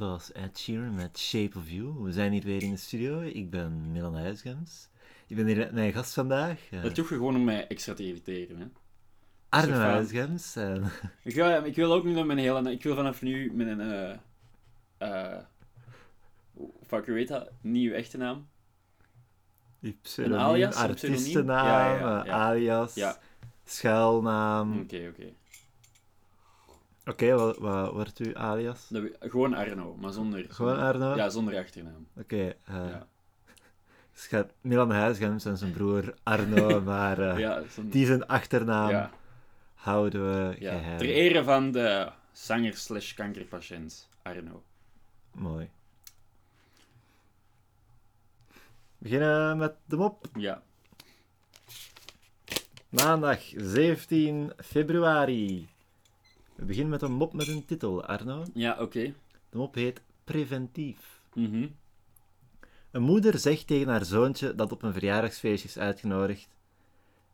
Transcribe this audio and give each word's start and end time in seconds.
was 0.00 0.32
Ed 0.32 0.58
Sheeran 0.58 0.94
met 0.94 1.18
Shape 1.18 1.58
of 1.58 1.70
You. 1.70 1.94
We 2.02 2.12
zijn 2.12 2.32
hier 2.32 2.42
weer 2.42 2.62
in 2.62 2.70
de 2.70 2.76
studio. 2.76 3.20
Ik 3.20 3.50
ben 3.50 3.92
Milan 3.92 4.14
Huisgems. 4.14 4.88
Ik 5.26 5.36
ben 5.36 5.46
hier 5.46 5.56
met 5.56 5.72
mijn 5.72 5.92
gast 5.92 6.14
vandaag, 6.14 6.70
eh, 6.70 6.82
Dat 6.82 6.94
doe 6.94 7.04
je 7.04 7.14
gewoon 7.14 7.36
om 7.36 7.44
mij 7.44 7.66
extra 7.66 7.94
te 7.94 8.06
irriteren. 8.06 8.58
Hè? 8.58 8.66
Arno. 9.48 9.74
Huisgems. 9.74 10.56
En 10.56 10.84
Ik, 11.24 11.34
wil, 11.34 11.64
ik 11.64 11.74
wil 11.74 11.92
ook 11.92 12.04
niet 12.04 12.14
dat 12.14 12.26
mijn 12.26 12.38
hele... 12.38 12.70
Ik 12.70 12.82
wil 12.82 12.94
vanaf 12.94 13.22
nu 13.22 13.52
met 13.54 13.66
een... 13.66 13.80
eh 13.80 14.16
eh 14.98 15.42
fuck, 16.86 17.06
je 17.06 17.12
weet 17.12 17.28
dat? 17.28 17.50
Niet 17.60 17.88
uw 17.90 17.94
echte 17.94 18.16
naam. 18.16 18.48
die 19.80 19.98
pseudoniem, 20.02 20.44
alias, 20.46 20.76
een 20.76 20.82
artiestennaam? 20.82 21.66
Ja, 21.66 21.94
ja, 21.94 21.98
ja, 21.98 22.20
eh, 22.20 22.26
ja. 22.26 22.32
alias, 22.32 23.18
schuilnaam. 23.64 24.80
Oké, 24.80 25.08
oké. 25.08 25.32
Oké, 27.10 27.34
wat, 27.34 27.58
wat 27.58 27.92
wordt 27.92 28.18
uw 28.18 28.36
alias? 28.36 28.88
Dat 28.88 29.04
Gewoon 29.20 29.54
Arno, 29.54 29.96
maar 30.00 30.12
zonder... 30.12 30.46
Gewoon 30.48 30.78
Arno? 30.78 31.16
Ja, 31.16 31.28
zonder 31.28 31.58
achternaam. 31.58 32.06
Oké, 32.16 32.54
eh, 32.64 32.74
Ja. 32.74 33.06
het 34.12 34.20
gaat 34.22 34.52
Milan 34.60 34.90
Huisgems 34.90 35.44
en 35.44 35.56
zijn 35.56 35.72
broer 35.72 36.14
Arno, 36.22 36.80
maar 36.92 37.18
eh, 37.18 37.38
ja, 37.38 37.62
zonder... 37.68 37.92
die 37.92 38.06
zijn 38.06 38.26
achternaam 38.26 38.90
ja, 38.90 39.10
houden 39.74 40.30
we 40.30 40.56
ja. 40.58 40.78
geheim. 40.78 40.98
Ter 40.98 41.08
ere 41.08 41.44
van 41.44 41.72
de 41.72 42.10
zanger 42.32 42.76
slash 42.76 43.14
kankerpatiënt 43.14 44.08
Arno. 44.22 44.62
Mooi. 45.32 45.70
We 48.48 49.08
beginnen 49.08 49.58
met 49.58 49.74
de 49.84 49.96
mop. 49.96 50.26
Ja. 50.34 50.62
Maandag 52.88 53.40
17 53.56 54.52
februari. 54.56 55.68
We 56.60 56.66
beginnen 56.66 56.90
met 56.90 57.02
een 57.02 57.12
mop 57.12 57.32
met 57.32 57.48
een 57.48 57.64
titel, 57.64 58.04
Arno. 58.04 58.44
Ja, 58.54 58.76
oké. 58.80 59.14
De 59.50 59.56
mop 59.56 59.74
heet 59.74 60.00
Preventief. 60.24 61.20
Mhm. 61.34 61.66
Een 62.90 63.02
moeder 63.02 63.38
zegt 63.38 63.66
tegen 63.66 63.88
haar 63.88 64.04
zoontje 64.04 64.54
dat 64.54 64.72
op 64.72 64.82
een 64.82 64.92
verjaardagsfeestje 64.92 65.68
is 65.68 65.78
uitgenodigd. 65.78 66.48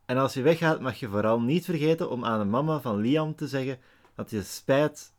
En 0.04 0.16
als 0.16 0.34
je 0.34 0.42
weggaat, 0.42 0.80
mag 0.80 1.00
je 1.00 1.08
vooral 1.08 1.40
niet 1.40 1.64
vergeten 1.64 2.10
om 2.10 2.24
aan 2.24 2.38
de 2.38 2.44
mama 2.44 2.80
van 2.80 2.96
Liam 2.96 3.34
te 3.34 3.48
zeggen 3.48 3.78
dat, 4.14 4.30
je 4.30 4.42
spijt, 4.42 5.12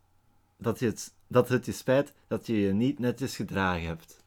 dat, 0.56 0.78
je 0.78 0.86
het, 0.86 1.14
dat 1.26 1.48
het 1.48 1.66
je 1.66 1.72
spijt 1.72 2.12
dat 2.26 2.46
je 2.46 2.60
je 2.60 2.72
niet 2.72 2.98
netjes 2.98 3.36
gedragen 3.36 3.86
hebt. 3.86 4.24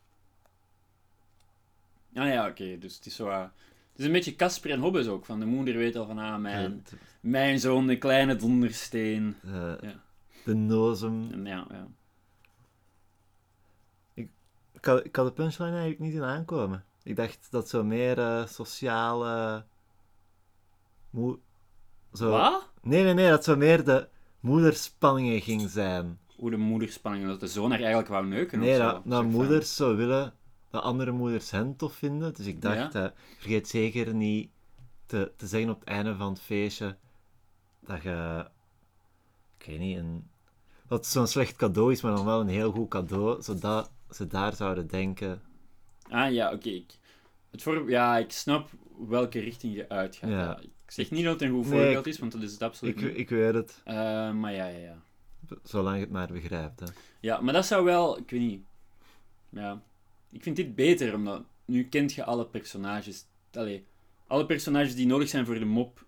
Ah 2.15 2.27
ja, 2.27 2.47
oké. 2.47 2.77
Dus 2.77 2.95
het 2.95 3.05
is 3.05 3.15
zo... 3.15 3.29
het 3.29 3.51
is 4.01 4.05
een 4.05 4.11
beetje 4.11 4.35
Casper 4.35 4.71
en 4.71 4.79
Hobbes 4.79 5.07
ook. 5.07 5.25
Van 5.25 5.39
de 5.39 5.45
moeder 5.45 5.77
weet 5.77 5.95
al 5.95 6.05
van, 6.05 6.17
ah, 6.17 6.37
mijn, 6.37 6.85
mijn 7.19 7.59
zoon, 7.59 7.87
de 7.87 7.97
kleine 7.97 8.35
dondersteen. 8.35 9.35
de, 9.41 9.77
Ja. 9.81 9.93
de 10.45 10.53
nozem. 10.53 11.45
Ja, 11.45 11.67
ja. 11.69 11.87
Ik 14.73 14.85
had, 14.87 15.05
ik 15.05 15.15
had 15.15 15.25
de 15.25 15.33
punchline 15.33 15.69
eigenlijk 15.69 15.99
niet 15.99 16.11
zien 16.11 16.23
aankomen. 16.23 16.85
Ik 17.03 17.15
dacht 17.15 17.47
dat 17.51 17.69
zo 17.69 17.83
meer 17.83 18.19
eh, 18.19 18.45
sociale... 18.45 19.63
Moe... 21.09 21.39
Zo... 22.13 22.29
Wat? 22.29 22.69
Nee, 22.81 23.03
nee, 23.03 23.13
nee, 23.13 23.29
dat 23.29 23.43
zo 23.43 23.55
meer 23.55 23.83
de 23.83 24.07
moederspanningen 24.39 25.41
ging 25.41 25.69
zijn. 25.69 26.19
Hoe 26.35 26.49
de 26.49 26.57
moederspanning, 26.57 27.25
dat 27.25 27.39
de 27.39 27.47
zoon 27.47 27.69
haar 27.69 27.79
eigenlijk 27.79 28.09
wou 28.09 28.25
neuken 28.27 28.59
Nee, 28.59 28.69
of 28.69 28.75
zo. 28.75 28.81
dat, 28.81 29.01
dat 29.05 29.23
moeders 29.23 29.75
zo 29.75 29.95
willen 29.95 30.33
dat 30.71 30.83
andere 30.83 31.11
moeders 31.11 31.51
hen 31.51 31.75
tof 31.75 31.93
vinden. 31.93 32.33
Dus 32.33 32.45
ik 32.45 32.61
dacht, 32.61 32.91
vergeet 33.37 33.67
zeker 33.67 34.13
niet 34.13 34.49
te, 35.05 35.31
te 35.37 35.47
zeggen 35.47 35.69
op 35.69 35.79
het 35.79 35.89
einde 35.89 36.15
van 36.15 36.29
het 36.33 36.41
feestje 36.41 36.97
dat 37.79 38.01
je... 38.01 38.45
Ik 39.57 39.65
weet 39.65 39.79
niet, 39.79 39.97
een... 39.97 40.29
Dat 40.87 40.97
het 40.99 41.07
zo'n 41.07 41.27
slecht 41.27 41.55
cadeau 41.55 41.91
is, 41.91 42.01
maar 42.01 42.15
dan 42.15 42.25
wel 42.25 42.39
een 42.39 42.47
heel 42.47 42.71
goed 42.71 42.89
cadeau, 42.89 43.41
zodat 43.41 43.91
ze 44.09 44.27
daar 44.27 44.55
zouden 44.55 44.87
denken... 44.87 45.41
Ah 46.09 46.31
ja, 46.31 46.53
oké. 46.53 46.69
ik- 46.69 46.97
Het 47.51 47.61
voor... 47.63 47.89
Ja, 47.89 48.17
ik 48.17 48.31
snap 48.31 48.69
welke 49.07 49.39
richting 49.39 49.75
je 49.75 49.89
uitgaat. 49.89 50.29
Ja. 50.29 50.59
Ik 50.59 50.91
zeg 50.97 51.11
niet 51.11 51.23
dat 51.23 51.33
het 51.33 51.41
een 51.41 51.55
goed 51.55 51.65
voorbeeld 51.67 52.07
is, 52.07 52.19
want 52.19 52.31
dat 52.31 52.41
is 52.41 52.51
het 52.51 52.61
absoluut 52.61 52.95
Ik, 53.01 53.07
niet. 53.07 53.17
ik 53.17 53.29
weet 53.29 53.53
het, 53.53 53.81
Eh, 53.83 53.95
maar 54.31 54.53
ja, 54.53 54.65
ja, 54.67 54.77
ja. 54.77 54.95
zolang 55.63 55.95
je 55.95 56.01
het 56.01 56.11
maar 56.11 56.27
begrijpt. 56.27 56.79
Hè. 56.79 56.85
Ja, 57.19 57.41
maar 57.41 57.53
dat 57.53 57.65
zou 57.65 57.83
wel... 57.83 58.17
Ik 58.17 58.29
weet 58.29 58.39
niet. 58.39 58.61
Ja. 59.49 59.81
Ik 60.31 60.43
vind 60.43 60.55
dit 60.55 60.75
beter, 60.75 61.15
omdat... 61.15 61.43
Nu 61.65 61.83
kent 61.83 62.13
je 62.13 62.23
alle 62.23 62.45
personages. 62.45 63.25
Allee, 63.51 63.85
alle 64.27 64.45
personages 64.45 64.95
die 64.95 65.05
nodig 65.05 65.29
zijn 65.29 65.45
voor 65.45 65.59
de 65.59 65.65
mop 65.65 66.05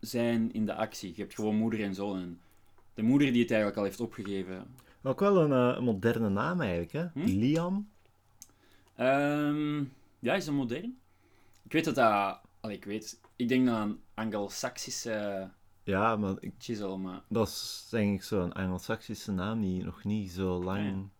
zijn 0.00 0.52
in 0.52 0.66
de 0.66 0.74
actie. 0.74 1.12
Je 1.14 1.20
hebt 1.20 1.34
gewoon 1.34 1.56
moeder 1.56 1.82
en 1.82 1.94
zoon. 1.94 2.18
En 2.18 2.40
de 2.94 3.02
moeder 3.02 3.32
die 3.32 3.40
het 3.40 3.50
eigenlijk 3.50 3.80
al 3.80 3.84
heeft 3.84 4.00
opgegeven. 4.00 4.74
Ook 5.02 5.20
wel 5.20 5.36
een, 5.40 5.52
eh, 5.52 5.76
een 5.76 5.84
moderne 5.84 6.28
naam 6.28 6.60
eigenlijk, 6.60 6.92
hè? 6.92 7.06
Hm? 7.06 7.24
Liam. 7.24 7.88
Ehm, 8.94 9.84
ja, 10.18 10.34
is 10.34 10.44
dat 10.44 10.54
modern? 10.54 10.98
Ik 11.62 11.72
weet 11.72 11.84
dat 11.84 11.94
dat... 11.94 12.40
Allee, 12.60 12.76
ik 12.76 12.84
weet... 12.84 13.20
Ik 13.36 13.48
denk 13.48 13.66
dat 13.66 13.80
een 13.80 14.00
Anglo-Saxische 14.14 15.50
Ja, 15.82 16.16
maar 16.16 16.34
ik, 16.40 16.52
chisel, 16.58 16.98
maar... 16.98 17.22
dat 17.28 17.48
is 17.48 17.86
denk 17.90 18.14
ik 18.14 18.22
zo'n 18.22 18.52
Anglo-Saxische 18.52 19.32
naam 19.32 19.60
die 19.60 19.84
nog 19.84 20.04
niet 20.04 20.30
zo 20.30 20.62
lang 20.64 20.88
Ah. 20.88 21.19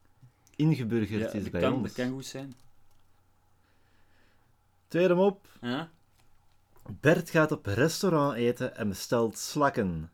Ingeburgerd 0.60 1.32
Ja, 1.32 1.38
is 1.38 1.50
bij 1.50 1.60
kan, 1.60 1.72
ons. 1.72 1.82
dat 1.82 1.92
kan 1.92 2.10
goed 2.14 2.26
zijn. 2.26 2.54
Tweede 4.88 5.14
mop. 5.14 5.46
Ja? 5.60 5.90
Bert 7.00 7.30
gaat 7.30 7.52
op 7.52 7.66
restaurant 7.66 8.36
eten 8.36 8.76
en 8.76 8.88
bestelt 8.88 9.38
slakken. 9.38 10.10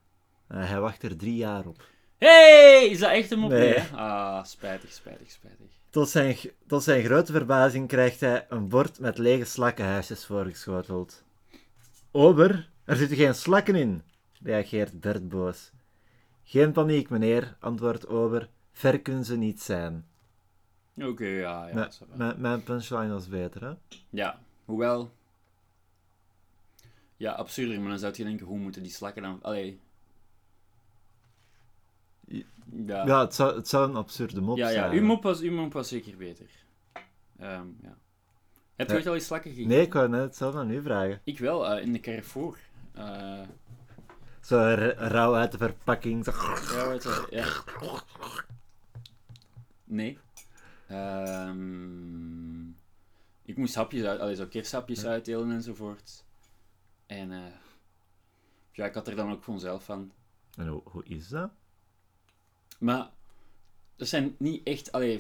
Eh, 0.47 0.69
hij 0.69 0.81
wacht 0.81 1.03
er 1.03 1.17
drie 1.17 1.37
jaar 1.37 1.67
op. 1.67 1.89
Hey! 2.19 2.89
Is 2.91 2.99
dat 2.99 3.11
echt 3.11 3.31
een 3.31 3.39
mop? 3.39 3.51
Nee. 3.51 3.61
Nee, 3.61 3.79
hè? 3.79 3.97
Ah, 3.97 4.45
spijtig, 4.45 4.93
spijtig, 4.93 5.31
spijtig. 5.31 5.67
Tot 5.91 6.09
zijn, 6.09 6.37
tot 6.67 6.83
zijn 6.83 7.05
grote 7.05 7.33
verbazing 7.33 7.89
krijgt 7.89 8.21
hij 8.21 8.47
een 8.49 8.69
bord 8.69 8.99
met 8.99 9.19
lege 9.19 9.45
slakkenhuisjes 9.45 10.25
voorgeschoteld. 10.27 11.23
Ober, 12.11 12.71
er 12.85 12.97
zitten 12.97 13.17
geen 13.17 13.35
slakken 13.35 13.75
in, 13.75 14.03
reageert 14.43 15.01
Bert 15.01 15.29
boos. 15.29 15.71
Geen 16.45 16.73
paniek, 16.73 17.09
meneer, 17.11 17.57
antwoordt 17.61 18.07
Ober. 18.09 18.49
Ver 18.73 19.01
kunnen 19.01 19.25
ze 19.25 19.37
niet 19.37 19.63
zijn. 19.63 20.07
Oké, 21.01 21.25
ja, 21.27 21.69
ja. 21.69 21.91
Mijn- 22.37 22.63
punchline 22.63 23.09
was 23.13 23.29
beter, 23.29 23.65
hè? 23.65 23.73
Ja, 24.11 24.41
hoewel... 24.65 25.11
Ja, 27.17 27.33
absurder, 27.33 27.81
maar 27.81 27.89
dan 27.89 27.99
zou 27.99 28.13
je 28.17 28.25
denken, 28.25 28.47
hoe 28.47 28.59
moeten 28.59 28.83
die 28.83 28.93
slakken 28.93 29.23
dan... 29.23 29.39
Allee... 29.43 29.81
Ja, 32.87 33.05
Ja, 33.07 33.21
het 33.21 33.35
zou, 33.35 33.57
het 33.57 33.69
zou 33.69 33.89
een 33.89 33.97
absurde 33.97 34.41
mop 34.41 34.57
ja, 34.57 34.69
ja. 34.69 34.73
zijn. 34.75 34.93
Uw, 34.93 35.03
mop 35.05 35.23
was, 35.23 35.41
uw 35.41 35.53
mop 35.53 35.73
was 35.73 35.89
zeker 35.89 36.17
beter. 36.17 36.51
Ehm, 37.39 37.67
ja. 37.83 37.97
Heb 38.77 38.87
je 38.87 38.93
Ja. 38.93 38.99
ooit 38.99 39.07
al 39.07 39.15
eens 39.15 39.27
slakken 39.27 39.51
gegeten? 39.51 39.71
Nee, 39.71 39.81
ik 39.87 39.93
wou 39.93 40.09
net 40.09 40.21
hetzelfde 40.23 40.59
aan 40.59 40.71
u 40.71 40.83
vragen. 40.83 41.21
Ik 41.25 41.39
wel, 41.39 41.67
eh, 41.69 41.83
in 41.83 41.93
de 41.93 42.01
Carrefour. 42.01 42.59
Eh, 42.93 43.41
Zo 44.41 44.57
rauw 44.97 45.35
uit 45.35 45.53
de 45.53 45.59
verpakking. 45.59 46.25
Zo. 46.25 46.31
Ja, 46.77 46.89
weet 46.89 47.03
je, 47.03 47.27
ja. 47.31 47.47
Nee. 49.85 50.19
Ehm, 50.87 52.69
ik 53.43 53.57
moest 53.57 53.75
hapjes 53.75 54.05
uit, 54.05 54.21
allee, 54.21 54.35
zo 54.35 54.47
kersthapjes 54.47 55.01
Ja. 55.03 55.09
uitdelen 55.09 55.51
enzovoort. 55.51 56.25
En 57.07 57.33
eh, 57.33 57.53
ja, 58.73 58.85
ik 58.87 58.95
had 58.95 59.09
er 59.09 59.17
dan 59.17 59.33
ook 59.33 59.45
gewoon 59.45 59.61
zelf 59.61 59.85
van. 59.85 60.13
En 60.57 60.69
hoe, 60.69 60.81
hoe 60.85 61.05
is 61.05 61.29
dat? 61.29 61.51
Maar 62.79 63.11
dat 63.97 64.09
zijn 64.09 64.35
niet 64.39 64.63
echt, 64.67 64.93
allee, 64.93 65.17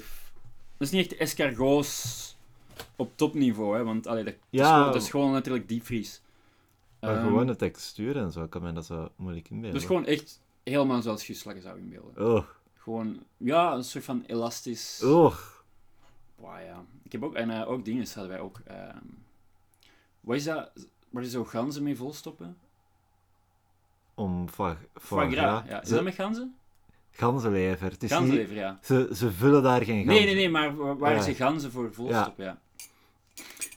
dat 0.76 0.88
is 0.88 0.90
niet 0.90 1.10
echt 1.12 1.20
escargots 1.20 2.36
op 2.96 3.16
topniveau, 3.16 3.76
hè, 3.76 3.84
want 3.84 4.06
allee, 4.06 4.24
dat, 4.24 4.32
dat 4.34 4.42
is 4.50 4.58
Ja. 4.60 4.76
gewoon, 4.78 4.92
dat 4.92 5.02
is 5.02 5.10
gewoon 5.10 5.32
natuurlijk 5.32 5.68
diepvries. 5.68 6.20
Maar 7.00 7.14
Ehm, 7.14 7.20
gewoon 7.24 7.46
de 7.46 7.56
textuur 7.56 8.16
en 8.16 8.32
zo, 8.32 8.42
ik 8.44 8.50
kan 8.50 8.62
me 8.62 8.72
dat 8.72 8.86
zo 8.86 9.12
moeilijk 9.16 9.48
inbeelden. 9.50 9.72
Dat 9.72 9.80
is 9.80 9.86
gewoon 9.86 10.06
echt 10.06 10.40
helemaal 10.62 11.02
zoals 11.02 11.26
je 11.26 11.34
slakken 11.34 11.62
zou 11.62 11.78
inbeelden. 11.78 12.26
Oh, 12.36 12.44
Gewoon, 12.74 13.22
ja, 13.36 13.74
een 13.74 13.84
soort 13.84 14.04
van 14.04 14.24
elastisch. 14.26 15.02
oh. 15.04 15.36
Ja. 16.42 16.84
Ik 17.02 17.12
heb 17.12 17.22
ook, 17.22 17.34
en 17.34 17.50
eh, 17.50 17.68
ook 17.70 17.84
dingen 17.84 18.04
hadden 18.06 18.28
wij 18.28 18.40
ook. 18.40 18.60
ehm 18.64 18.96
wat 20.20 20.36
is 20.36 20.44
dat, 20.44 20.70
waar 21.10 21.22
je 21.22 21.28
zo 21.30 21.44
ganzen 21.44 21.82
mee 21.82 21.96
volstoppen? 21.96 22.56
Om 24.14 24.48
foie, 24.48 24.76
Foie 24.94 25.30
gras. 25.30 25.62
Ja. 25.68 25.80
Is 25.82 25.88
Ze- 25.88 25.94
dat 25.94 26.04
met 26.04 26.14
ganzen? 26.14 26.54
Ganzenlever. 27.10 27.84
Het 27.90 28.02
is 28.02 28.10
niet, 28.10 28.18
Ganzenlever, 28.18 28.54
ja. 28.56 28.78
ze, 28.82 29.10
ze 29.14 29.32
vullen 29.32 29.62
daar 29.62 29.82
geen 29.82 30.04
ganzen. 30.04 30.14
Nee, 30.14 30.24
nee, 30.24 30.34
nee, 30.34 30.48
maar 30.50 30.76
wa- 30.76 30.96
waar 30.96 31.14
Ja. 31.14 31.20
ze 31.22 31.34
ganzen 31.34 31.70
voor 31.70 31.94
volstoppen, 31.94 32.44
ja. 32.44 32.58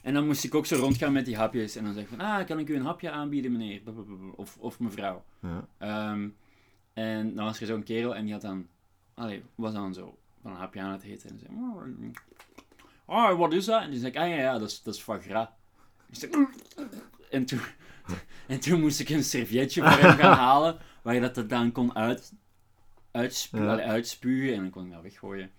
En 0.02 0.14
dan 0.14 0.26
moest 0.26 0.44
ik 0.44 0.54
ook 0.54 0.66
zo 0.66 0.76
rondgaan 0.76 1.12
met 1.12 1.24
die 1.24 1.36
hapjes 1.36 1.76
en 1.76 1.84
dan 1.84 1.92
zeg 1.94 2.02
ik 2.02 2.08
van, 2.08 2.20
ah, 2.20 2.46
kan 2.46 2.58
ik 2.58 2.68
u 2.68 2.76
een 2.76 2.84
hapje 2.84 3.10
aanbieden, 3.10 3.52
meneer? 3.52 3.82
Of, 4.36 4.56
of 4.58 4.78
mevrouw. 4.80 5.24
Ja. 5.40 5.66
Ehm, 5.78 6.28
en 6.92 7.34
dan 7.34 7.44
was 7.44 7.60
er 7.60 7.66
zo'n 7.66 7.82
kerel 7.82 8.14
en 8.14 8.24
die 8.24 8.32
had 8.32 8.42
dan, 8.42 8.66
allee, 9.14 9.42
was 9.54 9.72
dan 9.72 9.94
zo 9.94 10.18
van 10.42 10.50
een 10.50 10.56
hapje 10.56 10.80
aan 10.80 10.92
het 10.92 11.02
eten 11.02 11.30
en 11.30 11.38
zei, 11.38 11.52
oh, 13.10 13.38
wat 13.38 13.52
is 13.52 13.64
dat? 13.64 13.82
En 13.82 13.90
die 13.90 14.00
zei, 14.00 14.16
ah 14.16 14.28
ja, 14.28 14.36
ja, 14.36 14.58
dat 14.58 14.68
is, 14.68 14.82
dat 14.82 14.94
is 14.94 15.00
foie 15.00 15.20
gras. 15.20 15.48
Zei, 16.10 16.46
en, 17.30 17.44
toen, 17.44 17.60
en 18.46 18.60
toen 18.60 18.80
moest 18.80 19.00
ik 19.00 19.08
een 19.08 19.24
servietje 19.24 19.80
voor 19.82 19.98
hem 19.98 20.18
gaan 20.18 20.36
halen, 20.48 20.78
waar 21.02 21.14
je 21.14 21.20
dat 21.20 21.36
er 21.36 21.48
dan 21.48 21.72
kon 21.72 21.94
uit, 21.94 22.32
uitspu 23.10 23.58
Ja. 23.58 23.72
allee, 23.72 23.84
uitspugen 23.84 24.54
en 24.54 24.60
dan 24.60 24.70
kon 24.70 24.84
ik 24.84 24.92
dat 24.92 25.02
weggooien. 25.02 25.50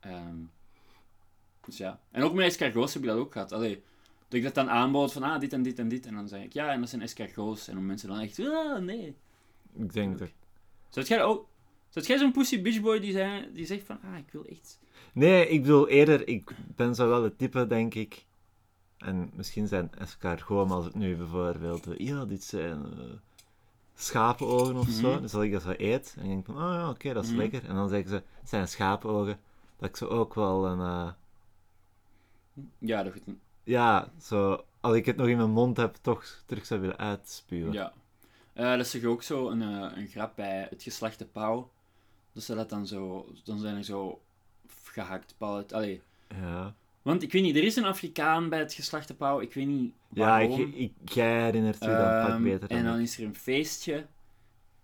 Ehm, 0.00 0.36
dus 1.64 1.76
ja. 1.76 2.00
En 2.10 2.22
ook 2.22 2.34
met 2.34 2.46
escargots 2.46 2.94
heb 2.94 3.02
ik 3.02 3.08
dat 3.08 3.18
ook 3.18 3.32
gehad. 3.32 3.52
Allee, 3.52 3.82
dat 4.28 4.38
ik 4.38 4.42
dat 4.42 4.54
dan 4.54 4.70
aanbood 4.70 5.12
van 5.12 5.22
ah, 5.22 5.40
dit 5.40 5.52
en 5.52 5.62
dit 5.62 5.78
en 5.78 5.88
dit. 5.88 6.06
En 6.06 6.14
dan 6.14 6.28
zeg 6.28 6.42
ik 6.42 6.52
ja, 6.52 6.72
en 6.72 6.80
dat 6.80 6.88
zijn 6.88 7.02
escargots. 7.02 7.68
En 7.68 7.74
dan 7.74 7.86
mensen 7.86 8.08
dan 8.08 8.20
echt, 8.20 8.40
ah, 8.40 8.78
nee. 8.78 9.16
Ik 9.74 9.92
denk 9.92 10.18
dat... 10.18 10.28
Zou 10.88 11.06
jij 11.06 11.22
ook... 11.22 11.48
Zou 11.88 12.06
jij 12.06 12.18
zo'n 12.18 12.32
pussy 12.32 12.62
bitch 12.62 12.80
boy 12.80 13.00
die, 13.00 13.12
zei, 13.12 13.52
die 13.52 13.66
zegt 13.66 13.84
van, 13.84 13.98
ah, 14.02 14.18
ik 14.18 14.32
wil 14.32 14.44
echt... 14.44 14.78
Nee, 15.16 15.48
ik 15.48 15.60
bedoel 15.62 15.88
eerder, 15.88 16.28
ik 16.28 16.50
ben 16.76 16.94
zo 16.94 17.08
wel 17.08 17.22
het 17.22 17.38
type, 17.38 17.66
denk 17.66 17.94
ik. 17.94 18.24
En 18.96 19.30
misschien 19.34 19.66
zijn 19.68 19.90
escargots, 19.98 20.70
als 20.72 20.84
het 20.84 20.94
nu 20.94 21.16
bijvoorbeeld, 21.16 21.86
eh, 21.86 22.06
ja, 22.06 22.24
dit 22.24 22.44
zijn 22.44 22.78
uh, 22.98 23.04
schapenogen 23.94 24.76
of 24.76 24.88
zo. 24.88 25.10
Mhm. 25.12 25.20
Dus 25.20 25.34
als 25.34 25.44
ik 25.44 25.52
dat 25.52 25.62
zo 25.62 25.74
eet, 25.76 26.14
en 26.18 26.22
ik 26.24 26.28
denk 26.30 26.46
van, 26.46 26.54
oh 26.54 26.60
ja, 26.72 26.88
oké, 26.90 27.12
dat 27.12 27.24
is 27.24 27.30
Mhm. 27.30 27.38
lekker. 27.38 27.64
En 27.64 27.74
dan 27.74 27.88
zeggen 27.88 28.08
ze, 28.08 28.14
het 28.14 28.48
zijn 28.48 28.68
schapenogen. 28.68 29.38
Dat 29.78 29.88
ik 29.88 29.96
zo 29.96 30.06
ook 30.06 30.34
wel 30.34 30.66
een, 30.66 30.80
eh, 30.80 31.10
Ja, 32.78 33.02
dat 33.02 33.12
goed. 33.12 33.22
ja, 33.64 34.08
zo, 34.20 34.64
als 34.80 34.94
ik 34.94 35.06
het 35.06 35.16
nog 35.16 35.26
in 35.26 35.36
mijn 35.36 35.50
mond 35.50 35.76
heb, 35.76 35.96
toch 36.00 36.42
terug 36.46 36.66
zou 36.66 36.80
willen 36.80 36.98
uitspuwen. 36.98 37.72
Ja. 37.72 37.92
Eh, 38.52 38.70
dat 38.70 38.80
is 38.80 38.90
toch 38.90 39.04
ook 39.04 39.22
zo 39.22 39.48
een, 39.50 39.60
een 39.98 40.06
grap 40.06 40.36
bij 40.36 40.66
het 40.70 40.82
geslachte 40.82 41.26
pauw. 41.26 41.70
Dus 42.32 42.46
dat 42.46 42.70
dan 42.70 42.86
zo... 42.86 43.26
Dan 43.44 43.58
zijn 43.58 43.76
er 43.76 43.84
zo 43.84 44.20
gehakt 45.02 45.34
pauw. 45.38 45.64
Allee. 45.70 46.00
Ja, 46.40 46.74
Want 47.02 47.22
ik 47.22 47.32
weet 47.32 47.42
niet, 47.42 47.56
er 47.56 47.62
is 47.64 47.76
een 47.76 47.84
Afrikaan 47.84 48.48
bij 48.48 48.58
het 48.58 48.72
geslachte 48.74 49.14
pauw. 49.14 49.40
Ik 49.40 49.54
weet 49.54 49.66
niet 49.66 49.92
ja 50.12 50.26
waarom. 50.26 50.60
ik, 50.60 50.74
ik, 50.74 50.92
jij 51.12 51.42
herinnert 51.42 51.78
je 51.78 51.86
dat 51.86 51.96
pak 52.20 52.28
Ehm, 52.28 52.42
beter 52.42 52.68
dan 52.68 52.78
En 52.78 52.84
dan 52.84 52.96
ik. 52.96 53.02
is 53.02 53.18
er 53.18 53.24
een 53.24 53.36
feestje. 53.36 54.06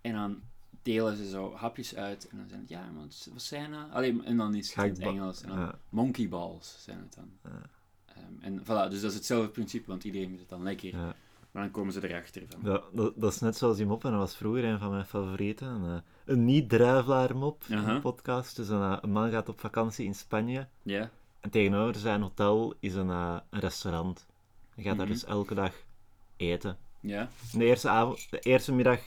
En 0.00 0.12
dan 0.12 0.40
delen 0.82 1.16
ze 1.16 1.28
zo 1.28 1.54
hapjes 1.54 1.94
uit. 1.96 2.28
En 2.28 2.36
dan 2.36 2.48
zijn 2.48 2.60
het, 2.60 2.68
ja, 2.68 2.90
maar 2.90 3.02
wat 3.32 3.42
zijn 3.42 3.70
dat? 3.72 3.90
Allee, 3.90 4.22
en 4.24 4.36
dan 4.36 4.54
is 4.54 4.74
het 4.74 4.84
in 4.84 4.90
het 4.90 4.98
Engels. 5.00 5.42
En 5.42 5.48
dan 5.48 5.58
Ja. 5.58 5.78
monkey 5.88 6.28
balls 6.28 6.76
zijn 6.78 6.98
het 6.98 7.14
dan. 7.14 7.30
Ja. 7.44 7.60
Ehm, 8.06 8.32
en 8.40 8.60
voilà, 8.62 8.90
dus 8.90 9.00
dat 9.00 9.10
is 9.10 9.14
hetzelfde 9.16 9.48
principe, 9.50 9.86
want 9.86 10.04
iedereen 10.04 10.26
vindt 10.26 10.40
het 10.40 10.50
dan 10.50 10.62
lekker. 10.62 10.88
Ja. 10.96 11.14
Maar 11.52 11.62
dan 11.62 11.70
komen 11.72 11.93
ze 11.93 12.08
erachter 12.08 12.43
van. 12.49 12.72
Ja, 12.72 12.81
dat, 12.93 13.12
dat 13.16 13.32
is 13.32 13.40
net 13.40 13.56
zoals 13.56 13.76
die 13.76 13.87
mop, 13.87 14.04
en 14.04 14.10
dat 14.10 14.20
was 14.20 14.37
vroeger 14.37 14.64
een 14.64 14.78
van 14.78 14.90
mijn 14.90 15.04
favorieten. 15.04 15.66
Een, 15.69 15.84
eh, 15.96 16.00
een 16.25 16.44
niet-druivelaar 16.44 17.37
mop, 17.37 17.62
een 17.69 18.00
podcast. 18.00 18.56
Dus 18.56 18.69
een, 18.69 18.82
eh, 18.82 18.99
een 19.00 19.10
man 19.12 19.31
gaat 19.31 19.49
op 19.49 19.60
vakantie 19.60 20.06
in 20.06 20.14
Spanje. 20.14 20.66
Ja. 20.82 21.10
En 21.40 21.50
tegenover 21.50 21.94
zijn 22.00 22.22
hotel 22.22 22.75
is 22.81 22.94
een, 22.94 23.10
eh, 23.10 23.37
een 23.50 23.60
restaurant. 23.60 24.26
Hij 24.75 24.84
gaat 24.84 24.96
daar 24.96 25.06
Mhm. 25.06 25.14
dus 25.14 25.25
elke 25.25 25.54
dag 25.54 25.72
eten. 26.37 26.76
Ja. 27.00 27.28
En 27.52 27.58
de 27.58 27.64
eerste, 27.64 27.88
avond, 27.88 28.31
de 28.31 28.38
eerste 28.38 28.72
middag 28.72 29.00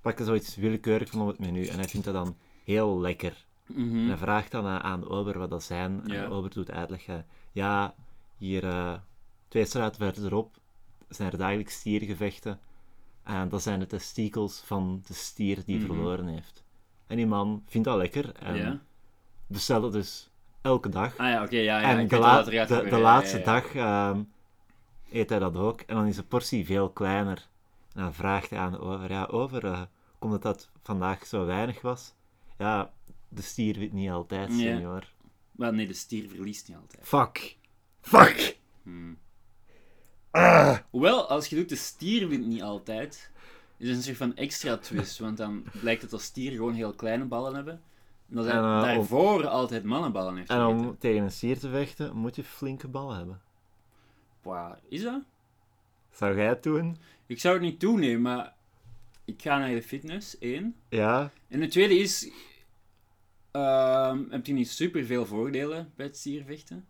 pakt 0.00 0.18
hij 0.18 0.26
zoiets 0.26 0.56
willekeurig 0.56 1.10
van 1.10 1.20
op 1.20 1.26
het 1.28 1.38
menu. 1.38 1.66
En 1.66 1.74
hij 1.78 1.88
vindt 1.88 2.06
dat 2.06 2.14
dan 2.14 2.36
heel 2.64 3.00
lekker. 3.00 3.44
En 3.66 3.88
Mhm. 3.88 4.06
hij 4.06 4.16
vraagt 4.16 4.50
dan 4.50 4.66
aan 4.66 5.00
de 5.00 5.08
ober 5.08 5.38
wat 5.38 5.50
dat 5.50 5.62
zijn. 5.62 6.00
En 6.02 6.08
de 6.08 6.30
ober 6.34 6.50
doet 6.50 6.70
uitleg. 6.70 7.06
eh, 7.06 7.14
ja, 7.52 7.94
hier 8.36 9.00
twee 9.48 9.64
straten 9.64 10.12
verderop 10.14 10.56
zijn 11.10 11.32
er 11.32 11.38
dagelijks 11.38 11.74
stiergevechten. 11.74 12.60
En 13.22 13.48
dat 13.48 13.62
zijn 13.62 13.78
de 13.78 13.86
testikels 13.86 14.62
van 14.64 15.02
de 15.06 15.14
stier 15.14 15.64
die 15.64 15.76
Mhm. 15.76 15.86
verloren 15.86 16.26
heeft. 16.26 16.64
En 17.06 17.16
die 17.16 17.26
man 17.26 17.62
vindt 17.66 17.86
dat 17.88 17.96
lekker. 17.96 18.32
En 18.34 18.56
Ja. 18.56 18.80
bestelt 19.46 19.82
het 19.82 19.92
dus 19.92 20.30
elke 20.62 20.88
dag. 20.88 21.16
Ah 21.16 21.28
ja, 21.28 21.42
oké, 21.44 21.56
ja, 21.56 21.80
ja. 21.80 21.88
en 21.88 21.96
de, 21.96 22.16
weet 22.16 22.20
la- 22.20 22.34
wat 22.44 22.48
gaat 22.54 22.68
de, 22.68 22.74
gebeuren. 22.74 22.90
de 22.90 22.96
Ja, 22.96 23.02
laatste 23.02 23.38
ja, 23.38 23.44
ja. 23.44 23.52
dag 23.52 23.74
ehm, 23.74 24.22
eet 25.10 25.28
hij 25.30 25.38
dat 25.38 25.56
ook. 25.56 25.80
En 25.80 25.94
dan 25.96 26.06
is 26.06 26.16
de 26.16 26.22
portie 26.22 26.66
veel 26.66 26.90
kleiner. 26.90 27.48
En 27.94 28.02
dan 28.02 28.14
vraagt 28.14 28.50
hij 28.50 28.58
aan 28.58 28.72
de 28.72 28.78
over, 28.78 29.10
ja, 29.10 29.24
over, 29.24 29.64
eh, 29.64 29.82
komt 30.18 30.32
het 30.32 30.42
dat 30.42 30.70
vandaag 30.82 31.26
zo 31.26 31.44
weinig 31.46 31.80
was? 31.80 32.14
Ja, 32.58 32.92
de 33.28 33.42
stier 33.42 33.78
wint 33.78 33.92
niet 33.92 34.10
altijd, 34.10 34.52
senior. 34.52 35.12
Maar 35.52 35.74
nee, 35.74 35.86
de 35.86 35.92
stier 35.92 36.28
verliest 36.28 36.68
niet 36.68 36.76
altijd. 36.76 37.06
Fuck. 37.08 37.56
Fuck. 38.00 38.58
Hmm. 38.82 39.18
Ah. 40.30 40.78
Hoewel, 40.90 41.28
als 41.28 41.46
je 41.46 41.56
doet, 41.56 41.68
de 41.68 41.76
stier 41.76 42.28
wint 42.28 42.46
niet 42.46 42.62
altijd. 42.62 43.30
Is 43.76 43.88
een 43.88 44.02
soort 44.02 44.16
van 44.16 44.36
extra 44.36 44.76
twist, 44.76 45.18
want 45.18 45.36
dan 45.36 45.64
blijkt 45.80 46.02
het 46.02 46.12
als 46.12 46.22
stier 46.22 46.52
gewoon 46.52 46.74
heel 46.74 46.94
kleine 46.94 47.24
ballen 47.24 47.54
hebben. 47.54 47.82
En 48.28 48.36
dat 48.36 48.44
hij 48.44 48.54
En, 48.54 48.62
eh, 48.62 48.82
daarvoor 48.82 49.46
altijd 49.46 49.84
mannenballen 49.84 50.36
heeft 50.36 50.50
En 50.50 50.64
om 50.64 50.98
tegen 50.98 51.22
een 51.22 51.30
stier 51.30 51.58
te 51.58 51.68
vechten, 51.68 52.16
moet 52.16 52.36
je 52.36 52.44
flinke 52.44 52.88
ballen 52.88 53.16
hebben. 53.16 53.40
Wow, 54.42 54.74
is 54.88 55.02
dat? 55.02 55.22
Zou 56.10 56.36
jij 56.36 56.46
het 56.46 56.62
doen? 56.62 56.96
Ik 57.26 57.40
zou 57.40 57.54
het 57.54 57.62
niet 57.62 57.80
toenemen, 57.80 58.22
maar 58.22 58.54
ik 59.24 59.42
ga 59.42 59.58
naar 59.58 59.70
de 59.70 59.82
fitness, 59.82 60.38
één. 60.38 60.76
Ja. 60.88 61.30
En 61.48 61.60
de 61.60 61.68
tweede 61.68 61.98
is, 61.98 62.30
ehm, 63.50 64.22
heb 64.30 64.46
je 64.46 64.52
niet 64.52 64.70
super 64.70 65.04
veel 65.04 65.26
voordelen 65.26 65.92
bij 65.96 66.06
het 66.06 66.16
stiervechten? 66.16 66.86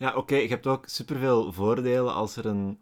Ja, 0.00 0.14
oké, 0.14 0.36
je 0.36 0.48
hebt 0.48 0.66
ook 0.66 0.84
superveel 0.88 1.52
voordelen 1.52 2.14
als 2.14 2.36
er 2.36 2.46
een, 2.46 2.78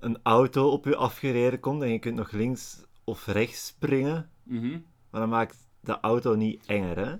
een 0.00 0.18
auto 0.22 0.68
op 0.70 0.84
je 0.84 0.96
afgereden 0.96 1.60
komt 1.60 1.82
en 1.82 1.92
je 1.92 1.98
kunt 1.98 2.16
nog 2.16 2.30
links 2.30 2.76
of 3.04 3.26
rechts 3.26 3.66
springen. 3.66 4.30
Mhm. 4.42 4.78
Maar 5.10 5.20
dan 5.20 5.28
maakt 5.28 5.56
de 5.80 6.00
auto 6.00 6.34
niet 6.34 6.62
enger, 6.66 6.96
hè? 7.06 7.14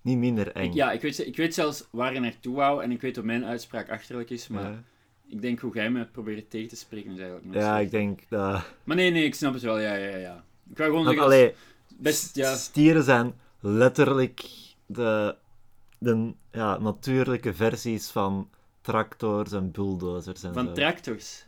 Niet 0.00 0.18
minder 0.18 0.52
eng. 0.52 0.68
Ik, 0.68 0.74
ja, 0.74 0.92
ik 0.92 1.00
weet, 1.00 1.18
ik 1.26 1.36
weet 1.36 1.54
zelfs 1.54 1.86
waar 1.90 2.12
je 2.14 2.20
naartoe 2.20 2.54
wou 2.54 2.82
en 2.82 2.90
ik 2.90 3.00
weet 3.00 3.14
dat 3.14 3.24
mijn 3.24 3.44
uitspraak 3.44 3.90
achterlijk 3.90 4.30
is, 4.30 4.48
maar 4.48 4.70
Ja. 4.70 4.82
ik 5.26 5.42
denk 5.42 5.60
hoe 5.60 5.74
jij 5.74 5.90
me 5.90 6.04
probeert 6.06 6.50
tegen 6.50 6.68
te 6.68 6.76
spreken 6.76 7.10
is 7.12 7.18
eigenlijk 7.18 7.46
nog 7.46 7.62
Ja, 7.62 7.78
ik 7.78 7.90
denk 7.90 8.20
dat... 8.28 8.64
Maar 8.84 8.96
nee, 8.96 9.10
nee, 9.10 9.24
ik 9.24 9.34
snap 9.34 9.52
het 9.52 9.62
wel, 9.62 9.78
ja, 9.78 9.94
ja, 9.94 10.16
ja. 10.16 10.44
Ik 10.70 10.76
wou 10.76 10.90
gewoon 10.90 11.04
zeggen, 11.04 11.24
allee, 11.24 11.54
best, 11.96 12.36
ja, 12.36 12.56
stieren 12.56 13.02
zijn 13.02 13.34
letterlijk 13.60 14.44
de, 14.86 15.36
de 16.02 16.32
ja, 16.52 16.78
natuurlijke 16.78 17.54
versies 17.54 18.08
van 18.10 18.48
tractors 18.80 19.52
en 19.52 19.70
bulldozers 19.70 20.42
en 20.42 20.54
van 20.54 20.66
zo. 20.66 20.72
tractors. 20.72 21.44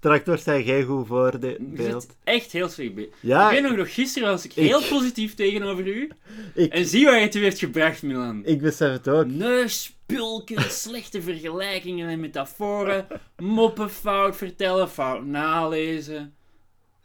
Tractors 0.00 0.42
zijn 0.42 0.64
geen 0.64 0.84
goed 0.84 1.06
voorbeeld. 1.06 2.06
echt 2.24 2.52
heel 2.52 2.68
slecht 2.68 2.94
bij. 2.94 3.08
Ja, 3.20 3.46
ik 3.50 3.60
weet 3.60 3.68
nog, 3.70 3.78
nog 3.78 3.94
gisteren 3.94 4.28
was 4.28 4.44
ik 4.44 4.54
ik- 4.54 4.64
heel 4.68 4.82
positief 4.88 5.34
tegenover 5.34 5.86
u. 5.86 6.10
ik, 6.54 6.72
En 6.72 6.86
zie 6.86 7.04
waar 7.04 7.20
je 7.20 7.38
u 7.38 7.42
heeft 7.42 7.58
gebracht, 7.58 8.02
Milan. 8.02 8.44
ik 8.44 8.60
besef 8.60 8.92
het 8.92 9.08
ook. 9.08 9.26
Neuspulken, 9.26 10.70
slechte 10.84 11.22
vergelijkingen 11.22 12.08
en 12.08 12.20
metaforen, 12.20 13.06
moppen 13.36 13.90
fout 13.90 14.36
vertellen, 14.36 14.88
fout 14.88 15.24
nalezen, 15.24 16.34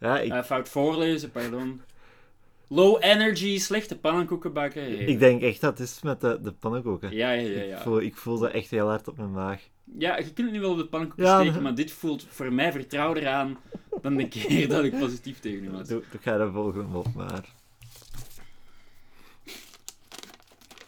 Ja, 0.00 0.20
ik, 0.20 0.32
eh, 0.32 0.42
fout 0.42 0.68
voorlezen, 0.68 1.30
pardon. 1.30 1.80
Low 2.74 2.96
energy, 3.00 3.58
slechte 3.58 3.98
pannenkoeken 3.98 4.52
bakken. 4.52 5.08
Ik 5.08 5.18
denk 5.18 5.42
echt 5.42 5.60
dat 5.60 5.78
het 5.78 5.88
is 5.88 6.02
met 6.02 6.20
de, 6.20 6.38
de 6.42 6.52
pannenkoeken. 6.52 7.12
Ja, 7.14 7.30
ja, 7.30 7.40
ja. 7.48 7.60
Ik, 7.62 7.68
Ja. 7.68 7.80
voel, 7.82 8.00
ik 8.00 8.16
voel 8.16 8.38
dat 8.38 8.50
echt 8.50 8.70
heel 8.70 8.86
hard 8.88 9.08
op 9.08 9.16
mijn 9.16 9.32
maag. 9.32 9.60
ja, 9.98 10.16
je 10.16 10.22
kunt 10.22 10.38
het 10.38 10.50
nu 10.52 10.60
wel 10.60 10.70
op 10.70 10.76
de 10.78 10.86
pannenkoeken 10.86 11.26
Ja, 11.26 11.40
steken, 11.40 11.62
maar- 11.62 11.74
dit 11.74 11.92
voelt 11.92 12.26
voor 12.28 12.52
mij 12.52 12.72
vertrouwder 12.72 13.28
aan 13.28 13.58
dan 14.02 14.16
de 14.16 14.28
keer 14.28 14.68
dat 14.68 14.84
ik 14.84 14.98
positief 14.98 15.40
tegen 15.40 15.64
u 15.64 15.70
was. 15.70 15.88
Doe, 15.88 16.02
doe 16.10 16.20
ga 16.20 16.36
de 16.36 16.50
volgende 16.52 16.96
op, 16.98 17.06
maar... 17.14 17.44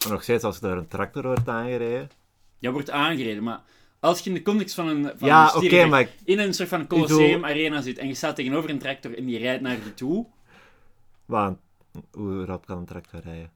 Maar 0.02 0.12
nog 0.12 0.22
steeds, 0.22 0.44
als 0.44 0.60
door 0.60 0.76
een 0.76 0.88
tractor 0.88 1.22
wordt 1.22 1.48
aangereden... 1.48 2.10
Ja, 2.58 2.70
wordt 2.70 2.90
aangereden, 2.90 3.42
maar 3.42 3.60
als 4.00 4.20
je 4.20 4.28
in 4.30 4.34
de 4.36 4.42
context 4.42 4.74
van 4.74 4.88
een, 4.88 5.12
van 5.16 5.28
ja, 5.28 5.54
een 5.54 5.88
maar... 5.88 6.00
ik- 6.00 6.12
in 6.24 6.38
een 6.38 6.54
soort 6.54 6.68
van 6.68 6.80
bedoel- 6.86 7.06
Colosseum 7.06 7.44
arena 7.44 7.80
zit 7.80 7.98
en 7.98 8.06
je 8.08 8.14
staat 8.14 8.36
tegenover 8.36 8.70
een 8.70 8.78
tractor 8.78 9.18
en 9.18 9.24
die 9.24 9.38
rijdt 9.38 9.62
naar 9.62 9.72
je 9.84 9.94
toe, 9.94 10.26
Maar, 11.26 11.54
hoe 12.12 12.44
rap 12.44 12.66
kan 12.66 12.78
een 12.78 12.84
tractor 12.84 13.20
rijden? 13.20 13.50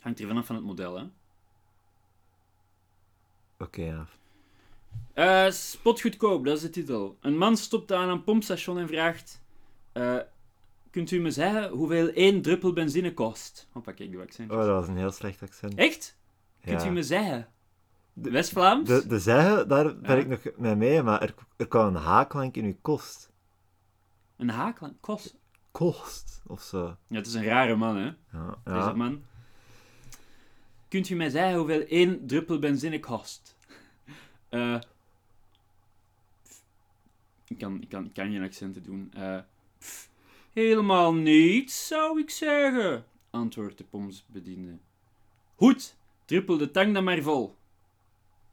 hangt 0.00 0.20
er 0.20 0.26
vanaf 0.26 0.46
van 0.46 0.56
het 0.56 0.64
model, 0.64 0.98
hè. 0.98 1.04
Oké, 3.58 3.82
ja. 3.82 4.06
Eh, 5.12 5.50
spotgoedkoop, 5.52 6.44
dat 6.44 6.56
is 6.56 6.62
de 6.62 6.70
titel. 6.70 7.16
Een 7.20 7.38
man 7.38 7.56
stopt 7.56 7.92
aan 7.92 8.08
een 8.08 8.24
pompstation 8.24 8.78
en 8.78 8.88
vraagt... 8.88 9.42
eh, 9.92 10.16
kunt 10.90 11.10
u 11.10 11.20
me 11.20 11.30
zeggen 11.30 11.68
hoeveel 11.70 12.08
één 12.08 12.42
druppel 12.42 12.72
benzine 12.72 13.14
kost? 13.14 13.68
Hoppa, 13.72 13.92
kijk, 13.92 14.12
doe 14.12 14.22
accent. 14.22 14.50
Oh, 14.50 14.56
dat 14.58 14.66
was 14.68 14.88
een 14.88 14.96
heel 14.96 15.10
slecht 15.10 15.42
accent. 15.42 15.74
Echt? 15.74 16.16
Kunt 16.64 16.84
u 16.84 16.90
me 16.90 17.02
zeggen? 17.02 17.48
West-Vlaams? 18.12 18.88
De, 18.88 19.06
de 19.06 19.18
zeggen, 19.18 19.68
daar 19.68 19.96
ben 20.00 20.16
Ja. 20.16 20.22
ik 20.22 20.28
nog 20.28 20.40
mee 20.56 20.74
mee, 20.76 21.02
maar 21.02 21.22
er, 21.22 21.34
er 21.56 21.68
kwam 21.68 21.86
een 21.86 22.02
haaklank 22.02 22.56
in 22.56 22.64
uw 22.64 22.76
kost. 22.82 23.30
Een 24.36 24.50
haakland? 24.50 24.94
Kost? 25.00 25.38
Kost, 25.70 26.42
of 26.46 26.62
zo. 26.62 26.96
Ja, 27.06 27.16
het 27.16 27.26
is 27.26 27.34
een 27.34 27.44
rare 27.44 27.76
man, 27.76 27.96
hè? 27.96 28.12
Ja, 28.32 28.58
Deze 28.64 28.76
ja. 28.76 28.92
man. 28.92 29.22
Kunt 30.88 31.08
u 31.08 31.14
mij 31.14 31.30
zeggen 31.30 31.58
hoeveel 31.58 31.82
één 31.82 32.26
druppel 32.26 32.58
benzine 32.58 33.00
kost? 33.00 33.56
Eh, 34.48 34.80
ik, 37.48 37.58
kan, 37.58 37.82
ik, 37.82 37.88
kan, 37.88 38.04
ik 38.04 38.12
kan 38.12 38.30
geen 38.30 38.42
accenten 38.42 38.82
doen. 38.82 39.12
Pff, 39.78 40.10
helemaal 40.52 41.14
niets, 41.14 41.86
zou 41.86 42.20
ik 42.20 42.30
zeggen, 42.30 43.04
antwoordt 43.30 43.78
de 43.78 43.84
pomsbediende. 43.84 44.78
Goed, 45.56 45.96
druppel 46.24 46.56
de 46.56 46.70
tang 46.70 46.94
dan 46.94 47.04
maar 47.04 47.22
vol. 47.22 47.56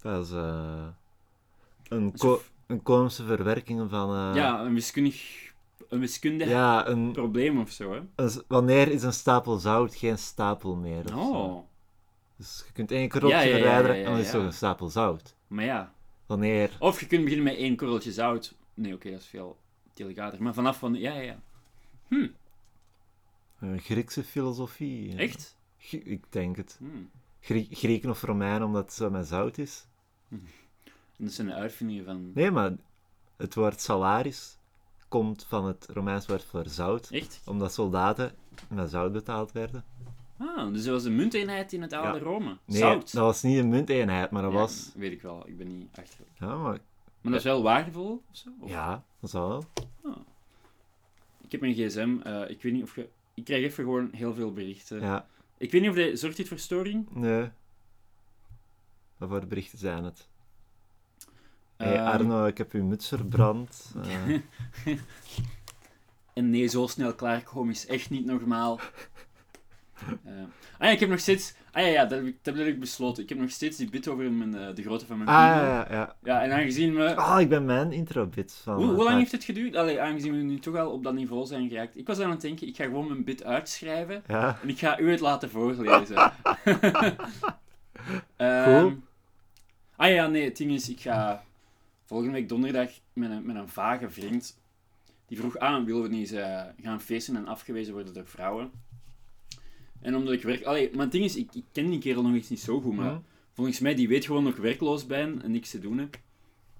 Dat 0.02 0.26
is 0.26 0.32
eh, 0.32 0.88
een, 1.88 2.18
ko 2.18 2.42
een 2.68 2.84
komische 2.84 3.24
verwerking 3.24 3.90
van... 3.90 4.36
ja, 4.36 4.62
een 4.62 4.74
wiskundig, 4.74 5.47
een 5.89 6.00
wiskundig 6.00 6.48
ja 6.48 6.88
een, 6.88 7.12
probleem 7.12 7.60
of 7.60 7.72
zo, 7.72 7.94
hè? 7.94 8.01
een 8.15 8.44
wanneer 8.48 8.88
is 8.88 9.03
een 9.03 9.13
stapel 9.13 9.58
zout 9.58 9.96
geen 9.96 10.17
stapel 10.17 10.75
meer? 10.75 11.17
Oh, 11.17 11.63
Dus 12.36 12.63
je 12.67 12.72
kunt 12.74 12.91
één 12.91 13.10
korreltje 13.10 13.38
Ja, 13.48 13.56
verwijderen 13.56 13.96
en 13.98 14.03
dan 14.03 14.17
is 14.17 14.24
het 14.24 14.32
toch 14.36 14.44
een 14.44 14.53
stapel 14.53 14.89
zout. 14.89 15.36
Maar 15.48 15.65
ja. 15.65 15.94
Wanneer... 16.25 16.75
Of 16.79 17.00
je 17.00 17.08
kunt 17.08 17.24
beginnen 17.24 17.46
met 17.48 17.56
één 17.58 17.75
korreltje 17.75 18.12
zout. 18.12 18.56
Nee, 18.74 18.94
oké, 18.94 19.12
dat 19.12 19.20
is 19.20 19.25
veel 19.27 19.58
delicater. 19.94 20.44
Maar 20.44 20.53
vanaf 20.53 20.77
van... 20.77 20.94
Ja, 20.96 21.13
ja, 21.13 21.22
ja. 21.22 21.39
Hm, 22.08 22.27
Een 23.60 23.79
Griekse 23.79 24.24
filosofie. 24.24 25.15
echt? 25.15 25.56
Ik 25.89 26.24
denk 26.29 26.56
het. 26.58 26.77
Hm. 26.79 26.86
Grie- 27.39 27.67
Grieken 27.72 28.10
of 28.10 28.22
Romeinen, 28.22 28.63
omdat 28.67 28.84
het 28.84 28.94
zo 28.94 29.10
met 29.10 29.27
zout 29.27 29.58
is. 29.58 29.86
Dat 31.17 31.32
zijn 31.32 31.48
de 31.48 31.53
uitvindingen 31.53 32.06
van... 32.06 32.32
Nee, 32.34 32.51
maar 32.51 32.72
het 33.38 33.56
woord 33.56 33.82
salaris 33.82 34.57
komt 35.08 35.46
van 35.48 35.66
het 35.66 35.88
Romeins 35.94 36.26
woord 36.26 36.44
voor 36.44 36.68
zout. 36.68 37.10
Echt? 37.10 37.42
Omdat 37.46 37.74
soldaten 37.74 38.32
met 38.70 38.90
zout 38.90 39.12
betaald 39.12 39.52
werden. 39.52 39.84
Ah, 40.38 40.74
dus 40.74 40.84
dat 40.84 40.94
was 40.94 41.04
een 41.04 41.16
munteenheid 41.16 41.74
in 41.74 41.82
het 41.82 41.94
oude 41.94 42.18
Ja. 42.18 42.24
Rome. 42.24 42.58
Nee, 42.66 42.78
Zout. 42.78 43.14
dat 43.14 43.24
was 43.24 43.42
niet 43.42 43.58
een 43.58 43.70
munteenheid, 43.70 44.32
maar 44.32 44.42
dat 44.42 44.52
Ja, 44.52 44.58
was... 44.58 44.92
Weet 44.96 45.12
ik 45.12 45.22
wel, 45.22 45.48
ik 45.48 45.58
ben 45.58 45.68
niet 45.78 45.98
achterlijk. 46.00 46.32
Ja, 46.40 46.56
maar... 46.56 46.80
Maar 47.22 47.32
dat 47.32 47.36
is 47.36 47.44
wel 47.44 47.62
waardevol, 47.64 48.24
of 48.32 48.38
zo? 48.38 48.50
Of- 48.60 48.70
Ja, 48.70 49.04
dat 49.20 49.30
zou 49.30 49.48
wel. 49.50 49.64
Ik 51.42 51.52
heb 51.52 51.62
mijn 51.62 51.74
gsm, 51.74 52.18
eh, 52.24 52.50
ik 52.50 52.62
weet 52.62 52.74
niet 52.74 52.84
of 52.84 52.96
je... 52.96 53.10
Ik 53.34 53.44
krijg 53.44 53.64
even 53.64 53.84
gewoon 53.84 54.10
heel 54.12 54.34
veel 54.34 54.54
berichten. 54.54 55.02
Ja, 55.02 55.28
Ik 55.58 55.72
weet 55.72 55.82
niet 55.82 55.90
of 55.90 55.96
de... 55.96 56.16
Zorgt 56.16 56.38
dit 56.38 56.48
voor 56.48 56.58
storing? 56.60 57.08
nee. 57.16 57.50
Wat 59.18 59.30
voor 59.30 59.48
berichten 59.48 59.78
zijn 59.78 60.04
het? 60.04 60.28
Hey 61.77 61.96
Ehm, 61.96 62.05
Arno, 62.05 62.46
ik 62.46 62.57
heb 62.57 62.72
uw 62.72 62.84
muts 62.84 63.07
verbrand. 63.07 63.96
En 66.34 66.50
nee, 66.50 66.67
zo 66.67 66.88
snel 66.88 67.13
klaarkomen 67.13 67.74
is 67.74 67.88
echt 67.88 68.10
niet 68.10 68.25
normaal. 68.25 68.79
Eh, 70.24 70.34
ah 70.77 70.88
ja, 70.88 70.89
ik 70.89 71.00
heb 71.00 71.10
nog 71.10 71.19
steeds... 71.19 71.53
Ah 71.72 71.81
ja, 71.81 71.88
ja 71.88 72.05
dat, 72.05 72.17
heb 72.17 72.27
ik, 72.27 72.38
dat 72.41 72.55
heb 72.55 72.67
ik 72.67 72.79
besloten. 72.79 73.24
Ik 73.24 73.29
heb 73.29 73.38
nog 73.38 73.50
steeds 73.50 73.77
die 73.77 73.89
bit 73.89 74.07
over 74.07 74.31
mijn, 74.31 74.55
eh, 74.55 74.75
de 74.75 74.81
grootte 74.81 75.05
van 75.05 75.17
mijn 75.17 75.29
ah, 75.29 75.36
ja, 75.36 75.88
ja, 75.89 76.15
ja. 76.24 76.41
En 76.41 76.51
aangezien 76.51 76.96
we... 76.96 77.15
Ah, 77.15 77.41
ik 77.41 77.50
ben 77.50 77.65
mijn 77.65 77.91
intro-bit 77.91 78.53
van... 78.63 78.75
Hoe, 78.75 78.86
hoe 78.86 79.03
lang 79.03 79.17
heeft 79.17 79.31
het 79.31 79.43
geduurd? 79.43 79.75
Allee, 79.75 80.01
aangezien 80.01 80.31
we 80.31 80.43
nu 80.43 80.60
toch 80.60 80.75
al 80.75 80.91
op 80.91 81.03
dat 81.03 81.13
niveau 81.13 81.46
zijn 81.46 81.69
geraakt. 81.69 81.98
Ik 81.98 82.07
was 82.07 82.19
aan 82.19 82.29
het 82.29 82.41
denken, 82.41 82.67
ik 82.67 82.75
ga 82.75 82.84
gewoon 82.84 83.07
mijn 83.07 83.24
bit 83.24 83.43
uitschrijven. 83.43 84.24
Ja, 84.27 84.60
En 84.62 84.69
ik 84.69 84.79
ga 84.79 85.00
u 85.00 85.12
het 85.12 85.19
laten 85.19 85.50
voorlezen. 85.50 86.15
Ehm, 88.36 88.93
ah 89.96 90.10
ja, 90.10 90.27
nee, 90.27 90.43
het 90.43 90.57
ding 90.57 90.72
is, 90.72 90.89
ik 90.89 91.00
ga 91.00 91.43
volgende 92.08 92.34
week 92.34 92.50
donderdag 92.50 92.90
met 93.14 93.32
een, 93.32 93.46
met 93.46 93.56
een 93.56 93.70
vage 93.70 94.10
vriend. 94.10 94.60
Die 95.28 95.38
vroeg 95.38 95.58
aan, 95.58 95.86
willen 95.86 96.02
we 96.02 96.08
niet 96.08 96.20
eens 96.20 96.32
eh, 96.32 96.64
gaan 96.82 97.02
feesten 97.02 97.36
en 97.36 97.48
afgewezen 97.48 97.94
worden 97.94 98.14
door 98.14 98.28
vrouwen? 98.28 98.72
En 100.02 100.16
omdat 100.16 100.34
ik 100.34 100.44
werk... 100.44 100.64
Allee, 100.64 100.90
maar 100.94 101.02
het 101.04 101.12
ding 101.12 101.24
is, 101.24 101.36
ik, 101.36 101.56
ik 101.56 101.64
ken 101.72 101.90
die 101.90 102.00
kerel 102.00 102.22
nog 102.24 102.34
eens 102.34 102.50
niet 102.50 102.60
zo 102.60 102.82
goed, 102.82 102.96
maar 102.96 103.12
Hm. 103.12 103.20
volgens 103.54 103.80
mij, 103.80 103.96
die 103.96 104.08
weet 104.08 104.26
gewoon 104.26 104.44
nog 104.44 104.56
werkloos 104.56 105.06
ben 105.06 105.42
en 105.42 105.52
niks 105.52 105.70
te 105.70 105.80
doen 105.80 105.98
heb. 105.98 106.20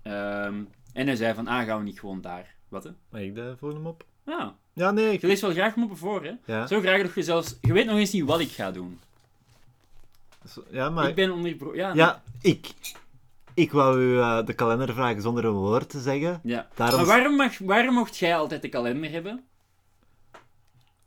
Ehm, 0.01 0.63
en 0.93 1.07
hij 1.07 1.15
zei 1.15 1.34
van, 1.34 1.48
ah, 1.48 1.65
gaan 1.65 1.77
we 1.77 1.84
niet 1.84 2.00
gewoon 2.00 2.22
daar? 2.22 2.55
Wat, 2.67 2.84
hè? 2.84 2.89
Mag 3.10 3.22
ik 3.22 3.36
de 3.36 3.55
volgende 3.57 3.89
op? 3.89 4.05
Ja, 4.25 4.55
Ja, 4.74 4.91
nee, 4.91 5.13
ik... 5.13 5.22
je 5.22 5.27
leest 5.27 5.41
wel 5.41 5.51
graag 5.51 5.75
moppen 5.75 5.98
voor, 5.98 6.24
hè? 6.24 6.31
Ja, 6.46 6.67
Zo 6.67 6.79
graag 6.79 7.01
dat 7.01 7.13
je 7.13 7.24
zelfs... 7.24 7.57
Je 7.62 7.74
weet 7.74 7.86
nog 7.86 7.98
eens 7.98 8.12
niet 8.12 8.24
wat 8.24 8.39
ik 8.39 8.50
ga 8.51 8.72
doen. 8.72 9.00
Ja 10.72 10.89
maar... 10.89 11.10
Ik 11.10 11.15
ben 11.15 11.31
onder... 11.31 11.75
Ja, 11.75 11.93
Ja, 11.93 12.24
ik... 12.41 12.74
Ik 13.57 13.71
wou 13.71 13.99
u 13.99 14.19
eh, 14.19 14.45
de 14.45 14.53
kalender 14.53 14.93
vragen 14.93 15.21
zonder 15.21 15.45
een 15.45 15.51
woord 15.51 15.89
te 15.89 15.99
zeggen. 15.99 16.39
Ja. 16.43 16.67
Daarom... 16.75 16.97
Maar 16.97 17.07
waarom, 17.07 17.35
mag, 17.35 17.57
waarom 17.57 17.93
mocht 17.93 18.17
jij 18.17 18.35
altijd 18.35 18.61
de 18.61 18.69
kalender 18.69 19.11
hebben? 19.11 19.43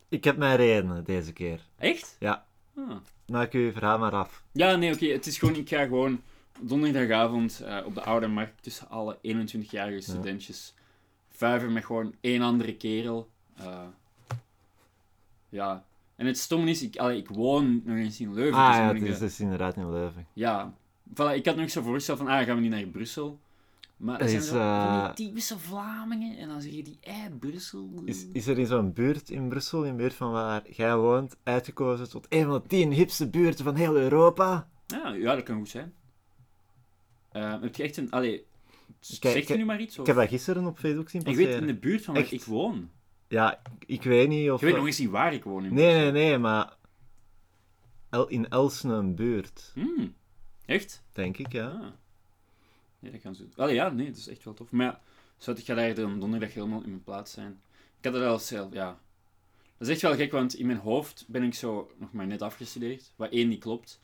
Ik 0.09 0.25
heb 0.25 0.37
mijn 0.37 0.57
redenen 0.57 1.05
deze 1.05 1.33
keer. 1.33 1.61
Echt? 1.79 2.17
Ja. 2.19 2.45
Ah. 2.77 2.97
Maak 3.27 3.53
uw 3.53 3.73
verhaal 3.73 3.99
maar 3.99 4.13
af. 4.13 4.43
Ja, 4.53 4.77
nee, 4.77 4.95
oké. 4.95 5.07
Het 5.07 5.27
is 5.27 5.39
gewoon, 5.39 5.55
ik 5.55 5.69
ga 5.69 5.83
gewoon 5.83 6.21
donderdagavond 6.61 7.61
eh, 7.61 7.79
op 7.85 7.95
de 7.95 8.03
Oude 8.03 8.27
Markt 8.27 8.63
tussen 8.63 8.89
alle 8.89 9.17
21-jarige 9.17 10.01
studentjes 10.01 10.75
vuiven 11.29 11.73
met 11.73 11.85
gewoon 11.85 12.15
één 12.21 12.43
andere 12.43 12.75
kerel. 12.75 13.29
Eh, 13.57 13.83
ja. 15.49 15.85
En 16.17 16.27
het 16.27 16.39
stomme 16.39 16.71
is, 16.71 16.83
ik, 16.83 16.97
allee, 16.97 17.19
ik 17.19 17.29
woon 17.29 17.83
nog 17.85 17.97
eens 17.97 18.21
in 18.21 18.35
Leuven. 18.35 18.59
Ah 18.59 18.69
dus 18.69 18.77
ja, 18.77 18.87
het 18.87 18.97
ik 18.97 19.09
is 19.09 19.19
dus 19.19 19.41
inderdaad 19.41 19.77
in 19.77 19.91
Leuven. 19.91 20.27
Ja. 20.33 20.73
Voilà, 21.15 21.35
ik 21.35 21.47
had 21.47 21.57
nog 21.57 21.71
zo 21.71 21.83
voorgesteld 21.83 22.19
van, 22.19 22.27
ah, 22.27 22.45
gaan 22.47 22.55
we 22.57 22.61
niet 22.63 22.71
naar 22.71 22.85
Brussel? 22.85 23.39
Maar 23.97 24.19
dat 24.19 24.23
Er 24.23 24.29
zijn 24.29 24.41
is, 24.43 24.49
zo 24.49 24.55
van 24.55 24.61
eh, 24.63 25.15
die 25.15 25.27
typische 25.27 25.59
Vlamingen. 25.59 26.37
En 26.39 26.49
dan 26.49 26.61
zeg 26.63 26.73
je 26.73 26.83
die, 26.83 26.99
eh, 27.01 27.15
Brussel. 27.39 27.91
Is, 28.05 28.27
is 28.33 28.47
er 28.47 28.59
in 28.59 28.67
zo'n 28.67 28.93
buurt 28.93 29.31
in 29.31 29.49
Brussel, 29.49 29.85
in 29.85 29.91
de 29.91 29.97
buurt 29.97 30.15
van 30.15 30.31
waar 30.33 30.63
jij 30.71 30.97
woont, 30.97 31.37
uitgekozen 31.43 32.09
tot 32.11 32.27
een 32.29 32.45
van 32.45 32.53
de 32.53 32.67
tien 32.67 32.93
hipste 32.93 33.29
buurten 33.29 33.65
van 33.65 33.75
heel 33.75 33.97
Europa? 33.97 34.69
Ja, 34.87 35.09
ja, 35.13 35.35
dat 35.35 35.45
kan 35.45 35.57
goed 35.57 35.69
zijn. 35.69 35.93
Eh, 37.33 37.61
heb 37.61 37.77
je 37.77 37.83
echt 37.83 37.97
een... 37.97 38.11
Allee, 38.11 38.45
Kijk, 39.01 39.35
zeg 39.35 39.47
je 39.47 39.53
ik- 39.53 39.59
nu 39.59 39.65
maar 39.65 39.81
iets? 39.81 39.99
Ik 39.99 40.07
heb 40.07 40.17
dat 40.17 40.29
gisteren 40.29 40.67
op 40.67 40.79
Facebook 40.79 41.09
zien 41.09 41.21
ik 41.21 41.27
passeren. 41.27 41.51
weet 41.53 41.61
in 41.61 41.67
de 41.67 41.75
buurt 41.75 42.05
van 42.05 42.15
waar 42.15 42.23
Echt? 42.23 42.33
ik 42.33 42.45
woon. 42.45 42.91
Ja, 43.29 43.63
ik 43.87 44.03
weet 44.03 44.29
niet 44.29 44.51
of... 44.51 44.61
Je 44.61 44.67
weet 44.67 44.77
nog 44.77 44.87
eens 44.87 44.99
niet 44.99 45.11
waar 45.11 45.33
ik 45.35 45.45
woon. 45.45 45.65
In 45.65 45.75
Nee, 45.75 45.95
nee, 45.95 46.11
nee, 46.13 46.39
maar... 46.39 46.77
El- 48.11 48.27
in 48.29 48.49
Elsene 48.49 48.95
een 48.95 49.15
buurt, 49.15 49.71
Hmm, 49.75 50.15
echt? 50.71 51.03
denk 51.13 51.39
ik, 51.39 51.53
ja. 51.53 51.69
Ah. 51.69 51.93
Nee, 52.99 53.13
dat 53.13 53.21
kan 53.21 53.35
zo. 53.35 53.45
Allee, 53.57 53.75
ja, 53.75 53.89
nee, 53.89 54.07
dat 54.07 54.17
is 54.17 54.29
echt 54.29 54.45
wel 54.45 54.55
tof. 54.55 54.71
Maar 54.71 54.87
ja, 54.87 55.01
zou 55.37 55.59
ik 55.59 55.65
ga 55.65 55.75
daar 55.75 55.95
dan 55.95 56.21
donderdag 56.21 56.55
helemaal 56.55 56.83
in 56.83 56.89
mijn 56.89 57.03
plaats 57.03 57.33
zijn. 57.33 57.61
Ik 57.99 58.05
had 58.05 58.15
het 58.15 58.23
al 58.23 58.39
zelf, 58.39 58.73
ja. 58.73 59.01
Dat 59.79 59.89
is 59.89 59.95
echt 59.95 60.03
wel 60.03 60.15
gek, 60.15 60.33
want 60.33 60.55
in 60.55 60.67
mijn 60.67 60.79
hoofd 60.79 61.25
ben 61.29 61.43
ik 61.43 61.55
zo 61.55 61.91
nog 61.97 62.13
maar 62.13 62.27
net 62.27 62.43
afgestudeerd. 62.43 63.13
Wat 63.17 63.31
één 63.31 63.49
niet 63.49 63.61
klopt. 63.61 64.01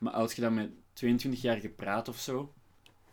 Maar 0.00 0.12
als 0.12 0.32
je 0.32 0.40
dan 0.40 0.54
met 0.54 0.70
22-jarige 1.04 1.68
praat 1.68 2.08
of 2.08 2.18
zo, 2.18 2.52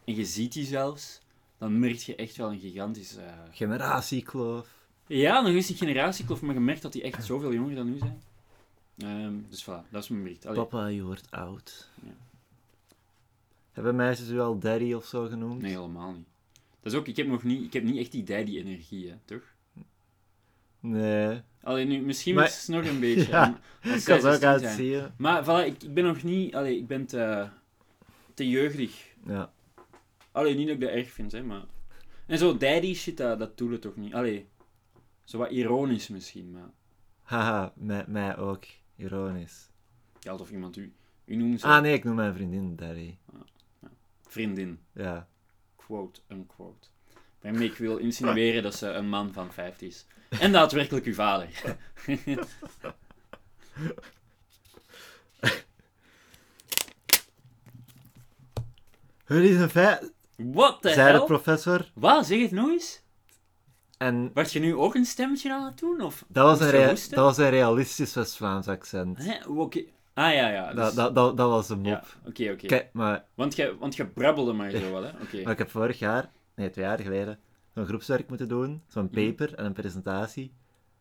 en 0.06 0.16
je 0.16 0.26
ziet 0.26 0.54
die 0.54 0.66
zelfs, 0.66 1.22
dan 1.58 1.80
merk 1.80 1.98
je 1.98 2.16
echt 2.16 2.36
wel 2.36 2.52
een 2.52 2.60
gigantische... 2.60 3.22
Generatiekloof. 3.52 4.76
Ja, 5.08 5.42
nog 5.42 5.54
eens 5.54 5.68
die 5.68 5.76
generatiekloof, 5.76 6.42
maar 6.42 6.54
je 6.54 6.60
merkt 6.60 6.82
dat 6.82 6.94
die 6.94 7.02
echt 7.02 7.26
zoveel 7.26 7.54
jonger 7.54 7.76
dan 7.76 7.92
nu 7.92 7.98
zijn. 7.98 8.22
Ehm, 8.98 9.34
dus 9.50 9.64
voilà, 9.64 9.90
dat 9.90 10.04
is 10.04 10.10
mijn 10.10 10.24
bericht. 10.24 10.46
Allee, 10.46 10.66
Papa, 10.66 10.88
je 10.88 11.04
wordt 11.04 11.32
oud. 11.32 11.90
Ja. 12.04 12.27
Hebben 13.78 13.96
meisjes 13.96 14.30
u 14.30 14.40
al 14.40 14.60
daddy 14.60 14.94
of 14.94 15.06
zo 15.06 15.26
genoemd? 15.28 15.62
nee, 15.62 15.72
helemaal 15.72 16.12
niet. 16.12 16.28
Dat 16.82 16.94
is 16.94 17.00
ook, 17.00 17.08
ik 17.08 17.16
heb 17.18 17.28
nog 17.28 17.44
niet, 17.44 17.64
ik 17.64 17.74
heb 17.74 17.84
niet 17.84 17.98
echt 17.98 18.12
die 18.12 18.24
daddy-energie, 18.24 19.10
hè, 19.10 19.16
toch? 19.26 19.42
Nee. 20.80 21.42
Alleen 21.62 21.88
nu, 21.88 22.02
misschien 22.02 22.36
Maar- 22.36 22.46
is 22.46 22.68
het 22.68 22.76
nog 22.76 22.86
een 22.86 23.00
beetje. 23.10 23.28
Ja, 23.32 23.60
Ik 23.82 23.82
kan 23.82 23.92
het 23.92 24.10
ook 24.12 24.20
16 24.22 24.40
zijn. 24.40 24.52
uitzien. 24.66 25.08
Maar 25.18 25.44
voilà, 25.44 25.66
ik, 25.66 25.84
ik 25.84 25.94
ben 25.94 26.04
nog 26.04 26.24
niet, 26.24 26.56
allee, 26.56 26.78
ik 26.78 26.88
ben 26.88 27.06
te, 27.06 27.48
te 28.34 28.50
jeugdig. 28.50 29.08
Ja. 29.26 29.52
Allee, 30.32 30.56
niet 30.56 30.68
dat 30.68 30.76
ik 30.76 30.82
dat 30.82 30.90
erg 30.90 31.10
vind, 31.12 31.32
hè, 31.32 31.44
maar... 31.44 31.64
En 32.26 32.38
zo 32.38 32.58
daddy 32.58 32.94
shit, 32.94 33.18
dat, 33.18 33.40
dat 33.40 33.58
doet 33.58 33.72
het 33.72 33.82
toch 33.82 33.96
niet. 33.96 34.14
Allee, 34.14 34.48
zo 35.24 35.38
wat 35.38 35.52
ironisch 35.52 36.08
misschien, 36.08 36.52
maar... 36.52 36.70
Haha, 37.22 37.74
mij, 37.76 38.06
mij 38.08 38.38
ook. 38.38 38.64
Ironisch. 38.96 39.70
Ja, 40.20 40.36
of 40.36 40.52
iemand 40.52 40.78
u, 40.78 40.94
u 41.26 41.36
noemt 41.36 41.60
zo 41.60 41.68
Ah 41.68 41.82
nee, 41.82 41.94
ik 41.94 42.04
noem 42.04 42.16
mijn 42.16 42.34
vriendin 42.34 42.76
daddy. 42.76 43.16
Vriendin. 44.38 44.80
Ja. 44.94 45.28
quote 45.76 46.20
unquote. 46.32 46.88
Waarmee 47.42 47.68
ik 47.68 47.76
wil 47.78 47.98
insinueren 47.98 48.64
dat 48.64 48.76
ze 48.76 48.88
een 48.88 49.10
man 49.10 49.34
van 49.34 49.52
50 49.54 49.88
is. 49.88 50.06
En 50.40 50.52
daadwerkelijk 50.52 51.06
uw 51.06 51.14
vader. 51.14 51.50
Het 59.26 59.44
is 59.44 59.60
een 59.60 59.70
feit, 59.70 60.12
What 60.36 60.82
the 60.82 60.90
zei 60.94 61.20
de 61.20 61.24
professor. 61.26 61.92
Wat? 61.94 62.26
Zeg 62.26 62.42
het 62.42 62.52
nog 62.52 62.70
eens? 62.70 63.02
En 63.98 64.32
Word 64.34 64.52
je 64.52 64.60
nu 64.60 64.76
ook 64.76 64.96
een 64.96 65.06
stemmetje 65.06 65.54
aan 65.54 65.66
het 65.66 65.80
doen? 65.80 66.02
Of 66.02 66.26
dat 66.28 66.46
was, 66.46 66.60
een 66.60 66.70
rea- 66.70 66.88
dat 66.88 67.10
was 67.10 67.38
een 67.38 67.50
realistisch 67.50 68.14
West-Vlaams 68.14 68.68
accent. 68.68 69.18
Hè? 69.18 69.46
Oké. 69.48 69.84
Ah 70.18 70.34
ja, 70.34 70.50
ja. 70.50 70.74
Dat, 70.74 70.86
dus- 70.86 70.96
dat, 70.96 71.16
dat, 71.16 71.38
dat 71.38 71.50
was 71.50 71.68
de 71.68 71.76
mop. 71.76 71.86
ja, 71.86 72.04
Oké, 72.26 72.52
oké. 72.52 72.66
Kijk, 72.68 72.90
maar, 72.94 73.26
Want 73.34 73.56
je 73.56 73.78
want 73.78 73.96
je 73.96 74.06
brabbelde 74.08 74.54
maar 74.54 74.72
zo 74.72 74.92
wel, 74.92 75.04
hè? 75.04 75.10
Oké. 75.22 75.42
maar 75.44 75.52
ik 75.52 75.58
heb 75.58 75.70
vorig 75.70 76.00
jaar, 76.00 76.32
nee, 76.56 76.70
twee 76.70 76.86
jaar 76.86 77.00
geleden, 77.00 77.40
zo'n 77.74 77.86
groepswerk 77.86 78.30
moeten 78.30 78.48
doen. 78.48 78.82
Zo'n 78.88 79.10
Mhm. 79.12 79.14
paper 79.14 79.54
en 79.56 79.66
een 79.66 79.74
presentatie 79.74 80.54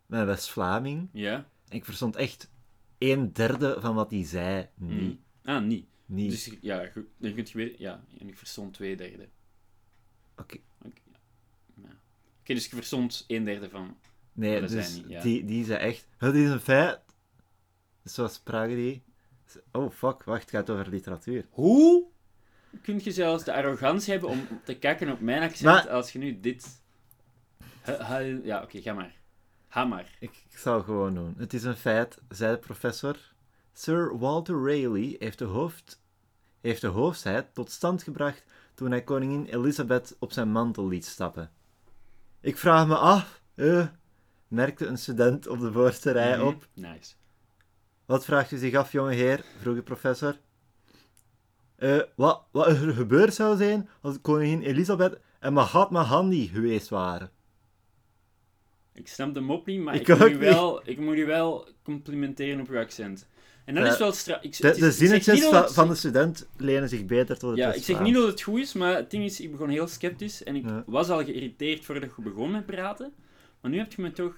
met 0.06 0.20
een 0.20 0.26
West-Vlaming. 0.26 1.08
Ja? 1.12 1.34
En 1.68 1.76
ik 1.76 1.84
verstond 1.84 2.16
echt 2.16 2.50
een 2.98 3.32
derde 3.32 3.76
van 3.80 3.94
wat 3.94 4.10
hij 4.10 4.24
zei 4.24 4.68
niet. 4.74 5.00
Mm. 5.00 5.20
Ah, 5.44 5.62
niet. 5.64 5.86
niet. 6.06 6.30
Dus 6.30 6.50
ja, 6.60 6.86
goed. 6.86 7.04
Dan 7.18 7.34
kunt 7.34 7.50
je 7.50 7.58
weer... 7.58 7.74
Ja, 7.78 8.04
en 8.18 8.28
ik 8.28 8.38
verstond 8.38 8.74
twee 8.74 8.96
derde. 8.96 9.28
Oké. 10.36 10.56
Oké, 10.82 11.00
ja. 11.74 11.88
Oké, 12.40 12.54
dus 12.54 12.64
je 12.66 12.76
verstond 12.76 13.24
een 13.26 13.44
derde 13.44 13.68
van... 13.68 13.96
Nee, 14.32 14.60
dus 14.60 14.94
niet, 14.96 15.04
ja. 15.08 15.22
die, 15.22 15.44
die 15.44 15.64
zei 15.64 15.78
echt, 15.78 16.06
het 16.16 16.34
is 16.34 16.48
een 16.50 16.60
feit. 16.60 17.00
Zoals 18.10 18.34
spraken 18.34 18.76
die. 18.76 19.02
Oh 19.72 19.90
fuck, 19.90 20.22
wacht, 20.24 20.40
het 20.40 20.50
gaat 20.50 20.70
over 20.70 20.88
literatuur. 20.88 21.46
Hoe 21.50 22.04
kun 22.82 23.00
je 23.02 23.10
zelfs 23.12 23.44
de 23.44 23.54
arrogantie 23.54 24.12
hebben 24.12 24.30
om 24.30 24.48
te 24.64 24.78
kijken 24.78 25.12
op 25.12 25.20
mijn 25.20 25.42
accent 25.42 25.62
Maar- 25.62 25.88
als 25.90 26.12
je 26.12 26.18
nu 26.18 26.40
dit... 26.40 26.82
Ja, 28.42 28.62
oké, 28.62 28.80
ga 28.80 28.92
maar. 28.92 29.14
Ga 29.68 29.84
maar. 29.84 30.16
Ik, 30.20 30.30
ik 30.50 30.58
zal 30.58 30.82
gewoon 30.82 31.14
doen. 31.14 31.34
Het 31.38 31.54
is 31.54 31.62
een 31.64 31.76
feit, 31.76 32.18
zei 32.28 32.52
de 32.54 32.58
professor. 32.58 33.16
Sir 33.72 34.18
Walter 34.18 34.54
Raleigh 34.56 35.20
heeft 35.20 35.38
de, 35.38 35.44
hoofd, 35.44 36.00
heeft 36.60 36.80
de 36.80 36.86
hoofdheid 36.86 37.54
tot 37.54 37.70
stand 37.70 38.02
gebracht 38.02 38.44
toen 38.74 38.90
hij 38.90 39.02
koningin 39.04 39.44
Elizabeth 39.46 40.16
op 40.18 40.32
zijn 40.32 40.48
mantel 40.50 40.88
liet 40.88 41.04
stappen. 41.06 41.50
Ik 42.40 42.56
vraag 42.58 42.86
me 42.86 42.96
af, 42.96 43.40
eh, 43.54 43.86
merkte 44.48 44.86
een 44.86 44.98
student 44.98 45.46
op 45.46 45.60
de 45.60 45.72
voorste 45.72 46.10
rij 46.10 46.36
Mhm. 46.36 46.46
op. 46.46 46.66
Nice. 46.74 47.14
Wat 48.06 48.24
vraagt 48.24 48.52
u 48.52 48.56
zich 48.56 48.74
af, 48.74 48.92
jonge 48.92 49.14
heer? 49.14 49.44
vroeg 49.60 49.74
de 49.74 49.82
professor. 49.82 50.38
Eh, 51.76 52.00
wat, 52.16 52.42
wat 52.52 52.66
er 52.66 52.76
gebeurd 52.92 53.34
zou 53.34 53.56
zijn 53.56 53.88
als 54.00 54.20
koningin 54.20 54.62
Elisabeth 54.62 55.18
en 55.40 55.52
Mahatma 55.52 56.04
Gandhi 56.04 56.48
geweest 56.48 56.88
waren. 56.88 57.30
Ik 58.94 59.08
snap 59.08 59.34
de 59.34 59.40
mop 59.40 59.66
niet, 59.66 59.80
maar 59.80 59.94
Ik 59.94 60.08
ik, 60.08 60.18
moet, 60.18 60.30
u 60.30 60.36
wel, 60.38 60.80
ik 60.88 60.98
moet 60.98 61.16
u 61.16 61.26
wel 61.26 61.68
complimenteren 61.82 62.60
op 62.60 62.68
uw 62.68 62.78
accent. 62.78 63.26
En 63.64 63.74
dat 63.74 63.86
Ja, 63.86 63.92
is 63.92 63.98
wel 63.98 64.12
stra... 64.12 64.40
Ik, 64.42 64.56
De, 64.60 64.68
is- 64.76 64.96
zinnetjes 64.98 65.44
van, 65.44 65.54
het- 65.62 65.72
van 65.72 65.88
de 65.88 65.94
student 65.94 66.48
lenen 66.56 66.88
zich 66.88 67.04
beter 67.06 67.38
tot 67.38 67.50
het 67.50 67.58
Ja, 67.58 67.72
ik 67.72 67.82
zeg 67.84 68.00
niet 68.00 68.14
dat 68.14 68.26
het 68.26 68.42
goed 68.42 68.58
is, 68.60 68.72
maar 68.72 68.94
het 68.96 69.10
ding 69.10 69.24
is, 69.24 69.40
ik 69.40 69.50
begon 69.52 69.68
heel 69.68 69.86
sceptisch 69.86 70.42
en 70.44 70.56
ik 70.56 70.64
was 70.86 71.08
al 71.08 71.24
geïrriteerd 71.24 71.84
voordat 71.84 72.10
je 72.16 72.22
begon 72.22 72.50
met 72.50 72.66
praten. 72.66 73.12
Maar 73.60 73.70
nu 73.70 73.78
heb 73.78 73.92
je 73.92 74.02
me 74.02 74.12
toch 74.12 74.36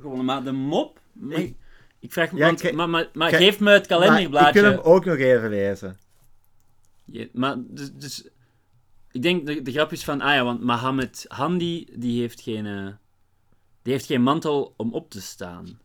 gewonnen. 0.00 0.24
Maar 0.24 0.44
de 0.44 0.52
mop... 0.52 1.00
Ik- 1.28 1.56
ik 2.02 2.12
vraag 2.12 2.32
me... 2.32 2.38
Ja, 2.38 2.46
want- 2.46 2.60
kijk- 2.60 2.74
maar 2.74 2.88
maar, 2.88 3.08
maar 3.12 3.28
geef 3.30 3.60
me 3.60 3.70
het 3.70 3.86
kalenderblaadje. 3.86 4.48
ik 4.48 4.54
wil 4.66 4.70
hem 4.72 4.80
ook 4.80 5.04
nog 5.04 5.16
even 5.16 5.48
lezen. 5.48 5.98
Ja, 7.04 7.26
maar 7.32 7.56
dus, 7.58 7.92
dus... 7.92 8.28
Ik 9.10 9.22
denk, 9.22 9.46
de, 9.46 9.62
de 9.62 9.72
grap 9.72 9.92
is 9.92 10.04
van... 10.04 10.20
Ah 10.20 10.34
ja, 10.34 10.44
want 10.44 10.62
Mohammed 10.62 11.24
Handi, 11.28 11.88
die 11.92 12.20
heeft 12.20 12.40
geen... 12.40 12.66
eh, 12.66 12.86
die 13.82 13.92
heeft 13.92 14.06
geen 14.06 14.22
mantel 14.22 14.74
om 14.76 14.92
op 14.94 15.10
te 15.10 15.20
staan. 15.20 15.80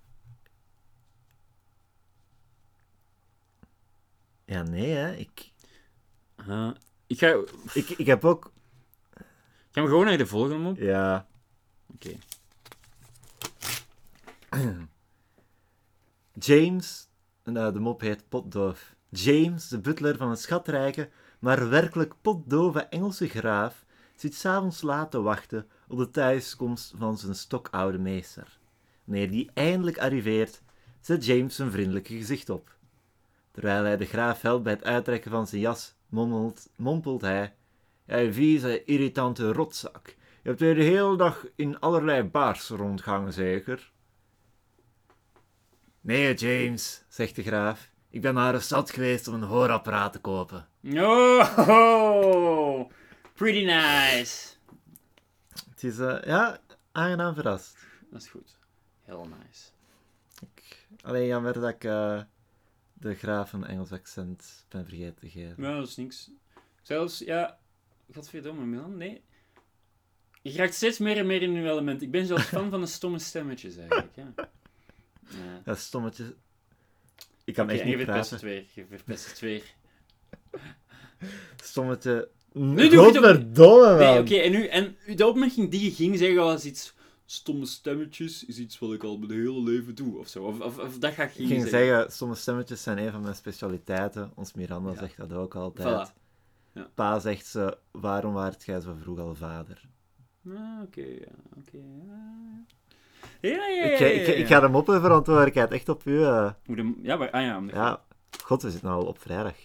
Ja, 4.46 4.62
nee, 4.64 4.90
hè. 4.92 5.14
Ik, 5.16 5.52
ik 7.08 7.18
ga... 7.20 7.44
ik, 7.74 7.90
ik 7.90 8.06
heb 8.06 8.26
ook... 8.26 8.52
Gaan 9.72 9.84
we 9.84 9.90
gewoon 9.90 10.06
naar 10.06 10.18
de 10.18 10.26
volgende 10.28 10.58
mop? 10.58 10.78
Ja... 10.78 11.28
Oké. 11.94 12.10
James, 16.40 17.10
nou, 17.44 17.74
de 17.74 17.80
mop 17.80 18.02
heet 18.02 18.30
Potdoof. 18.30 18.96
James, 19.10 19.68
de 19.68 19.80
butler 19.80 20.18
van 20.18 20.30
een 20.30 20.38
schatrijke, 20.38 21.10
maar 21.40 21.70
werkelijk 21.70 22.14
potdove 22.22 22.80
Engelse 22.80 23.28
graaf, 23.28 23.86
zit 24.16 24.34
s'avonds 24.34 24.82
laat 24.82 25.12
te 25.12 25.22
wachten 25.22 25.68
op 25.88 25.98
de 25.98 26.10
thuiskomst 26.10 26.94
van 26.98 27.18
zijn 27.18 27.36
stokoude 27.36 27.98
meester. 27.98 28.60
Wanneer 29.04 29.32
die 29.32 29.52
eindelijk 29.54 29.98
arriveert, 30.00 30.62
zet 31.02 31.26
James 31.26 31.56
zijn 31.56 31.72
vriendelijke 31.72 32.14
gezicht 32.14 32.50
op. 32.50 32.76
Terwijl 33.52 33.84
hij 33.84 33.98
de 33.98 34.06
graaf 34.06 34.42
helpt 34.42 34.64
bij 34.64 34.74
het 34.74 34.84
uittrekken 34.84 35.32
van 35.32 35.48
zijn 35.48 35.62
jas, 35.62 35.96
mompelt 36.76 37.22
hij: 37.22 37.56
Jij 38.06 38.34
vieze, 38.34 38.84
irritante 38.84 39.52
rotzak. 39.52 40.08
Je 40.08 40.50
hebt 40.50 40.60
weer 40.60 40.76
de 40.76 40.84
hele 40.84 41.18
dag 41.18 41.46
in 41.56 41.80
allerlei 41.80 42.24
baars 42.24 42.70
rondgangen, 42.70 43.34
zeker? 43.34 43.92
Nee, 46.08 46.34
James, 46.34 47.04
zegt 47.08 47.36
de 47.36 47.44
graaf. 47.44 47.92
Ik 48.10 48.22
ben 48.22 48.34
naar 48.34 48.62
stad 48.62 48.92
geweest 48.92 49.28
om 49.28 49.34
een 49.34 49.42
hoorapparaat 49.42 50.14
te 50.14 50.20
kopen. 50.20 50.68
Oh, 50.94 52.90
pretty 53.34 53.66
nice. 53.66 54.56
Het 55.70 55.84
is, 55.84 56.00
eh, 56.00 56.24
ja, 56.24 56.60
aangenaam 56.92 57.34
verrast. 57.34 57.78
Dat 58.12 58.22
is 58.22 58.28
goed. 58.28 58.58
Heel 59.04 59.28
nice. 59.28 59.70
Alleen 61.02 61.28
jammer 61.28 61.54
dat 61.54 61.70
ik 61.70 61.84
eh, 61.84 62.22
de 62.94 63.16
graaf 63.16 63.54
een 63.54 63.66
Engels 63.66 63.92
accent 63.92 64.66
ben 64.70 64.86
vergeten 64.86 65.16
te 65.16 65.30
geven. 65.30 65.56
Maar 65.58 65.76
dat 65.76 65.88
is 65.88 65.96
niks. 65.96 66.32
Zelfs, 66.82 67.20
ja... 67.20 67.60
Godverdomme, 68.14 68.66
Milan. 68.66 68.98
Nee. 68.98 69.22
Je 70.42 70.58
raakt 70.58 70.74
steeds 70.74 71.00
meer 71.00 71.18
en 71.18 71.28
meer 71.28 71.42
in 71.42 71.56
uw 71.56 71.72
element. 71.72 72.02
Ik 72.02 72.12
ben 72.12 72.26
zelfs 72.26 72.44
fan 72.44 72.70
van 72.70 72.82
de 72.82 72.88
stomme 72.88 73.20
stemmetjes, 73.20 73.78
eigenlijk. 73.78 74.16
Ja. 74.16 74.34
Ja. 75.30 75.62
Dat 75.64 75.78
stommetje. 75.78 76.36
Ik 77.44 77.54
kan 77.54 77.64
Oké, 77.66 77.74
echt 77.74 77.84
je 77.84 77.88
niet 77.96 78.06
verpest 78.06 78.30
praten. 78.30 78.48
het 78.48 78.56
weer. 78.56 78.66
Je 78.74 78.96
verpest 78.96 79.30
het 79.30 79.40
weer. 79.40 79.64
Stommetje. 81.64 82.30
Nu 82.54 82.76
doe 82.76 82.84
je 82.84 82.90
het 82.90 82.98
op- 82.98 83.04
Godverdomme, 83.24 83.88
man. 83.90 83.98
Nee, 83.98 84.20
oké, 84.20 84.36
en, 84.36 84.52
nu, 84.52 84.66
en 84.68 84.96
de 85.16 85.28
opmerking 85.28 85.72
die 85.72 85.84
je 85.84 85.92
ging 85.92 86.18
zeggen 86.18 86.44
was 86.44 86.66
iets... 86.66 86.96
Stomme 87.30 87.66
stemmetjes 87.66 88.46
is 88.46 88.58
iets 88.58 88.80
wat 88.80 88.94
ik 88.94 89.04
al 89.04 89.18
mijn 89.18 89.32
hele 89.32 89.64
leven 89.64 89.96
doe, 89.96 90.18
of 90.18 90.28
zo. 90.28 90.44
Of, 90.44 90.60
of, 90.60 90.78
of 90.78 90.98
dat 90.98 91.14
ga 91.14 91.24
ik 91.24 91.30
Ik 91.30 91.36
ging 91.36 91.50
zeggen. 91.50 91.70
zeggen, 91.70 92.12
sommige 92.12 92.42
stemmetjes 92.42 92.84
zijn 92.84 92.98
een 92.98 93.12
van 93.12 93.22
mijn 93.22 93.36
specialiteiten. 93.36 94.32
Ons 94.36 94.54
Miranda 94.54 94.92
Ja. 94.92 94.98
zegt 94.98 95.18
dat 95.18 95.34
ook 95.34 95.56
altijd. 95.56 96.10
Voilà. 96.10 96.14
Ja. 96.74 96.90
Pa 96.94 97.20
zegt 97.20 97.46
ze, 97.46 97.78
waarom 97.92 98.34
waart 98.34 98.64
jij 98.66 98.80
zo 98.80 98.96
vroeg 99.02 99.20
al 99.20 99.36
vader? 99.36 99.82
Ah, 100.50 100.82
oké, 100.84 101.02
ja, 101.02 101.34
oké. 101.58 101.78
ja. 101.78 102.64
Ja, 103.42 103.50
ja, 103.50 103.68
ja. 103.68 103.84
Ik, 103.84 104.00
ja, 104.00 104.06
ik, 104.34 104.48
ga 104.48 104.60
de 104.60 104.68
moppenverantwoordelijkheid 104.68 105.72
echt 105.72 105.90
op 105.90 106.06
u. 106.06 106.24
eh, 106.24 106.52
hem- 106.66 106.98
Ja, 107.02 107.16
maar, 107.16 107.30
ah 107.32 107.42
ja. 107.70 108.02
god, 108.44 108.62
we 108.62 108.72
zitten 108.72 108.90
al 108.90 109.06
op 109.06 109.20
vrijdag. 109.20 109.56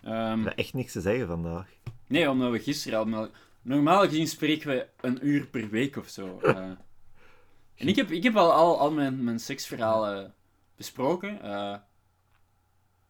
We 0.00 0.08
Ehm, 0.10 0.14
hebben 0.34 0.56
echt 0.56 0.74
niks 0.74 0.92
te 0.92 1.00
zeggen 1.00 1.26
vandaag. 1.26 1.68
nee, 2.06 2.30
omdat 2.30 2.50
we 2.50 2.58
gisteren 2.58 3.14
al... 3.14 3.28
Normaal 3.62 4.02
gezien 4.04 4.26
spreken 4.28 4.68
we 4.68 4.86
een 5.00 5.26
uur 5.26 5.46
per 5.46 5.68
week 5.68 5.96
of 5.96 6.08
zo. 6.08 6.38
eh. 6.42 6.56
en 7.76 7.88
ik 7.88 7.96
heb, 7.96 8.10
ik 8.10 8.22
heb 8.22 8.36
al, 8.36 8.52
al, 8.52 8.78
al 8.78 8.90
mijn, 8.92 9.24
mijn 9.24 9.38
seksverhalen 9.40 10.34
besproken. 10.76 11.42
eh. 11.42 11.76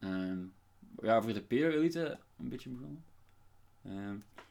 Ehm, 0.00 0.38
ja, 1.02 1.22
voor 1.22 1.32
de 1.32 1.42
pedo-elite 1.42 2.18
een 2.38 2.48
beetje 2.48 2.70
begonnen. 2.70 3.04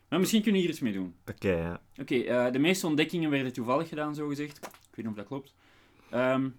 Maar 0.10 0.20
misschien 0.20 0.42
kunnen 0.42 0.62
we 0.62 0.68
hier 0.68 0.76
iets 0.76 0.84
mee 0.84 0.94
doen. 0.94 1.16
Oké, 1.30 1.52
ja. 1.52 1.82
Oké, 2.00 2.16
eh, 2.16 2.52
de 2.52 2.60
meeste 2.60 2.88
ontdekkingen 2.88 3.30
werden 3.30 3.54
toevallig 3.54 3.90
gedaan, 3.90 4.16
zo 4.16 4.28
gezegd. 4.28 4.58
Ik 4.58 4.96
weet 4.96 5.06
niet 5.06 5.08
of 5.08 5.16
dat 5.16 5.26
klopt. 5.26 5.54
Ehm, 6.10 6.50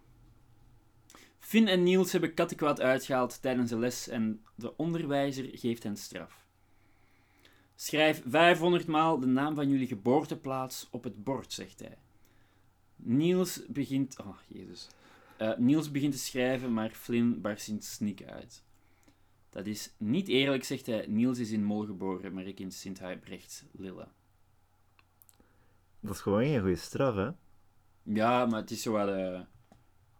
Finn 1.38 1.68
en 1.68 1.82
Niels 1.82 2.12
hebben 2.12 2.35
kattenkwaad 2.35 2.80
uitgehaald 2.80 3.42
tijdens 3.42 3.70
de 3.70 3.78
les 3.78 4.09
en 4.09 4.42
de 4.54 4.76
onderwijzer 4.76 5.48
geeft 5.52 5.82
hen 5.82 5.96
straf. 5.96 6.44
Schrijf 7.74 8.22
500 8.26 8.87
maal 8.87 9.18
de 9.18 9.26
naam 9.26 9.54
van 9.54 9.68
jullie 9.68 9.87
geboorteplaats 9.87 10.88
op 10.90 11.04
het 11.04 11.24
bord, 11.24 11.52
zegt 11.52 11.80
hij. 11.80 11.98
Niels 12.96 13.62
begint... 13.68 14.18
Oh, 14.20 14.37
jezus. 14.46 14.88
Eh, 15.37 15.56
Niels 15.56 15.90
begint 15.90 16.12
te 16.12 16.18
schrijven, 16.18 16.72
maar 16.72 16.90
Flynn 16.90 17.40
barst 17.40 17.68
in 17.68 17.82
snik 17.82 18.22
uit. 18.22 18.62
Dat 19.57 19.66
is 19.66 19.95
niet 19.99 20.29
eerlijk, 20.29 20.64
zegt 20.64 20.87
hij. 20.87 21.07
Niels 21.09 21.38
is 21.38 21.51
in 21.51 21.64
Mol 21.64 21.85
geboren, 21.87 22.35
maar 22.35 22.45
ik 22.47 22.61
in 22.61 22.73
Sint-Huibrechts, 22.73 23.64
Lille. 23.73 24.09
Dat 26.01 26.14
is 26.14 26.21
gewoon 26.21 26.42
geen 26.42 26.61
goede 26.61 26.77
straf, 26.77 27.14
hè? 27.14 27.29
Ja, 28.03 28.47
maar 28.47 28.61
het 28.61 28.71
is 28.71 28.83
zo 28.83 28.92
wat... 28.92 29.09
eh, 29.09 29.40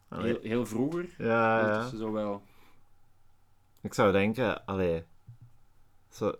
heel, 0.09 0.39
heel 0.43 0.67
vroeger. 0.67 1.15
Ja, 1.19 1.59
ja. 1.67 1.89
Zo 1.97 2.13
wel... 2.13 2.43
Ik 3.81 3.95
zou 3.95 4.13
denken, 4.13 4.67
allee. 4.67 5.03
Zo, 6.09 6.35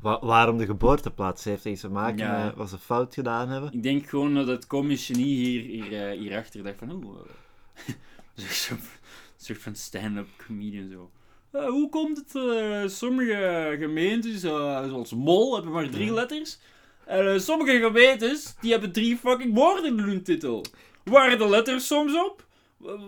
wa- 0.00 0.20
waarom 0.20 0.56
de 0.58 0.66
geboorteplaats 0.66 1.44
heeft 1.44 1.64
iets 1.64 1.80
te 1.80 1.88
maken 1.90 2.16
Ja. 2.18 2.44
met 2.44 2.54
wat 2.54 2.68
ze 2.68 2.78
fout 2.78 3.14
gedaan 3.14 3.48
hebben. 3.48 3.72
Ik 3.72 3.82
denk 3.82 4.08
gewoon 4.08 4.34
dat 4.34 4.46
het 4.46 4.66
komisch 4.66 5.06
genie 5.06 5.34
hier, 5.36 5.62
hier, 5.62 6.08
eh, 6.10 6.18
hierachter 6.18 6.62
dacht 6.62 6.78
van... 6.78 6.90
Oeh, 7.04 7.20
eh, 8.34 8.44
soort- 8.44 9.00
soort 9.36 9.58
van 9.58 9.74
stand-up 9.74 10.28
comedian 10.46 10.90
zo. 10.90 11.10
Eh, 11.50 11.66
hoe 11.66 11.88
komt 11.88 12.16
het? 12.16 12.34
eh, 12.34 12.82
sommige 12.88 13.76
gemeentes, 13.78 14.42
eh, 14.42 14.88
zoals 14.88 15.12
Mol, 15.14 15.54
hebben 15.54 15.72
maar 15.72 15.90
drie 15.90 16.12
letters. 16.12 16.58
En 17.06 17.40
sommige 17.40 17.78
gemeentes, 17.78 18.54
die 18.60 18.70
hebben 18.70 18.92
drie 18.92 19.16
fucking 19.16 19.54
woorden 19.54 19.84
in 19.84 19.98
hun 19.98 20.22
titel. 20.22 20.64
Waren 21.04 21.38
de 21.38 21.48
letters 21.48 21.86
soms 21.86 22.14
op? 22.14 22.46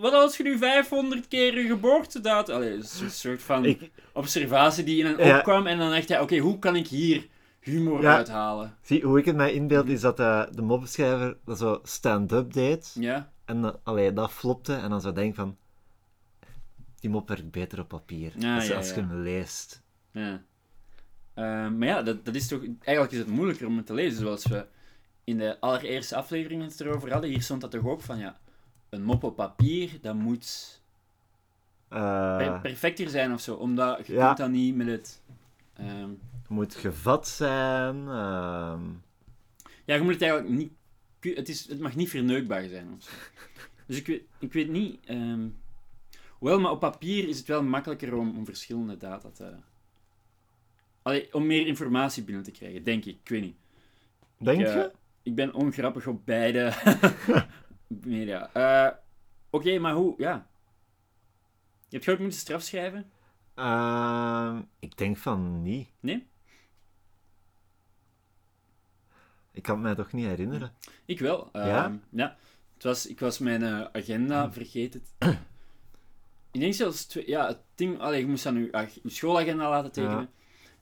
Wat 0.01 0.13
als 0.13 0.37
je 0.37 0.43
nu 0.43 0.59
500 0.59 1.29
keer 1.29 1.59
je 1.61 1.67
geboortedatum... 1.67 2.55
Allee, 2.55 2.77
dat 2.77 2.85
is 2.85 3.01
een 3.01 3.11
soort 3.11 3.43
van 3.43 3.65
Ik, 3.65 3.91
observatie 4.13 4.85
die 4.85 4.99
in 5.05 5.07
een 5.07 5.27
Ja. 5.27 5.37
opkwam. 5.37 5.67
En 5.67 5.79
dan 5.79 5.91
dacht 5.91 6.09
hij, 6.09 6.21
oké, 6.21 6.37
hoe 6.39 6.59
kan 6.59 6.77
ik 6.77 6.87
hier 6.87 7.27
humor 7.61 8.03
Ja. 8.03 8.17
uithalen? 8.17 8.77
zie, 8.83 9.03
hoe 9.03 9.19
ik 9.19 9.25
het 9.25 9.37
mij 9.37 9.53
inbeeld 9.53 9.89
is 9.89 10.01
dat 10.01 10.17
de 10.17 10.63
moppenschrijver 10.63 11.37
dat 11.45 11.59
zo 11.59 11.81
stand-up 11.83 12.53
deed. 12.53 12.97
Ja, 13.01 13.33
En 13.45 13.59
uh, 13.63 13.71
allee, 13.83 14.13
dat 14.13 14.31
flopte. 14.31 14.75
En 14.75 14.91
dan 14.91 15.01
zou 15.01 15.15
denken 15.15 15.35
van... 15.35 15.57
Die 17.01 17.11
mop 17.11 17.29
werkt 17.29 17.51
beter 17.51 17.81
op 17.81 17.89
papier. 17.89 18.33
Ja, 18.39 18.55
als, 18.55 18.67
ja, 18.67 18.77
als 18.77 18.89
je 18.89 18.95
hem 18.95 19.13
leest. 19.15 19.83
ja. 20.13 20.43
Eh, 21.35 21.45
maar 21.71 21.89
ja, 21.89 22.03
dat, 22.03 22.25
dat 22.25 22.35
is 22.35 22.49
toch... 22.49 22.61
Eigenlijk 22.63 23.13
is 23.13 23.19
het 23.19 23.29
moeilijker 23.29 23.67
om 23.67 23.77
het 23.77 23.87
te 23.87 23.95
lezen. 23.95 24.19
Zoals 24.19 24.47
we 24.47 24.67
in 25.25 25.39
de 25.39 25.61
allereerste 25.61 26.17
aflevering 26.17 26.63
het 26.63 26.81
erover 26.81 27.13
hadden. 27.13 27.31
Hier 27.31 27.43
stond 27.43 27.61
dat 27.61 27.71
toch 27.71 27.87
ook 27.87 28.01
van, 28.01 28.19
ja... 28.19 28.39
Een 28.89 29.03
mop 29.03 29.23
op 29.25 29.37
papier, 29.37 29.91
dat 30.01 30.15
moet 30.15 30.81
Eh, 31.89 32.37
per- 32.37 32.61
perfecter 32.61 33.09
zijn 33.09 33.33
of 33.33 33.41
zo. 33.41 33.55
Omdat 33.55 34.07
je 34.07 34.13
ja. 34.13 34.27
kunt 34.27 34.39
dat 34.39 34.51
niet 34.51 34.75
met 34.77 34.87
het... 34.87 35.23
ehm, 35.77 36.11
moet 36.49 36.75
gevat 36.75 37.29
zijn. 37.29 37.97
ehm, 38.09 38.83
ja, 39.85 39.95
je 39.95 40.01
moet 40.03 40.13
het 40.13 40.23
eigenlijk 40.23 40.53
niet... 40.53 40.73
Het, 41.37 41.49
is, 41.49 41.69
het 41.69 41.81
mag 41.81 41.97
niet 41.97 42.09
verneukbaar 42.11 42.69
zijn 42.69 42.93
of 42.97 43.03
zo. 43.03 43.11
Dus 43.87 43.97
ik 43.97 44.07
weet, 44.07 44.23
ik 44.39 44.53
weet 44.53 44.69
niet... 44.69 45.07
ehm, 45.07 45.47
Wel, 46.41 46.61
maar 46.61 46.71
op 46.71 46.81
papier 46.81 47.29
is 47.29 47.39
het 47.39 47.47
wel 47.47 47.63
makkelijker 47.63 48.15
om, 48.15 48.37
om 48.39 48.45
verschillende 48.45 48.97
data 48.97 49.31
te... 49.31 49.55
Allee, 51.03 51.35
om 51.35 51.47
meer 51.47 51.67
informatie 51.67 52.23
binnen 52.23 52.45
te 52.45 52.51
krijgen, 52.51 52.85
denk 52.85 53.05
ik. 53.05 53.19
Ik 53.21 53.29
weet 53.29 53.43
niet. 53.43 53.57
Denk 54.37 54.61
ik, 54.61 54.67
uh, 54.67 54.75
je? 54.75 54.93
Ik 55.23 55.35
ben 55.35 55.55
ongrappig 55.55 56.07
op 56.07 56.27
beide 56.27 56.73
media. 57.87 58.51
Uh, 58.57 58.97
Oké, 59.51 59.65
okay, 59.65 59.79
maar 59.79 59.95
hoe? 59.95 60.15
Ja. 60.19 60.47
Je 61.89 61.97
hebt 61.97 62.05
gewoon 62.05 62.21
moeten 62.21 62.39
strafschrijven? 62.39 63.11
Uh, 63.57 64.59
ik 64.79 64.97
denk 64.97 65.17
van 65.17 65.63
niet. 65.63 65.89
Nee? 66.01 66.29
Ik 69.53 69.63
kan 69.63 69.75
het 69.75 69.83
mij 69.85 69.95
toch 69.95 70.13
niet 70.13 70.27
herinneren. 70.27 70.73
Ik 71.05 71.19
wel. 71.19 71.49
Ja? 71.53 72.01
ja? 72.11 72.37
Het 72.75 72.83
was, 72.83 73.07
ik 73.07 73.21
was 73.21 73.39
mijn 73.39 73.63
uh, 73.63 73.87
agenda 73.93 74.53
vergeten. 74.53 75.03
Ik 76.51 76.61
denk 76.61 76.75
zelfs 76.75 77.05
twee, 77.05 77.29
ja, 77.29 77.47
het 77.47 77.59
ding, 77.75 78.01
allee, 78.01 78.21
je 78.21 78.27
moest 78.27 78.45
dan 78.45 78.59
je, 78.59 78.89
je 79.03 79.11
schoolagenda 79.11 79.69
laten 79.69 79.93
tekenen. 79.93 80.19
Ja. 80.19 80.29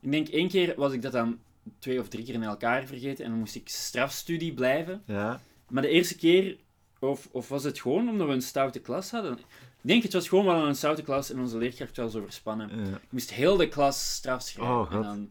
Ik 0.00 0.10
denk 0.10 0.28
één 0.28 0.48
keer 0.48 0.74
was 0.76 0.92
ik 0.92 1.02
dat 1.02 1.12
dan 1.12 1.38
twee 1.78 2.00
of 2.00 2.08
drie 2.08 2.24
keer 2.24 2.34
in 2.34 2.42
elkaar 2.42 2.86
vergeten 2.86 3.24
en 3.24 3.30
dan 3.30 3.38
moest 3.38 3.54
ik 3.54 3.68
strafstudie 3.68 4.54
blijven. 4.54 5.02
Ja. 5.06 5.40
Maar 5.68 5.82
de 5.82 5.88
eerste 5.88 6.16
keer, 6.16 6.56
of, 6.98 7.28
of 7.30 7.48
was 7.48 7.64
het 7.64 7.80
gewoon 7.80 8.08
omdat 8.08 8.26
we 8.26 8.32
een 8.32 8.42
stoute 8.42 8.80
klas 8.80 9.10
hadden? 9.10 9.32
Ik 9.32 9.94
denk 9.94 10.02
het 10.02 10.12
was 10.12 10.28
gewoon 10.28 10.44
wel 10.44 10.66
een 10.66 10.76
stoute 10.76 11.02
klas 11.02 11.30
en 11.30 11.38
onze 11.38 11.58
leerkracht 11.58 11.96
was 11.96 12.14
overspannen. 12.14 12.84
Ja. 12.84 12.96
Ik 12.96 13.10
moest 13.12 13.32
heel 13.32 13.56
de 13.56 13.68
klas 13.68 14.14
straf 14.14 14.42
schrijven. 14.42 14.74
Oh, 14.74 14.92
en 14.92 15.02
dan 15.02 15.30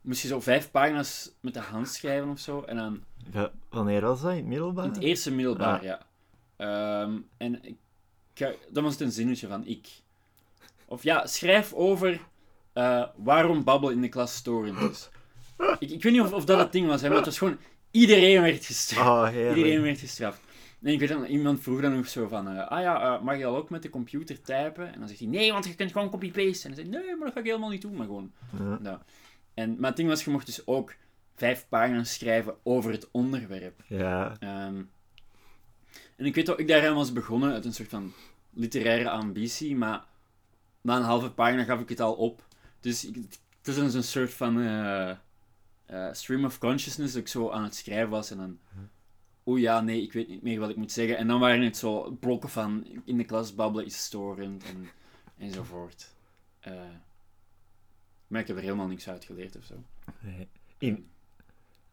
moest 0.00 0.22
je 0.22 0.28
zo 0.28 0.40
vijf 0.40 0.70
pagina's 0.70 1.32
met 1.40 1.54
de 1.54 1.60
hand 1.60 1.88
schrijven 1.88 2.28
of 2.28 2.38
zo. 2.38 2.62
En 2.62 2.76
dan... 2.76 3.02
Ja, 3.32 3.52
wanneer 3.68 4.00
was 4.00 4.20
dat? 4.20 4.30
In 4.30 4.36
het 4.36 4.46
middelbaar? 4.46 4.84
In 4.84 4.92
het 4.92 5.02
eerste 5.02 5.30
middelbaar, 5.30 5.84
ja. 5.84 6.00
ja. 6.58 7.02
Um, 7.02 7.28
en 7.36 7.64
ik, 7.64 7.76
dat 8.48 8.82
was 8.82 8.92
het 8.92 9.00
een 9.00 9.12
zinnetje 9.12 9.46
van 9.46 9.66
ik. 9.66 9.88
Of 10.86 11.02
ja, 11.02 11.26
schrijf 11.26 11.72
over 11.72 12.20
uh, 12.74 13.06
waarom 13.16 13.64
babbel 13.64 13.90
in 13.90 14.00
de 14.00 14.08
klas 14.08 14.34
storend 14.34 14.90
is. 14.90 15.08
ik, 15.78 15.90
ik 15.90 16.02
weet 16.02 16.12
niet 16.12 16.20
of, 16.20 16.32
of 16.32 16.44
dat 16.44 16.58
het 16.58 16.72
ding 16.72 16.86
was, 16.86 17.00
hè, 17.00 17.08
maar 17.08 17.16
het 17.16 17.26
was 17.26 17.38
gewoon... 17.38 17.58
Iedereen 17.90 18.42
werd 18.42 18.64
gestraft. 18.64 19.34
Oh, 19.34 19.56
iedereen 19.56 19.82
werd 19.82 19.98
gestraft. 19.98 20.40
En 20.82 20.92
ik 20.92 20.98
weet 20.98 21.08
dan, 21.08 21.24
iemand 21.24 21.60
vroeg 21.60 21.80
dan 21.80 21.96
nog 21.96 22.08
zo 22.08 22.28
van... 22.28 22.52
Uh, 22.56 22.68
ah 22.68 22.82
ja, 22.82 23.16
uh, 23.16 23.22
mag 23.22 23.38
je 23.38 23.44
al 23.44 23.56
ook 23.56 23.70
met 23.70 23.82
de 23.82 23.90
computer 23.90 24.40
typen? 24.40 24.92
En 24.92 24.98
dan 24.98 25.08
zegt 25.08 25.20
hij, 25.20 25.28
nee, 25.28 25.52
want 25.52 25.64
je 25.66 25.74
kunt 25.74 25.92
gewoon 25.92 26.10
copy-paste. 26.10 26.68
En 26.68 26.74
dan 26.74 26.84
zei 26.84 26.88
nee, 26.88 27.16
maar 27.16 27.24
dat 27.24 27.32
ga 27.32 27.38
ik 27.38 27.46
helemaal 27.46 27.70
niet 27.70 27.82
doen. 27.82 27.96
Maar 27.96 28.06
gewoon... 28.06 28.32
Ja. 28.58 28.78
Nou. 28.80 28.98
En, 29.54 29.76
maar 29.78 29.88
het 29.88 29.96
ding 29.96 30.08
was, 30.08 30.24
je 30.24 30.30
mocht 30.30 30.46
dus 30.46 30.66
ook 30.66 30.94
vijf 31.34 31.66
pagina's 31.68 32.14
schrijven 32.14 32.54
over 32.62 32.92
het 32.92 33.08
onderwerp. 33.10 33.82
Ja. 33.86 34.36
Um, 34.40 34.90
en 36.16 36.26
ik 36.26 36.34
weet 36.34 36.46
dat 36.46 36.58
ik 36.58 36.68
daar 36.68 36.94
was 36.94 37.12
begonnen 37.12 37.52
uit 37.52 37.64
een 37.64 37.74
soort 37.74 37.88
van 37.88 38.12
literaire 38.50 39.10
ambitie, 39.10 39.76
maar 39.76 40.04
na 40.80 40.96
een 40.96 41.02
halve 41.02 41.30
pagina 41.30 41.64
gaf 41.64 41.80
ik 41.80 41.88
het 41.88 42.00
al 42.00 42.14
op. 42.14 42.46
Dus 42.80 43.04
ik, 43.04 43.14
het 43.62 43.76
is 43.76 43.94
een, 43.94 44.02
soort 44.02 44.34
van 44.34 44.58
uh, 44.58 45.10
uh, 45.90 46.12
stream 46.12 46.44
of 46.44 46.58
consciousness 46.58 47.12
dat 47.12 47.22
ik 47.22 47.28
zo 47.28 47.50
aan 47.50 47.62
het 47.62 47.74
schrijven 47.74 48.10
was 48.10 48.30
en 48.30 48.36
dan... 48.36 48.58
Oeh 49.46 49.60
ja, 49.60 49.80
nee, 49.80 50.02
ik 50.02 50.12
weet 50.12 50.28
niet 50.28 50.42
meer 50.42 50.60
wat 50.60 50.70
ik 50.70 50.76
moet 50.76 50.92
zeggen. 50.92 51.16
En 51.16 51.26
dan 51.26 51.40
waren 51.40 51.62
het 51.62 51.76
zo 51.76 52.10
blokken 52.20 52.48
van 52.48 52.86
in 53.04 53.16
de 53.16 53.24
klas 53.24 53.54
babbelen 53.54 53.86
is 53.86 54.04
storend 54.04 54.64
en, 54.64 54.88
enzovoort. 55.38 56.14
Uh, 56.68 56.74
maar 58.26 58.40
ik 58.40 58.46
heb 58.46 58.56
er 58.56 58.62
helemaal 58.62 58.86
niks 58.86 59.08
uit 59.08 59.24
geleerd 59.24 59.56
of 59.56 59.64
zo. 59.64 59.74
Nee. 60.20 60.48
In, 60.78 61.08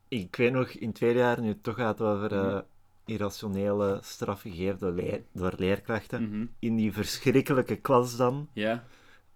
ik 0.08 0.36
weet 0.36 0.52
nog, 0.52 0.70
in 0.70 0.88
het 0.88 0.96
tweede 0.96 1.20
jaar, 1.20 1.41
nu 1.41 1.48
het 1.48 1.63
toch 1.63 1.76
gaat 1.76 2.02
over 2.02 2.34
uh, 2.34 2.60
irrationele 3.08 4.00
straffen 4.04 4.52
gegeven 4.52 4.80
door, 4.80 4.91
leer, 4.91 5.22
door 5.32 5.54
leerkrachten, 5.58 6.22
mm 6.22 6.32
-hmm. 6.32 6.50
in 6.60 6.76
die 6.76 6.93
verschrikkelijke 6.93 7.76
klas 7.76 8.17
dan, 8.17 8.48
ja. 8.54 8.84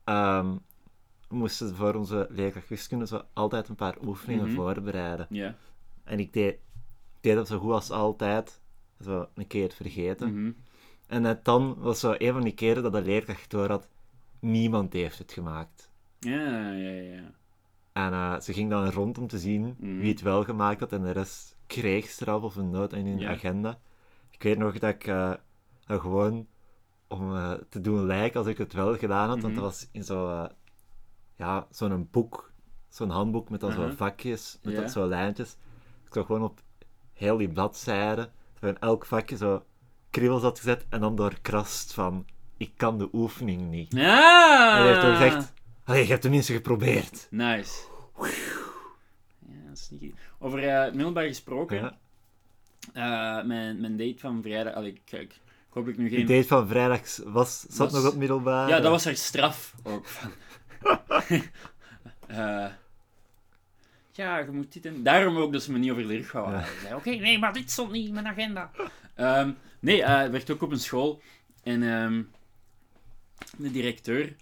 um, 0.06 0.60
moesten 1.30 1.76
voor 1.76 1.94
onze 1.96 2.28
leerkracht 2.30 2.70
wiskunde 2.70 3.08
zo 3.08 3.22
altijd 3.34 3.68
een 3.70 3.76
paar 3.76 3.98
oefeningen 4.06 4.46
Mhm. 4.46 4.56
voorbereiden. 4.56 5.26
Ja. 5.30 5.56
En 6.04 6.20
ik 6.20 6.34
deed, 6.34 6.58
deed 7.22 7.36
dat 7.36 7.48
zo 7.48 7.60
goed 7.60 7.72
als 7.72 7.92
altijd, 7.92 8.60
zo 9.04 9.28
een 9.36 9.48
keer 9.48 9.72
vergeten. 9.72 10.34
Mhm. 10.34 10.52
En 11.08 11.22
net 11.22 11.46
dan 11.46 11.76
was 11.78 12.00
zo 12.00 12.16
een 12.18 12.34
van 12.34 12.42
die 12.44 12.54
keren 12.54 12.84
dat 12.84 12.94
de 12.94 13.02
leerkracht 13.02 13.50
door 13.50 13.70
had, 13.70 13.88
niemand 14.40 14.94
heeft 14.94 15.18
het 15.18 15.32
gemaakt. 15.32 15.90
Ja, 16.20 16.72
ja, 16.72 16.90
ja. 16.90 17.32
En 17.94 18.12
uh, 18.12 18.40
ze 18.40 18.54
ging 18.54 18.70
dan 18.70 18.90
rond 18.90 19.18
om 19.18 19.28
te 19.28 19.40
zien 19.40 19.76
Mhm. 19.80 19.98
wie 20.00 20.12
het 20.12 20.22
wel 20.22 20.44
gemaakt 20.44 20.80
had 20.80 20.92
en 20.92 21.02
de 21.02 21.12
rest 21.12 21.56
kreeg 21.80 22.10
straf 22.10 22.42
of 22.42 22.56
een 22.56 22.70
noot 22.70 22.94
in 22.94 23.06
hun 23.06 23.20
Ja. 23.20 23.30
agenda. 23.30 23.80
Ik 24.30 24.44
weet 24.44 24.58
nog 24.58 24.80
dat 24.80 24.90
ik 24.94 25.08
uh, 25.08 25.34
dat 25.86 26.02
gewoon 26.02 26.48
om 27.08 27.36
uh, 27.36 27.52
te 27.70 27.82
doen 27.82 28.06
lijken 28.06 28.40
als 28.40 28.48
ik 28.50 28.58
het 28.58 28.74
wel 28.74 28.98
gedaan 28.98 29.30
had, 29.30 29.42
want 29.42 29.54
Mhm. 29.54 29.62
dat 29.64 29.72
was 29.72 29.88
in 29.92 30.04
zo, 30.04 30.48
ja, 31.36 31.68
zo'n 31.72 32.08
boek, 32.12 32.52
zo'n 32.90 33.10
handboek 33.10 33.50
met 33.50 33.60
dan 33.60 33.72
zo 33.72 33.82
Uh-huh. 33.82 33.98
vakjes, 33.98 34.60
met 34.64 34.74
Ja. 34.74 34.80
dan 34.80 34.90
zo 34.90 35.08
lijntjes. 35.08 35.58
Ik 36.06 36.14
zou 36.14 36.26
gewoon 36.26 36.44
op 36.44 36.60
heel 37.14 37.38
die 37.38 37.50
bladzijden, 37.50 38.32
in 38.62 38.80
elk 38.80 39.06
vakje 39.06 39.38
zo 39.38 39.64
kriebels 40.10 40.42
had 40.42 40.58
gezet 40.60 40.86
en 40.90 41.00
dan 41.02 41.16
doorkrast 41.16 41.94
van 41.94 42.26
ik 42.58 42.72
kan 42.78 42.98
de 42.98 43.10
oefening 43.14 43.70
niet. 43.70 43.92
Ja! 43.94 44.76
En 44.78 44.82
hij 44.84 44.88
heeft 44.88 45.02
toch 45.02 45.18
gezegd, 45.18 45.54
je 45.86 45.94
hebt 46.12 46.22
tenminste 46.22 46.54
geprobeerd. 46.54 47.28
Nice. 47.30 47.82
Ja, 49.40 49.68
dat 49.68 49.78
is 49.78 49.90
niet... 49.90 50.16
Over 50.44 50.64
uh, 50.64 50.94
middelbaar 50.94 51.28
gesproken. 51.28 51.78
Ja. 52.94 53.40
Uh, 53.40 53.46
mijn, 53.48 53.82
mijn 53.82 53.98
date 53.98 54.20
van 54.20 54.42
vrijdag... 54.42 54.74
Allee, 54.74 55.02
kijk, 55.06 55.32
ik 55.34 55.40
hoop 55.70 55.88
ik 55.88 55.98
nu 55.98 56.10
geen... 56.10 56.26
date 56.26 56.48
van 56.48 56.68
vrijdag 56.68 57.18
was, 57.26 57.60
zat 57.60 57.92
Was- 57.92 58.04
nog 58.04 58.12
op 58.12 58.18
middelbaar. 58.18 58.68
Ja, 58.68 58.80
dat 58.80 58.92
was 58.92 59.06
haar 59.06 59.16
straf 59.16 59.76
ook. 59.84 60.08
Van. 60.08 60.32
Eh, 62.28 62.68
ja, 64.12 64.38
je 64.38 64.52
moet 64.52 64.74
dit 64.74 64.86
en... 64.86 65.04
Daarom 65.04 65.38
ook 65.38 65.52
dat 65.54 65.64
ze 65.64 65.72
me 65.72 65.78
niet 65.78 65.92
over 65.92 66.32
houden. 66.32 66.66
Zei, 66.82 66.96
oké, 66.96 67.10
nee, 67.10 67.40
maar 67.40 67.54
dit 67.54 67.72
stond 67.72 67.92
niet 67.92 68.08
in 68.08 68.14
mijn 68.14 68.28
agenda. 68.28 68.72
Ehm, 69.16 69.52
nee, 69.80 70.04
eh 70.04 70.18
het 70.18 70.32
werkt 70.32 70.52
ook 70.52 70.62
op 70.62 70.72
een 70.72 70.80
school. 70.80 71.22
En 71.64 71.84
ehm, 71.84 72.24
de 73.58 73.72
directeur 73.72 74.36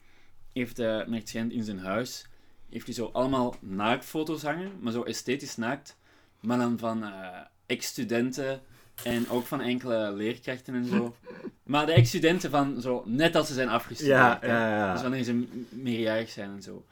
heeft, 0.54 0.80
eh 0.80 1.02
schijnt 1.24 1.52
in 1.52 1.64
zijn 1.64 1.80
huis, 1.80 2.29
heeft 2.70 2.86
hij 2.86 2.96
zo 2.96 3.10
allemaal 3.14 3.56
naaktfoto's 3.60 4.44
hangen, 4.44 4.72
maar 4.80 4.92
zo 4.92 5.04
esthetisch 5.04 5.56
naakt. 5.56 5.98
Maar 6.40 6.58
dan 6.58 6.78
van 6.78 7.04
eh, 7.04 7.40
ex-studenten 7.66 8.62
en 9.04 9.30
ook 9.30 9.46
van 9.46 9.62
enkele 9.62 10.12
leerkrachten 10.12 10.74
en 10.74 10.86
zo. 10.86 11.16
Maar 11.64 11.86
de 11.86 11.92
ex-studenten 11.92 12.52
van 12.52 12.82
zo, 12.82 13.04
net 13.06 13.36
als 13.36 13.48
ze 13.48 13.54
zijn 13.54 13.70
afgestudeerd. 13.70 14.18
Ja, 14.18 14.40
ja, 14.42 14.78
ja. 14.78 14.94
Dus 14.94 15.02
wanneer 15.02 15.24
ze 15.24 15.48
meerjarig 15.70 16.30
zijn 16.30 16.50
en 16.50 16.62
zo. 16.62 16.86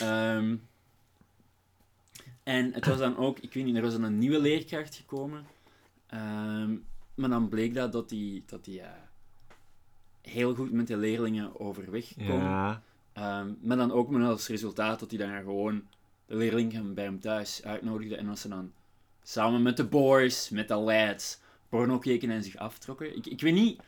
Ehm, 0.00 0.56
en 2.42 2.72
het 2.72 2.86
was 2.86 2.98
dan 2.98 3.16
ook, 3.16 3.38
ik 3.38 3.52
weet 3.52 3.64
niet, 3.64 3.76
er 3.76 3.82
was 3.82 3.92
dan 3.92 4.02
een 4.02 4.18
nieuwe 4.18 4.38
leerkracht 4.38 4.94
gekomen. 4.94 5.46
Ehm, 6.06 6.74
maar 7.14 7.28
dan 7.28 7.48
bleek 7.48 7.74
dat 7.74 7.92
dat 7.92 8.08
die, 8.08 8.42
dat 8.46 8.64
die 8.64 8.80
eh, 8.80 8.90
heel 10.22 10.54
goed 10.54 10.72
met 10.72 10.86
de 10.86 10.96
leerlingen 10.96 11.60
overweg 11.60 12.14
kon. 12.14 12.38
Ja. 12.38 12.82
Ehm, 13.14 13.52
maar 13.60 13.76
dan 13.76 13.92
ook 13.92 14.10
met 14.10 14.28
als 14.28 14.48
resultaat 14.48 15.00
dat 15.00 15.10
hij 15.10 15.18
dan 15.18 15.36
gewoon 15.36 15.82
de 16.26 16.36
leerlingen 16.36 16.94
bij 16.94 17.04
hem 17.04 17.20
thuis 17.20 17.64
uitnodigde. 17.64 18.16
En 18.16 18.28
als 18.28 18.40
ze 18.40 18.48
dan 18.48 18.72
samen 19.22 19.62
met 19.62 19.76
de 19.76 19.84
boys, 19.84 20.48
met 20.48 20.68
de 20.68 20.74
lads, 20.74 21.38
porno 21.68 21.98
keken 21.98 22.30
en 22.30 22.42
zich 22.42 22.56
aftrokken. 22.56 23.16
Ik, 23.16 23.26
ik 23.26 23.40
weet 23.40 23.54
niet... 23.54 23.80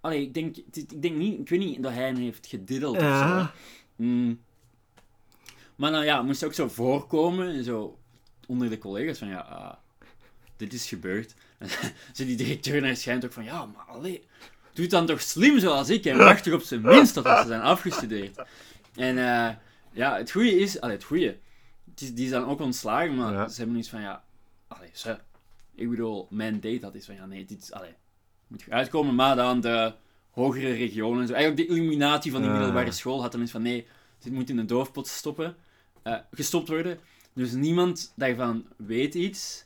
Allee, 0.00 0.22
ik 0.22 0.34
denk, 0.34 0.56
ik 0.56 1.02
denk 1.02 1.16
niet... 1.16 1.38
Ik 1.40 1.48
weet 1.48 1.58
niet 1.58 1.82
dat 1.82 1.92
hij 1.92 2.04
hen 2.04 2.16
heeft 2.16 2.46
gediddeld 2.46 2.96
of 2.96 3.02
zo. 3.02 3.06
Ja. 3.06 3.52
Mm. 3.96 4.40
Maar 5.76 5.90
dan 5.90 6.04
ja, 6.04 6.16
het 6.16 6.26
moest 6.26 6.44
ook 6.44 6.54
zo 6.54 6.68
voorkomen, 6.68 7.48
en 7.48 7.64
zo 7.64 7.98
onder 8.46 8.70
de 8.70 8.78
collega's 8.78 9.18
van 9.18 9.28
ja, 9.28 9.40
ah, 9.40 9.74
dit 10.56 10.72
is 10.72 10.88
gebeurd. 10.88 11.34
En 11.58 11.68
zo 12.14 12.24
die 12.24 12.36
directeur 12.36 12.80
naar 12.80 12.96
schijnt 12.96 13.24
ook 13.24 13.32
van 13.32 13.44
ja, 13.44 13.66
maar 13.66 13.84
allee, 13.84 14.26
doe 14.78 14.86
het 14.86 14.90
dan 14.90 15.06
toch 15.06 15.20
slim 15.20 15.58
zoals 15.58 15.88
ik 15.88 16.04
en 16.04 16.16
wacht 16.18 16.42
toch 16.44 16.54
op 16.54 16.62
zijn 16.62 16.80
minst 16.80 17.14
totdat 17.14 17.40
ze 17.40 17.46
zijn 17.46 17.60
afgestudeerd. 17.60 18.42
En 18.94 19.18
eh, 19.18 19.54
ja, 19.92 20.16
het 20.16 20.30
goede 20.30 20.58
is, 20.58 20.80
allee, 20.80 20.94
het 20.94 21.04
goede, 21.04 21.36
die 21.94 22.24
is 22.24 22.30
dan 22.30 22.44
ook 22.44 22.60
ontslagen, 22.60 23.14
maar 23.14 23.32
Ja. 23.32 23.48
ze 23.48 23.60
hebben 23.60 23.78
iets 23.78 23.88
van 23.88 24.00
ja, 24.00 24.24
allee, 24.68 24.88
ze, 24.92 25.18
ik 25.74 25.90
bedoel, 25.90 26.26
mijn 26.30 26.60
date 26.60 26.78
had 26.84 26.94
is 26.94 27.04
van 27.04 27.14
ja, 27.14 27.26
nee, 27.26 27.44
dit 27.44 27.62
is, 27.62 27.72
allee, 27.72 27.94
moet 28.46 28.62
je 28.62 28.70
uitkomen, 28.70 29.14
maar 29.14 29.36
dan 29.36 29.60
de 29.60 29.92
hogere 30.30 30.72
regionen, 30.72 31.26
zo. 31.26 31.32
eigenlijk 31.32 31.68
de 31.68 31.74
illuminatie 31.76 32.32
van 32.32 32.42
die 32.42 32.50
middelbare 32.50 32.92
school 32.92 33.20
had 33.22 33.32
dan 33.32 33.42
iets 33.42 33.50
van 33.50 33.62
nee, 33.62 33.86
dit 34.18 34.32
moet 34.32 34.50
in 34.50 34.58
een 34.58 34.66
doofpot 34.66 35.06
stoppen, 35.08 35.56
eh, 36.02 36.14
gestopt 36.30 36.68
worden. 36.68 36.98
Dus 37.32 37.52
niemand 37.52 38.12
daarvan 38.16 38.66
weet 38.76 39.14
iets. 39.14 39.64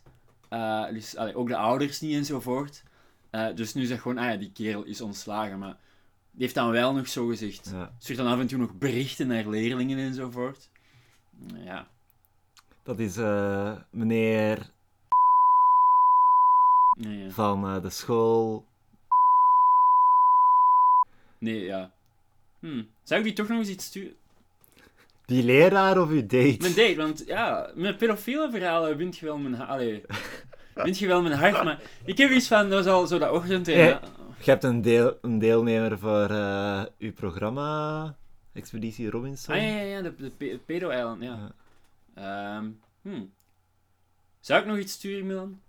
Eh, 0.48 0.85
dus 0.92 1.16
allee, 1.16 1.35
ook 1.37 1.48
de 1.48 1.57
ouders 1.57 2.01
niet 2.01 2.14
enzovoort. 2.14 2.83
Eh, 3.33 3.55
dus 3.55 3.75
nu 3.75 3.85
zegt 3.85 4.03
gewoon, 4.03 4.18
ah 4.18 4.31
ja, 4.31 4.37
die 4.37 4.53
kerel 4.53 4.83
is 4.83 5.01
ontslagen. 5.01 5.59
Maar 5.59 5.77
die 6.31 6.42
heeft 6.42 6.55
dan 6.55 6.71
wel 6.71 6.95
nog 6.95 7.09
zo 7.09 7.27
gezegd. 7.27 7.71
Ja. 7.73 7.92
Stuurt 7.99 8.18
dan 8.18 8.27
af 8.27 8.40
en 8.40 8.47
toe 8.47 8.59
nog 8.59 8.75
berichten 8.75 9.27
naar 9.27 9.49
leerlingen 9.49 9.99
enzovoort. 9.99 10.71
Ja. 11.64 11.87
Dat 12.83 12.99
is 12.99 13.16
eh, 13.16 13.77
meneer 13.90 14.71
Ja, 16.99 17.11
ja. 17.11 17.31
van 17.31 17.64
eh, 17.66 17.83
de 17.83 17.90
school. 17.90 18.66
Nee, 21.38 21.61
ja. 21.61 21.92
Hm. 22.59 22.83
Zou 23.03 23.21
ik 23.21 23.27
die 23.27 23.35
toch 23.35 23.49
nog 23.49 23.59
eens 23.59 23.68
iets 23.68 23.85
sturen? 23.85 24.16
Die 25.25 25.42
leraar 25.42 26.01
of 26.01 26.09
uw 26.09 26.21
date? 26.27 26.57
Mijn 26.61 26.75
date, 26.75 26.95
want 26.97 27.23
ja, 27.27 27.71
met 27.75 27.99
pedofiele 27.99 28.51
verhalen 28.51 28.97
wint 28.97 29.18
je 29.18 29.27
wel 29.27 29.38
mijn. 29.38 29.61
Allee, 29.61 30.03
wint 30.74 30.98
je 30.98 31.06
wel 31.06 31.22
mijn 31.22 31.35
hart, 31.38 31.64
maar 31.64 31.80
ik 32.04 32.18
heb 32.18 32.30
iets 32.30 32.48
van, 32.48 32.70
dat 32.70 32.85
was 32.85 32.94
al 32.94 33.06
zo 33.06 33.18
dat 33.18 33.30
ochtend. 33.30 33.66
Ja. 33.66 34.00
Je 34.44 34.50
hebt 34.50 34.64
een, 34.64 34.82
deel, 34.82 35.18
een 35.22 35.38
deelnemer 35.38 35.98
voor 35.98 36.30
eh, 36.30 36.82
uw 36.98 37.12
programma, 37.12 38.16
Expeditie 38.52 39.11
Robinson. 39.11 39.54
Ah 39.54 39.61
ja, 39.62 39.68
ja, 39.68 39.82
ja, 39.82 40.00
de, 40.02 40.14
de 40.38 40.61
pedo-eiland, 40.66 41.22
ja. 41.22 41.52
Ehm, 42.14 42.66
hm. 43.02 43.22
Zou 44.40 44.61
ik 44.61 44.66
nog 44.66 44.76
iets 44.78 44.92
sturen, 44.92 45.26
Milan? 45.26 45.61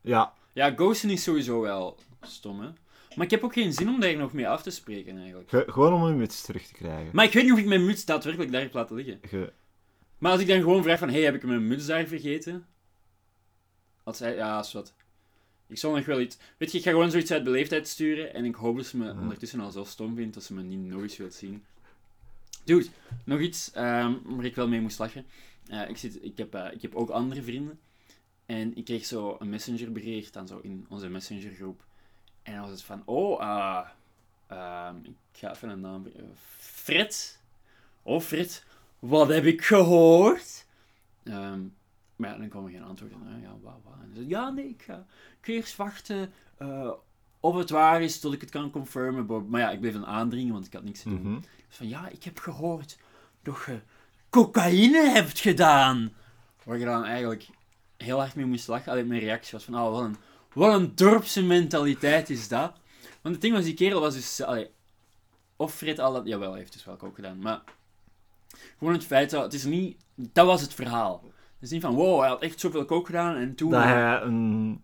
Ja, 0.00 0.32
Ja, 0.52 0.70
ghosten 0.76 1.10
is 1.10 1.22
sowieso 1.22 1.60
wel 1.60 1.96
stom, 2.20 2.60
hè. 2.60 2.68
Maar 3.14 3.24
ik 3.24 3.30
heb 3.30 3.42
ook 3.44 3.52
geen 3.52 3.72
zin 3.72 3.88
om 3.88 4.00
daar 4.00 4.16
nog 4.16 4.32
mee 4.32 4.48
af 4.48 4.62
te 4.62 4.70
spreken, 4.70 5.16
eigenlijk. 5.18 5.48
ge- 5.50 5.64
gewoon 5.66 5.92
om 5.92 6.02
uw 6.02 6.16
muts 6.16 6.42
terug 6.42 6.66
te 6.66 6.72
krijgen. 6.72 7.10
Maar 7.12 7.24
ik 7.24 7.32
weet 7.32 7.42
niet 7.42 7.52
of 7.52 7.58
ik 7.58 7.66
mijn 7.66 7.84
muts 7.84 8.04
daadwerkelijk 8.04 8.52
daar 8.52 8.60
heb 8.60 8.72
laten 8.72 8.96
liggen. 8.96 9.18
Ge- 9.28 9.52
Maar 10.18 10.32
als 10.32 10.40
ik 10.40 10.46
dan 10.46 10.60
gewoon 10.60 10.82
vraag 10.82 10.98
van, 10.98 11.08
hey, 11.10 11.20
heb 11.20 11.34
ik 11.34 11.42
mijn 11.42 11.66
muts 11.66 11.86
daar 11.86 12.06
vergeten? 12.06 12.66
Als 14.02 14.18
hij, 14.18 14.34
ja, 14.34 14.60
is 14.60 14.72
wat. 14.72 14.92
Ik 15.66 15.78
zal 15.78 15.94
nog 15.94 16.04
wel 16.06 16.20
iets... 16.20 16.36
Weet 16.56 16.72
je, 16.72 16.78
ik 16.78 16.84
ga 16.84 16.90
gewoon 16.90 17.10
zoiets 17.10 17.30
uit 17.30 17.44
beleefdheid 17.44 17.88
sturen 17.88 18.34
en 18.34 18.44
ik 18.44 18.54
hoop 18.54 18.76
dat 18.76 18.86
ze 18.86 18.96
me 18.96 19.10
ondertussen 19.10 19.60
al 19.60 19.70
zo 19.70 19.84
stom 19.84 20.16
vindt 20.16 20.34
dat 20.34 20.42
ze 20.42 20.54
me 20.54 20.62
niet 20.62 20.84
nog 20.88 21.02
eens 21.02 21.16
wilt 21.16 21.34
zien. 21.34 21.64
Dude, 22.64 22.86
nog 23.24 23.40
iets 23.40 23.72
ehm, 23.72 24.14
waar 24.24 24.44
ik 24.44 24.54
wel 24.54 24.68
mee 24.68 24.80
moest 24.80 24.98
lachen. 24.98 25.26
Eh, 25.68 25.88
ik, 25.88 25.96
zit, 25.96 26.24
ik, 26.24 26.38
heb, 26.38 26.54
eh, 26.54 26.72
ik 26.72 26.82
heb 26.82 26.94
ook 26.94 27.10
andere 27.10 27.42
vrienden. 27.42 27.80
En 28.46 28.76
ik 28.76 28.84
kreeg 28.84 29.04
zo 29.04 29.36
een 29.38 29.48
messengerbericht 29.48 30.32
dan 30.32 30.46
zo 30.46 30.58
in 30.62 30.86
onze 30.88 31.08
messengergroep. 31.08 31.84
En 32.42 32.52
dan 32.52 32.62
was 32.62 32.70
het 32.70 32.82
van, 32.82 33.02
oh, 33.04 33.40
ehm, 34.46 34.96
ik 35.04 35.38
ga 35.38 35.50
even 35.50 35.68
een 35.68 35.80
naam... 35.80 36.06
eh, 36.06 36.22
Fred. 36.58 37.38
Oh, 38.02 38.20
Fred, 38.20 38.64
wat 38.98 39.28
heb 39.28 39.44
ik 39.44 39.62
gehoord? 39.62 40.66
Ehm, 41.24 41.60
maar 42.22 42.30
ja, 42.32 42.38
dan 42.38 42.48
kwam 42.48 42.64
er 42.64 42.70
geen 42.70 42.82
antwoord. 42.82 43.12
En, 43.12 43.40
ja? 43.40 43.48
En 44.02 44.08
ze 44.08 44.14
zei, 44.14 44.28
ja, 44.28 44.50
nee, 44.50 44.68
ik 44.68 44.82
ga, 44.82 45.06
ga 45.40 45.52
eerst 45.52 45.76
wachten 45.76 46.32
eh, 46.58 46.90
of 47.40 47.54
het 47.56 47.70
waar 47.70 48.02
is 48.02 48.20
tot 48.20 48.32
ik 48.32 48.40
het 48.40 48.50
kan 48.50 48.70
confirmen. 48.70 49.26
Maar- 49.26 49.42
Maar 49.42 49.60
ja, 49.60 49.70
ik 49.70 49.80
bleef 49.80 49.92
dan 49.92 50.06
aandringen, 50.06 50.52
want 50.52 50.66
ik 50.66 50.72
had 50.72 50.82
niks 50.84 51.02
te 51.02 51.08
doen. 51.08 51.20
Mhm. 51.22 51.40
Dus 51.68 51.76
van, 51.76 51.88
ja, 51.88 52.08
ik 52.08 52.22
heb 52.24 52.38
gehoord 52.38 52.98
dat 53.42 53.56
je 53.66 53.80
cocaïne 54.30 55.10
hebt 55.10 55.38
gedaan. 55.40 56.12
Waar 56.64 56.78
je 56.78 56.84
dan 56.84 57.04
eigenlijk 57.04 57.48
heel 57.96 58.18
hard 58.18 58.34
mee 58.34 58.46
moest 58.46 58.68
lachen. 58.68 58.92
Alleen 58.92 59.06
mijn 59.06 59.20
reactie 59.20 59.52
was 59.52 59.64
van, 59.64 59.74
oh, 59.74 59.90
wat 59.90 60.02
een, 60.04 60.16
wat 60.52 60.74
een 60.80 60.94
dorpse 60.94 61.42
mentaliteit 61.42 62.30
is 62.30 62.48
dat. 62.48 62.72
Want 63.22 63.34
het 63.34 63.40
ding 63.44 63.54
was, 63.54 63.64
die 63.64 63.74
kerel 63.74 64.00
was 64.00 64.14
dus... 64.14 64.40
Allee, 64.42 64.70
of 65.56 65.74
Fred 65.74 65.98
al 65.98 66.12
dat... 66.12 66.26
Jawel, 66.26 66.50
hij 66.50 66.58
heeft 66.58 66.72
dus 66.72 66.84
wel 66.84 67.00
ook 67.00 67.14
gedaan. 67.14 67.38
Maar 67.38 67.60
gewoon 68.78 68.92
het 68.94 69.04
feit 69.04 69.30
dat... 69.30 69.42
Het 69.42 69.54
is 69.54 69.64
niet... 69.64 69.96
Dat 70.14 70.46
was 70.46 70.60
het 70.60 70.74
verhaal. 70.74 71.24
Is 71.62 71.70
niet 71.70 71.82
van, 71.82 71.94
wow, 71.94 72.20
hij 72.20 72.28
had 72.28 72.42
echt 72.42 72.60
zoveel 72.60 72.84
kook 72.84 73.06
gedaan 73.06 73.36
en 73.36 73.54
toen... 73.54 73.70
Dat 73.70 73.82
hij 73.82 74.20
een, 74.22 74.82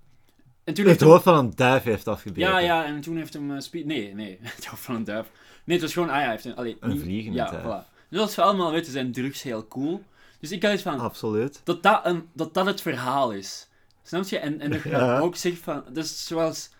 en 0.64 0.74
toen 0.74 0.86
het 0.86 1.00
hoofd 1.00 1.22
van 1.22 1.38
een 1.38 1.52
duif 1.54 1.82
heeft 1.82 2.08
afgebeten. 2.08 2.48
ja, 2.50 2.58
ja, 2.58 2.84
en 2.84 3.00
toen 3.00 3.16
heeft 3.16 3.32
hem 3.32 3.54
eh, 3.54 3.60
speed... 3.60 3.84
Nee, 3.86 4.14
nee, 4.14 4.38
het 4.56 4.66
hoofd 4.66 4.82
van 4.82 4.94
een 4.94 5.04
duif. 5.04 5.30
Nee, 5.64 5.76
het 5.76 5.84
was 5.84 5.92
gewoon... 5.92 6.08
Ah 6.08 6.14
ja, 6.16 6.20
hij 6.22 6.30
heeft 6.30 6.44
een... 6.44 6.56
Allee, 6.56 6.76
Een 6.80 6.90
niet- 6.90 7.00
vliegende 7.02 7.36
Ja, 7.38 7.50
duif. 7.50 7.62
voilà. 7.64 8.08
Dus 8.08 8.20
als 8.20 8.34
we 8.34 8.42
allemaal 8.42 8.70
weten, 8.72 8.92
zijn 8.92 9.12
drugs 9.12 9.42
heel 9.42 9.68
cool. 9.68 10.02
Dus 10.40 10.50
ik 10.52 10.62
had 10.62 10.72
iets 10.72 10.82
van... 10.82 10.98
Absoluut. 10.98 11.60
Dat 11.64 11.82
dat, 11.82 12.00
een, 12.06 12.28
dat 12.32 12.54
dat 12.54 12.66
het 12.66 12.80
verhaal 12.80 13.30
is. 13.32 13.68
Snap 14.02 14.24
je? 14.24 14.38
En, 14.38 14.60
en 14.60 14.70
dat 14.72 14.82
je 14.82 14.88
Ja. 14.88 15.18
ook 15.18 15.36
zegt 15.36 15.58
van... 15.58 15.84
Dat 15.92 16.04
is 16.04 16.26
zoals... 16.26 16.70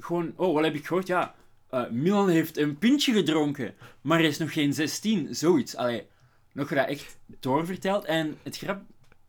Gewoon... 0.00 0.32
Oh, 0.36 0.54
wat 0.54 0.64
heb 0.64 0.74
ik 0.74 0.86
gehoord? 0.86 1.06
Ja, 1.06 1.34
eh, 1.70 1.88
Milan 1.90 2.28
heeft 2.28 2.56
een 2.58 2.78
pintje 2.78 3.12
gedronken. 3.12 3.74
Maar 4.00 4.18
hij 4.18 4.28
is 4.28 4.38
nog 4.38 4.52
geen 4.52 4.72
16. 4.74 5.34
Zoiets. 5.34 5.76
Allee, 5.76 6.06
nog 6.52 6.68
dat 6.68 6.88
echt 6.88 7.18
doorverteld. 7.40 8.04
En 8.04 8.36
het 8.42 8.56
grap... 8.56 8.80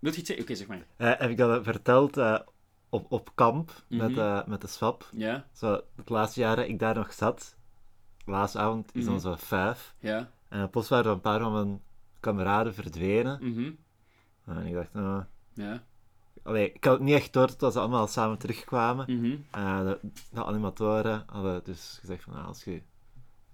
Wil 0.03 0.11
je 0.11 0.17
iets 0.17 0.27
zeggen? 0.27 0.45
Oké, 0.45 0.55
zeg 0.55 0.67
maar. 0.67 0.85
Eh, 0.97 1.19
heb 1.19 1.29
ik 1.29 1.37
dat 1.37 1.63
verteld 1.63 2.17
eh, 2.17 2.39
op, 2.89 3.11
op 3.11 3.31
kamp 3.35 3.71
met, 3.87 4.09
Mhm. 4.11 4.19
eh, 4.19 4.45
met 4.45 4.61
de 4.61 4.67
swap? 4.67 5.09
Ja, 5.11 5.45
Zo, 5.53 5.81
het 5.95 6.09
laatste 6.09 6.39
jaar 6.39 6.55
dat 6.55 6.67
ik 6.67 6.79
daar 6.79 6.95
nog 6.95 7.13
zat, 7.13 7.55
laatste 8.25 8.59
avond, 8.59 8.95
is 8.95 9.05
dan 9.05 9.13
Mhm. 9.13 9.23
zo 9.23 9.35
vijf. 9.37 9.95
ja. 9.99 10.31
En 10.49 10.69
plots 10.69 10.89
waren 10.89 11.05
er 11.05 11.11
een 11.11 11.21
paar 11.21 11.39
van 11.39 11.53
mijn 11.53 11.81
kameraden 12.19 12.73
verdwenen. 12.73 13.37
mhm, 13.41 13.71
En 14.45 14.65
ik 14.65 14.73
dacht, 14.73 14.93
nou... 14.93 15.23
Ja. 15.53 15.83
Allee, 16.43 16.71
ik 16.71 16.83
had 16.83 16.93
het 16.93 17.01
niet 17.03 17.15
echt 17.15 17.33
door 17.33 17.49
dat 17.57 17.73
ze 17.73 17.79
allemaal 17.79 18.07
samen 18.07 18.37
terugkwamen. 18.37 19.05
de, 19.51 19.99
de 20.31 20.45
animatoren 20.45 21.23
hadden 21.27 21.63
dus 21.63 21.97
gezegd 21.99 22.23
van, 22.23 22.33
ah, 22.33 22.47
als 22.47 22.63
je 22.63 22.71
een 22.71 22.81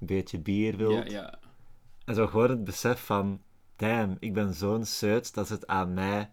beetje 0.08 0.40
bier 0.40 0.78
wilt... 0.78 0.94
Ja, 1.12 1.20
ja. 1.22 1.40
En 2.06 2.16
zo 2.16 2.28
gewoon 2.28 2.50
het 2.50 2.64
besef 2.64 3.06
van, 3.06 3.42
damn, 3.76 4.18
ik 4.20 4.34
ben 4.34 4.54
zo'n 4.54 4.86
seut 4.86 5.34
dat 5.34 5.50
het 5.50 5.68
aan 5.68 5.94
mij 5.94 6.32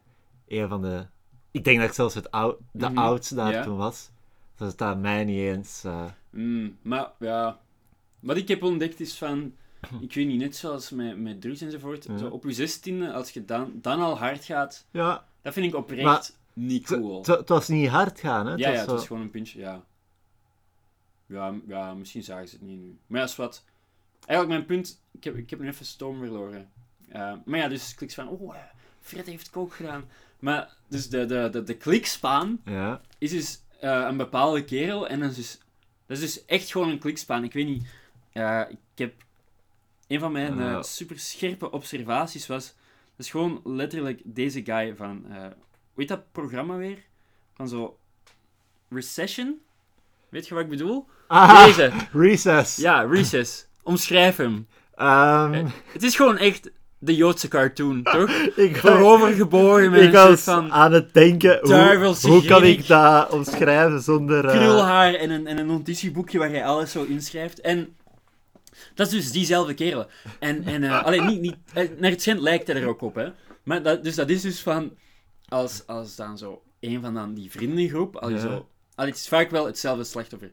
een 0.48 0.68
van 0.68 0.82
de... 0.82 1.06
Ik 1.50 1.64
denk 1.64 1.78
dat 1.78 1.88
ik 1.88 1.94
zelfs 1.94 2.14
het 2.14 2.30
ou 2.30 2.54
de 2.72 2.88
Mhm. 2.88 2.98
oudste 2.98 3.34
daar 3.34 3.52
Ja. 3.52 3.62
toen 3.62 3.76
was. 3.76 4.10
Dat 4.56 4.70
het 4.70 4.82
aan 4.82 5.00
mij 5.00 5.24
niet 5.24 5.38
eens... 5.38 5.84
eh, 5.84 6.04
Mm, 6.30 6.76
maar 6.82 7.10
ja, 7.18 7.60
wat 8.20 8.36
ik 8.36 8.48
heb 8.48 8.62
ontdekt 8.62 9.00
is 9.00 9.18
van, 9.18 9.54
ik 10.00 10.14
weet 10.14 10.26
niet, 10.26 10.38
net 10.40 10.56
zoals 10.56 10.90
met, 10.90 11.18
met 11.18 11.40
drugs 11.40 11.60
enzovoort, 11.60 12.04
Ja. 12.04 12.16
zo 12.18 12.28
op 12.28 12.44
je 12.44 12.52
zestiende, 12.52 13.12
als 13.12 13.30
je 13.30 13.44
dan, 13.44 13.72
dan 13.74 14.00
al 14.00 14.18
hard 14.18 14.44
gaat, 14.44 14.86
Ja, 14.90 15.26
dat 15.42 15.52
vind 15.52 15.66
ik 15.66 15.74
oprecht 15.74 16.02
Maar- 16.04 16.30
niet 16.52 16.86
cool. 16.86 17.22
het- 17.26 17.48
was 17.48 17.68
niet 17.68 17.88
hard 17.88 18.20
gaan, 18.20 18.46
hè. 18.46 18.54
Ja, 18.54 18.68
ja, 18.70 18.78
was 18.84 18.86
het 18.92 19.00
is 19.00 19.06
gewoon 19.06 19.22
een 19.22 19.30
pintje, 19.30 19.58
ja. 19.60 19.84
Ja, 21.26 21.54
ja, 21.66 21.94
misschien 21.94 22.22
zagen 22.22 22.48
ze 22.48 22.54
het 22.54 22.64
niet 22.64 22.78
nu. 22.80 22.98
Maar 23.06 23.18
ja, 23.20 23.26
is 23.26 23.36
wat. 23.36 23.64
Eigenlijk 24.26 24.48
mijn 24.58 24.78
punt, 24.80 25.00
ik 25.10 25.24
heb, 25.24 25.36
ik 25.36 25.50
heb 25.50 25.58
nu 25.60 25.68
even 25.68 25.86
stoom 25.86 26.18
verloren. 26.18 26.70
Eh, 27.08 27.32
maar 27.44 27.58
ja, 27.58 27.68
dus 27.68 27.94
kliks 27.94 28.14
van, 28.14 28.28
oh, 28.28 28.54
eh, 28.56 28.62
Fred 29.00 29.26
heeft 29.26 29.50
kook 29.50 29.74
gedaan. 29.74 30.04
Maar, 30.38 30.74
dus 30.88 31.08
de, 31.08 31.26
de, 31.26 31.48
de, 31.52 31.62
de 31.62 31.76
klikspaan, 31.76 32.60
Ja, 32.64 33.00
is 33.18 33.30
dus 33.30 33.60
eh, 33.80 34.06
een 34.08 34.16
bepaalde 34.16 34.64
kerel 34.64 35.08
en 35.08 35.20
dat 35.20 35.30
is 35.30 35.36
dus, 35.36 35.58
dat 36.06 36.16
is 36.18 36.22
dus 36.34 36.44
echt 36.44 36.70
gewoon 36.70 36.88
een 36.88 36.98
klikspaan. 36.98 37.44
Ik 37.44 37.52
weet 37.52 37.66
niet, 37.66 37.86
eh, 38.32 38.62
ik 38.68 38.78
heb 38.94 39.14
een 40.06 40.20
van 40.20 40.32
mijn 40.32 40.58
Ja. 40.58 40.76
eh, 40.76 40.82
super 40.82 41.18
scherpe 41.18 41.70
observaties 41.70 42.46
was, 42.46 42.66
dat 43.16 43.26
is 43.26 43.30
gewoon 43.30 43.60
letterlijk 43.64 44.20
deze 44.24 44.64
guy 44.64 44.94
van, 44.96 45.24
hoe 45.28 45.54
heet 45.96 46.08
dat 46.08 46.32
programma 46.32 46.76
weer? 46.76 46.98
Van 47.54 47.68
zo 47.68 47.98
Recession? 48.88 49.60
Weet 50.28 50.48
je 50.48 50.54
wat 50.54 50.62
ik 50.62 50.68
bedoel? 50.70 51.06
Ah, 51.26 51.64
Deze. 51.64 51.92
Recess. 52.12 52.76
Ja, 52.76 53.00
Recess. 53.02 53.66
Omschrijf 53.82 54.36
hem. 54.36 54.66
Ehm, 54.94 55.54
Eh, 55.54 55.70
Het 55.92 56.02
is 56.02 56.16
gewoon 56.16 56.36
echt 56.36 56.70
de 57.06 57.14
Joodse 57.16 57.48
cartoon, 57.48 58.02
toch? 58.16 58.30
ik, 58.56 58.76
Voorover 58.76 59.32
gebogen 59.32 59.90
met 59.90 60.02
ik 60.02 60.12
een 60.12 60.20
soort 60.20 60.40
van 60.40 60.72
aan 60.72 60.92
het 60.92 61.14
denken, 61.14 61.58
hoe, 61.62 62.16
hoe 62.20 62.44
kan 62.44 62.64
ik 62.64 62.86
dat 62.86 63.30
omschrijven 63.30 64.02
zonder... 64.02 64.44
eh, 64.44 64.56
krulhaar 64.56 65.14
en 65.14 65.30
een, 65.30 65.46
en 65.46 65.58
een 65.58 65.66
notitieboekje 65.66 66.38
waar 66.38 66.50
hij 66.50 66.64
alles 66.64 66.90
zo 66.92 67.04
inschrijft. 67.04 67.60
En 67.60 67.96
dat 68.94 69.06
is 69.06 69.12
dus 69.12 69.32
diezelfde 69.32 69.74
kerel. 69.74 70.06
En, 70.38 70.64
en 70.64 70.84
eh, 70.84 71.04
alleen 71.04 71.26
niet, 71.26 71.40
niet, 71.40 71.56
eh, 71.72 71.88
naar 71.98 72.10
het 72.10 72.20
schijnt 72.22 72.40
lijkt 72.40 72.66
hij 72.66 72.76
er 72.76 72.88
ook 72.88 73.02
op, 73.02 73.14
hè. 73.14 73.28
Maar 73.62 73.82
dat, 73.82 74.04
dus 74.04 74.14
dat 74.14 74.28
is 74.30 74.40
dus 74.42 74.60
van, 74.60 74.92
als, 75.48 75.82
als 75.86 76.16
dan 76.16 76.38
zo 76.38 76.62
een 76.80 77.00
van 77.00 77.14
dan 77.14 77.34
die 77.34 77.50
vriendengroep, 77.50 78.26
Ja. 78.28 78.38
zo, 78.38 78.68
al 78.94 79.06
het 79.06 79.16
is 79.16 79.28
vaak 79.28 79.50
wel 79.50 79.66
hetzelfde 79.66 80.04
slachtoffer. 80.04 80.50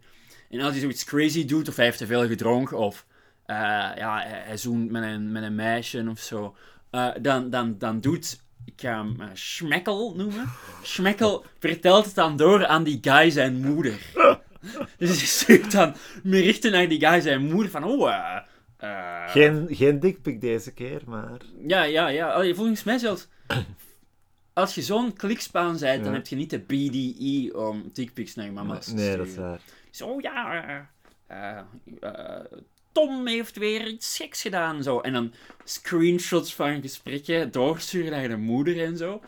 En 0.49 0.59
als 0.59 0.71
hij 0.71 0.79
zoiets 0.79 1.03
crazy 1.03 1.45
doet, 1.45 1.67
of 1.67 1.75
hij 1.75 1.85
heeft 1.85 1.97
te 1.97 2.05
veel 2.05 2.27
gedronken, 2.27 2.77
of 2.77 3.05
eh, 3.45 3.55
ja, 3.95 4.23
hij, 4.25 4.57
zoent 4.57 4.91
met 4.91 5.03
een, 5.03 5.31
met 5.31 5.43
een 5.43 5.55
meisje 5.55 6.05
of 6.09 6.19
zo, 6.19 6.55
eh, 6.89 7.09
dan, 7.21 7.49
dan, 7.49 7.77
dan 7.77 7.99
doet, 7.99 8.39
ik 8.65 8.73
ga 8.75 8.97
hem 8.97 9.17
Schmeckel 9.33 10.13
noemen. 10.15 10.49
Schmeckel 10.81 11.45
vertelt 11.59 12.05
het 12.05 12.15
dan 12.15 12.37
door 12.37 12.65
aan 12.65 12.83
die 12.83 12.97
guy 13.01 13.29
zijn 13.29 13.55
moeder. 13.55 13.99
Dus 14.97 15.17
hij 15.17 15.27
stuurt 15.27 15.71
dan 15.71 15.95
berichten 16.23 16.71
naar 16.71 16.87
die 16.87 16.99
guy 17.07 17.21
zijn 17.21 17.51
moeder 17.51 17.71
van, 17.71 17.83
oh, 17.83 18.37
Geen, 19.27 19.67
geen 19.71 19.99
dikpik 19.99 20.41
deze 20.41 20.73
keer, 20.73 21.01
maar... 21.05 21.37
ja, 21.67 21.83
ja, 21.83 22.07
ja. 22.07 22.53
Volgens 22.53 22.83
mij 22.83 22.97
zelfs... 22.97 23.27
Als 24.53 24.75
je 24.75 24.81
zo'n 24.81 25.13
klikspaan 25.13 25.77
bent, 25.79 26.03
dan 26.03 26.11
Ja. 26.11 26.17
heb 26.17 26.27
je 26.27 26.35
niet 26.35 26.49
de 26.49 26.59
BDE 26.59 27.57
om 27.57 27.89
dickpics 27.93 28.35
naar 28.35 28.51
mama's 28.53 28.85
te 28.85 28.93
Nee, 28.93 29.17
dat 29.17 29.25
is 29.25 29.31
sturen. 29.31 29.49
waar. 29.49 29.59
Zo, 29.91 30.17
ja... 30.21 30.63
eh, 30.67 30.79
eh, 31.27 31.59
eh, 32.01 32.45
Tom 32.93 33.27
heeft 33.27 33.57
weer 33.57 33.87
iets 33.87 34.17
geks 34.17 34.41
gedaan, 34.41 34.83
zo. 34.83 34.99
En 34.99 35.13
dan 35.13 35.33
screenshots 35.63 36.53
van 36.55 36.81
gesprekken 36.81 37.51
doorsturen 37.51 38.11
naar 38.11 38.27
de 38.27 38.37
moeder 38.37 38.83
en 38.83 38.97
zo. 38.97 39.21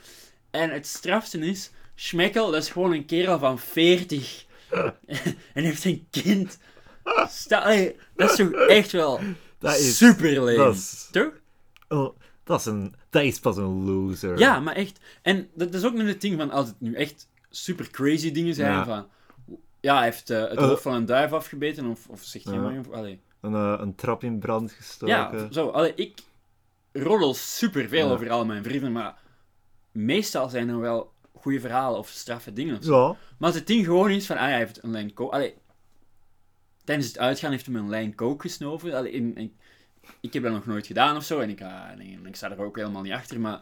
En 0.51 0.69
het 0.69 0.88
strafste 0.88 1.39
is... 1.39 1.71
Schmeckel, 1.97 2.51
dat 2.51 2.62
is 2.63 2.69
gewoon 2.69 2.91
een 2.93 3.06
kerel 3.06 3.39
van 3.39 3.60
40. 3.60 4.45
en 5.54 5.63
heeft 5.63 5.86
een 5.86 6.08
kind. 6.12 6.58
Sta, 7.30 7.75
dat 8.15 8.30
is 8.30 8.36
toch 8.36 8.51
echt 8.51 8.91
wel 8.91 9.19
Dat 9.60 9.78
is- 9.78 9.97
super 9.97 10.36
dat 10.58 10.75
is- 10.75 11.08
Toch? 11.12 11.32
Oh, 11.88 12.17
dat, 12.43 12.60
is 12.60 12.65
een, 12.65 12.95
dat 13.10 13.23
is 13.23 13.39
pas 13.39 13.58
een 13.58 13.86
loser. 13.86 14.38
Ja, 14.39 14.60
maar 14.60 14.75
echt. 14.75 14.99
En 15.21 15.49
dat, 15.54 15.73
is 15.73 15.84
ook 15.86 15.93
net 15.93 16.08
het 16.08 16.21
ding 16.21 16.38
van 16.38 16.51
als 16.51 16.67
het 16.67 16.80
nu 16.80 16.93
echt 16.93 17.28
super 17.49 17.89
crazy 17.89 18.32
dingen 18.32 18.54
zijn 18.56 18.71
Ja. 18.71 18.86
van. 18.86 19.08
Ja, 19.82 19.95
hij 19.95 20.04
heeft 20.06 20.30
eh, 20.30 20.39
het 20.41 20.58
Eh. 20.58 20.67
hoofd 20.67 20.82
van 20.82 20.93
een 20.93 21.06
duif 21.06 21.32
afgebeten, 21.32 21.86
of, 21.86 22.08
of 22.08 22.23
zegt 22.23 22.45
hij 22.45 22.58
maar... 22.58 22.82
Allee. 22.91 23.19
Een, 23.45 23.53
eh, 23.53 23.75
een 23.79 23.95
trap 23.95 24.23
in 24.23 24.39
brand 24.39 24.71
gestoken. 24.71 25.15
Ja, 25.15 25.51
zo. 25.51 25.67
Allee, 25.69 25.93
ik 25.95 26.19
roddel 26.91 27.34
superveel 27.34 28.08
Ja. 28.08 28.13
over 28.13 28.29
al 28.29 28.45
mijn 28.45 28.63
vrienden, 28.63 28.91
maar 28.91 29.17
meestal 29.91 30.49
zijn 30.49 30.69
er 30.69 30.79
wel 30.79 31.13
goede 31.34 31.60
verhalen 31.60 31.99
of 31.99 32.08
straffe 32.10 32.53
dingen 32.53 32.77
of 32.77 32.84
zo. 32.84 33.01
Ja. 33.08 33.08
Maar 33.38 33.49
als 33.49 33.55
het 33.55 33.67
ding 33.67 33.86
gewoon 33.86 34.10
is 34.12 34.25
van, 34.25 34.36
ah, 34.38 34.41
hij 34.41 34.58
heeft 34.58 34.84
een 34.84 34.91
lijn 34.91 35.13
coke... 35.13 35.34
Allee, 35.36 35.55
tijdens 36.84 37.08
het 37.08 37.17
uitgaan 37.19 37.51
heeft 37.51 37.65
hij 37.65 37.75
een 37.75 37.89
lijn 37.89 38.15
coke 38.15 38.41
gesnoven. 38.47 38.93
Allee, 38.93 39.12
in, 39.12 39.36
in- 39.38 39.55
ik 40.19 40.34
heb 40.34 40.43
dat 40.43 40.51
nog 40.51 40.65
nooit 40.65 40.88
gedaan 40.88 41.15
of 41.15 41.23
zo, 41.23 41.39
en 41.39 41.49
ik, 41.49 41.62
ah, 41.62 41.95
nee, 41.97 42.19
ik 42.23 42.36
sta 42.36 42.51
er 42.51 42.62
ook 42.63 42.75
helemaal 42.75 43.01
niet 43.01 43.12
achter, 43.13 43.39
maar 43.39 43.60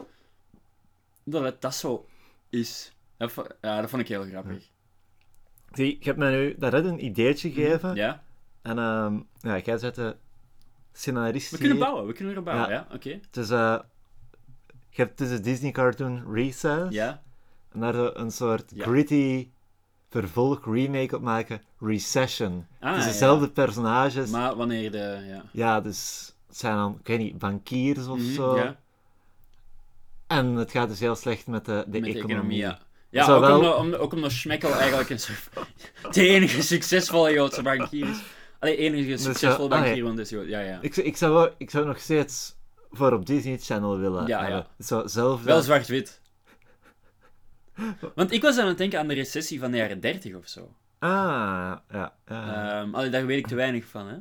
dat 1.24 1.42
het 1.42 1.60
dat 1.60 1.74
zo 1.74 2.06
is, 2.50 2.92
dat, 3.16 3.32
ja, 3.60 3.80
dat 3.80 3.90
vond 3.90 4.02
ik 4.02 4.08
heel 4.08 4.24
grappig. 4.24 4.68
Zie, 5.72 5.94
ik 5.94 6.04
heb 6.04 6.16
mij 6.16 6.30
nu 6.30 6.54
daarnet 6.58 6.84
een 6.84 7.04
ideetje 7.04 7.52
gegeven. 7.52 7.88
Mhm. 7.88 7.98
Ja? 7.98 8.23
En 8.64 8.78
ehm 8.78 9.14
ja, 9.40 9.58
jij 9.58 9.78
zet 9.78 9.94
de 9.94 10.16
scenarist 10.92 11.50
We 11.50 11.58
kunnen 11.58 11.78
bouwen, 11.78 12.06
we 12.06 12.12
kunnen 12.12 12.34
er 12.36 12.42
bouwen, 12.42 12.68
Ja. 12.68 12.74
ja? 12.74 12.94
Oké. 12.94 13.10
Het 13.10 13.36
is, 13.36 13.50
eh, 13.50 13.78
je 14.90 15.02
hebt 15.02 15.18
dus 15.18 15.28
de 15.28 15.40
Disney 15.40 15.70
cartoon 15.70 16.32
Recess. 16.32 16.90
Ja? 16.94 17.22
En 17.72 17.80
daar 17.80 17.94
een 17.94 18.30
soort 18.30 18.64
Ja. 18.74 18.84
gritty 18.84 19.48
vervolg 20.10 20.64
remake 20.64 21.16
op 21.16 21.22
maken. 21.22 21.62
Recession. 21.80 22.66
Ah, 22.80 22.88
het 22.90 22.98
is 22.98 23.04
ja. 23.04 23.10
dezelfde 23.10 23.48
personages. 23.50 24.30
Maar 24.30 24.56
wanneer 24.56 24.90
de... 24.90 25.24
Ja. 25.28 25.42
Ja, 25.52 25.80
dus 25.80 26.32
het 26.46 26.56
zijn 26.58 26.76
dan, 26.76 26.96
ik 27.00 27.06
weet 27.06 27.18
niet, 27.18 27.38
bankiers 27.38 28.06
of 28.06 28.18
Mhm, 28.18 28.32
zo. 28.32 28.56
Ja, 28.56 28.76
En 30.26 30.46
het 30.46 30.70
gaat 30.70 30.88
dus 30.88 31.00
heel 31.00 31.14
slecht 31.16 31.46
met 31.46 31.64
de, 31.64 31.84
de 31.86 32.00
met 32.00 32.12
de 32.12 32.18
economie. 32.18 32.58
ja. 32.58 32.78
Ook, 33.28 33.48
omdat, 33.54 33.76
om, 33.76 33.92
ook 33.94 34.12
omdat 34.12 34.30
Schmeckel 34.32 34.72
eigenlijk 34.74 35.10
een 35.10 35.18
soort... 35.20 35.48
de 36.14 36.26
enige 36.28 36.62
succesvolle 36.62 37.32
Joodse 37.32 37.62
bankier 37.62 38.08
is. 38.08 38.22
Allee, 38.64 38.76
enige 38.76 39.28
ah, 39.28 39.40
ja. 39.40 39.68
bankier, 39.68 40.24
Jood. 40.24 40.48
Ja, 40.48 40.60
ja. 40.60 40.78
Ik, 40.80 40.94
zou- 40.94 41.06
ik, 41.06 41.16
zou, 41.16 41.50
ik 41.58 41.70
zou 41.70 41.86
nog 41.86 41.98
steeds 41.98 42.56
voor 42.90 43.12
op 43.12 43.26
Disney 43.26 43.58
Channel 43.58 43.98
willen 43.98 44.26
Ja, 44.26 44.40
hebben. 44.40 44.66
ja. 44.78 44.84
Zo, 44.84 45.06
zelf 45.06 45.42
Wel 45.42 45.62
zwart-wit. 45.62 46.20
Want 48.14 48.32
ik 48.32 48.42
was 48.42 48.58
aan 48.58 48.66
het 48.68 48.78
denken 48.78 48.98
aan 48.98 49.08
de 49.08 49.14
recessie 49.14 49.60
van 49.60 49.70
de 49.70 49.76
jaren 49.76 50.00
30 50.00 50.34
of 50.34 50.48
zo. 50.48 50.74
Ah, 50.98 51.10
ja. 51.90 52.14
ja. 52.26 52.80
Ehm 52.82 52.94
allee, 52.94 53.10
daar 53.10 53.26
weet 53.26 53.38
ik 53.38 53.46
te 53.46 53.54
weinig 53.54 53.84
van, 53.84 54.06
hè. 54.06 54.16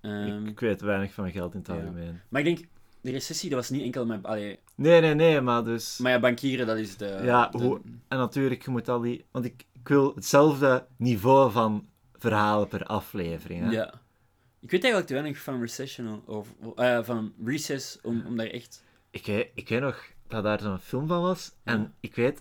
Ehm, 0.00 0.42
ik, 0.44 0.48
ik 0.50 0.60
weet 0.60 0.80
weinig 0.80 1.12
van 1.12 1.30
geld 1.30 1.52
in 1.54 1.58
het 1.58 1.68
algemeen. 1.68 2.20
maar 2.28 2.40
ik 2.40 2.46
denk, 2.56 2.68
de 3.00 3.10
recessie, 3.10 3.50
dat 3.50 3.58
was 3.58 3.70
niet 3.70 3.82
enkel 3.82 4.06
met... 4.06 4.24
Allee, 4.24 4.58
Nee, 4.74 5.00
nee, 5.00 5.14
nee, 5.14 5.40
maar 5.40 5.64
dus... 5.64 5.98
maar 5.98 6.12
ja, 6.12 6.20
bankieren, 6.20 6.66
dat 6.66 6.76
is 6.78 6.96
de... 6.96 7.20
Ja, 7.22 7.48
de- 7.48 7.58
hoe- 7.58 7.80
En 8.08 8.18
natuurlijk, 8.18 8.64
je 8.64 8.70
moet 8.70 8.88
al 8.88 9.00
die... 9.00 9.24
Want 9.30 9.44
ik, 9.44 9.64
ik 9.72 9.88
wil 9.88 10.12
hetzelfde 10.14 10.86
niveau 10.96 11.50
van 11.52 11.88
verhalen 12.20 12.68
per 12.68 12.84
aflevering. 12.84 13.64
Hè? 13.64 13.70
Ja. 13.70 13.86
Ik 14.60 14.70
weet 14.70 14.80
eigenlijk 14.82 15.06
te 15.06 15.12
weinig 15.14 15.38
van 15.38 15.60
Recession 15.60 16.22
over, 16.26 16.52
eh, 16.76 16.98
van 17.02 17.32
Recess 17.44 17.98
om, 18.02 18.22
om 18.26 18.36
daar 18.36 18.46
echt. 18.46 18.84
Ik, 19.10 19.26
weet- 19.26 19.50
ik 19.54 19.68
weet 19.68 19.80
nog 19.80 20.02
dat 20.28 20.42
daar 20.44 20.60
zo'n 20.60 20.78
film 20.78 21.06
van 21.06 21.22
was. 21.22 21.52
Ja. 21.64 21.72
En 21.72 21.94
ik 22.00 22.14
weet... 22.14 22.40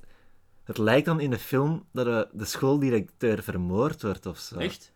Het 0.63 0.77
lijkt 0.77 1.05
dan 1.05 1.19
in 1.19 1.29
de 1.29 1.37
film 1.39 1.85
dat 1.91 2.05
de, 2.33 2.45
schooldirecteur 2.45 3.43
vermoord 3.43 4.01
wordt 4.01 4.25
of 4.25 4.37
zo. 4.37 4.57
Echt? 4.57 4.91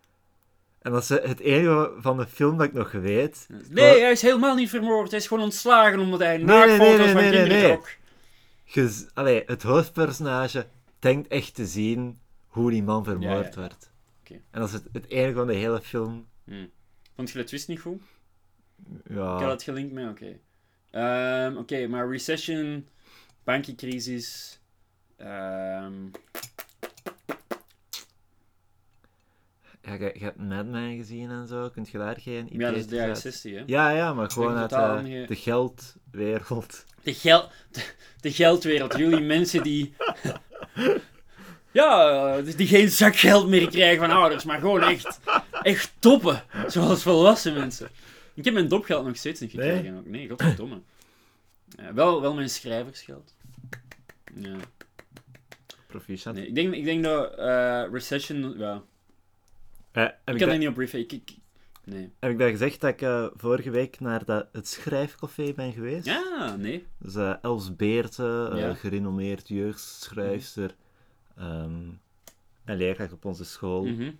En 0.82 0.92
dat 0.92 1.02
is 1.02 1.10
het 1.10 1.40
enige 1.40 1.94
van 1.98 2.18
de 2.18 2.28
film 2.28 2.58
dat 2.58 2.68
ik 2.68 2.74
nog 2.74 2.92
weet. 2.92 3.48
Nee, 3.70 4.00
hij 4.02 4.12
is 4.12 4.22
helemaal 4.22 4.56
niet 4.56 4.70
vermoord. 4.70 5.10
Hij 5.10 5.20
is 5.20 5.28
gewoon 5.28 5.44
ontslagen 5.44 6.00
omdat 6.00 6.20
hij 6.20 6.38
nee, 6.38 6.46
nee, 6.46 6.78
van 6.78 6.86
nee, 6.88 6.98
nee, 6.98 7.14
kinderen 7.14 7.48
nee. 7.48 7.72
trok. 7.72 7.90
Je 8.64 8.90
z- 8.90 9.06
allee, 9.14 9.44
het 9.46 9.64
hoofdpersonage 9.64 10.68
denkt 11.00 11.28
echt 11.28 11.56
te 11.56 11.66
zien 11.66 12.20
hoe 12.48 12.72
die 12.72 12.84
man 12.84 13.04
vermoord 13.04 13.54
Ja, 13.56 13.62
ja, 13.62 13.68
ja. 13.70 13.92
En 14.52 14.60
dat 14.60 14.68
is 14.68 14.74
het, 14.74 14.84
het 14.92 15.10
enige 15.10 15.34
van 15.34 15.48
de 15.48 15.54
hele 15.54 15.82
film. 15.82 16.28
Hm. 16.46 16.66
Vond 17.16 17.30
je 17.32 17.38
de 17.38 17.44
twist 17.44 17.68
niet 17.68 17.80
goed? 17.80 18.02
Ja. 19.10 19.36
Ik 19.36 19.42
had 19.42 19.52
het 19.52 19.64
gelinkt 19.64 19.94
met, 19.94 20.10
oké. 20.10 20.38
Ehm, 20.92 21.58
oké, 21.58 21.88
maar 21.88 22.10
recession, 22.10 22.88
bankencrisis. 23.44 24.60
ehm, 25.18 25.94
Ja, 29.82 29.94
je, 29.94 30.12
je 30.14 30.24
hebt 30.24 30.38
Mad 30.38 30.66
Men 30.66 30.96
gezien 30.98 31.30
en 31.30 31.48
zo. 31.48 31.70
Kunt 31.70 31.90
je 31.90 31.98
daar 31.98 32.20
geen 32.20 32.48
ja, 32.52 32.70
dat 32.70 32.76
is 32.80 32.88
de 32.88 32.96
jaren 32.96 33.10
uit- 33.14 33.22
60, 33.22 33.52
hè? 33.54 33.64
Ja, 33.66 33.90
ja, 33.90 34.14
maar 34.14 34.32
gewoon 34.32 34.56
uit 34.58 34.70
de 35.28 35.36
geldwereld. 35.36 36.86
De, 37.04 37.14
gel 37.14 37.50
de, 37.72 37.94
de 38.22 38.32
geldwereld. 38.32 38.98
Jullie 38.98 39.20
mensen 39.20 39.64
die... 39.64 39.94
Ja, 41.74 42.36
eh, 42.38 42.58
die 42.58 42.68
geen 42.68 42.90
zak 42.90 43.16
geld 43.16 43.48
meer 43.48 43.70
krijgen 43.70 44.08
van 44.08 44.16
ouders, 44.18 44.44
maar 44.44 44.60
gewoon 44.60 44.82
echt, 44.82 45.20
echt 45.62 45.94
toppen. 46.00 46.44
Zoals 46.68 47.04
volwassen 47.04 47.54
mensen. 47.54 47.90
Ik 48.34 48.46
heb 48.46 48.54
mijn 48.54 48.68
dopgeld 48.68 49.06
nog 49.06 49.16
steeds 49.18 49.40
niet 49.40 49.52
gekregen. 49.52 49.84
Nee? 49.84 49.94
Ook. 49.98 50.06
Nee, 50.08 50.30
godverdomme. 50.30 50.82
Ja, 51.78 51.94
wel, 51.94 52.22
wel 52.22 52.34
mijn 52.34 52.50
schrijversgeld. 52.50 53.34
Ja. 54.36 54.56
Proficiat. 55.88 56.34
Nee, 56.34 56.48
ik, 56.48 56.56
denk, 56.56 56.74
ik 56.74 56.84
denk 56.84 57.04
dat 57.04 57.36
eh, 57.36 57.84
Recession... 57.92 58.56
Ja. 58.58 58.84
Eh, 59.92 60.04
heb, 60.04 60.12
Ik 60.26 60.34
ik 60.34 60.40
kan 60.40 60.50
dat, 60.50 60.58
niet 60.58 60.68
op 60.68 60.74
brieven. 60.74 61.00
Ik, 61.00 61.12
ik, 61.12 61.32
nee. 61.84 62.12
heb 62.20 62.32
ik 62.32 62.40
dat 62.40 62.50
gezegd 62.50 62.82
dat 62.82 62.90
ik 62.90 63.02
eh, 63.02 63.26
vorige 63.36 63.70
week 63.70 64.00
naar 64.00 64.26
dat, 64.26 64.48
het 64.52 64.68
schrijfcafé 64.68 65.54
ben 65.56 65.74
geweest? 65.74 66.06
Ja, 66.06 66.56
nee. 66.56 66.86
Dus 67.00 67.16
eh, 67.16 67.34
Els 67.42 67.76
Beerten, 67.76 68.52
eh, 68.52 68.60
Ja. 68.60 68.74
gerenommeerd 68.74 69.48
jeugdschrijfster. 69.48 70.76
Ehm, 71.38 71.90
en 72.64 72.78
leerkracht 72.78 73.12
op 73.14 73.26
onze 73.26 73.46
school. 73.46 73.84
Mhm. 73.86 74.12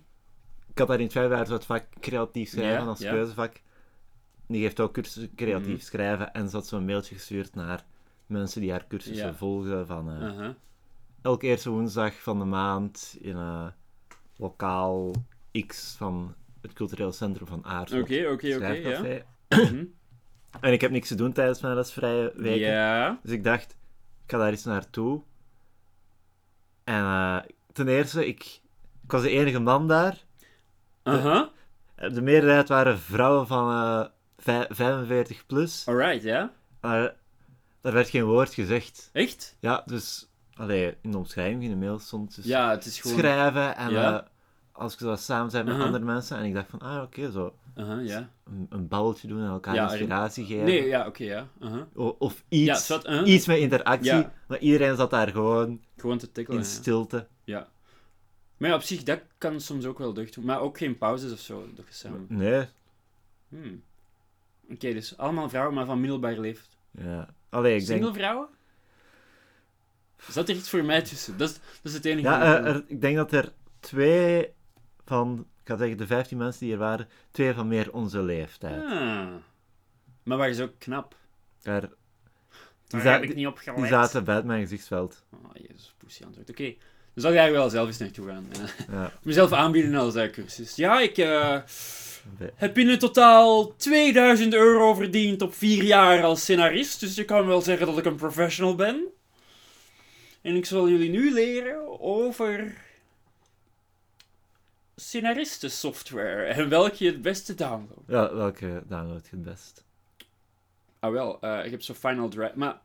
Ik 0.66 0.78
had 0.78 0.88
daar 0.88 0.98
in 0.98 1.04
het 1.04 1.12
vijfde 1.12 1.52
het 1.54 1.64
vak 1.64 1.84
creatief 2.00 2.48
schrijven 2.48 2.82
Ja, 2.82 2.88
als 2.88 3.00
keuzevak. 3.00 3.60
Die 4.46 4.62
geeft 4.62 4.80
ook 4.80 4.92
cursussen 4.92 5.34
creatief 5.34 5.66
Mhm. 5.68 5.78
schrijven. 5.78 6.32
En 6.32 6.48
ze 6.48 6.56
had 6.56 6.66
zo'n 6.66 6.84
mailtje 6.84 7.14
gestuurd 7.14 7.54
naar 7.54 7.84
mensen 8.26 8.60
die 8.60 8.70
haar 8.70 8.86
cursussen 8.86 9.36
volgen. 9.36 9.86
Van 9.86 10.10
eh, 10.10 10.22
Aha. 10.28 10.54
elke 11.22 11.46
eerste 11.46 11.70
woensdag 11.70 12.14
van 12.22 12.38
de 12.38 12.44
maand 12.44 13.16
in 13.20 13.36
een 13.36 13.72
lokaal 14.36 15.12
X 15.66 15.94
van 15.96 16.34
het 16.60 16.72
cultureel 16.72 17.12
centrum 17.12 17.46
van 17.46 17.64
Aardschot. 17.64 18.02
Oké, 18.02 18.28
oké, 18.30 18.56
oké. 18.56 19.24
Mhm. 19.48 19.84
En 20.60 20.72
ik 20.72 20.80
heb 20.80 20.90
niks 20.90 21.08
te 21.08 21.14
doen 21.14 21.32
tijdens 21.32 21.60
mijn 21.60 21.74
lesvrije 21.74 22.32
weken. 22.36 23.18
Dus 23.22 23.32
ik 23.32 23.44
dacht, 23.44 23.70
ik 24.24 24.30
ga 24.30 24.38
daar 24.38 24.50
eens 24.50 24.64
naartoe. 24.64 25.22
En 26.84 27.02
eh, 27.04 27.36
ten 27.72 27.88
eerste, 27.88 28.26
ik, 28.26 28.60
ik 29.04 29.10
was 29.12 29.22
de 29.22 29.30
enige 29.30 29.58
man 29.58 29.88
daar. 29.88 30.18
Aha. 31.02 31.50
De 31.94 32.22
meerderheid 32.22 32.68
waren 32.68 32.98
vrouwen 32.98 33.46
van 33.46 33.70
eh, 33.70 34.06
vij- 34.38 34.66
45 34.70 35.46
plus. 35.46 35.86
Alright, 35.88 36.22
ja. 36.22 36.52
Maar 36.80 37.14
daar 37.80 37.92
werd 37.92 38.08
geen 38.08 38.24
woord 38.24 38.54
gezegd. 38.54 39.10
Echt? 39.12 39.56
Ja, 39.60 39.82
dus 39.86 40.28
allee, 40.54 40.96
in 41.02 41.10
de 41.10 41.16
omschrijving 41.18 41.62
in 41.62 41.70
de 41.70 41.76
mail 41.76 41.98
stond 41.98 42.34
dus 42.36 42.44
Ja, 42.44 42.70
het 42.70 42.84
is 42.84 43.00
gewoon... 43.00 43.18
schrijven. 43.18 43.76
En 43.76 43.90
Ja. 43.90 44.18
eh, 44.20 44.26
als 44.72 44.92
ik 44.92 44.98
zo 44.98 45.16
samen 45.16 45.50
zijn 45.50 45.64
met 45.64 45.74
Uh-huh. 45.74 45.86
andere 45.92 46.12
mensen. 46.12 46.36
En 46.38 46.44
ik 46.44 46.54
dacht 46.54 46.70
van, 46.70 46.78
ah 46.80 47.02
oké, 47.02 47.30
zo 47.30 47.54
Een, 47.74 48.28
een 48.68 48.88
babbeltje 48.88 49.28
doen 49.28 49.40
en 49.40 49.46
elkaar 49.48 49.74
Ja, 49.74 49.88
inspiratie 49.90 50.44
geven. 50.44 50.64
Nee, 50.64 50.86
ja, 50.86 51.06
oké, 51.06 51.24
ja. 51.24 51.48
Of 52.18 52.44
Ja, 52.48 52.74
iets, 52.74 52.90
iets 53.24 53.46
met 53.46 53.58
interactie. 53.58 54.12
Ja. 54.12 54.32
Maar 54.48 54.58
iedereen 54.58 54.96
zat 54.96 55.10
daar 55.10 55.28
gewoon 55.28 55.80
Gewoon 55.96 56.18
te 56.18 56.32
tikkelen. 56.32 56.60
in 56.60 56.66
stilte. 56.66 57.26
Ja. 57.44 57.68
Maar 58.56 58.68
ja, 58.68 58.74
op 58.76 58.82
zich, 58.82 59.02
dat 59.02 59.20
kan 59.38 59.60
soms 59.60 59.84
ook 59.84 59.98
wel 59.98 60.12
deugd 60.12 60.34
doen. 60.34 60.44
Maar 60.44 60.60
ook 60.60 60.78
geen 60.78 60.98
pauzes 60.98 61.32
of 61.32 61.38
zo, 61.38 61.66
dat 61.74 61.84
je 61.88 61.94
samen... 61.94 62.26
Nee, 62.28 62.64
Hmm. 63.48 63.82
Oké, 64.70 64.92
dus 64.92 65.16
allemaal 65.16 65.48
vrouwen, 65.48 65.74
maar 65.74 65.86
van 65.86 66.00
middelbare 66.00 66.40
leeftijd. 66.40 66.76
ja. 66.90 67.34
Allee, 67.48 67.76
ik 67.76 67.86
denk... 67.86 68.00
Single 68.02 68.18
vrouwen? 68.18 68.48
Zat 70.28 70.48
er 70.48 70.54
iets 70.54 70.68
voor 70.70 70.84
mij 70.84 71.02
tussen? 71.02 71.36
Dat 71.36 71.48
is, 71.48 71.54
dat 71.54 71.62
is 71.82 71.92
het 71.94 72.04
enige. 72.04 72.28
Ja, 72.28 72.42
eh, 72.58 72.66
er- 72.74 72.84
ik 72.86 73.00
denk 73.00 73.16
dat 73.16 73.32
er 73.32 73.52
twee 73.80 74.48
van, 75.04 75.46
ga 75.64 75.76
zeggen 75.76 75.96
de 75.96 76.06
15 76.06 76.38
mensen 76.38 76.60
die 76.60 76.72
er 76.72 76.78
waren, 76.78 77.08
twee 77.30 77.52
van 77.54 77.68
meer 77.68 77.92
onze 77.92 78.22
leeftijd. 78.22 78.84
Ah. 78.84 79.26
Maar 80.22 80.38
waar 80.38 80.48
is 80.48 80.60
ook 80.60 80.72
knap. 80.78 81.16
Daar, 81.62 81.80
die, 81.80 81.90
Daar 82.88 83.00
za- 83.00 83.12
heb 83.12 83.22
ik 83.22 83.34
niet 83.34 83.46
op 83.46 83.58
gelet. 83.58 83.76
die 83.78 83.86
zaten 83.86 84.24
buiten 84.24 84.46
mijn 84.48 84.60
gezichtsveld. 84.62 85.24
Oh, 85.32 85.50
jezus, 85.54 85.94
poesie 85.98 86.26
antwoord. 86.26 86.50
Oké. 86.50 86.64
Dan 86.64 87.22
zal 87.22 87.30
ik 87.30 87.36
daar 87.36 87.52
wel 87.52 87.70
zelf 87.70 87.86
eens 87.86 87.98
naartoe 87.98 88.28
gaan. 88.28 88.46
Ja. 88.90 89.12
mezelf 89.22 89.52
aanbieden 89.52 89.94
als 89.94 90.14
uh, 90.14 90.30
cursus. 90.30 90.74
Ja, 90.76 91.00
ik 91.00 91.10
Oké. 91.10 92.52
heb 92.54 92.78
in 92.78 92.98
totaal 92.98 93.76
2000 93.76 94.54
euro 94.54 94.94
verdiend 94.94 95.42
op 95.42 95.54
vier 95.54 95.82
jaar 95.82 96.22
als 96.22 96.40
scenarist. 96.40 97.00
Dus 97.00 97.14
je 97.14 97.24
kan 97.24 97.46
wel 97.46 97.60
zeggen 97.60 97.86
dat 97.86 97.98
ik 97.98 98.04
een 98.04 98.14
professional 98.16 98.74
ben. 98.74 99.04
En 100.42 100.56
ik 100.56 100.66
zal 100.66 100.88
jullie 100.88 101.10
nu 101.10 101.32
leren 101.32 102.00
over 102.00 102.74
scenaristensoftware 104.96 106.44
en 106.44 106.68
welke 106.68 107.04
je 107.04 107.10
het 107.10 107.22
beste 107.22 107.54
downloadt. 107.54 108.00
Ja, 108.06 108.34
welke 108.34 108.82
download 108.86 109.24
je 109.24 109.36
het 109.36 109.42
best? 109.42 109.84
Ah 110.98 111.12
wel, 111.12 111.40
eh, 111.40 111.64
ik 111.64 111.70
heb 111.70 111.82
zo 111.82 111.94
Final 111.94 112.28
Draft. 112.28 112.54
Maar 112.54 112.80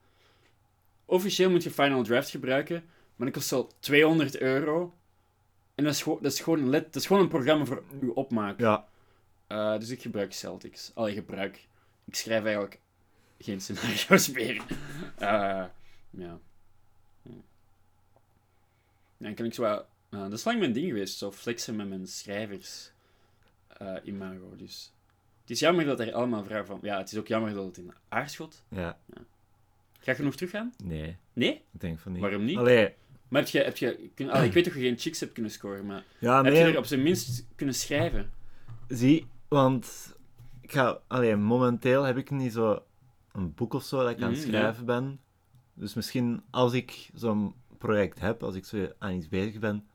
officieel 1.06 1.50
moet 1.50 1.64
je 1.64 1.72
Final 1.72 2.04
Draft 2.04 2.30
gebruiken. 2.30 2.84
Maar 3.16 3.28
dat 3.28 3.36
kost 3.36 3.52
al 3.52 3.72
200 3.80 4.40
euro. 4.40 4.94
En 5.76 5.84
dat 5.84 5.94
is, 5.94 6.02
gewoon, 6.02 6.20
dat, 6.22 6.32
is 6.32 6.40
gewoon 6.40 6.72
dat 6.72 6.96
is 6.96 7.06
gewoon 7.06 7.22
een 7.22 7.28
programma 7.28 7.66
voor 7.66 7.84
uw 8.02 8.12
opmaak. 8.12 8.60
Ja. 8.60 8.88
Uh, 9.48 9.78
dus 9.80 9.90
ik 9.90 10.02
gebruik 10.02 10.34
Celtics. 10.34 10.92
Allee, 10.94 11.14
gebruik. 11.14 11.68
Ik 12.06 12.16
schrijf 12.16 12.44
eigenlijk 12.44 12.80
geen 13.38 13.62
scenario's 13.62 14.32
meer. 14.38 14.56
Uh, 15.20 15.66
ja. 16.10 16.40
Dan 19.18 19.34
kan 19.34 19.46
ik 19.46 19.54
zo 19.54 19.62
wel... 19.62 19.86
Uh, 20.10 20.22
dat 20.22 20.34
is 20.34 20.44
lang 20.44 20.60
mijn 20.60 20.74
ding 20.74 20.88
geweest, 20.88 21.18
zo 21.18 21.32
flexen 21.32 21.76
met 21.76 21.90
mijn 21.90 22.08
schrijvers 22.08 22.92
uh, 23.82 23.96
imago. 24.04 24.56
Dus 24.58 24.94
het 25.42 25.50
is 25.50 25.60
jammer 25.60 25.86
dat 25.86 26.00
er 26.00 26.14
allemaal 26.14 26.44
vrouwen 26.44 26.68
van... 26.68 26.80
Ja, 26.82 26.98
het 26.98 27.12
is 27.12 27.18
ook 27.18 27.28
jammer 27.28 27.54
dat 27.54 27.66
het 27.66 27.78
in 27.78 27.94
Aarschot... 28.08 28.64
Ja. 28.70 28.98
ja. 29.14 29.22
Ga 30.00 30.14
je 30.18 30.24
nog 30.24 30.36
teruggaan? 30.36 30.74
Nee. 30.84 31.18
Nee? 31.34 31.54
Ik 31.54 31.80
denk 31.80 32.00
van 32.00 32.12
niet. 32.12 32.22
Waarom 32.22 32.44
niet? 32.46 32.58
Allee. 32.58 32.94
Maar 33.28 33.42
heb 33.42 33.50
je... 33.52 33.60
Heb 33.60 33.78
je 33.78 34.10
kun, 34.16 34.30
allee, 34.30 34.48
ik 34.48 34.54
weet 34.54 34.64
toch 34.64 34.74
dat 34.74 34.82
je 34.82 34.88
geen 34.88 35.00
chicks 35.00 35.20
hebt 35.20 35.34
kunnen 35.34 35.52
scoren, 35.52 35.86
maar... 35.86 36.04
Ja, 36.20 36.44
heb 36.44 36.54
je 36.54 36.60
er 36.60 36.78
op 36.78 36.86
zijn 36.86 37.04
minst 37.04 37.46
kunnen 37.56 37.76
schrijven? 37.76 38.32
Zie, 38.88 39.28
want... 39.48 40.16
Ik 40.62 40.72
ga... 40.72 41.00
Allee, 41.08 41.36
momenteel 41.36 42.04
heb 42.04 42.18
ik 42.18 42.30
niet 42.30 42.54
zo 42.54 42.84
een 43.32 43.54
boek 43.54 43.74
of 43.74 43.84
zo 43.84 44.02
dat 44.02 44.10
ik 44.10 44.22
aan 44.22 44.30
het 44.30 44.40
Mhm, 44.40 44.48
schrijven 44.48 44.86
ben. 44.86 45.20
Dus 45.74 45.94
misschien 45.94 46.44
als 46.50 46.74
ik 46.74 47.10
zo'n 47.14 47.54
project 47.78 48.20
heb, 48.20 48.44
als 48.44 48.56
ik 48.56 48.66
zo 48.66 48.88
aan 48.98 49.14
iets 49.14 49.28
bezig 49.28 49.60
ben, 49.60 49.88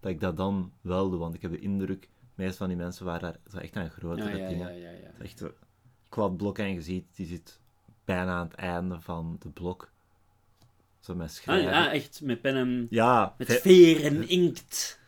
dat 0.00 0.10
ik 0.10 0.20
dat 0.20 0.36
dan 0.36 0.72
wel 0.80 1.10
doe. 1.10 1.18
Want 1.18 1.34
ik 1.34 1.42
heb 1.42 1.50
de 1.50 1.58
indruk, 1.58 2.00
de 2.00 2.08
meeste 2.34 2.56
van 2.56 2.68
die 2.68 2.76
mensen 2.76 3.04
waren 3.04 3.20
daar 3.20 3.36
zo 3.50 3.56
echt 3.58 3.76
aan 3.76 3.90
grotere 3.90 4.36
Ja, 4.36 4.48
dingen. 4.48 4.78
ja, 4.80 4.90
ja. 4.90 5.10
Echt 5.22 5.38
zo, 5.38 5.50
kladblok 6.08 6.58
en 6.58 6.72
je 6.74 6.82
ziet, 6.82 7.04
die 7.14 7.26
zit 7.26 7.60
bijna 8.04 8.32
aan 8.32 8.46
het 8.46 8.54
einde 8.56 9.00
van 9.00 9.36
de 9.38 9.48
blok. 9.48 9.90
Zo 11.00 11.14
met 11.14 11.28
Ah, 11.28 11.34
schrijven. 11.34 11.70
ja, 11.70 11.92
echt 11.92 12.20
met 12.22 12.40
pen 12.40 12.56
en... 12.56 12.86
Ja, 12.90 13.34
Met 13.38 13.46
ve- 13.46 13.60
veer 13.60 14.04
en 14.04 14.28
inkt. 14.28 14.98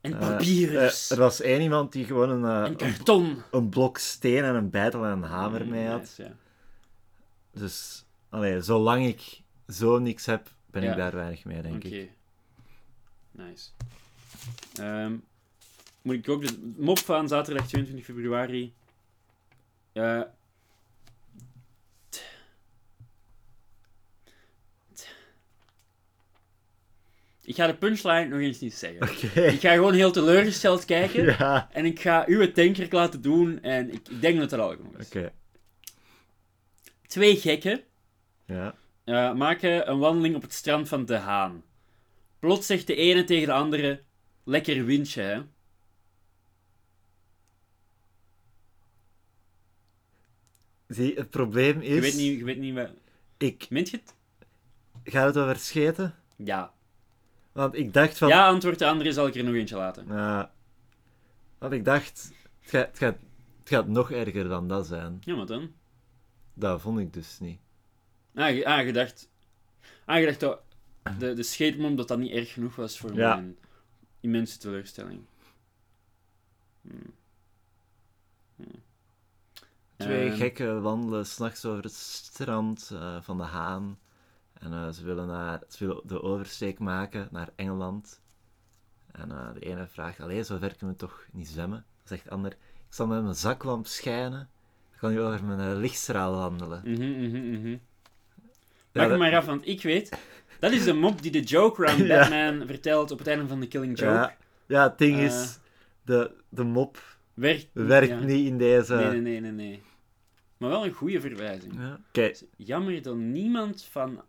En 0.00 0.12
eh, 0.12 0.18
papier. 0.18 0.78
eh, 0.78 1.10
er 1.10 1.16
was 1.18 1.40
één 1.40 1.60
iemand 1.60 1.92
die 1.92 2.04
gewoon 2.04 2.30
een, 2.30 2.44
eh, 2.44 2.58
en 2.64 2.70
een, 2.70 2.76
karton. 2.76 3.42
een 3.50 3.68
blok 3.68 3.98
steen 3.98 4.44
en 4.44 4.54
een 4.54 4.70
bijtel 4.70 5.04
en 5.04 5.10
een 5.10 5.22
hamer 5.22 5.66
mee 5.66 5.86
had. 5.86 6.00
Nice, 6.00 6.22
ja. 6.22 6.32
Dus, 7.52 8.04
allee, 8.28 8.60
zolang 8.62 9.06
ik 9.06 9.42
zo 9.68 9.98
niks 9.98 10.26
heb, 10.26 10.48
ben 10.66 10.82
ik 10.82 10.96
daar 10.96 11.14
weinig 11.14 11.44
mee, 11.44 11.62
denk 11.62 11.74
Oké. 11.74 11.88
ik. 11.88 12.10
Nice. 13.30 13.70
Ehm, 14.78 15.16
moet 16.02 16.14
ik 16.14 16.28
ook 16.28 16.46
de 16.46 16.72
mop 16.76 16.98
van 16.98 17.28
zaterdag 17.28 17.66
22 17.68 18.04
februari. 18.04 18.72
Eh, 19.92 20.20
ik 27.42 27.54
ga 27.54 27.66
de 27.66 27.74
punchline 27.76 28.24
nog 28.24 28.38
eens 28.40 28.58
niet 28.60 28.74
zeggen. 28.74 29.08
Ik 29.52 29.60
ga 29.60 29.72
gewoon 29.72 29.94
heel 29.94 30.10
teleurgesteld 30.12 30.84
kijken. 30.84 31.24
Ja. 31.38 31.68
En 31.72 31.84
ik 31.84 32.00
ga 32.00 32.26
u 32.28 32.40
het 32.40 32.54
denkerk 32.54 32.92
laten 32.92 33.22
doen. 33.22 33.62
En 33.62 33.92
ik, 33.92 34.08
ik 34.08 34.20
denk 34.20 34.38
dat 34.38 34.50
dat 34.50 34.60
al 34.60 34.70
genoeg 34.76 34.96
is. 34.96 35.08
Twee 37.06 37.36
gekken 37.36 37.80
Ja. 38.44 38.74
eh, 39.04 39.34
maken 39.34 39.90
een 39.90 39.98
wandeling 39.98 40.34
op 40.34 40.42
het 40.42 40.52
strand 40.52 40.88
van 40.88 41.04
De 41.04 41.16
Haan. 41.16 41.62
Plots 42.38 42.66
zegt 42.66 42.86
de 42.86 42.94
ene 42.94 43.24
tegen 43.24 43.46
de 43.46 43.52
andere: 43.52 44.02
Lekker 44.50 44.84
windje, 44.84 45.22
hè? 45.22 45.42
Zie, 50.86 51.14
het 51.14 51.30
probleem 51.30 51.80
is... 51.80 51.94
Je 51.94 52.00
weet 52.00 52.16
niet, 52.16 52.38
je 52.38 52.44
weet 52.44 52.58
niet 52.58 52.74
wat. 52.74 52.90
Ik 53.36 53.70
Meent 53.70 53.90
je 53.90 53.96
het? 53.96 54.14
ga 55.04 55.26
het 55.26 55.36
over 55.36 55.56
scheten. 55.56 56.14
Ja. 56.36 56.72
Want 57.52 57.74
ik 57.74 57.92
dacht 57.92 58.18
van... 58.18 58.28
Ja, 58.28 58.46
antwoord 58.46 58.78
de 58.78 58.86
andere, 58.86 59.12
zal 59.12 59.26
ik 59.26 59.34
er 59.34 59.44
nog 59.44 59.54
eentje 59.54 59.76
laten. 59.76 60.06
Ja. 60.08 60.52
want 61.58 61.72
ik 61.72 61.84
dacht... 61.84 62.32
Het 62.60 62.70
gaat, 62.70 62.86
het, 62.86 62.98
gaat, 62.98 63.16
het 63.58 63.68
gaat 63.68 63.86
nog 63.88 64.10
erger 64.10 64.48
dan 64.48 64.68
dat 64.68 64.86
zijn. 64.86 65.18
Ja, 65.24 65.34
wat 65.34 65.48
dan? 65.48 65.72
Dat 66.54 66.80
vond 66.80 66.98
ik 66.98 67.12
dus 67.12 67.38
niet. 67.40 67.60
Ah, 68.34 68.54
je, 68.56 68.66
ah, 68.66 68.86
je 68.86 68.92
dacht. 68.92 69.28
Ah, 70.04 70.18
je 70.18 70.26
dacht 70.26 70.40
dat 70.40 70.60
de, 71.18 71.34
de 71.34 71.42
scheetmom 71.42 71.96
dat 71.96 72.08
dat 72.08 72.18
niet 72.18 72.32
erg 72.32 72.52
genoeg 72.52 72.76
was 72.76 72.98
voor 72.98 73.14
Ja. 73.14 73.34
mijn 73.34 73.56
immense 74.20 74.58
teleurstelling. 74.58 75.20
Hmm. 76.82 77.12
Hmm. 78.56 78.82
Twee 79.96 80.28
Ehm, 80.28 80.36
gekken 80.36 80.82
wandelen 80.82 81.26
s'nachts 81.26 81.64
over 81.64 81.82
het 81.82 81.92
strand 81.94 82.90
eh, 82.92 83.16
van 83.22 83.36
de 83.36 83.42
Haan. 83.42 83.98
En 84.52 84.72
eh, 84.72 84.88
ze, 84.88 85.04
willen 85.04 85.26
naar, 85.26 85.60
ze 85.68 85.86
willen 85.86 86.02
de 86.06 86.22
oversteek 86.22 86.78
maken 86.78 87.28
naar 87.30 87.48
Engeland. 87.56 88.20
En 89.12 89.30
eh, 89.30 89.52
de 89.54 89.60
ene 89.60 89.86
vraagt, 89.86 90.20
allee, 90.20 90.44
zo 90.44 90.58
ver 90.58 90.76
kunnen 90.76 90.96
we 90.96 91.00
toch 91.02 91.24
niet 91.32 91.48
zwemmen? 91.48 91.84
Dan 91.98 92.06
zegt 92.08 92.24
de 92.24 92.30
ander, 92.30 92.52
ik 92.52 92.94
zal 92.94 93.06
met 93.06 93.22
mijn 93.22 93.34
zaklamp 93.34 93.86
schijnen. 93.86 94.48
Dan 94.90 94.98
kan 94.98 95.12
je 95.12 95.20
over 95.20 95.44
mijn 95.44 95.76
lichtstraal 95.76 96.34
wandelen. 96.34 96.82
Maak 98.92 99.08
dat- 99.08 99.10
me 99.10 99.16
maar 99.16 99.36
af, 99.36 99.44
want 99.44 99.66
ik 99.66 99.82
weet... 99.82 100.18
Dat 100.60 100.72
is 100.72 100.84
de 100.84 100.92
mop 100.92 101.22
die 101.22 101.30
de 101.30 101.40
Joker 101.40 101.86
aan. 101.88 102.06
Batman 102.08 102.66
vertelt 102.66 103.10
op 103.10 103.18
het 103.18 103.26
einde 103.26 103.46
van 103.46 103.60
The 103.60 103.66
Killing 103.68 103.98
Joke. 103.98 104.12
Ja, 104.12 104.36
ja, 104.66 104.82
het 104.88 104.98
ding 104.98 105.18
Eh. 105.18 105.24
is, 105.24 105.58
de, 106.04 106.30
de 106.48 106.64
mop 106.64 106.98
Werkt, 107.34 107.68
werkt 107.72 108.20
niet 108.24 108.46
in 108.46 108.58
deze... 108.58 108.94
Nee, 108.94 109.06
nee, 109.06 109.20
nee, 109.20 109.40
nee, 109.40 109.50
nee. 109.52 109.82
Maar 110.56 110.68
wel 110.70 110.84
een 110.84 110.92
goede 110.92 111.20
verwijzing. 111.20 111.72
Ja. 112.12 112.30
Jammer 112.56 113.02
dat 113.02 113.16
niemand 113.16 113.84
van... 113.90 114.22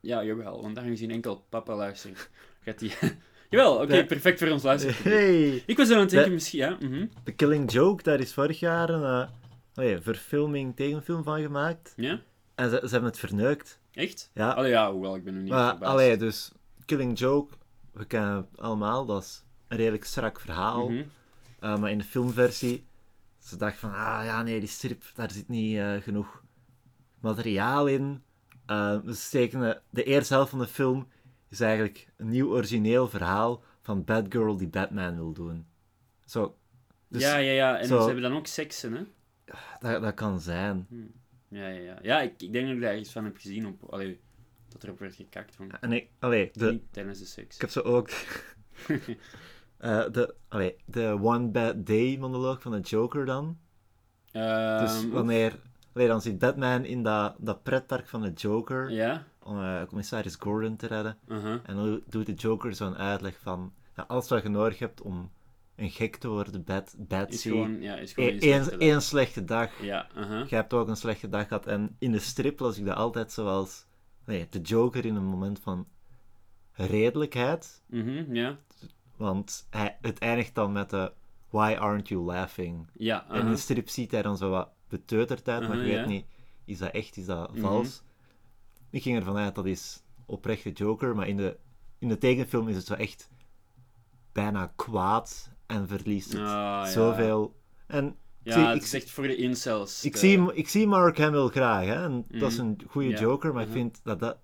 Ja, 0.00 0.24
jawel, 0.24 0.62
want 0.62 0.78
aangezien 0.78 1.10
enkel 1.10 1.44
papa 1.48 1.74
luistert, 1.76 2.30
gaat 2.64 2.78
die... 2.78 2.92
jawel, 3.50 3.74
oké, 3.74 4.04
perfect 4.06 4.38
voor 4.38 4.48
ons 4.48 4.62
luisteren. 4.62 4.96
hey. 5.12 5.62
Ik 5.66 5.76
was 5.76 5.90
aan 5.90 6.00
het 6.00 6.10
denken, 6.10 6.32
misschien... 6.32 6.58
Ja, 6.58 6.76
mhm. 6.80 7.06
The 7.24 7.32
Killing 7.32 7.72
Joke, 7.72 8.02
daar 8.02 8.20
is 8.20 8.32
vorig 8.32 8.58
jaar 8.58 8.88
een 8.88 9.02
eh, 9.04 9.84
oh 9.84 9.90
ja, 9.90 10.00
verfilming, 10.02 10.76
tegenfilm 10.76 11.22
van 11.24 11.40
gemaakt. 11.40 11.92
ja? 11.96 12.20
En 12.54 12.70
ze, 12.70 12.80
ze 12.82 12.88
hebben 12.90 13.10
het 13.10 13.18
verneukt. 13.18 13.80
Echt? 13.94 14.30
Ja, 14.34 14.50
Allee, 14.50 14.70
ja, 14.70 14.92
hoewel, 14.92 15.16
ik 15.16 15.24
ben 15.24 15.34
nu 15.34 15.40
niet 15.42 15.52
maar 15.52 15.74
allee, 15.84 16.16
dus 16.16 16.52
Killing 16.84 17.18
Joke, 17.18 17.54
we 17.92 18.04
kennen 18.04 18.36
het 18.36 18.60
allemaal, 18.60 19.06
dat 19.06 19.22
is 19.22 19.44
een 19.68 19.76
redelijk 19.76 20.04
strak 20.04 20.40
verhaal. 20.40 20.88
Mhm. 20.88 21.02
Eh, 21.60 21.78
maar 21.78 21.90
in 21.90 21.98
de 21.98 22.04
filmversie, 22.04 22.86
ze 23.38 23.56
dacht 23.56 23.76
van, 23.78 23.90
ah 23.90 24.20
ja, 24.24 24.42
nee, 24.42 24.58
die 24.60 24.68
strip, 24.68 25.02
daar 25.14 25.30
zit 25.30 25.48
niet 25.48 25.76
eh, 25.76 25.94
genoeg 25.94 26.42
materiaal 27.20 27.86
in. 27.86 28.22
Eh, 28.66 28.98
we 29.04 29.12
steken 29.14 29.60
de, 29.60 29.80
de 29.90 30.04
eerste 30.04 30.34
helft 30.34 30.50
van 30.50 30.58
de 30.58 30.66
film 30.66 31.08
is 31.48 31.60
eigenlijk 31.60 32.08
een 32.16 32.28
nieuw 32.28 32.48
origineel 32.50 33.08
verhaal 33.08 33.62
van 33.80 34.04
Batgirl 34.04 34.56
die 34.56 34.68
Batman 34.68 35.14
wil 35.16 35.32
doen. 35.32 35.66
Zo, 36.24 36.56
dus 37.08 37.22
ja, 37.22 37.36
ja, 37.36 37.52
ja. 37.52 37.78
En 37.78 37.86
zo- 37.86 37.98
ze 38.00 38.04
hebben 38.06 38.22
dan 38.22 38.36
ook 38.36 38.46
seksen, 38.46 38.92
hè? 38.92 39.02
dat, 39.80 40.02
dat 40.02 40.14
kan 40.14 40.40
zijn. 40.40 40.86
Ja, 41.54 41.68
ja, 41.68 41.80
ja. 41.80 41.98
Ja, 42.02 42.20
ik, 42.20 42.42
ik 42.42 42.52
denk 42.52 42.66
dat 42.66 42.74
ik 42.74 42.80
daar 42.80 42.98
iets 42.98 43.12
van 43.12 43.24
heb 43.24 43.36
gezien 43.36 43.66
op... 43.66 43.82
Allee, 43.92 44.20
dat 44.68 44.84
erop 44.84 44.98
werd 44.98 45.14
gekakt 45.14 45.54
van... 45.54 45.70
En 45.80 45.92
ik, 45.92 46.08
allee, 46.18 46.50
de, 46.52 46.70
Niet 46.70 46.82
tijdens 46.90 47.18
de 47.18 47.24
seks. 47.24 47.54
ik 47.54 47.60
heb 47.60 47.70
zo 47.70 47.80
ook 47.80 48.08
eh, 49.78 50.10
de, 50.12 50.34
allee, 50.48 50.76
de 50.84 51.18
One 51.22 51.48
Bad 51.48 51.86
Day 51.86 52.16
monoloog 52.18 52.62
van 52.62 52.72
de 52.72 52.80
Joker 52.80 53.24
dan. 53.24 53.58
Dus 54.32 54.42
Ehm, 54.42 55.08
wanneer, 55.10 55.58
allee, 55.92 56.08
dan 56.08 56.20
zit 56.22 56.38
Batman 56.38 56.84
in 56.84 57.02
dat, 57.02 57.34
dat 57.38 57.62
pretpark 57.62 58.08
van 58.08 58.22
de 58.22 58.32
Joker 58.32 58.90
Ja? 58.90 59.24
om 59.42 59.60
eh, 59.60 59.84
commissaris 59.84 60.34
Gordon 60.34 60.76
te 60.76 60.86
redden. 60.86 61.18
Uh-huh. 61.28 61.58
En 61.64 61.74
dan 61.74 62.02
doet 62.06 62.26
de 62.26 62.34
Joker 62.34 62.74
zo'n 62.74 62.96
uitleg 62.96 63.38
van 63.38 63.72
ja, 63.96 64.04
alles 64.08 64.28
wat 64.28 64.42
je 64.42 64.48
nodig 64.48 64.78
hebt 64.78 65.02
om 65.02 65.30
een 65.76 65.90
gek 65.90 66.16
te 66.16 66.28
worden, 66.28 66.64
bad, 66.64 66.86
Is 66.98 67.06
Batsy. 67.06 67.48
gewoon... 67.48 67.80
Ja, 67.80 67.96
is 67.96 68.12
gewoon 68.12 68.28
Eén 68.40 68.52
een 68.52 68.62
slechte 68.62 68.86
dag. 68.88 69.02
slechte 69.02 69.44
dag. 69.44 69.82
Ja. 69.82 70.06
Je 70.48 70.54
hebt 70.54 70.72
ook 70.72 70.88
een 70.88 70.96
slechte 70.96 71.28
dag 71.28 71.48
gehad. 71.48 71.66
En 71.66 71.96
in 71.98 72.12
de 72.12 72.18
strip 72.18 72.58
las 72.60 72.78
ik 72.78 72.84
dat 72.84 72.96
altijd 72.96 73.32
zoals 73.32 73.86
nee, 74.24 74.46
de 74.50 74.60
Joker 74.60 75.04
in 75.04 75.14
een 75.14 75.24
moment 75.24 75.60
van 75.60 75.86
redelijkheid. 76.72 77.82
Ja. 78.28 78.58
Want 79.16 79.66
hij, 79.70 79.98
het 80.00 80.18
eindigt 80.18 80.54
dan 80.54 80.72
met 80.72 80.90
de 80.90 81.12
Why 81.50 81.76
aren't 81.78 82.08
you 82.08 82.24
laughing? 82.24 82.86
Ja, 82.92 83.28
En 83.30 83.40
in 83.40 83.50
de 83.50 83.56
strip 83.56 83.88
ziet 83.88 84.10
hij 84.10 84.22
dan 84.22 84.36
zo 84.36 84.50
wat 84.50 84.68
beteuterd 84.88 85.48
uit, 85.48 85.68
maar 85.68 85.76
je 85.76 85.96
weet 85.96 86.06
niet, 86.06 86.26
is 86.64 86.78
dat 86.78 86.90
echt, 86.90 87.16
is 87.16 87.26
dat 87.26 87.50
Mhm. 87.52 87.60
vals? 87.60 88.02
Ik 88.90 89.02
ging 89.02 89.16
ervan 89.16 89.36
uit, 89.36 89.54
dat 89.54 89.66
is 89.66 90.02
oprechte 90.26 90.70
Joker, 90.72 91.14
maar 91.16 91.28
in 91.28 91.36
de, 91.36 91.56
in 91.98 92.08
de 92.08 92.18
tekenfilm 92.18 92.68
is 92.68 92.76
het 92.76 92.86
zo 92.86 92.94
echt 92.94 93.30
bijna 94.32 94.72
kwaad 94.76 95.50
en 95.66 95.88
verliest 95.88 96.32
het 96.32 96.40
Ah, 96.42 96.84
zoveel. 96.86 97.54
En 97.86 98.16
Ja, 98.42 98.52
zie, 98.52 98.62
het 98.66 98.76
ik, 98.76 98.82
is 98.82 98.94
echt 98.94 99.10
voor 99.10 99.26
de 99.26 99.36
incels. 99.36 100.04
ik, 100.04 100.12
de- 100.12 100.18
zie, 100.18 100.54
ik 100.54 100.68
zie 100.68 100.86
Mark 100.86 101.18
Hamill 101.18 101.48
graag, 101.48 101.84
hè, 101.84 102.02
en 102.04 102.24
dat 102.28 102.50
is 102.50 102.56
Mhm. 102.58 102.66
een 102.66 102.80
goede. 102.88 103.08
Joker, 103.18 103.52
maar 103.52 103.62
Mhm. 103.66 103.70
ik 103.72 103.76
vind 103.78 104.00
dat 104.04 104.20
dat 104.20 104.36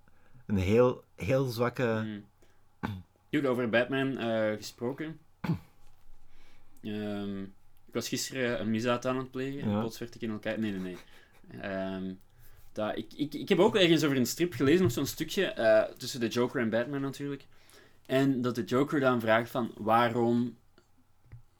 een 0.46 0.56
heel, 0.56 1.04
heel 1.16 1.44
zwakke... 1.44 2.02
Mm. 2.04 2.24
Goed, 3.32 3.46
over 3.46 3.68
Batman 3.68 4.18
eh, 4.18 4.56
gesproken. 4.56 5.18
Ehm, 6.82 7.40
ik 7.86 7.92
was 7.92 8.08
gisteren 8.08 8.60
een 8.60 8.70
misdaad 8.70 9.06
aan 9.06 9.16
het 9.16 9.30
plegen 9.30 9.60
en 9.60 9.70
Ja. 9.70 9.78
plots 9.80 9.98
werd 9.98 10.14
ik 10.14 10.20
in 10.20 10.30
elkaar... 10.30 10.58
Nee, 10.58 10.72
nee, 10.72 10.96
nee. 11.60 12.16
Dat, 12.72 12.96
ik, 12.96 13.12
ik, 13.16 13.34
ik 13.34 13.48
heb 13.48 13.58
ook 13.58 13.76
ergens 13.76 14.04
over 14.04 14.16
een 14.16 14.26
strip 14.26 14.52
gelezen, 14.52 14.82
nog 14.82 14.92
zo'n 14.92 15.06
stukje, 15.06 15.44
eh, 15.44 15.92
tussen 15.96 16.20
de 16.20 16.28
Joker 16.28 16.60
en 16.60 16.70
Batman 16.70 17.00
natuurlijk. 17.00 17.46
En 18.06 18.40
dat 18.42 18.54
de 18.54 18.64
Joker 18.64 19.00
dan 19.00 19.20
vraagt 19.20 19.50
van, 19.50 19.70
waarom 19.78 20.56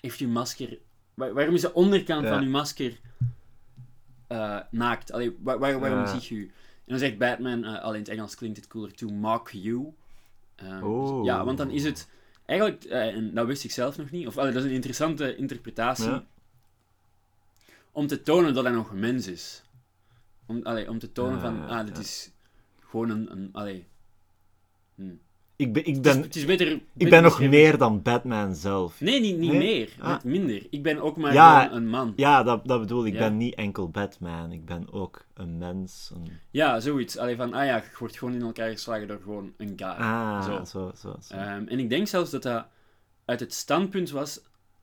heeft 0.01 0.21
uw 0.21 0.29
masker... 0.29 0.79
waar- 1.15 1.33
waarom 1.35 1.55
is 1.55 1.61
de 1.61 1.75
onderkant 1.75 2.25
Ja. 2.25 2.33
van 2.35 2.43
uw 2.43 2.51
masker 2.51 3.01
eh, 4.27 4.61
naakt? 4.71 5.13
Allee, 5.13 5.37
waar, 5.43 5.59
waar- 5.59 5.81
waarom 5.81 5.99
Ja. 5.99 6.19
zie 6.19 6.37
je 6.37 6.43
u? 6.43 6.47
En 6.47 6.97
dan 6.97 6.99
zegt 6.99 7.19
Batman, 7.19 7.65
eh 7.65 7.83
al 7.83 7.93
in 7.95 8.01
het 8.01 8.09
Engels 8.09 8.35
klinkt 8.35 8.57
het 8.57 8.67
cooler, 8.67 8.95
to 8.95 9.09
mock 9.09 9.51
you. 9.51 9.93
Ehm, 10.57 10.83
Oeh. 10.85 11.25
Ja, 11.25 11.45
want 11.45 11.59
dan 11.59 11.71
is 11.71 11.85
het 11.85 12.09
eigenlijk, 12.47 12.85
eh, 12.85 13.15
en 13.15 13.35
dat 13.35 13.47
wist 13.47 13.65
ik 13.65 13.71
zelf 13.71 13.97
nog 13.97 14.11
niet, 14.11 14.27
of 14.27 14.39
allee, 14.39 14.53
dat 14.53 14.63
is 14.63 14.69
een 14.69 14.75
interessante 14.75 15.37
interpretatie, 15.37 16.05
Ja. 16.11 16.25
om 17.93 18.07
te 18.07 18.23
tonen 18.23 18.55
dat 18.55 18.65
hij 18.65 18.73
nog 18.73 18.91
een 18.91 18.99
mens 19.01 19.27
is. 19.27 19.63
Om, 20.47 20.61
allee, 20.63 20.89
om 20.89 20.99
te 20.99 21.13
tonen 21.13 21.35
Ja, 21.35 21.41
van, 21.41 21.69
ah, 21.69 21.87
dit 21.87 21.99
is 21.99 22.31
gewoon 22.89 23.11
een, 23.11 23.31
een 23.33 23.49
allee. 23.53 23.87
hm. 24.95 25.13
Ik 25.61 25.73
ben, 25.73 25.87
ik 25.87 25.95
Het, 25.97 26.07
is, 26.07 26.13
ben, 26.13 26.23
het 26.23 26.37
is 26.37 26.45
beter... 26.45 26.81
ik 26.97 27.11
ben 27.11 27.23
nog 27.23 27.41
meer 27.41 27.79
dan 27.79 28.03
Batman 28.03 28.55
zelf. 28.55 29.01
Nee, 29.01 29.21
niet, 29.21 29.39
niet 29.39 29.53
Nee? 29.53 29.59
meer. 29.59 29.91
Ah. 29.99 30.23
Minder. 30.25 30.67
Ik 30.71 30.83
ben 30.83 31.01
ook 31.01 31.17
maar 31.17 31.33
Ja. 31.33 31.73
een 31.73 31.89
man. 31.89 32.13
Ja, 32.17 32.43
dat, 32.43 32.67
dat 32.67 32.81
bedoel 32.81 33.07
ik. 33.07 33.13
Ik 33.13 33.19
Ja. 33.19 33.29
ben 33.29 33.37
niet 33.37 33.55
enkel 33.55 33.89
Batman. 33.91 34.53
Ik 34.53 34.65
ben 34.65 34.93
ook 34.93 35.25
een 35.35 35.59
mens. 35.59 36.11
Een... 36.15 36.33
Ja, 36.51 36.81
zoiets. 36.81 37.17
Allee, 37.19 37.37
van, 37.37 37.53
ah 37.55 37.65
ja, 37.67 37.77
je 37.77 37.83
wordt 37.99 38.19
gewoon 38.19 38.35
in 38.35 38.43
elkaar 38.43 38.71
geslagen 38.71 39.09
door 39.09 39.21
gewoon 39.23 39.53
een 39.57 39.73
guy. 39.77 39.89
Ah, 39.89 40.45
Zo. 40.45 40.65
zo, 40.65 40.91
zo, 40.97 41.15
zo. 41.23 41.35
Ehm, 41.35 41.67
en 41.67 41.79
ik 41.79 41.89
denk 41.89 42.07
zelfs 42.07 42.31
dat 42.31 42.43
dat 42.43 42.67
uit 43.25 43.41
het 43.41 43.55
standpunt 43.55 44.11
was... 44.11 44.41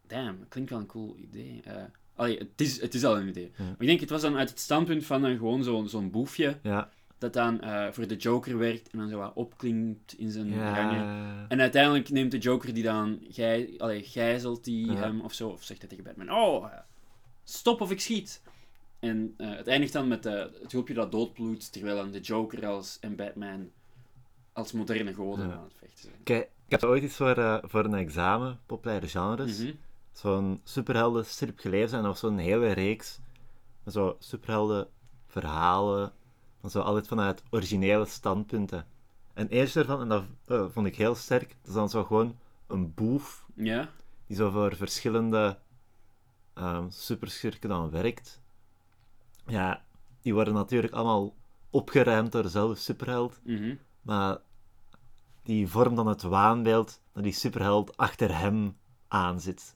Damn, 0.08 0.40
dat 0.40 0.48
klinkt 0.50 0.70
wel 0.70 0.80
een 0.80 0.86
cool 0.86 1.16
idee. 1.18 1.62
Allee, 2.16 2.38
het 2.38 2.48
is, 2.62 2.82
het 2.82 2.94
is 2.94 3.04
al 3.06 3.18
een 3.18 3.28
idee. 3.28 3.52
Ja. 3.58 3.64
Maar 3.64 3.76
ik 3.80 3.88
denk, 3.88 4.00
het 4.00 4.10
was 4.10 4.22
dan 4.22 4.38
uit 4.38 4.50
het 4.50 4.60
standpunt 4.60 5.06
van 5.06 5.24
een, 5.24 5.38
gewoon 5.38 5.64
zo'n 5.64 5.88
zo'n 5.90 6.12
boefje, 6.12 6.58
ja. 6.64 6.90
Dat 7.18 7.34
dan 7.34 7.62
eh, 7.62 7.92
voor 7.92 8.08
de 8.08 8.16
Joker 8.16 8.58
werkt 8.58 8.90
en 8.90 8.98
dan 9.00 9.10
zo 9.10 9.18
wat 9.18 9.32
opklinkt 9.36 10.14
in 10.18 10.32
zijn 10.32 10.74
rangen. 10.74 11.06
Ja. 11.06 11.46
En 11.48 11.62
uiteindelijk 11.62 12.10
neemt 12.10 12.32
de 12.32 12.38
Joker 12.38 12.74
die 12.74 12.84
dan 12.84 13.20
gij, 13.30 13.74
allee, 13.78 14.04
gijzelt 14.04 14.64
die 14.64 14.92
Ja. 14.92 14.96
hem 15.00 15.22
of 15.22 15.34
zo, 15.34 15.50
of 15.50 15.64
zegt 15.64 15.80
hij 15.80 15.90
tegen 15.90 16.04
Batman: 16.04 16.32
Oh, 16.32 16.66
eh, 16.66 16.80
stop 17.44 17.82
of 17.82 17.92
ik 17.92 18.00
schiet. 18.02 18.42
En 19.00 19.34
eh, 19.38 19.56
het 19.56 19.68
eindigt 19.68 19.94
dan 19.94 20.08
met 20.08 20.24
het 20.24 20.72
hulpje 20.72 20.94
dat 20.94 21.12
doodbloedt, 21.12 21.72
terwijl 21.72 21.96
dan 21.96 22.12
de 22.12 22.20
Joker 22.20 22.66
als, 22.68 22.98
en 23.02 23.16
Batman 23.16 23.70
als 24.54 24.72
moderne 24.72 25.14
goden 25.14 25.48
Ja. 25.48 25.54
aan 25.54 25.64
het 25.64 25.74
vechten 25.80 26.00
zijn. 26.00 26.24
Kijk, 26.24 26.44
ik 26.66 26.72
heb 26.72 26.84
ooit 26.84 27.04
eens 27.04 27.16
voor, 27.16 27.62
voor 27.64 27.86
een 27.86 27.94
examen, 27.94 28.60
populaire 28.66 29.08
genres, 29.08 29.58
Mhm. 29.60 29.72
zo'n 30.12 30.62
superhelden 30.64 31.26
strip 31.26 31.60
gelezen 31.60 31.98
en 32.00 32.04
was 32.06 32.20
zo'n 32.20 32.38
hele 32.38 32.72
reeks 32.72 33.20
met 33.84 33.94
zo 33.94 34.16
superhelden 34.20 34.88
verhalen, 35.28 36.12
en 36.62 36.70
zo 36.70 36.80
altijd 36.80 37.08
vanuit 37.08 37.44
originele 37.50 38.06
standpunten. 38.06 38.86
En 39.34 39.48
eerst 39.48 39.74
daarvan, 39.74 40.02
en 40.02 40.08
dat 40.08 40.24
eh, 40.46 40.66
vond 40.70 40.88
ik 40.88 40.96
heel 40.96 41.16
sterk, 41.16 41.48
dat 41.50 41.68
is 41.68 41.74
dan 41.74 41.90
zo 41.90 42.04
gewoon 42.04 42.38
een 42.68 42.94
boef 42.94 43.46
Ja? 43.54 43.90
die 44.28 44.36
zo 44.38 44.50
voor 44.50 44.76
verschillende 44.76 45.58
ehm 46.54 46.90
superschurken 46.90 47.70
dan 47.70 47.90
werkt. 47.90 48.42
Ja, 49.46 49.84
die 50.22 50.34
worden 50.34 50.54
natuurlijk 50.54 50.94
allemaal 50.94 51.36
opgeruimd 51.70 52.32
door 52.32 52.44
dezelfde 52.44 52.76
superheld, 52.76 53.40
Mhm. 53.44 53.76
maar 54.02 54.38
die 55.44 55.68
vormt 55.68 55.96
dan 55.96 56.08
het 56.08 56.22
waanbeeld 56.22 57.02
dat 57.12 57.24
die 57.24 57.34
superheld 57.34 57.98
achter 57.98 58.38
hem 58.38 58.78
aan 59.08 59.40
zit. 59.42 59.76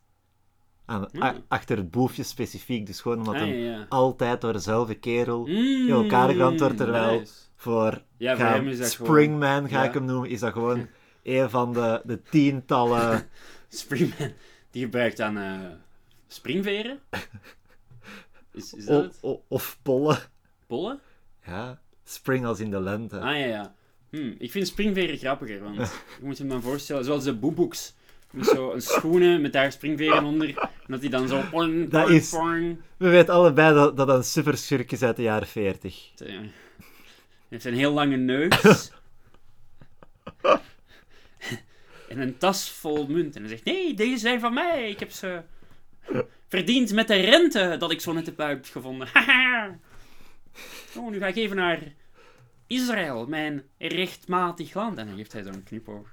Aan, 0.92 1.08
a- 1.24 1.36
achter 1.48 1.78
het 1.78 1.92
boefje 1.92 2.24
specifiek, 2.24 2.86
dus 2.86 3.02
gewoon 3.02 3.18
omdat 3.18 3.34
Ah, 3.34 3.40
hem 3.42 3.50
ja, 3.50 3.86
altijd 3.90 4.42
door 4.42 4.54
dezelfde 4.54 4.96
kerel 4.96 5.46
Mm, 5.46 5.56
in 5.88 5.90
elkaar 5.90 6.30
geramd 6.30 6.60
wordt, 6.60 6.78
terwijl 6.78 7.20
nice. 7.20 7.34
voor 7.56 8.02
Ja, 8.18 8.36
ga- 8.36 8.84
Springman, 8.86 9.70
ga 9.70 9.84
ik 9.84 9.94
hem 9.94 10.06
noemen, 10.06 10.30
is 10.30 10.40
dat 10.40 10.54
gewoon 10.54 10.88
een 11.24 11.50
van 11.50 11.74
de, 11.74 12.02
de 12.04 12.22
tientallen... 12.22 13.30
Springman, 13.70 14.32
die 14.72 14.84
gebruikt 14.84 15.18
dan 15.18 15.38
eh, 15.38 15.60
springveren. 16.28 17.00
Is, 18.54 18.74
is 18.74 18.86
dat 18.86 19.00
o- 19.00 19.02
het? 19.04 19.18
o- 19.22 19.44
of 19.48 19.80
pollen. 19.82 20.18
Pollen? 20.68 21.00
Ja, 21.46 21.80
spring 22.04 22.46
als 22.46 22.60
in 22.60 22.72
de 22.72 22.80
lente. 22.82 23.20
Ah 23.20 23.38
ja, 23.40 23.46
ja. 23.46 23.74
Hm, 24.10 24.34
ik 24.38 24.52
vind 24.52 24.68
springveren 24.68 25.18
grappiger, 25.18 25.64
want 25.64 25.76
je 25.76 26.26
moet 26.26 26.38
je 26.38 26.44
me 26.44 26.50
dan 26.50 26.62
voorstellen, 26.62 27.06
zoals 27.06 27.24
de 27.24 27.34
boeboeks. 27.36 27.94
Met 28.32 28.46
zo 28.46 28.72
een 28.72 28.82
schoenen 28.82 29.42
met 29.42 29.54
daar 29.54 29.72
springveren 29.72 30.24
onder. 30.24 30.58
En 30.58 30.70
dat 30.88 31.02
die 31.02 31.10
dan 31.10 31.28
zo... 31.28 31.42
Poing, 31.52 31.90
Dat 31.90 32.04
poing, 32.06 32.20
is- 32.20 32.30
poing. 32.30 32.82
We 32.98 33.10
weten 33.10 33.34
allebei 33.34 33.74
dat 33.74 33.98
dat 33.98 34.10
een 34.10 34.24
superschurk 34.24 34.92
is 34.92 35.02
uit 35.04 35.16
de 35.16 35.22
jaren 35.22 35.48
40. 35.48 36.12
Hij 36.18 36.50
heeft 37.50 37.66
een 37.66 37.74
heel 37.74 37.92
lange 37.94 38.16
neus. 38.18 38.92
en 42.10 42.20
een 42.20 42.38
tas 42.38 42.70
vol 42.72 43.08
munt. 43.08 43.36
En 43.36 43.42
hij 43.42 43.50
zegt, 43.50 43.64
nee, 43.66 43.94
deze 43.94 44.18
zijn 44.18 44.40
van 44.40 44.54
mij. 44.54 44.90
Ik 44.90 45.00
heb 45.00 45.12
ze 45.12 45.42
verdiend 46.48 46.94
met 46.94 47.08
de 47.08 47.16
rente 47.16 47.76
dat 47.80 47.92
ik 47.92 48.02
zo 48.02 48.14
net 48.14 48.26
heb 48.26 48.40
uitgevonden. 48.40 49.08
Haha. 49.14 49.78
oh, 50.98 51.12
nu 51.12 51.18
ga 51.20 51.28
ik 51.28 51.36
even 51.36 51.56
naar 51.56 51.80
Israël, 52.68 53.26
mijn 53.28 53.64
rechtmatig 53.78 54.74
land. 54.74 54.98
En 54.98 55.08
dan 55.08 55.16
geeft 55.16 55.34
hij 55.34 55.44
zo'n 55.44 55.64
knipoog. 55.64 56.08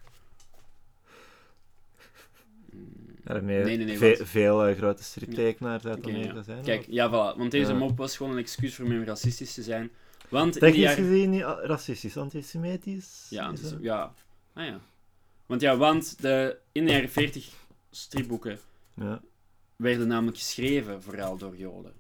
Daarmee 3.35 3.65
Nee, 3.65 3.77
nee, 3.77 3.87
nee, 3.87 3.99
ve- 3.99 4.17
want- 4.17 4.29
veel 4.29 4.67
eh, 4.67 4.77
grote 4.77 5.03
striptekenaars 5.03 5.85
uit 5.85 5.99
Oké, 5.99 6.09
Amerika 6.09 6.35
ja. 6.35 6.43
zijn. 6.43 6.63
Kijk, 6.63 6.87
ja, 6.89 7.09
voilà. 7.09 7.39
Want 7.39 7.51
deze 7.51 7.75
mop 7.75 7.97
was 7.99 8.17
gewoon 8.17 8.33
een 8.33 8.39
excuus 8.39 8.75
voor 8.75 8.85
om 8.85 9.05
racistisch 9.05 9.55
te 9.55 9.63
zijn. 9.63 9.91
Want 10.29 10.53
Technisch 10.53 10.81
jaren... 10.83 11.05
gezien 11.05 11.31
niet 11.31 11.43
ah, 11.43 11.65
racistisch, 11.65 12.17
antisemitisch. 12.17 13.27
Ja, 13.31 13.51
is 13.53 13.63
dat- 13.63 13.77
ja. 13.81 14.13
Ah 14.53 14.65
ja. 14.67 14.81
Want 15.47 15.61
ja, 15.61 15.77
want 15.77 16.23
de, 16.23 16.57
in 16.73 16.85
de 16.87 16.93
jaren 16.93 17.09
40 17.11 17.49
stripboeken 17.91 18.59
ja. 18.95 19.21
werden 19.77 20.09
namelijk 20.09 20.37
geschreven 20.37 21.03
vooral 21.03 21.37
door 21.37 21.57
Joden. 21.57 21.93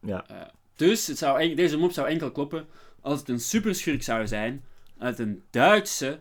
Ja. 0.00 0.28
Eh, 0.28 0.40
dus 0.76 1.06
het 1.06 1.18
zou, 1.18 1.40
en- 1.40 1.56
deze 1.56 1.76
mop 1.76 1.92
zou 1.92 2.08
enkel 2.08 2.30
kloppen 2.30 2.66
als 3.00 3.18
het 3.18 3.28
een 3.28 3.40
superschurk 3.40 4.02
zou 4.02 4.26
zijn 4.26 4.64
uit 4.98 5.18
een 5.18 5.42
Duitse 5.50 6.20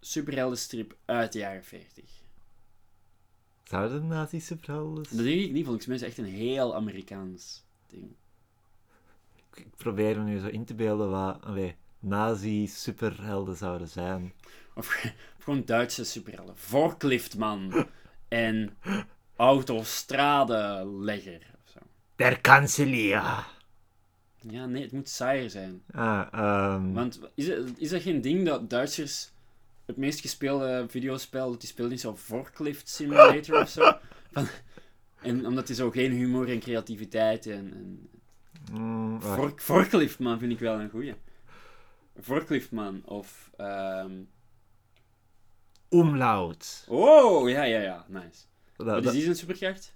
superheldenstrip 0.00 0.96
uit 1.04 1.32
de 1.32 1.38
jaren 1.38 1.64
40. 1.64 2.04
Zouden 3.68 4.06
nazi 4.06 4.40
superhelden... 4.40 5.02
Dat 5.02 5.24
denk 5.24 5.40
ik 5.40 5.52
niet, 5.52 5.64
volgens 5.64 5.86
mij 5.86 5.94
is 5.94 6.00
het 6.00 6.10
echt 6.10 6.18
een 6.18 6.34
heel 6.34 6.74
Amerikaans 6.74 7.64
ding. 7.86 8.10
Ik 9.54 9.76
probeer 9.76 10.18
me 10.18 10.24
nu 10.24 10.38
zo 10.38 10.46
in 10.46 10.64
te 10.64 10.74
beelden 10.74 11.10
wat 11.10 11.44
allee, 11.44 11.76
nazi 11.98 12.66
superhelden 12.66 13.56
zouden 13.56 13.88
zijn. 13.88 14.32
Of, 14.74 14.76
of 14.76 15.12
gewoon 15.44 15.64
Duitse 15.64 16.04
superhelden. 16.04 16.56
Forkliftman 16.56 17.86
en 18.28 18.76
autostradelegger. 19.36 21.46
Der 22.16 22.40
kanselier. 22.40 23.46
Ja, 24.40 24.66
nee, 24.66 24.82
het 24.82 24.92
moet 24.92 25.08
saaier 25.08 25.50
zijn. 25.50 25.82
Ah, 25.90 26.26
ehm, 26.32 26.92
Want 26.92 27.20
is, 27.34 27.48
is 27.76 27.90
dat 27.90 28.02
geen 28.02 28.20
ding 28.20 28.46
dat 28.46 28.70
Duitsers 28.70 29.30
het 29.88 29.96
meest 29.96 30.20
gespeelde 30.20 30.84
videospel, 30.88 31.50
dat 31.50 31.60
die 31.60 31.68
speelt 31.68 31.90
niet 31.90 32.00
zo 32.00 32.16
Forklift 32.16 32.88
Simulator 32.88 33.60
of 33.60 33.68
zo? 33.68 33.92
Van, 34.32 34.46
en 35.20 35.46
omdat 35.46 35.66
die 35.66 35.76
zo 35.76 35.90
geen 35.90 36.12
humor 36.12 36.50
en 36.50 36.60
creativiteit 36.60 37.46
en... 37.46 37.72
en 37.72 38.08
mm, 38.72 39.20
wacht. 39.20 39.34
Fork, 39.38 39.60
Forkliftman 39.60 40.38
vind 40.38 40.52
ik 40.52 40.58
wel 40.58 40.80
een 40.80 40.90
goeie. 40.90 41.14
Forkliftman 42.20 43.02
of... 43.04 43.50
ehm, 43.56 44.12
Umlaut. 45.90 46.84
Oh, 46.88 47.50
ja, 47.50 47.62
ja, 47.62 47.80
ja, 47.80 48.04
nice. 48.08 48.44
Dat, 48.76 48.86
Wat 48.86 48.98
is 48.98 49.04
dat 49.04 49.12
die 49.12 49.22
zijn 49.22 49.36
superkracht? 49.36 49.94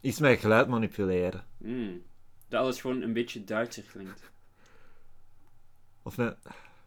is 0.00 0.18
met 0.18 0.40
geluid 0.40 0.68
manipuleren. 0.68 1.44
Hmm. 1.58 2.02
Dat 2.48 2.60
alles 2.60 2.80
gewoon 2.80 3.02
een 3.02 3.12
beetje 3.12 3.44
Duitser 3.44 3.82
klinkt. 3.82 4.30
Of 6.02 6.16
met... 6.16 6.36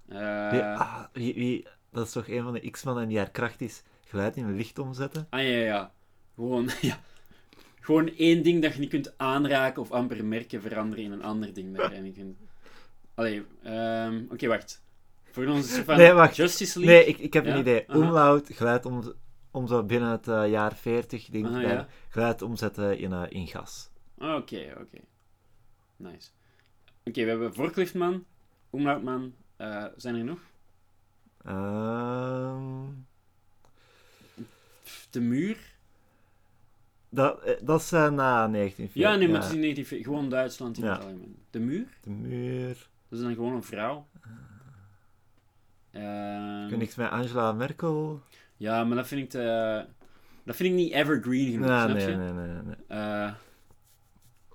Eh, 0.10 0.80
ah, 0.80 1.04
wie, 1.14 1.34
wie- 1.34 1.68
dat 1.92 2.06
is 2.06 2.12
toch 2.12 2.28
een 2.28 2.44
van 2.44 2.54
de 2.54 2.70
X-Men 2.70 2.98
en 2.98 3.08
die 3.08 3.18
haar 3.18 3.32
kracht 3.32 3.62
is 3.62 3.84
geluid 4.06 4.36
in 4.36 4.56
licht 4.56 4.80
omzetten? 4.80 5.28
Ah 5.30 5.42
ja, 5.42 5.48
ja. 5.48 5.92
Gewoon, 6.36 6.70
ja. 6.82 7.00
Gewoon 7.80 8.08
één 8.18 8.44
ding 8.44 8.62
dat 8.62 8.74
je 8.74 8.80
niet 8.80 8.90
kunt 8.90 9.18
aanraken 9.18 9.82
of 9.82 9.92
amper 9.92 10.26
merken 10.26 10.62
veranderen 10.62 11.04
in 11.04 11.12
een 11.12 11.24
ander 11.24 11.54
ding 11.54 11.78
dat 11.78 11.92
je 11.92 11.98
niet 12.02 12.16
kunt. 12.16 12.38
Allee, 13.14 13.46
ehm, 13.64 14.24
oké, 14.30 14.48
wacht. 14.48 14.82
Voor 15.32 15.46
ons 15.46 15.72
van 15.72 15.98
Nee, 15.98 16.12
wacht. 16.12 16.36
Justice 16.36 16.80
League. 16.80 16.98
Nee, 16.98 17.06
ik, 17.08 17.18
ik 17.18 17.34
heb 17.34 17.46
Ja? 17.46 17.54
een 17.54 17.60
idee. 17.60 17.90
Aha. 17.92 18.40
Geluid 18.46 18.86
om, 18.86 19.14
om 19.52 19.68
zo 19.68 19.84
binnen 19.84 20.10
het 20.10 20.28
eh, 20.28 20.50
jaar 20.50 20.76
40, 20.76 21.26
denk 21.26 21.48
ik, 21.48 21.62
ja. 21.62 21.88
geluid 22.10 22.42
omzetten 22.42 22.98
in, 23.00 23.14
eh, 23.14 23.24
in 23.30 23.48
gas. 23.48 23.90
Oké, 24.18 24.74
oké. 24.80 25.00
Nice. 25.96 26.30
Oké, 27.06 27.24
we 27.24 27.30
hebben 27.30 27.54
Forkliftman, 27.54 28.26
Omlautman. 28.70 29.34
Eh 29.60 29.86
zijn 29.96 30.16
er 30.16 30.24
nog? 30.24 30.40
Ehm, 31.46 32.86
De 35.10 35.20
muur? 35.20 35.58
dat, 37.10 37.44
eh, 37.44 37.54
dat 37.62 37.82
is 37.82 37.92
eh, 37.92 38.10
na 38.10 38.48
1940. 38.48 38.94
Ja, 38.94 39.16
nee, 39.16 39.28
maar 39.28 39.36
het 39.42 39.50
is 39.50 39.56
in 39.56 39.62
1940 39.62 40.06
gewoon 40.06 40.30
Duitsland 40.30 40.78
in 40.78 40.84
het 40.84 41.00
algemeen. 41.04 41.38
De 41.50 41.60
muur? 41.60 41.88
De 42.04 42.10
muur. 42.10 42.88
Dat 43.10 43.20
is 43.20 43.26
dan 43.26 43.34
gewoon 43.34 43.54
een 43.54 43.64
vrouw. 43.64 44.08
Ehm 45.92 46.68
Kun 46.68 46.78
niks 46.78 46.96
met 46.96 47.10
Angela 47.10 47.52
Merkel? 47.52 48.22
Ja, 48.58 48.84
maar 48.84 48.96
dat 48.96 49.08
vind 49.08 49.22
ik 49.22 49.30
te... 49.30 49.86
Dat 50.44 50.56
vind 50.56 50.70
ik 50.70 50.76
niet 50.76 50.94
evergreen 50.94 51.52
genoeg, 51.52 51.68
Nee, 51.68 52.16
nee, 52.16 52.18
nee, 52.18 52.32
nee, 52.32 52.76
nee. 52.88 53.32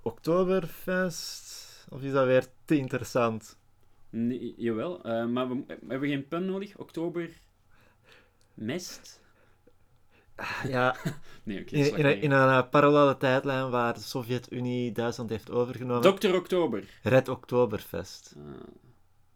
Oktoberfest? 0.01 1.53
Of 1.89 2.01
is 2.01 2.11
dat 2.11 2.25
weer 2.25 2.47
te 2.65 2.77
interessant? 2.77 3.57
Nee, 4.17 4.53
jawel, 4.57 5.03
eh, 5.03 5.25
maar 5.25 5.49
we, 5.49 5.63
we 5.67 5.75
hebben 5.87 6.09
geen 6.09 6.27
pun 6.27 6.45
nodig. 6.45 6.77
Oktober... 6.77 7.29
Mest? 8.53 9.21
Ja, 10.67 10.95
Nee, 11.43 11.57
in, 11.63 11.65
in, 11.71 11.85
een- 11.95 12.01
nergens. 12.01 12.23
in 12.23 12.31
een 12.31 12.49
eh, 12.63 12.69
parallele 12.69 13.17
tijdlijn 13.17 13.69
waar 13.69 13.93
de 13.93 13.99
Sovjet-Unie 13.99 14.91
Duitsland 14.91 15.29
heeft 15.29 15.51
overgenomen. 15.51 16.01
Dokter 16.01 16.35
Oktober. 16.35 16.83
Red 17.03 17.29
Oktoberfest. 17.29 18.33
Uh, 18.37 18.43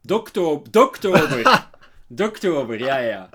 Doktober. 0.01 0.71
Doktober. 0.71 1.67
Doktober, 2.07 2.79
ja, 2.79 2.97
ja. 2.97 3.29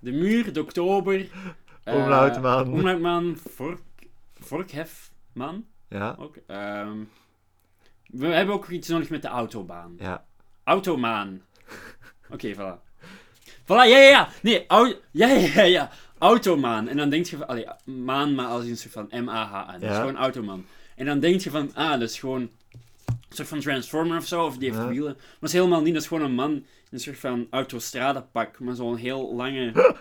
De 0.00 0.12
muur, 0.12 0.52
Doktober. 0.52 1.28
eh, 1.84 1.94
Omlautman. 1.94 2.72
Omlautman, 2.72 3.36
Vork, 3.36 3.80
Vorkhefman 4.34 5.66
Ja, 5.88 6.16
ook. 6.18 6.36
Ehm, 6.46 6.98
we 8.06 8.26
hebben 8.26 8.54
ook 8.54 8.68
iets 8.68 8.88
nodig 8.88 9.10
met 9.10 9.22
de 9.22 9.28
autobaan. 9.28 9.94
ja. 9.98 10.28
Automaan. 10.64 11.42
Oké, 12.30 12.54
voilà. 12.58 12.88
Voilà, 13.64 13.84
ja, 13.86 13.98
ja, 13.98 14.08
ja. 14.08 14.28
Nee, 14.42 14.64
au 14.68 14.94
ja, 15.10 15.28
ja, 15.28 15.38
ja, 15.54 15.62
ja. 15.62 15.90
Automaan. 16.18 16.88
En 16.88 16.96
dan 16.96 17.10
denk 17.10 17.26
je 17.26 17.36
van, 17.36 17.46
allee, 17.46 17.66
maan, 17.84 18.34
maar 18.34 18.46
als 18.46 18.64
een 18.64 18.76
soort 18.76 18.92
van 18.92 19.22
M-A-H-N. 19.24 19.80
Dat 19.80 19.90
is 19.90 19.96
gewoon 19.96 20.16
automan. 20.16 20.64
En 20.96 21.06
dan 21.06 21.20
denk 21.20 21.40
je 21.40 21.50
van, 21.50 21.74
ah, 21.74 21.90
dat 21.90 22.02
is 22.02 22.18
gewoon 22.18 22.40
een 22.40 22.50
soort 23.28 23.48
van 23.48 23.60
transformer 23.60 24.16
of 24.18 24.26
zo, 24.26 24.44
of 24.44 24.56
die 24.58 24.72
heeft 24.72 24.86
wielen. 24.88 25.12
Maar 25.14 25.26
dat 25.40 25.48
is 25.48 25.52
helemaal 25.52 25.82
niet, 25.82 25.92
dat 25.92 26.02
is 26.02 26.08
gewoon 26.08 26.24
een 26.24 26.34
man 26.34 26.50
in 26.52 26.64
een 26.90 27.00
soort 27.00 27.18
van 27.18 27.46
autostradepak, 27.50 28.58
maar 28.60 28.74
zo'n 28.74 28.96
heel 28.96 29.34
lange... 29.34 29.72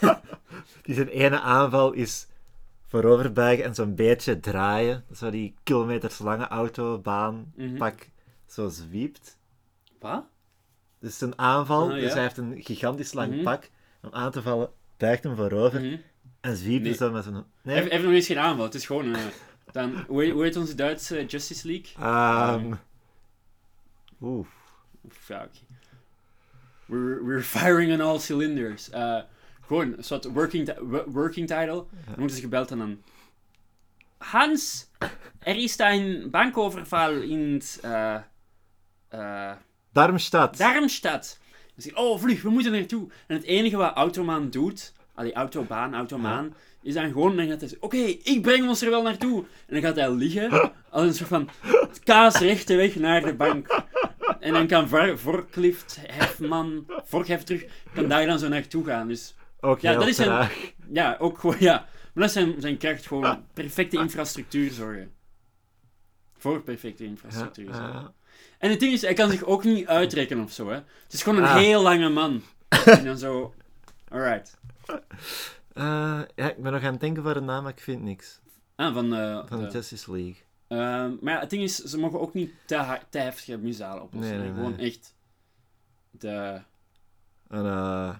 Die 0.82 0.94
zijn 0.94 1.08
ene 1.08 1.40
aanval 1.40 1.92
is 1.92 2.26
vooroverbuigen 2.86 3.64
en 3.64 3.74
zo'n 3.74 3.94
beetje 3.94 4.40
draaien. 4.40 5.04
Zo 5.14 5.30
die 5.30 5.54
kilometers 5.62 6.18
lange 6.18 6.48
autobaan 6.48 7.52
Mhm. 7.56 7.76
pak 7.76 8.08
zo 8.46 8.68
zwiept. 8.68 9.38
Wat? 10.02 10.24
Dus 10.98 11.20
een 11.20 11.38
aanval, 11.38 11.88
Ah, 11.90 11.94
ja. 11.96 12.00
dus 12.00 12.12
hij 12.12 12.22
heeft 12.22 12.36
een 12.36 12.62
gigantisch 12.62 13.12
lang 13.12 13.32
Mhm. 13.34 13.42
pak. 13.42 13.70
Om 14.02 14.10
aan 14.12 14.30
te 14.30 14.42
vallen, 14.42 14.70
buigt 14.96 15.22
hem 15.24 15.36
voorover 15.36 15.80
Mhm. 15.80 15.96
en 16.40 16.56
zwiept 16.56 16.80
Nee. 16.82 16.90
dus 16.90 16.98
dan 16.98 17.12
met 17.12 17.22
zijn... 17.24 17.34
Nee? 17.62 17.74
hij 17.76 17.88
heeft 17.88 18.04
nog 18.04 18.12
eens 18.12 18.26
geen 18.26 18.38
aanval, 18.38 18.64
het 18.64 18.74
is 18.74 18.86
gewoon... 18.86 19.14
eh, 19.14 19.20
dan, 19.72 20.04
hoe, 20.08 20.22
heet- 20.22 20.32
hoe 20.32 20.42
heet 20.42 20.56
onze 20.56 20.74
Duitse 20.74 21.24
Justice 21.26 21.66
League? 21.66 22.04
Ehm, 22.06 22.72
Oeh. 24.20 24.46
Ja. 25.28 25.48
We're, 26.86 27.24
we're 27.24 27.42
firing 27.42 27.92
on 27.92 28.00
all 28.00 28.18
cylinders. 28.18 28.90
Eh, 28.90 29.20
gewoon 29.60 29.94
een 29.96 30.04
soort 30.04 30.24
working, 30.24 30.72
working 31.06 31.46
title. 31.48 31.84
Dan 32.06 32.14
moeten 32.16 32.36
ze 32.36 32.42
gebeld 32.42 32.70
en 32.70 32.78
dan... 32.78 33.02
Hans, 34.18 34.90
er 35.38 35.56
is 35.56 35.78
een 35.78 36.30
bankoverval 36.30 37.12
in 37.12 37.52
het, 37.54 37.78
eh, 37.82 38.18
Darmstadt. 39.92 40.58
Darmstadt. 40.58 41.40
Dan 41.50 41.82
zeg 41.82 41.92
ik, 41.92 41.98
oh 41.98 42.20
vlug, 42.20 42.42
we 42.42 42.50
moeten 42.50 42.72
naartoe. 42.72 43.08
En 43.26 43.36
het 43.36 43.44
enige 43.44 43.76
wat 43.76 43.94
Automaan 43.94 44.50
doet, 44.50 44.92
allee, 45.14 45.32
Autobaan, 45.32 45.94
Automaan, 45.94 46.54
is 46.82 46.94
dan 46.94 47.06
gewoon, 47.10 47.36
dan 47.36 47.46
gaat 47.48 47.60
hij 47.60 47.76
oké, 47.80 47.96
ik 47.96 48.42
breng 48.42 48.68
ons 48.68 48.82
er 48.82 48.90
wel 48.90 49.02
naartoe. 49.02 49.38
En 49.66 49.74
dan 49.74 49.80
gaat 49.82 49.96
hij 49.96 50.10
liggen, 50.14 50.72
als 50.90 51.02
een 51.06 51.14
soort 51.14 51.28
van 51.28 51.48
kaasrechte 52.04 52.74
weg 52.76 52.94
naar 52.96 53.22
de 53.22 53.34
bank. 53.34 53.84
En 54.40 54.52
dan 54.52 54.66
kan 54.66 54.88
Vorklift, 55.18 55.98
Hefman, 56.00 56.86
Vorkhef 57.04 57.42
terug, 57.42 57.64
kan 57.94 58.08
daar 58.08 58.26
dan 58.26 58.38
zo 58.38 58.48
naartoe 58.48 58.84
gaan. 58.84 59.08
Dus 59.08 59.34
Ook 59.60 59.80
Ja, 59.80 59.92
dat 59.92 60.06
is 60.06 60.18
een- 60.18 60.24
traag. 60.24 60.72
ja, 60.92 61.16
ook 61.18 61.38
gewoon, 61.38 61.56
ja. 61.58 61.72
Maar 61.74 62.10
dat 62.14 62.24
is 62.24 62.32
zijn, 62.32 62.54
zijn 62.60 62.76
kracht, 62.78 63.06
gewoon 63.06 63.44
perfecte 63.54 63.96
infrastructuur 63.98 64.70
zorgen. 64.70 65.12
Voor 66.38 66.62
perfecte 66.62 67.02
Ja, 67.02 67.08
infrastructuur 67.08 67.74
zorgen. 67.74 67.94
eh, 67.94 68.04
En 68.62 68.70
het 68.70 68.80
ding 68.80 68.92
is, 68.92 69.02
hij 69.02 69.14
kan 69.14 69.30
zich 69.30 69.44
ook 69.44 69.64
niet 69.64 69.86
uitrekken 69.86 70.40
of 70.42 70.52
zo, 70.52 70.68
hè. 70.68 70.74
Het 70.74 71.12
is 71.12 71.22
gewoon 71.22 71.38
een 71.38 71.48
Ah. 71.48 71.54
heel 71.56 71.82
lange 71.82 72.08
man. 72.08 72.42
en 72.84 73.04
dan 73.04 73.18
zo... 73.18 73.54
Alright. 74.08 74.58
eh, 75.72 76.20
ja, 76.34 76.50
ik 76.50 76.62
ben 76.62 76.72
nog 76.72 76.82
aan 76.82 76.92
het 76.92 77.00
denken 77.00 77.22
voor 77.22 77.36
een 77.36 77.44
naam, 77.44 77.62
maar 77.62 77.72
ik 77.72 77.80
vind 77.80 78.02
niks. 78.02 78.40
Ah, 78.76 78.94
van... 78.94 79.14
eh, 79.14 79.42
Van 79.46 79.58
de 79.60 79.66
de- 79.66 79.72
Justice 79.72 80.12
League. 80.12 80.36
Ehm, 80.68 81.12
maar 81.20 81.34
ja, 81.34 81.40
het 81.40 81.50
ding 81.50 81.62
is, 81.62 81.76
ze 81.76 81.98
mogen 81.98 82.20
ook 82.20 82.34
niet 82.34 82.52
te, 82.66 82.98
te 83.10 83.18
heftige 83.18 83.58
misdalen 83.58 84.02
oplossen. 84.02 84.38
Nee, 84.38 84.52
Gewoon 84.52 84.74
nee. 84.76 84.86
echt... 84.90 85.14
De... 86.10 86.60
Een, 87.48 87.66
eh, 87.66 88.14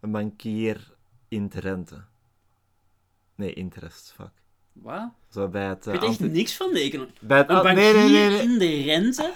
een 0.00 0.10
bankier 0.10 0.90
in 1.28 1.48
Trente. 1.48 2.02
Nee, 3.34 3.52
interest, 3.52 4.12
fuck. 4.16 4.30
Wat? 4.72 5.10
Zo 5.30 5.48
bij 5.48 5.66
het... 5.68 5.86
Ik 5.86 6.00
weet 6.00 6.10
echt 6.10 6.20
niks 6.20 6.56
van 6.56 6.72
de 6.72 6.80
economie. 6.80 7.12
bij 7.20 7.38
het 7.38 7.48
Een 7.50 7.62
bankier 7.62 7.74
nee, 7.94 8.08
nee, 8.08 8.10
nee, 8.10 8.28
nee. 8.28 8.40
in 8.42 8.58
de 8.58 8.82
rente? 8.92 9.32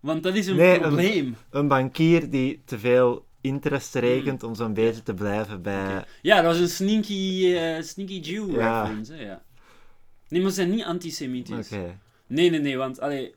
Want 0.00 0.22
dat 0.22 0.34
is 0.34 0.46
een 0.46 0.56
Nee, 0.56 0.80
probleem. 0.80 1.36
Een 1.50 1.68
bankier 1.68 2.30
die 2.30 2.62
te 2.64 2.78
veel 2.78 3.26
interest 3.40 3.94
rekent 3.94 4.42
om 4.42 4.54
zo'n 4.54 4.74
beetje 4.74 5.02
te 5.02 5.14
blijven 5.14 5.62
bij... 5.62 6.04
Ja, 6.22 6.36
dat 6.42 6.44
was 6.44 6.58
een 6.60 6.68
sneaky, 6.68 7.54
eh, 7.54 7.82
sneaky 7.82 8.18
Jew 8.20 8.54
Ja. 8.54 8.80
reference, 8.82 9.12
hè, 9.12 9.22
ja. 9.22 9.42
Nee, 10.28 10.40
maar 10.40 10.50
ze 10.50 10.56
zijn 10.56 10.70
niet 10.70 10.84
antisemitisch. 10.84 11.70
Nee, 12.26 12.50
nee, 12.50 12.60
nee, 12.60 12.76
want 12.76 13.00
allee, 13.00 13.34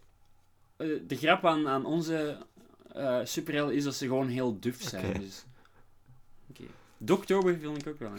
eh, 0.78 0.88
de 1.07 1.16
grap 1.16 1.45
aan, 1.45 1.68
aan 1.68 1.86
onze 1.86 2.38
eh 2.93 3.20
superhelden 3.24 3.76
is 3.76 3.84
dat 3.84 3.95
ze 3.95 4.05
gewoon 4.05 4.28
heel 4.28 4.59
duf 4.59 4.82
zijn. 4.82 5.14
Dus. 5.20 5.45
Doktober 6.97 7.57
vind 7.57 7.78
ik 7.82 7.88
ook 7.88 7.99
wel. 7.99 8.12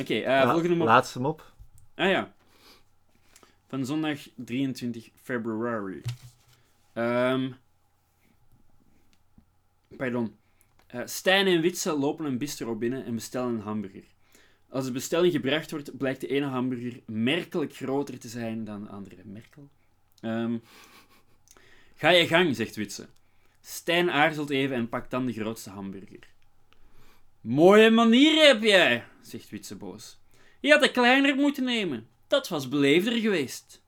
Oké, 0.00 0.22
La- 0.24 0.50
volgende 0.50 0.74
mop. 0.76 0.86
Laatste 0.86 1.20
mop. 1.20 1.52
Ah 1.94 2.10
ja. 2.10 2.32
Van 3.68 3.86
zondag 3.86 4.18
23 4.34 5.08
februari. 5.22 6.00
Ehm 6.98 7.50
pardon. 9.96 10.36
Eh, 10.86 11.00
Stijn 11.04 11.46
en 11.46 11.60
Witse 11.60 11.98
lopen 11.98 12.24
een 12.24 12.38
bistro 12.38 12.74
binnen 12.74 13.04
en 13.04 13.14
bestellen 13.14 13.54
een 13.54 13.60
hamburger. 13.60 14.04
Als 14.68 14.84
de 14.84 14.92
bestelling 14.92 15.32
gebracht 15.32 15.70
wordt, 15.70 15.96
blijkt 15.96 16.20
de 16.20 16.26
ene 16.26 16.46
hamburger 16.46 17.00
merkelijk 17.06 17.74
groter 17.74 18.18
te 18.18 18.28
zijn 18.28 18.64
dan 18.64 18.82
de 18.82 18.88
andere. 18.88 19.16
Merkel? 19.24 19.68
Ehm, 20.20 20.58
ga 21.94 22.08
je 22.08 22.26
gang, 22.26 22.56
zegt 22.56 22.76
Witse. 22.76 23.06
Stijn 23.60 24.10
aarzelt 24.10 24.50
even 24.50 24.76
en 24.76 24.88
pakt 24.88 25.10
dan 25.10 25.26
de 25.26 25.32
grootste 25.32 25.70
hamburger. 25.70 26.28
Mooie 27.40 27.90
manier 27.90 28.46
heb 28.46 28.62
jij, 28.62 29.04
zegt 29.20 29.50
Witse 29.50 29.76
boos. 29.76 30.18
Je 30.60 30.70
had 30.70 30.80
de 30.80 30.90
kleiner 30.90 31.34
moeten 31.34 31.64
nemen. 31.64 32.08
Dat 32.26 32.48
was 32.48 32.68
beleefder 32.68 33.12
geweest. 33.12 33.82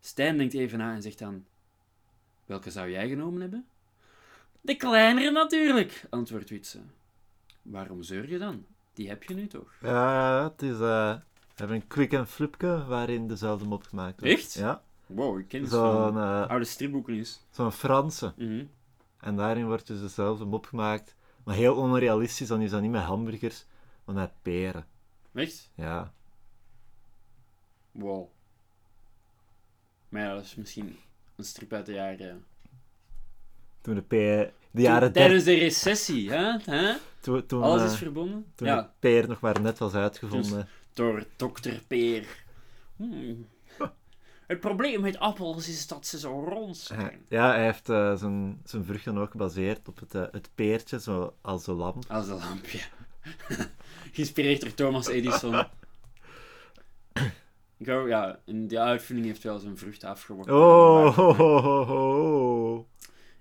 Stijn 0.00 0.36
denkt 0.36 0.54
even 0.54 0.78
na 0.78 0.94
en 0.94 1.02
zegt 1.02 1.18
dan... 1.18 1.44
Welke 2.50 2.70
zou 2.70 2.90
jij 2.90 3.08
genomen 3.08 3.40
hebben? 3.40 3.66
De 4.60 4.76
kleinere 4.76 5.30
natuurlijk, 5.30 6.04
antwoordt 6.08 6.50
Witse. 6.50 6.78
Waarom 7.62 8.02
zeur 8.02 8.28
je 8.30 8.38
dan? 8.38 8.64
Die 8.94 9.08
heb 9.08 9.22
je 9.22 9.34
nu 9.34 9.46
toch? 9.46 9.72
Ja, 9.80 10.42
het 10.50 10.62
is... 10.62 10.72
eh, 10.72 10.78
we 10.78 11.54
hebben 11.54 11.76
een 11.76 11.86
quick 11.86 12.12
en 12.12 12.26
flipke 12.26 12.84
waarin 12.86 13.28
dezelfde 13.28 13.64
mop 13.64 13.82
gemaakt 13.82 14.20
wordt. 14.20 14.34
Echt? 14.34 14.52
Ja. 14.54 14.82
Wow, 15.06 15.38
ik 15.38 15.48
ken 15.48 15.60
het 15.60 15.70
Zo'n 15.70 15.92
van 15.92 16.16
eh, 16.18 16.48
oude 16.48 16.64
stripboeken 16.64 17.14
is. 17.14 17.40
zo'n 17.50 17.72
Franse. 17.72 18.32
Mhm. 18.36 18.64
En 19.20 19.36
daarin 19.36 19.66
wordt 19.66 19.86
dus 19.86 20.00
dezelfde 20.00 20.44
mop 20.44 20.66
gemaakt. 20.66 21.14
Maar 21.44 21.54
heel 21.54 21.76
onrealistisch, 21.76 22.48
dan 22.48 22.60
is 22.60 22.70
dat 22.70 22.80
niet 22.80 22.90
met 22.90 23.02
hamburgers, 23.02 23.64
maar 24.04 24.14
met 24.14 24.32
peren. 24.42 24.86
Echt? 25.34 25.70
Ja. 25.74 26.12
Wow. 27.92 28.28
Maar 30.08 30.22
ja, 30.22 30.34
dat 30.34 30.44
is 30.44 30.54
misschien 30.54 30.98
een 31.40 31.46
strip 31.46 31.72
uit 31.72 31.86
de 31.86 31.92
jaren... 31.92 32.44
Toen 33.80 33.94
de 33.94 34.02
peer... 34.02 34.52
De 34.70 34.82
jaren 34.82 35.12
Tijdens 35.12 35.44
de 35.44 35.54
recessie, 35.54 36.30
hè? 36.30 36.58
hè? 36.64 36.96
Toen, 37.20 37.46
toen, 37.46 37.62
Alles 37.62 37.82
eh, 37.82 37.92
is 37.92 37.96
verbonden? 37.96 38.46
toen 38.54 38.66
ja. 38.66 38.80
de 38.80 38.88
peer 38.98 39.28
nog 39.28 39.40
maar 39.40 39.60
net 39.60 39.78
was 39.78 39.94
uitgevonden. 39.94 40.68
door 40.92 41.24
dokter 41.36 41.82
Peer. 41.86 42.26
Hmm. 42.96 43.46
Het 44.46 44.60
probleem 44.60 45.00
met 45.00 45.18
appels 45.18 45.68
is 45.68 45.86
dat 45.86 46.06
ze 46.06 46.18
zo 46.18 46.44
rond 46.48 46.76
zijn. 46.76 47.24
Ja, 47.28 47.50
hij 47.50 47.64
heeft 47.64 47.88
eh, 47.88 48.16
zijn, 48.16 48.60
zijn 48.64 48.84
vruchten 48.84 49.18
ook 49.18 49.30
gebaseerd 49.30 49.88
op 49.88 50.00
het, 50.00 50.14
eh, 50.14 50.24
het 50.30 50.50
peertje, 50.54 51.00
zo, 51.00 51.34
als 51.40 51.66
een 51.66 51.74
lamp. 51.74 52.04
Als 52.08 52.28
een 52.28 52.38
lampje. 52.38 52.80
Geïnspireerd 54.12 54.60
door 54.60 54.74
Thomas 54.74 55.06
Edison. 55.06 55.52
Ik 57.80 57.86
hou, 57.86 58.08
ja, 58.08 58.40
en 58.46 58.66
die 58.66 58.80
uitvinding 58.80 59.26
heeft 59.26 59.42
wel 59.42 59.58
zijn 59.58 59.76
vruchten 59.76 60.08
afgeworpen. 60.08 60.54
Oh, 60.54 61.16
ho, 61.16 61.34
ho, 61.34 61.58
ho, 61.60 61.84
ho. 61.84 62.88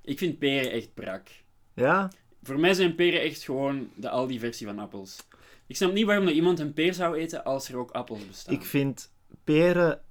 Ik 0.01 0.17
vind 0.17 0.39
peren 0.39 0.71
echt 0.71 0.93
brak. 0.93 1.27
Ja? 1.73 2.11
Voor 2.43 2.59
mij 2.59 2.73
zijn 2.73 2.95
peren 2.95 3.21
echt 3.21 3.43
gewoon 3.43 3.89
de 3.95 4.09
Aldi-versie 4.09 4.67
van 4.67 4.79
appels. 4.79 5.27
Ik 5.67 5.75
snap 5.75 5.93
niet 5.93 6.05
waarom 6.05 6.25
dat 6.25 6.33
iemand 6.33 6.59
een 6.59 6.73
peer 6.73 6.93
zou 6.93 7.15
eten 7.17 7.43
als 7.43 7.69
er 7.69 7.77
ook 7.77 7.91
appels 7.91 8.27
bestaan. 8.27 8.53
Ik 8.53 8.63
vind 8.65 9.11
peren... 9.43 10.01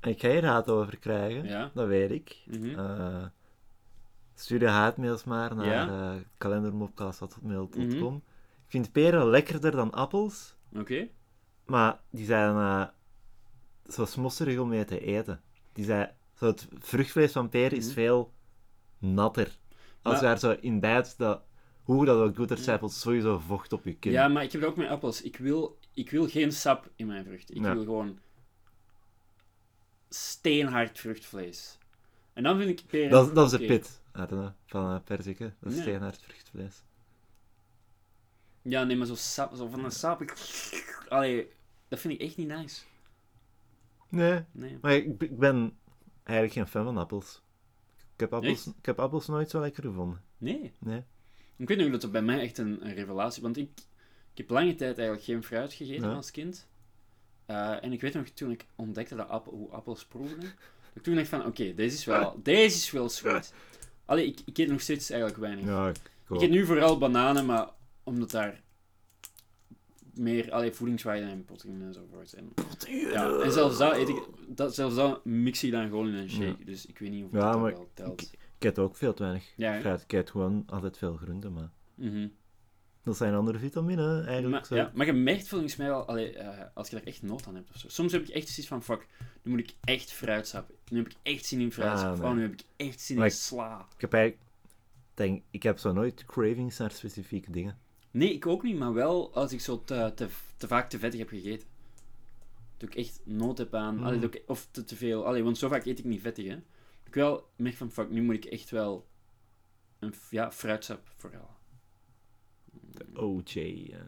Ik 0.00 0.20
ga 0.20 0.28
hier 0.28 0.40
raad 0.40 0.70
over 0.70 0.98
krijgen, 0.98 1.44
Ja. 1.44 1.70
dat 1.74 1.86
weet 1.86 2.10
ik. 2.10 2.36
Mhm. 2.46 2.78
Eh, 2.78 3.24
stuur 4.34 4.60
je 4.60 4.68
haatmails 4.68 5.24
maar 5.24 5.54
naar 5.54 5.66
Ja? 5.66 5.88
eh 6.14 6.20
kalendermopcast.mail.com. 6.38 7.84
Mhm. 7.86 8.14
Ik 8.64 8.72
vind 8.72 8.92
peren 8.92 9.26
lekkerder 9.30 9.70
dan 9.70 9.90
appels, 9.92 10.56
Oké. 10.78 11.08
Maar 11.66 12.00
die 12.10 12.24
zijn 12.26 12.54
eh, 12.56 12.86
zo 13.92 14.04
smosserig 14.04 14.58
om 14.58 14.68
mee 14.68 14.84
te 14.84 15.00
eten. 15.00 15.40
Die 15.72 15.84
zijn, 15.84 16.14
zo 16.34 16.46
het 16.46 16.68
vruchtvlees 16.78 17.32
van 17.32 17.48
peren 17.48 17.78
is 17.78 17.84
Mhm. 17.84 17.94
veel 17.94 18.32
natter. 18.98 19.46
Als 19.46 19.56
Maar- 20.02 20.14
je 20.14 20.20
daar 20.20 20.38
zo 20.38 20.50
in 20.60 20.80
bijt, 20.80 21.18
dat, 21.18 21.42
hoe 21.82 22.04
dat 22.04 22.16
ook 22.28 22.34
doet, 22.34 22.50
er 22.50 22.58
zijpelt 22.58 22.92
sowieso 22.92 23.38
vocht 23.38 23.72
op 23.72 23.84
je 23.84 23.94
kin. 23.96 24.12
Ja, 24.12 24.28
maar 24.28 24.42
ik 24.42 24.52
heb 24.52 24.60
het 24.60 24.70
ook 24.70 24.76
met 24.76 24.88
appels. 24.88 25.22
Ik 25.22 25.36
wil, 25.36 25.78
ik 25.94 26.10
wil 26.10 26.28
geen 26.28 26.52
sap 26.52 26.90
in 26.96 27.06
mijn 27.06 27.24
vrucht. 27.24 27.50
Ik 27.50 27.62
Ja. 27.62 27.74
wil 27.74 27.84
gewoon 27.84 28.18
steenhard 30.08 30.98
vruchtvlees. 30.98 31.78
En 32.32 32.42
dan 32.42 32.58
vind 32.58 32.80
ik 32.80 32.86
peren... 32.86 33.10
dat, 33.10 33.34
dat 33.34 33.52
is 33.52 33.58
de 33.58 33.66
pit 33.66 34.00
van 34.66 34.92
uh, 34.94 34.98
perziken. 35.04 35.56
Dat 35.60 35.70
is 35.72 35.76
Ja. 35.76 35.82
steenhard 35.84 36.22
vruchtvlees. 36.22 36.82
Ja, 38.62 38.84
nee, 38.84 38.96
maar 38.96 39.06
zo, 39.06 39.14
sap, 39.14 39.54
zo 39.54 39.68
van 39.68 39.84
een 39.84 39.90
sap... 39.90 40.22
Ik... 40.22 40.34
Allee, 41.08 41.52
dat 41.96 42.04
vind 42.04 42.20
ik 42.20 42.26
echt 42.26 42.36
niet 42.36 42.48
nice. 42.48 42.82
Nee, 44.08 44.44
Nee. 44.52 44.78
maar 44.80 44.94
ik, 44.94 45.22
ik 45.22 45.38
ben 45.38 45.78
eigenlijk 46.24 46.56
geen 46.58 46.66
fan 46.66 46.84
van 46.84 46.96
appels. 46.98 47.42
Ik 48.14 48.20
heb 48.20 48.32
appels, 48.32 48.66
Echt? 48.66 48.76
ik 48.78 48.86
heb 48.86 48.98
appels 48.98 49.26
nooit 49.26 49.50
zo 49.50 49.60
lekker 49.60 49.82
gevonden. 49.82 50.22
Nee. 50.38 50.72
Nee. 50.78 51.02
Ik 51.56 51.68
weet 51.68 51.78
nog 51.78 51.90
dat 51.90 52.02
het 52.02 52.12
bij 52.12 52.22
mij 52.22 52.40
echt 52.40 52.58
een, 52.58 52.86
een 52.86 52.94
revelatie... 52.94 53.42
Want 53.42 53.56
ik, 53.56 53.70
ik 54.32 54.38
heb 54.38 54.50
lange 54.50 54.74
tijd 54.74 54.96
eigenlijk 54.98 55.26
geen 55.26 55.42
fruit 55.42 55.72
gegeten 55.72 56.08
Ja. 56.08 56.14
als 56.14 56.30
kind. 56.30 56.68
Eh, 57.46 57.84
en 57.84 57.92
ik 57.92 58.00
weet 58.00 58.14
nog, 58.14 58.28
toen 58.28 58.50
ik 58.50 58.66
ontdekte 58.76 59.14
dat 59.14 59.28
appel, 59.28 59.52
hoe 59.52 59.70
appels 59.70 60.04
proefden, 60.04 60.40
dat 60.40 60.50
ik 60.94 61.02
toen 61.02 61.14
dacht 61.14 61.28
van, 61.28 61.46
oké, 61.46 61.74
deze 61.74 61.96
is 61.96 62.04
wel, 62.04 62.40
deze 62.42 62.76
is 62.76 62.90
wel 62.90 63.08
sweet. 63.08 63.54
Allee, 64.04 64.26
ik, 64.26 64.40
ik 64.44 64.58
eet 64.58 64.68
nog 64.68 64.80
steeds 64.80 65.10
eigenlijk 65.10 65.40
weinig. 65.40 65.64
Ja, 65.64 65.88
ik, 65.88 65.96
Ik 66.28 66.40
eet 66.40 66.50
nu 66.50 66.66
vooral 66.66 66.98
bananen, 66.98 67.46
maar 67.46 67.68
omdat 68.04 68.30
daar 68.30 68.62
meer 70.18 70.52
allee, 70.52 70.72
voedingswaarden 70.72 71.28
en 71.28 71.44
proteïne 71.44 71.84
enzovoort 71.84 72.28
zijn. 72.28 72.48
Ja, 73.12 73.38
en 73.40 73.52
zelfs 73.52 73.78
dat, 73.78 73.96
eet 73.96 74.08
ik, 74.08 74.22
dat, 74.48 74.74
zelfs 74.74 74.94
dat 74.94 75.24
mix 75.24 75.60
je 75.60 75.70
dan 75.70 75.88
gewoon 75.88 76.08
in 76.08 76.14
een 76.14 76.30
shake. 76.30 76.64
Dus 76.64 76.86
ik 76.86 76.98
weet 76.98 77.10
niet 77.10 77.24
of 77.24 77.32
Ja, 77.32 77.50
dat 77.50 77.60
maar 77.60 77.72
wel 77.72 77.88
telt. 77.94 78.22
ik 78.22 78.64
eet 78.64 78.78
ook 78.78 78.96
veel 78.96 79.14
te 79.14 79.22
weinig 79.22 79.52
Ja, 79.56 79.80
fruit. 79.80 80.02
Ik 80.02 80.12
eet 80.12 80.30
gewoon 80.30 80.62
altijd 80.66 80.98
veel 80.98 81.16
groenten, 81.16 81.52
maar 81.52 81.70
Mhm. 81.94 82.28
dat 83.02 83.16
zijn 83.16 83.34
andere 83.34 83.58
vitamine 83.58 84.16
eigenlijk. 84.20 84.50
Maar, 84.50 84.66
zo. 84.66 84.74
ja, 84.74 84.90
maar 84.94 85.06
je 85.06 85.12
merkt 85.12 85.48
volgens 85.48 85.76
mij 85.76 85.86
wel, 85.86 86.06
allee, 86.06 86.32
eh, 86.36 86.64
als 86.74 86.88
je 86.90 86.96
er 86.96 87.06
echt 87.06 87.22
nood 87.22 87.46
aan 87.46 87.54
hebt 87.54 87.70
of 87.70 87.76
zo. 87.76 87.88
Soms 87.88 88.12
heb 88.12 88.22
ik 88.22 88.28
echt 88.28 88.48
zoiets 88.48 88.66
van, 88.68 88.82
fuck, 88.82 89.06
nu 89.42 89.50
moet 89.50 89.60
ik 89.60 89.74
echt 89.84 90.12
fruitsap. 90.12 90.70
Nu 90.90 90.98
heb 90.98 91.06
ik 91.08 91.16
echt 91.22 91.44
zin 91.46 91.60
in 91.60 91.72
fruitsap. 91.72 92.12
Ah, 92.12 92.18
Oh, 92.18 92.24
nee. 92.24 92.34
nu 92.34 92.42
heb 92.42 92.52
ik 92.52 92.64
echt 92.76 93.00
zin 93.00 93.16
Maar 93.16 93.26
in 93.26 93.32
ik- 93.32 93.38
sla. 93.38 93.86
Ik 93.94 94.00
heb 94.00 94.12
eigenlijk... 94.12 94.44
Denk, 95.14 95.42
ik 95.50 95.62
heb 95.62 95.78
zo 95.78 95.92
nooit 95.92 96.24
cravings 96.24 96.78
naar 96.78 96.90
specifieke 96.90 97.50
dingen. 97.50 97.78
Nee, 98.16 98.32
ik 98.32 98.46
ook 98.46 98.62
niet, 98.62 98.78
maar 98.78 98.92
wel 98.92 99.34
als 99.34 99.52
ik 99.52 99.60
zo 99.60 99.84
te, 99.84 100.12
te, 100.14 100.28
te 100.56 100.66
vaak 100.68 100.88
te 100.90 100.98
vettig 100.98 101.18
heb 101.20 101.28
gegeten. 101.28 101.68
Dat 102.76 102.88
ik 102.88 102.94
echt 102.94 103.20
nood 103.24 103.58
heb 103.58 103.74
aan, 103.74 103.96
Mm. 103.96 104.04
allee, 104.04 104.18
ik, 104.20 104.42
of 104.46 104.68
te, 104.70 104.84
te 104.84 104.96
veel, 104.96 105.26
allee, 105.26 105.42
want 105.42 105.58
zo 105.58 105.68
vaak 105.68 105.84
eet 105.84 105.98
ik 105.98 106.04
niet 106.04 106.20
vettig, 106.20 106.46
hè. 106.46 106.62
Ik 107.04 107.14
wel 107.14 107.50
merk 107.56 107.74
van, 107.76 107.90
fuck, 107.90 108.10
nu 108.10 108.22
moet 108.22 108.34
ik 108.34 108.44
echt 108.44 108.70
wel 108.70 109.06
een 109.98 110.14
ja, 110.30 110.52
fruitsap 110.52 111.08
vooral. 111.16 111.50
OJ. 113.14 113.90
eh, 113.92 114.00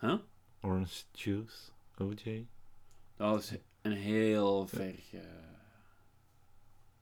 Huh? 0.00 0.18
orange 0.60 1.02
juice. 1.12 1.70
OJ. 1.98 2.46
Dat 3.16 3.42
is 3.42 3.52
een 3.82 3.92
heel 3.92 4.66
ver... 4.66 4.94
eh, 5.12 5.20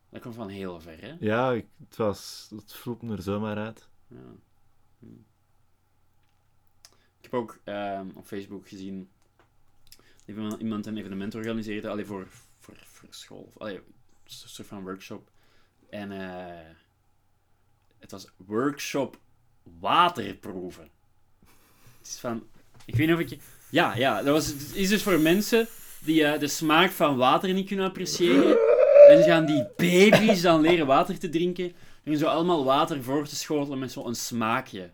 Dat 0.08 0.22
komt 0.22 0.34
van 0.34 0.48
heel 0.48 0.80
ver, 0.80 1.00
hè? 1.00 1.16
Ja, 1.20 1.52
ik, 1.52 1.66
het, 1.88 1.96
was, 1.96 2.50
het 2.56 2.72
er 3.10 3.22
zomaar 3.22 3.56
uit. 3.56 3.88
Ja. 4.06 4.18
Ik 7.16 7.30
heb 7.30 7.34
ook 7.34 7.59
ehm, 7.64 8.07
op 8.14 8.26
Facebook 8.26 8.68
gezien 8.68 9.11
dat 10.26 10.61
iemand- 10.61 10.86
een 10.86 10.96
evenement 10.96 11.34
organiseerde, 11.34 11.88
alleen 11.88 12.07
voor, 12.07 12.26
voor, 12.59 12.76
voor 12.82 13.09
school. 13.11 13.52
Allee, 13.57 13.76
een 13.76 13.82
soort 14.24 14.68
van 14.68 14.82
workshop. 14.82 15.30
En 15.88 16.12
eh, 16.12 16.70
het 17.98 18.11
was 18.11 18.26
workshop 18.36 19.18
waterproeven. 19.62 20.90
Het 21.98 22.07
is 22.07 22.18
van, 22.18 22.46
ik 22.84 22.96
weet 22.96 23.07
niet 23.07 23.16
of 23.16 23.22
ik... 23.22 23.38
Ja, 23.70 23.96
ja, 23.96 24.22
dat 24.22 24.32
was, 24.34 24.46
het 24.46 24.74
is 24.74 24.88
dus 24.88 25.02
voor 25.02 25.18
mensen 25.18 25.68
die 26.00 26.24
eh, 26.24 26.40
de 26.40 26.48
smaak 26.48 26.90
van 26.90 27.16
water 27.16 27.52
niet 27.52 27.66
kunnen 27.66 27.86
appreciëren. 27.86 28.59
En 29.09 29.22
ze 29.22 29.28
gaan 29.28 29.46
die 29.46 29.66
baby's 29.76 30.40
dan 30.40 30.61
leren 30.61 30.86
water 30.86 31.18
te 31.18 31.28
drinken. 31.28 31.72
En 32.05 32.18
zo 32.18 32.26
allemaal 32.26 32.64
water 32.64 33.02
voor 33.02 33.26
te 33.26 33.36
schotelen 33.36 33.78
met 33.78 33.92
zo'n 33.92 34.14
smaakje. 34.14 34.90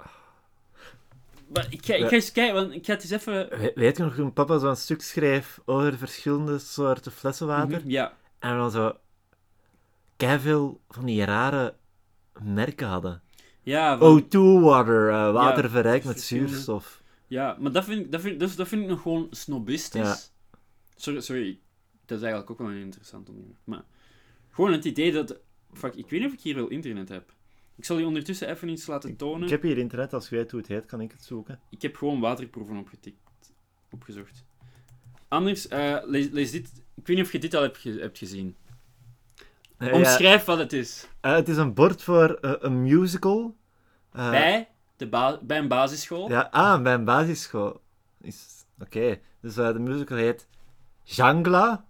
Maar 1.52 1.66
ik 1.70 1.84
ga, 1.86 1.94
ik 1.94 2.04
ga 2.08 2.10
eens 2.14 2.32
kijken, 2.32 2.54
want 2.54 2.72
ik 2.74 2.86
ga 2.86 2.92
het 2.92 3.02
eens 3.02 3.10
even... 3.10 3.48
We- 3.48 3.72
weet 3.74 3.96
je 3.96 4.02
nog 4.02 4.14
toen 4.14 4.32
papa 4.32 4.58
zo'n 4.58 4.76
stuk 4.76 5.02
schreef 5.02 5.60
over 5.64 5.98
verschillende 5.98 6.58
soorten 6.58 7.12
flessen 7.12 7.46
water? 7.46 7.78
Mhm, 7.80 7.90
Ja, 7.90 8.16
En 8.38 8.50
we 8.52 8.56
dan 8.56 8.70
zo 8.70 8.96
veel 10.16 10.80
van 10.88 11.04
die 11.04 11.24
rare 11.24 11.74
merken 12.42 12.86
hadden. 12.86 13.22
ja, 13.62 13.98
van- 13.98 14.22
O2 14.22 14.60
water, 14.64 15.08
eh, 15.08 15.32
water 15.32 15.64
Ja, 15.64 15.70
verrijkt 15.70 16.04
met 16.04 16.20
zuurstof. 16.20 17.02
ja, 17.26 17.56
maar 17.60 17.72
dat 17.72 17.84
vind, 17.84 18.00
ik- 18.04 18.12
dat, 18.12 18.20
vind, 18.20 18.40
dat, 18.40 18.52
dat 18.56 18.68
vind 18.68 18.82
ik 18.82 18.88
nog 18.88 19.02
gewoon 19.02 19.26
snobistisch. 19.30 20.00
Ja. 20.00 20.16
Sorry, 20.96 21.20
sorry, 21.20 21.58
dat 22.06 22.16
is 22.18 22.22
eigenlijk 22.24 22.50
ook 22.50 22.58
wel 22.68 22.76
interessant 22.76 23.28
onderwerp. 23.28 23.58
Maar 23.64 23.82
gewoon 24.50 24.72
het 24.72 24.84
idee 24.84 25.12
dat... 25.12 25.36
Fuck, 25.72 25.94
ik 25.94 26.10
weet 26.10 26.20
niet 26.20 26.28
of 26.28 26.34
ik 26.34 26.40
hier 26.40 26.54
wel 26.54 26.68
internet 26.68 27.08
heb. 27.08 27.32
Ik 27.76 27.84
zal 27.84 27.98
je 27.98 28.06
ondertussen 28.06 28.48
even 28.48 28.68
iets 28.68 28.86
laten 28.86 29.16
tonen. 29.16 29.42
Ik 29.42 29.50
heb 29.50 29.62
hier 29.62 29.78
internet, 29.78 30.12
als 30.12 30.28
je 30.28 30.36
weet 30.36 30.50
hoe 30.50 30.60
het 30.60 30.68
heet, 30.68 30.86
kan 30.86 31.00
ik 31.00 31.10
het 31.12 31.22
zoeken. 31.22 31.60
Ik 31.70 31.82
heb 31.82 31.96
gewoon 31.96 32.20
waterproeven 32.20 32.76
opgetikt, 32.76 33.18
opgezocht. 33.90 34.44
Anders, 35.28 35.68
eh, 35.68 35.96
lees, 36.04 36.28
lees 36.30 36.50
dit. 36.50 36.82
Ik 36.94 37.06
weet 37.06 37.16
niet 37.16 37.26
of 37.26 37.32
je 37.32 37.38
dit 37.38 37.54
al 37.54 37.62
hebt, 37.62 37.78
ge- 37.78 37.98
hebt 38.00 38.18
gezien. 38.18 38.56
Eh, 39.76 39.88
ja, 39.88 39.94
Omschrijf 39.94 40.44
wat 40.44 40.58
het 40.58 40.72
is. 40.72 41.08
eh, 41.20 41.32
het 41.32 41.48
is 41.48 41.56
een 41.56 41.74
bord 41.74 42.02
voor 42.02 42.38
een 42.40 42.82
musical. 42.82 43.56
Bij, 44.12 44.68
de 44.96 45.38
bij 45.42 45.58
een 45.58 45.68
basisschool. 45.68 46.28
Ja, 46.28 46.48
ah, 46.50 46.82
bij 46.82 46.94
een 46.94 47.04
basisschool. 47.04 47.80
Is... 48.20 48.64
Oké, 48.80 49.18
dus 49.40 49.54
de 49.54 49.78
musical 49.78 50.16
heet 50.16 50.48
Jangla. 51.02 51.84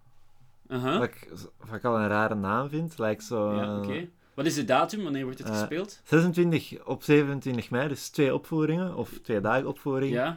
Uh-huh. 0.70 0.98
Wat, 0.98 1.08
ik, 1.08 1.28
wat 1.66 1.76
ik 1.76 1.84
al 1.84 1.98
een 1.98 2.08
rare 2.08 2.34
naam 2.34 2.68
vind. 2.68 2.98
Lijkt 2.98 3.24
zo... 3.24 3.54
Ja, 3.54 3.62
eh, 3.62 3.78
oké. 3.78 4.08
Wat 4.34 4.46
is 4.46 4.54
de 4.54 4.64
datum? 4.64 5.02
Wanneer 5.02 5.24
wordt 5.24 5.38
het 5.38 5.48
Eh, 5.48 5.58
gespeeld? 5.58 6.00
26 6.04 6.84
op 6.84 7.02
27 7.02 7.70
mei, 7.70 7.88
dus 7.88 8.08
twee 8.08 8.34
opvoeringen, 8.34 8.96
of 8.96 9.10
twee 9.22 9.40
dagen 9.40 9.66
opvoering. 9.66 10.12
Ja. 10.12 10.36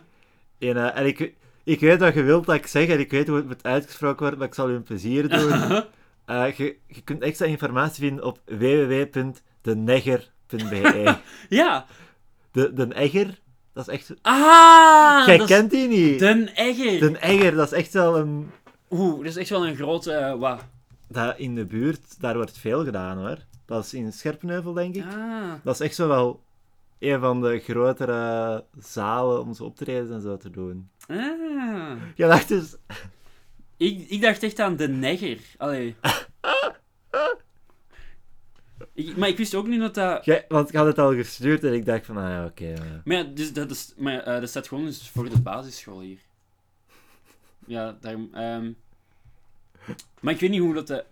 En, 0.59 0.77
eh, 0.77 0.97
en 0.99 1.05
ik, 1.05 1.33
ik 1.63 1.79
weet 1.79 1.99
wat 1.99 2.13
je 2.13 2.23
wilt 2.23 2.45
dat 2.45 2.55
ik 2.55 2.67
zeg, 2.67 2.87
en 2.87 2.99
ik 2.99 3.11
weet 3.11 3.27
hoe 3.27 3.35
het 3.37 3.47
moet 3.47 3.63
uitgesproken 3.63 4.19
worden, 4.19 4.39
maar 4.39 4.47
ik 4.47 4.53
zal 4.53 4.69
u 4.69 4.73
een 4.73 4.83
plezier 4.83 5.29
doen. 5.29 5.83
Eh, 6.25 6.51
je, 6.51 6.75
je 6.87 7.01
kunt 7.01 7.21
extra 7.21 7.45
informatie 7.45 8.03
vinden 8.07 8.25
op 8.25 8.39
www.denegger.be. 8.45 11.15
ja. 11.59 11.85
De, 12.51 12.73
de 12.73 12.93
Egger, 12.95 13.39
dat 13.73 13.87
is 13.87 13.93
echt... 13.93 14.13
Ah! 14.21 15.23
Jij 15.25 15.35
is 15.37 15.45
kent 15.45 15.71
die 15.71 15.87
niet? 15.87 16.19
Den 16.19 16.47
Egger. 16.47 16.99
De 16.99 17.19
Egger, 17.19 17.55
dat 17.55 17.71
is 17.71 17.77
echt 17.77 17.93
wel 17.93 18.17
een... 18.17 18.51
Oeh, 18.93 19.17
dat 19.17 19.25
is 19.25 19.35
echt 19.35 19.49
wel 19.49 19.67
een 19.67 19.75
grote... 19.75 20.11
eh, 20.13 20.39
wat? 20.39 20.61
Dat 21.07 21.37
in 21.37 21.55
de 21.55 21.65
buurt, 21.65 22.19
daar 22.21 22.35
wordt 22.35 22.57
veel 22.57 22.83
gedaan 22.83 23.17
hoor. 23.17 23.37
Dat 23.65 23.85
is 23.85 23.93
in 23.93 24.13
Scherpenheuvel, 24.13 24.73
denk 24.73 24.95
ik. 24.95 25.05
Ah. 25.05 25.51
Dat 25.63 25.73
is 25.73 25.79
echt 25.79 25.95
zo 25.95 26.07
wel 26.07 26.43
een 26.99 27.19
van 27.19 27.41
de 27.41 27.59
grotere 27.59 28.63
zalen 28.79 29.41
om 29.41 29.53
zo 29.53 29.63
optredens 29.63 30.11
en 30.11 30.21
zo 30.21 30.37
te 30.37 30.49
doen. 30.49 30.89
Ah. 31.07 31.17
Je 32.15 32.25
dacht 32.27 32.47
dus... 32.47 32.75
Ik, 33.77 34.09
ik 34.09 34.21
dacht 34.21 34.43
echt 34.43 34.59
aan 34.59 34.75
de 34.75 34.87
negger. 34.87 35.37
Allee. 35.57 35.95
ik, 38.93 39.17
maar 39.17 39.29
ik 39.29 39.37
wist 39.37 39.55
ook 39.55 39.67
niet 39.67 39.79
dat 39.79 39.95
dat... 39.95 40.25
Jij- 40.25 40.45
want 40.47 40.69
ik 40.69 40.75
had 40.75 40.85
het 40.85 40.99
al 40.99 41.13
gestuurd 41.13 41.63
en 41.63 41.73
ik 41.73 41.85
dacht 41.85 42.05
van, 42.05 42.17
ah 42.17 42.29
ja, 42.29 42.45
oké. 42.45 42.73
Maar 43.05 43.17
ja, 43.17 43.23
dus 43.23 43.53
dat, 43.53 43.71
is, 43.71 43.93
maar, 43.97 44.19
eh, 44.19 44.39
dat 44.39 44.49
staat 44.49 44.67
gewoon 44.67 44.85
dus 44.85 45.09
voor 45.09 45.29
de 45.29 45.39
basisschool 45.41 45.99
hier. 45.99 46.19
Ja, 47.67 47.97
daarom... 48.01 48.29
ehm. 48.33 48.71
maar 50.19 50.33
ik 50.33 50.39
weet 50.39 50.49
niet 50.49 50.59
hoe 50.59 50.73
dat 50.73 50.87
de 50.87 51.05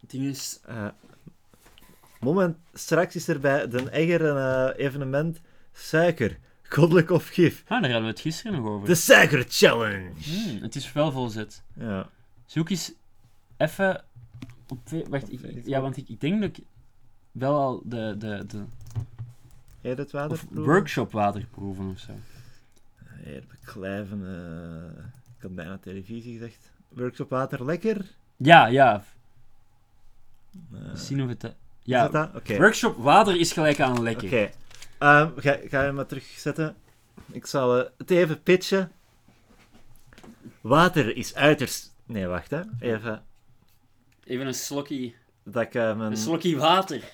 ding 0.00 0.24
is. 0.24 0.60
Eh, 0.66 0.88
moment, 2.20 2.56
straks 2.72 3.14
is 3.16 3.28
er 3.28 3.40
bij 3.40 3.68
Den 3.68 3.88
Egger 3.88 4.22
een 4.24 4.72
eh, 4.74 4.84
evenement 4.86 5.40
suiker, 5.72 6.38
goddelijk 6.62 7.10
of 7.10 7.28
gif. 7.28 7.62
Ah, 7.62 7.68
daar 7.68 7.80
hadden 7.82 8.02
we 8.02 8.06
het 8.08 8.20
gisteren 8.20 8.52
nog 8.52 8.66
over. 8.70 8.88
De 8.88 8.94
Suiker 8.94 9.44
Challenge. 9.48 10.10
Hmm, 10.22 10.62
het 10.62 10.74
is 10.76 10.92
wel 10.92 11.12
volzet. 11.12 11.62
Ja. 11.74 12.08
Zoek 12.46 12.70
eens 12.70 12.92
even... 13.56 14.04
Op, 14.68 14.78
wacht, 15.08 15.32
ik, 15.32 15.40
ja, 15.64 15.80
want 15.80 15.96
ik, 15.96 16.08
ik 16.08 16.20
denk 16.20 16.40
dat 16.40 16.56
ik 16.56 16.64
wel 17.32 17.56
al 17.60 17.82
de... 17.84 18.14
de, 18.18 18.44
de 18.46 18.64
Heet 19.80 19.98
het 19.98 20.10
water? 20.10 20.32
of 20.32 20.46
workshop 20.50 21.12
waterproeven 21.12 21.90
of 21.90 21.98
zo. 21.98 22.12
Hier, 23.24 23.44
beklijven. 23.48 24.20
eh, 24.26 25.04
ik 25.42 25.48
had 25.48 25.56
bijna 25.56 25.78
televisie 25.78 26.32
gezegd. 26.32 26.70
Workshop 26.88 27.30
water 27.30 27.64
lekker. 27.64 28.04
Ja, 28.36 28.66
ja. 28.66 29.04
Eh, 30.72 30.94
Zien 30.94 31.22
of 31.22 31.28
het... 31.28 31.44
eh, 31.44 31.50
Ja? 31.82 32.30
Oké. 32.34 32.56
workshop 32.56 32.96
water 32.96 33.36
is 33.36 33.52
gelijk 33.52 33.80
aan 33.80 34.02
lekker. 34.02 34.24
Oké. 34.26 34.50
Ehm, 34.98 35.30
ga, 35.36 35.58
ga 35.64 35.84
je 35.84 35.92
maar 35.92 36.06
terugzetten? 36.06 36.76
Ik 37.30 37.46
zal 37.46 37.78
eh, 37.84 37.90
het 37.98 38.10
even 38.10 38.42
pitchen. 38.42 38.92
Water 40.60 41.16
is 41.16 41.34
uiterst... 41.34 41.94
Nee, 42.06 42.26
wacht 42.26 42.50
hè. 42.50 42.60
Even 42.80 43.22
Even 44.24 44.46
een 44.46 44.54
slokje, 44.54 45.12
dat 45.44 45.62
ik 45.62 45.74
eh, 45.74 45.96
mijn... 45.96 46.10
een 46.10 46.16
slokje 46.16 46.56
water. 46.56 47.12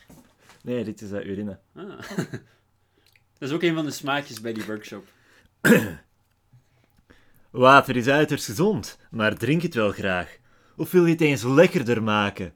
Nee, 0.62 0.84
dit 0.84 1.00
is 1.00 1.10
uh, 1.10 1.24
urine. 1.26 1.58
Ah. 1.74 1.98
Dat 3.38 3.48
is 3.48 3.52
ook 3.54 3.62
een 3.62 3.74
van 3.74 3.84
de 3.84 3.90
smaakjes 3.90 4.40
bij 4.40 4.52
die 4.52 4.64
workshop. 4.64 5.06
Water 7.50 7.96
is 7.96 8.08
uiterst 8.08 8.44
gezond, 8.44 8.98
maar 9.10 9.34
drink 9.36 9.62
het 9.62 9.74
wel 9.74 9.90
graag. 9.90 10.36
Of 10.76 10.90
wil 10.90 11.04
je 11.06 11.12
het 11.12 11.20
eens 11.20 11.42
lekkerder 11.42 12.02
maken? 12.02 12.52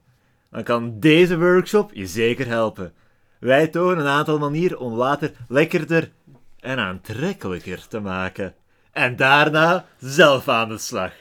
Dan 0.50 0.62
kan 0.62 1.00
deze 1.00 1.38
workshop 1.38 1.92
je 1.94 2.06
zeker 2.06 2.46
helpen. 2.46 2.92
Wij 3.40 3.68
tonen 3.68 3.98
een 3.98 4.06
aantal 4.10 4.38
manieren 4.38 4.78
om 4.78 4.94
water 4.94 5.32
lekkerder 5.48 6.12
en 6.60 6.78
aantrekkelijker 6.78 7.88
te 7.88 8.00
maken. 8.00 8.54
En 8.90 9.16
daarna 9.16 9.86
zelf 9.98 10.48
aan 10.48 10.68
de 10.68 10.78
slag. 10.78 11.12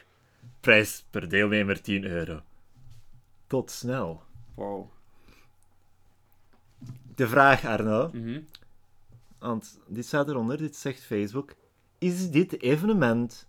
Prijs 0.59 1.05
per 1.09 1.30
deelnemer 1.30 1.82
10 1.82 2.03
euro. 2.03 2.41
Tot 3.47 3.72
snel. 3.72 4.22
Wow. 4.55 4.89
De 7.15 7.28
vraag, 7.28 7.65
Arno, 7.65 8.09
Mhm. 8.13 8.39
want 9.39 9.80
dit 9.88 10.05
staat 10.05 10.30
eronder, 10.30 10.57
dit 10.57 10.76
zegt 10.76 11.03
Facebook. 11.03 11.53
Is 11.97 12.30
dit 12.32 12.61
evenement 12.61 13.47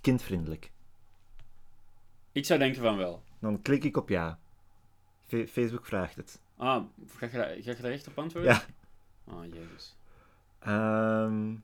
kindvriendelijk? 0.00 0.70
Ik 2.32 2.44
zou 2.46 2.58
denken 2.58 2.82
van 2.82 2.96
wel. 2.96 3.22
Dan 3.38 3.62
klik 3.62 3.84
ik 3.84 3.96
op 3.96 4.08
ja. 4.08 4.38
Fe- 5.26 5.46
Facebook 5.46 5.86
vraagt 5.86 6.16
het. 6.16 6.40
Ah, 6.56 6.84
ga 7.06 7.26
je, 7.26 7.32
daar- 7.32 7.48
ga 7.62 7.70
je 7.70 7.76
daar 7.82 7.90
echt 7.92 8.06
op 8.08 8.18
antwoorden? 8.18 8.52
Ja. 8.52 8.62
Oh, 9.24 9.44
jezus. 9.44 9.96
Ehm 10.58 11.54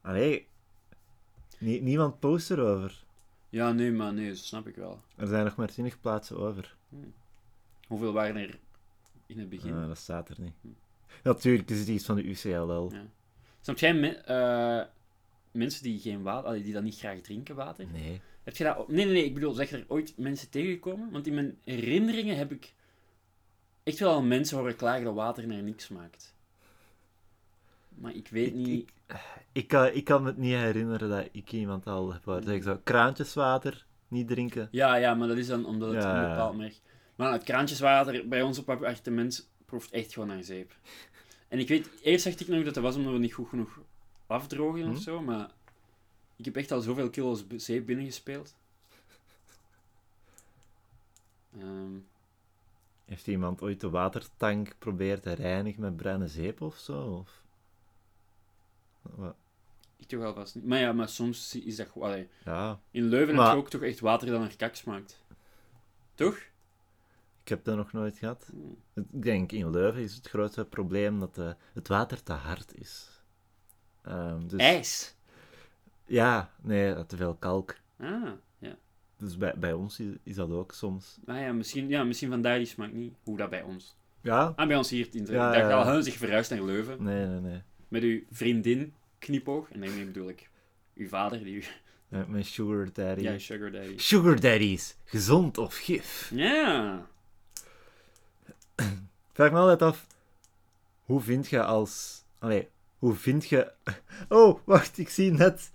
allee, 0.00 0.48
nie- 1.58 1.82
niemand 1.82 2.18
post 2.20 2.50
erover. 2.50 3.04
Ja, 3.48 3.72
nee, 3.72 3.92
maar 3.92 4.12
nee, 4.12 4.28
dat 4.28 4.36
snap 4.38 4.66
ik 4.66 4.76
wel. 4.76 5.02
Er 5.16 5.26
zijn 5.26 5.44
nog 5.44 5.56
maar 5.56 5.66
20 5.68 6.00
plaatsen 6.00 6.38
over. 6.38 6.76
Hoeveel 7.86 8.12
waren 8.12 8.36
er 8.36 8.58
in 9.26 9.38
het 9.38 9.48
begin? 9.48 9.74
Ah, 9.74 9.86
dat 9.86 9.98
staat 9.98 10.28
er 10.28 10.36
niet. 10.40 10.54
Natuurlijk 11.22 11.70
is 11.70 11.78
het 11.78 11.88
iets 11.88 12.04
van 12.04 12.16
de 12.16 12.22
UCLL. 12.24 12.92
Ja. 12.92 13.02
Snap 13.60 13.78
jij 13.78 13.94
me- 13.94 14.08
eh, 14.16 14.86
mensen 15.56 15.82
die 15.82 15.98
geen 15.98 16.22
water, 16.22 16.48
allee, 16.48 16.62
die 16.62 16.72
dat 16.72 16.82
niet 16.82 16.98
graag 16.98 17.20
drinken, 17.20 17.54
water? 17.54 17.86
Nee. 17.92 18.20
Heb 18.42 18.56
je 18.56 18.64
dat... 18.64 18.88
Nee, 18.88 19.04
nee, 19.04 19.14
nee, 19.14 19.24
ik 19.24 19.34
bedoel, 19.34 19.52
zeg 19.52 19.70
je 19.70 19.76
er 19.76 19.84
ooit 19.88 20.14
mensen 20.16 20.50
tegengekomen? 20.50 21.10
Want 21.10 21.26
in 21.26 21.34
mijn 21.34 21.58
herinneringen 21.64 22.36
heb 22.36 22.52
ik 22.52 22.74
echt 23.82 23.98
wel 23.98 24.12
al 24.12 24.22
mensen 24.22 24.56
horen 24.58 24.76
klagen 24.76 25.04
dat 25.04 25.14
water 25.14 25.46
naar 25.46 25.62
niks 25.62 25.84
smaakt. 25.84 26.34
Maar 27.88 28.14
ik 28.14 28.28
weet 28.28 28.46
Ik- 28.46 28.54
niet... 28.54 28.90
Ik 29.52 29.68
kan, 29.68 29.86
ik 29.92 30.04
kan 30.04 30.22
me 30.22 30.28
het 30.28 30.36
niet 30.36 30.54
herinneren 30.54 31.08
dat 31.08 31.28
ik 31.32 31.52
iemand 31.52 31.86
al 31.86 32.12
heb 32.12 32.24
horen 32.24 32.42
zeggen 32.44 32.62
zo, 32.62 32.80
kraantjeswater 32.84 33.86
niet 34.08 34.28
drinken. 34.28 34.68
Ja, 34.70 34.94
ja, 34.96 35.14
maar 35.14 35.28
dat 35.28 35.36
is 35.36 35.46
dan 35.46 35.66
omdat 35.66 35.92
het 35.92 36.02
Ja, 36.02 36.22
een 36.22 36.28
bepaald 36.28 36.56
merk... 36.56 36.80
Maar 37.16 37.32
het 37.32 37.42
kraantjeswater 37.42 38.28
bij 38.28 38.42
ons 38.42 38.58
op 38.58 38.70
appartement 38.70 39.50
proeft 39.64 39.90
echt 39.90 40.12
gewoon 40.12 40.28
naar 40.28 40.42
zeep. 40.42 40.76
En 41.48 41.58
ik 41.58 41.68
weet, 41.68 41.90
eerst 42.02 42.24
dacht 42.24 42.40
ik 42.40 42.48
nog 42.48 42.64
dat 42.64 42.74
dat 42.74 42.82
was 42.82 42.96
omdat 42.96 43.12
we 43.12 43.18
niet 43.18 43.32
goed 43.32 43.48
genoeg 43.48 43.80
afdrogen 44.26 44.88
of 44.88 44.94
Hm. 44.96 45.00
zo, 45.02 45.20
maar 45.20 45.50
ik 46.36 46.44
heb 46.44 46.56
echt 46.56 46.72
al 46.72 46.80
zoveel 46.80 47.10
kilo's 47.10 47.44
zeep 47.56 47.86
binnengespeeld. 47.86 48.54
Ehm, 51.58 51.98
Heeft 53.04 53.26
iemand 53.26 53.62
ooit 53.62 53.80
de 53.80 53.90
watertank 53.90 54.74
proberen 54.78 55.20
te 55.22 55.32
reinigen 55.32 55.80
met 55.82 55.96
bruine 55.96 56.28
zeep 56.28 56.60
of 56.60 56.76
zo? 56.78 57.02
Of... 57.02 57.42
Wat? 59.02 59.34
ik 59.96 60.06
toch 60.08 60.20
wel 60.20 60.34
vast 60.34 60.54
niet. 60.54 60.64
Maar 60.66 60.78
ja, 60.78 60.92
maar 60.92 61.08
soms 61.08 61.54
is 61.54 61.76
dat 61.76 61.88
gewoon... 61.88 62.26
Ja, 62.44 62.80
In 62.90 63.04
Leuven 63.04 63.34
Maar- 63.34 63.44
heb 63.46 63.54
je 63.54 63.60
ook 63.60 63.70
toch 63.70 63.82
echt 63.82 64.00
water 64.00 64.28
dat 64.30 64.40
naar 64.40 64.56
kak 64.56 64.74
smaakt. 64.74 65.20
Toch? 66.14 66.36
ik 67.42 67.48
heb 67.52 67.64
dat 67.64 67.76
nog 67.76 67.92
nooit 67.92 68.18
gehad. 68.18 68.50
Hm. 68.50 69.00
Ik 69.00 69.22
denk, 69.22 69.52
in 69.52 69.70
Leuven 69.70 70.02
is 70.02 70.14
het 70.14 70.28
grote 70.28 70.64
probleem 70.64 71.20
dat 71.20 71.38
eh, 71.38 71.52
het 71.72 71.88
water 71.88 72.22
te 72.22 72.32
hard 72.32 72.74
is. 72.80 73.15
Ehm, 74.06 74.46
dus, 74.46 74.60
IJs! 74.60 75.14
Ja, 76.04 76.50
nee, 76.60 77.06
te 77.06 77.16
veel 77.16 77.34
kalk. 77.34 77.76
Ah, 77.98 78.30
ja. 78.58 78.76
Dus 79.16 79.36
bij, 79.36 79.54
bij 79.56 79.72
ons 79.72 80.00
is, 80.00 80.14
is 80.22 80.34
dat 80.34 80.50
ook 80.50 80.72
soms. 80.72 81.18
Nou 81.24 81.40
ja, 81.40 81.52
misschien, 81.52 81.88
ja, 81.88 82.04
misschien 82.04 82.30
vandaar 82.30 82.58
die 82.58 82.66
smaak 82.66 82.92
niet. 82.92 83.14
Hoe 83.22 83.36
dat 83.36 83.50
bij 83.50 83.62
ons. 83.62 83.96
Ja? 84.20 84.52
Ah, 84.56 84.66
bij 84.66 84.76
ons 84.76 84.90
hier 84.90 85.08
in 85.12 85.26
Ja, 85.26 85.56
ja, 85.56 85.92
hun 85.92 86.02
zich 86.02 86.14
verhuisd 86.14 86.50
naar 86.50 86.62
Leuven. 86.62 87.02
Nee, 87.02 87.26
nee, 87.26 87.40
nee. 87.40 87.62
Met 87.88 88.02
uw 88.02 88.22
vriendin, 88.30 88.94
knipoog. 89.18 89.70
En 89.70 89.80
daarmee 89.80 90.04
bedoel 90.04 90.28
ik 90.28 90.50
uw 90.94 91.08
vader, 91.08 91.44
die 91.44 91.54
u... 91.54 91.64
Met 92.08 92.28
mijn 92.28 92.44
sugar 92.44 92.88
daddy. 92.92 93.22
Ja, 93.22 93.38
sugar 93.38 93.70
daddy. 93.70 93.98
Sugar 93.98 94.40
daddies, 94.40 94.96
gezond 95.04 95.58
of 95.58 95.76
gif? 95.76 96.30
Ja. 96.34 97.06
Vraag 99.32 99.50
me 99.50 99.58
altijd 99.58 99.82
af, 99.82 100.06
hoe 101.04 101.20
vind 101.20 101.48
je 101.48 101.62
als... 101.62 102.24
Allee, 102.38 102.68
hoe 102.98 103.14
vind 103.14 103.48
je... 103.48 103.72
Oh, 104.28 104.60
wacht, 104.64 104.98
ik 104.98 105.08
zie 105.08 105.30
net... 105.32 105.72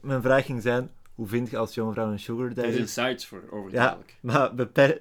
Mijn 0.00 0.22
vraag 0.22 0.44
ging 0.46 0.62
zijn, 0.62 0.90
hoe 1.14 1.26
vind 1.26 1.50
je 1.50 1.56
als 1.58 1.74
jongvrouw 1.74 2.10
een 2.10 2.18
sugar 2.18 2.46
Er 2.46 2.54
daddy? 2.54 2.72
zijn 2.72 2.88
sites 2.88 3.26
voor, 3.26 3.42
Ja, 3.42 3.48
overduidelijk. 3.50 4.16
maar 4.20 4.56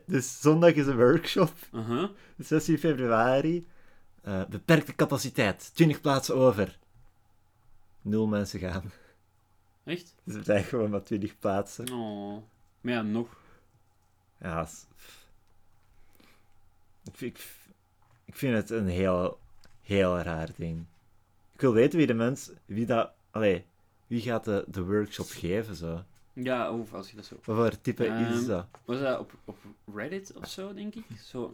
dus 0.05 0.41
zondag 0.41 0.73
is 0.73 0.87
een 0.87 0.95
workshop, 0.97 1.53
Uh-huh. 1.73 2.09
16 2.37 2.77
februari. 2.77 3.67
Eh, 4.21 4.45
beperkte 4.45 4.95
capaciteit, 4.95 5.71
20 5.73 6.01
plaatsen 6.01 6.35
over. 6.35 6.77
Nul 8.01 8.27
mensen 8.27 8.59
gaan. 8.59 8.91
Echt? 9.83 10.15
Dus 10.23 10.35
er 10.35 10.43
zijn 10.43 10.63
gewoon 10.63 10.89
maar 10.89 11.03
20 11.03 11.39
plaatsen. 11.39 11.91
Oh. 11.93 12.43
Maar 12.81 12.93
ja, 12.93 13.01
nog. 13.01 13.27
Ja, 14.41 14.65
s- 14.65 14.85
ik, 17.03 17.15
vind- 17.15 17.37
ik, 17.37 17.45
ik 18.25 18.35
vind 18.35 18.55
het 18.55 18.69
een 18.69 18.87
heel, 18.87 19.39
heel 19.81 20.17
raar 20.19 20.49
ding. 20.55 20.85
Ik 21.59 21.65
wil 21.65 21.73
weten 21.73 21.97
wie 21.97 22.07
de 22.07 22.13
mens, 22.13 22.51
wie 22.65 22.85
dat, 22.85 23.11
allee, 23.31 23.65
wie 24.07 24.21
gaat 24.21 24.43
de, 24.43 24.65
de 24.67 24.83
workshop 24.83 25.27
geven 25.29 25.75
zo? 25.75 26.03
Ja, 26.33 26.71
of 26.71 26.93
als 26.93 27.09
je 27.09 27.15
dat 27.15 27.25
zo... 27.25 27.35
Wat 27.43 27.55
voor 27.55 27.81
type 27.81 28.05
is 28.05 28.09
Ehm, 28.11 28.45
dat? 28.47 28.67
Was 28.85 28.99
dat 28.99 29.19
op, 29.19 29.33
op 29.45 29.57
Reddit 29.95 30.33
of 30.33 30.47
zo, 30.49 30.73
denk 30.73 30.95
ik? 30.95 31.03
Zo. 31.23 31.53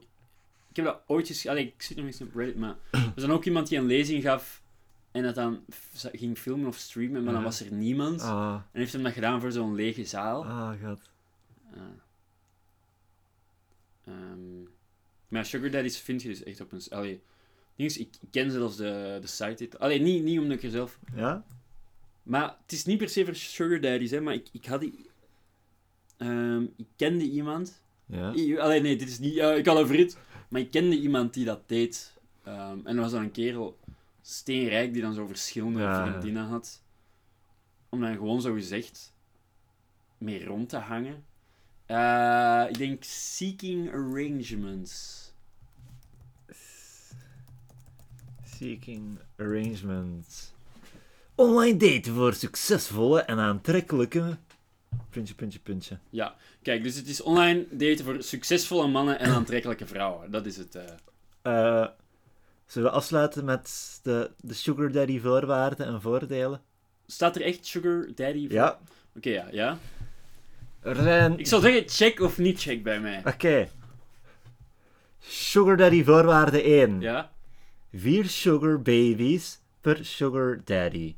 Ik 0.70 0.76
heb 0.76 0.86
dat 0.86 1.02
ooit 1.08 1.30
eens... 1.30 1.48
Allee, 1.48 1.66
ik 1.68 1.82
zit 1.82 1.98
nog 1.98 2.06
eens 2.06 2.22
op 2.22 2.36
Reddit, 2.36 2.56
maar... 2.56 2.76
Was 3.16 3.24
dan 3.24 3.32
ook 3.32 3.46
iemand 3.46 3.68
die 3.68 3.78
een 3.78 3.86
lezing 3.86 4.24
gaf 4.24 4.62
en 5.12 5.24
dat 5.24 5.36
dan 5.36 5.64
ging 6.12 6.38
filmen 6.38 6.68
of 6.68 6.78
streamen, 6.78 7.24
maar 7.24 7.34
dan 7.34 7.42
Ja. 7.42 7.48
was 7.48 7.62
er 7.62 7.72
niemand. 7.74 8.22
Ah, 8.22 8.54
En 8.72 8.80
heeft 8.80 8.94
hem 8.94 9.04
dat 9.04 9.14
gedaan 9.14 9.42
voor 9.42 9.52
zo'n 9.52 9.76
lege 9.76 10.06
zaal. 10.06 10.46
ah, 10.46 10.72
god. 10.84 11.00
Ah. 11.74 11.82
Ehm, 14.06 14.64
maar 15.28 15.46
Sugar 15.46 15.70
Daddies 15.72 15.98
vind 16.00 16.22
je 16.22 16.28
dus 16.30 16.44
echt 16.44 16.62
op 16.62 16.72
een... 16.72 16.82
Allee, 16.90 17.22
is, 17.76 17.98
ik 17.98 18.10
ken 18.32 18.52
zelfs 18.52 18.76
de, 18.78 19.18
de 19.22 19.28
site. 19.28 19.70
Allee, 19.80 20.00
niet, 20.02 20.24
niet 20.24 20.40
omdat 20.40 20.58
ik 20.58 20.64
er 20.64 20.70
zelf... 20.70 21.00
Ja? 21.16 21.44
Maar 22.24 22.56
het 22.62 22.72
is 22.72 22.86
niet 22.86 22.98
per 22.98 23.10
se 23.10 23.26
voor 23.26 23.36
Sugar 23.36 23.80
Daddies, 23.82 24.12
hè, 24.12 24.22
maar 24.22 24.34
ik, 24.34 24.48
ik 24.52 24.66
had 24.66 24.80
die... 24.82 25.10
Ehm, 26.18 26.64
ik 26.76 26.88
kende 26.96 27.24
iemand... 27.24 27.82
Ja? 28.06 28.34
I- 28.36 28.58
Allee, 28.60 28.82
nee, 28.82 28.96
dit 28.96 29.08
is 29.10 29.20
niet... 29.20 29.34
ja, 29.34 29.52
ik 29.54 29.66
had 29.66 29.78
een 29.78 29.88
vriend, 29.88 30.18
maar 30.50 30.62
ik 30.62 30.72
kende 30.72 31.00
iemand 31.00 31.34
die 31.34 31.46
dat 31.46 31.62
deed. 31.66 32.14
Ehm, 32.44 32.78
en 32.84 32.96
er 32.96 33.02
was 33.02 33.12
dan 33.12 33.22
een 33.24 33.32
kerel, 33.32 33.78
steenrijk, 34.22 34.94
die 34.94 35.02
dan 35.02 35.14
zo 35.14 35.26
verschillende 35.28 35.80
Ja. 35.80 36.08
vriendinnen 36.08 36.44
had. 36.46 36.82
Om 37.90 38.02
dan 38.02 38.14
gewoon 38.16 38.42
zo 38.42 38.54
gezegd 38.54 39.14
mee 40.18 40.46
rond 40.46 40.70
te 40.70 40.78
hangen. 40.78 41.24
Eh, 41.86 42.66
ik 42.70 42.78
denk 42.78 43.04
Seeking 43.04 43.92
Arrangements. 43.94 45.24
Seeking 48.66 49.20
arrangements. 49.38 50.52
Online 51.36 51.78
daten 51.78 52.14
voor 52.14 52.34
succesvolle 52.34 53.22
en 53.22 53.40
aantrekkelijke... 53.40 54.38
Puntje, 55.10 55.36
puntje, 55.36 55.60
puntje. 55.60 55.98
Ja, 56.10 56.36
kijk, 56.62 56.84
dus 56.84 56.96
het 56.96 57.08
is 57.08 57.22
online 57.22 57.66
daten 57.72 58.06
voor 58.06 58.24
succesvolle 58.24 58.88
mannen 58.88 59.20
en 59.20 59.30
aantrekkelijke 59.32 59.86
vrouwen. 59.86 60.32
Dat 60.32 60.46
is 60.46 60.58
het. 60.58 60.76
eh. 60.76 60.84
Eh, 61.42 61.88
zullen 62.66 62.90
we 62.90 62.96
afsluiten 62.96 63.46
met 63.46 64.00
de, 64.04 64.32
de 64.42 64.54
sugar 64.54 64.92
daddy 64.92 65.20
voorwaarden 65.20 65.86
en 65.86 66.02
voordelen? 66.02 66.62
Staat 67.08 67.36
er 67.36 67.42
echt 67.42 67.66
Sugar 67.66 68.08
Daddy? 68.16 68.46
voor? 68.48 68.56
Ja. 68.56 68.80
Oké, 69.16 69.30
ja, 69.30 69.48
ja. 69.52 69.78
Zijn... 70.84 71.40
Ik 71.40 71.48
zou 71.48 71.62
zeggen 71.62 71.84
check 71.90 72.20
of 72.20 72.38
niet 72.38 72.62
check 72.62 72.84
bij 72.84 73.00
mij. 73.00 73.22
Oké. 73.26 73.70
Sugar 75.20 75.78
daddy 75.78 76.04
voorwaarde 76.04 76.62
1. 76.62 77.00
Ja? 77.02 77.34
Vier 77.96 78.26
sugar 78.26 78.82
babies 78.82 79.60
per 79.82 80.06
sugar 80.06 80.62
daddy. 80.64 81.16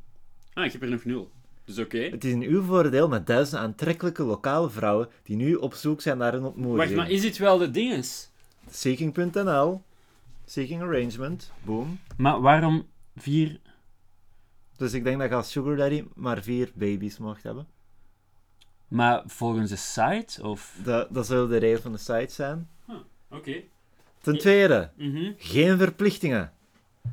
Ah, 0.54 0.64
ik 0.64 0.72
heb 0.72 0.82
er 0.82 0.88
nog 0.88 1.04
nul. 1.04 1.30
Dus 1.64 1.78
oké. 1.78 1.98
Het 1.98 2.24
is 2.24 2.32
in 2.32 2.42
uw 2.42 2.62
voordeel 2.62 3.08
met 3.08 3.26
duizend 3.26 3.60
aantrekkelijke 3.60 4.22
lokale 4.22 4.70
vrouwen 4.70 5.08
die 5.22 5.36
nu 5.36 5.54
op 5.54 5.74
zoek 5.74 6.00
zijn 6.00 6.18
naar 6.18 6.34
een 6.34 6.44
ontmoeting. 6.44 6.76
Wacht, 6.78 6.94
maar 6.94 7.10
is 7.10 7.20
dit 7.20 7.38
wel 7.38 7.58
de 7.58 7.70
dinges? 7.70 8.30
Seeking.nl 8.70 9.82
Seeking 10.44 10.82
arrangement. 10.82 11.52
Boom. 11.62 11.98
Maar 12.16 12.40
waarom 12.40 12.86
vier... 13.16 13.60
Dus 14.76 14.92
ik 14.92 15.04
denk 15.04 15.18
dat 15.18 15.28
je 15.28 15.34
als 15.34 15.50
sugar 15.50 15.76
daddy 15.76 16.04
maar 16.14 16.42
vier 16.42 16.70
baby's 16.74 17.18
mocht 17.18 17.42
hebben. 17.42 17.66
Maar 18.88 19.22
volgens 19.26 19.70
de 19.70 19.76
site, 19.76 20.42
of... 20.42 20.78
Dat, 20.84 21.14
dat 21.14 21.26
zou 21.26 21.48
de 21.48 21.56
regel 21.56 21.82
van 21.82 21.92
de 21.92 21.98
site 21.98 22.32
zijn. 22.34 22.68
Oké. 23.30 23.62
Ten 24.20 24.38
tweede, 24.38 24.90
Mhm. 24.96 25.32
geen 25.36 25.78
verplichtingen. 25.78 26.52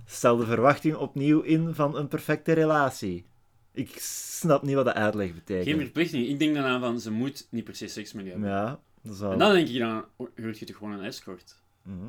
Stel 0.05 0.37
de 0.37 0.45
verwachting 0.45 0.95
opnieuw 0.95 1.41
in 1.41 1.73
van 1.75 1.97
een 1.97 2.07
perfecte 2.07 2.53
relatie. 2.53 3.25
Ik 3.71 3.97
snap 3.99 4.63
niet 4.63 4.75
wat 4.75 4.85
de 4.85 4.93
uitleg 4.93 5.33
betekent. 5.33 5.67
Geen 5.67 5.79
verplichting. 5.79 6.27
Ik 6.27 6.39
denk 6.39 6.55
dan 6.55 6.63
aan 6.63 6.79
van, 6.79 6.99
ze 6.99 7.11
moet 7.11 7.47
niet 7.49 7.63
per 7.63 7.75
se 7.75 7.87
seks 7.87 8.13
met 8.13 8.25
je 8.25 8.31
hebben. 8.31 8.49
Ja, 8.49 8.79
dat 9.01 9.15
zou... 9.15 9.33
En 9.33 9.39
dan 9.39 9.53
denk 9.53 9.67
ik 9.67 9.79
dan, 9.79 10.05
huurt 10.35 10.59
je 10.59 10.65
toch 10.65 10.77
gewoon 10.77 10.93
een 10.93 11.03
escort? 11.03 11.55
Mhm. 11.81 12.05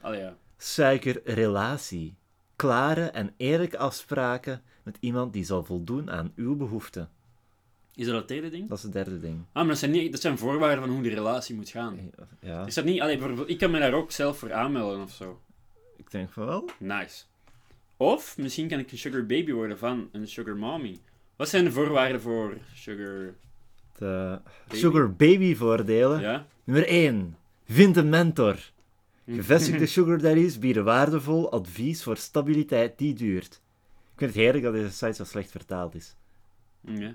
Allee, 0.00 0.20
ja. 0.20 0.36
Suikerrelatie. 0.56 2.14
Klare 2.56 3.04
en 3.04 3.34
eerlijke 3.36 3.78
afspraken 3.78 4.62
met 4.82 4.96
iemand 5.00 5.32
die 5.32 5.44
zal 5.44 5.64
voldoen 5.64 6.10
aan 6.10 6.32
uw 6.36 6.56
behoeften. 6.56 7.10
Is 7.94 8.06
dat 8.06 8.14
het 8.14 8.28
derde 8.28 8.50
ding? 8.50 8.68
Dat 8.68 8.78
is 8.78 8.84
het 8.84 8.92
derde 8.92 9.20
ding. 9.20 9.36
Ah, 9.36 9.54
maar 9.54 9.66
dat 9.66 9.78
zijn, 9.78 9.90
niet, 9.90 10.12
dat 10.12 10.20
zijn 10.20 10.38
voorwaarden 10.38 10.84
van 10.84 10.94
hoe 10.94 11.02
de 11.02 11.08
relatie 11.08 11.54
moet 11.54 11.68
gaan. 11.68 12.10
Ja, 12.40 12.66
Is 12.66 12.74
dat 12.74 12.84
niet... 12.84 13.00
Allee, 13.00 13.46
ik 13.46 13.58
kan 13.58 13.70
me 13.70 13.78
daar 13.78 13.92
ook 13.92 14.10
zelf 14.10 14.38
voor 14.38 14.52
aanmelden 14.52 15.02
of 15.02 15.12
zo. 15.12 15.40
Ik 16.00 16.10
denk 16.10 16.30
van 16.30 16.46
wel. 16.46 16.70
Nice. 16.78 17.24
Of 17.96 18.38
misschien 18.38 18.68
kan 18.68 18.78
ik 18.78 18.92
een 18.92 18.98
sugar 18.98 19.26
baby 19.26 19.52
worden 19.52 19.78
van 19.78 20.08
een 20.12 20.28
sugar 20.28 20.56
mommy. 20.56 20.98
Wat 21.36 21.48
zijn 21.48 21.64
de 21.64 21.72
voorwaarden 21.72 22.20
voor 22.20 22.58
sugar... 22.74 23.34
De 23.98 24.40
Baby? 24.68 24.80
sugar 24.80 25.12
baby 25.12 25.54
voordelen. 25.54 26.20
Ja? 26.20 26.46
Nummer 26.64 26.86
1. 26.86 27.36
Vind 27.64 27.96
een 27.96 28.08
mentor. 28.08 28.58
Hm. 29.24 29.34
Gevestigde 29.34 29.86
sugar 29.96 30.18
daddies 30.18 30.58
bieden 30.58 30.84
waardevol 30.84 31.52
advies 31.52 32.02
voor 32.02 32.16
stabiliteit 32.16 32.98
die 32.98 33.14
duurt. 33.14 33.54
Ik 34.12 34.18
vind 34.18 34.30
het 34.30 34.40
heerlijk 34.40 34.64
dat 34.64 34.72
deze 34.72 34.92
site 34.92 35.12
zo 35.12 35.24
slecht 35.24 35.50
vertaald 35.50 35.94
is. 35.94 36.14
Ja. 36.80 37.10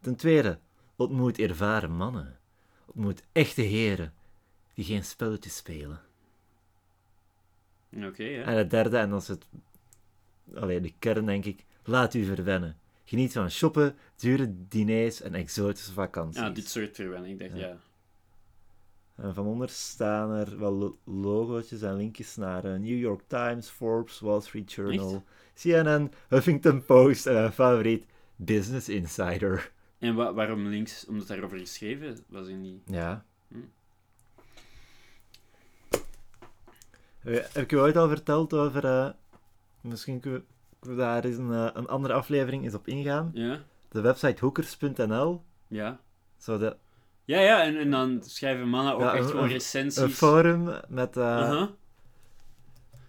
Ten 0.00 0.16
tweede, 0.16 0.58
ontmoet 0.96 1.38
ervaren 1.38 1.90
mannen. 1.90 2.38
Ontmoet 2.86 3.22
echte 3.32 3.62
heren 3.62 4.12
die 4.74 4.84
geen 4.84 5.04
spelletjes 5.04 5.56
spelen. 5.56 6.00
Oké, 8.02 8.22
ja. 8.24 8.42
En 8.42 8.56
het 8.56 8.70
derde, 8.70 8.96
en 8.96 9.10
dat 9.10 9.22
is 9.22 9.28
het, 9.28 9.46
alleen 10.54 10.82
de 10.82 10.92
kern 10.98 11.26
denk 11.26 11.44
ik, 11.44 11.64
laat 11.84 12.14
u 12.14 12.24
verwennen. 12.24 12.76
Geniet 13.04 13.32
van 13.32 13.50
shoppen, 13.50 13.96
dure 14.16 14.54
diners 14.68 15.20
en 15.22 15.34
exotische 15.34 15.92
vakanties. 15.92 16.40
Ja, 16.42 16.50
dit 16.50 16.68
soort 16.68 16.94
verwennen. 16.94 17.30
Ik 17.30 17.38
dacht, 17.38 17.50
Ja. 17.52 17.58
ja. 17.66 17.76
En 19.16 19.34
van 19.34 19.46
onder 19.46 19.68
staan 19.68 20.30
er 20.30 20.58
wel 20.58 20.72
lo- 20.72 20.98
logootjes 21.04 21.82
en 21.82 21.96
linkjes 21.96 22.36
naar 22.36 22.64
eh, 22.64 22.70
New 22.78 22.98
York 22.98 23.22
Times, 23.26 23.68
Forbes, 23.68 24.20
Wall 24.20 24.40
Street 24.40 24.72
Journal, 24.72 25.24
CNN, 25.54 26.10
Huffington 26.28 26.84
Post 26.84 27.26
en 27.26 27.34
mijn 27.34 27.52
favoriet, 27.52 28.06
Business 28.36 28.88
Insider. 28.88 29.72
En 29.98 30.14
wa- 30.14 30.32
waarom 30.32 30.66
links? 30.66 31.06
Omdat 31.06 31.26
daarover 31.26 31.58
geschreven 31.58 32.16
was 32.28 32.46
in 32.48 32.62
die... 32.62 32.82
Ja. 32.86 33.24
Hm. 33.48 33.56
Heb 37.24 37.48
heb 37.52 37.62
ik 37.62 37.70
je 37.70 37.78
ooit 37.78 37.96
al 37.96 38.08
verteld 38.08 38.52
over... 38.54 38.84
eh, 38.84 39.08
misschien 39.80 40.20
kunnen 40.20 40.44
we, 40.80 40.94
daar 40.94 41.24
eens 41.24 41.36
een, 41.36 41.52
eh, 41.52 41.68
een 41.74 41.88
andere 41.88 42.14
aflevering 42.14 42.64
eens 42.64 42.74
op 42.74 42.86
ingaan. 42.88 43.30
Ja? 43.34 43.58
De 43.88 44.00
website 44.00 44.40
hookers.nl. 44.40 45.42
Ja. 45.68 46.00
Zo 46.38 46.58
de, 46.58 46.76
Ja, 47.24 47.40
ja, 47.40 47.62
en, 47.62 47.76
en 47.76 47.90
dan 47.90 48.20
schrijven 48.22 48.68
mannen 48.68 48.94
ook 48.94 49.00
Ja, 49.00 49.14
echt 49.14 49.30
gewoon 49.30 49.48
recensies. 49.48 50.02
een 50.02 50.10
forum 50.10 50.70
met... 50.88 51.16
eh. 51.16 51.64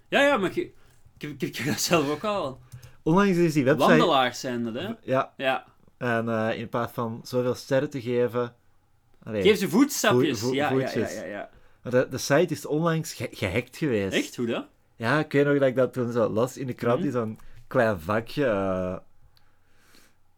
Ja, 0.08 0.22
ja, 0.22 0.38
maar 0.38 0.50
ik, 0.58 0.74
ik, 1.18 1.56
heb 1.56 1.66
dat 1.66 1.80
zelf 1.80 2.10
ook 2.10 2.24
al. 2.24 2.60
Onlangs 3.04 3.38
is 3.38 3.54
die 3.54 3.64
website... 3.64 3.88
Wandelaars 3.90 4.40
zijn 4.40 4.64
dat, 4.64 4.74
hè? 4.74 4.90
Ja, 5.02 5.34
Ja. 5.38 5.66
en 5.98 6.30
eh, 6.30 6.58
in 6.60 6.70
plaats 6.70 6.94
van 6.94 7.20
zoveel 7.24 7.56
sterren 7.56 7.90
te 7.90 8.02
geven... 8.02 8.56
Allee, 9.24 9.42
Geef 9.42 9.58
ze 9.58 9.70
voetstapjes. 9.70 10.40
Voet- 10.40 10.48
voet- 10.48 10.56
ja, 10.58 10.72
ja, 10.72 10.90
ja, 11.10 11.24
ja. 11.26 11.50
De, 11.92 12.08
de 12.10 12.18
site 12.18 12.54
is 12.54 12.66
onlangs 12.66 13.14
ge- 13.14 13.30
gehackt 13.32 13.78
geweest. 13.78 14.14
Echt? 14.16 14.36
Hoe 14.36 14.46
dat? 14.46 14.66
Ja, 14.96 15.20
ik 15.20 15.32
weet 15.32 15.46
nog 15.46 15.58
dat 15.60 15.68
ik 15.68 15.76
dat 15.76 15.94
toen 15.94 16.12
zo 16.12 16.28
las 16.30 16.58
in 16.58 16.68
de 16.68 16.74
krant, 16.74 17.00
Mhm. 17.00 17.08
is 17.08 17.14
zo'n 17.14 17.40
klein 17.68 18.00
vakje. 18.00 18.46
eh 18.46 18.96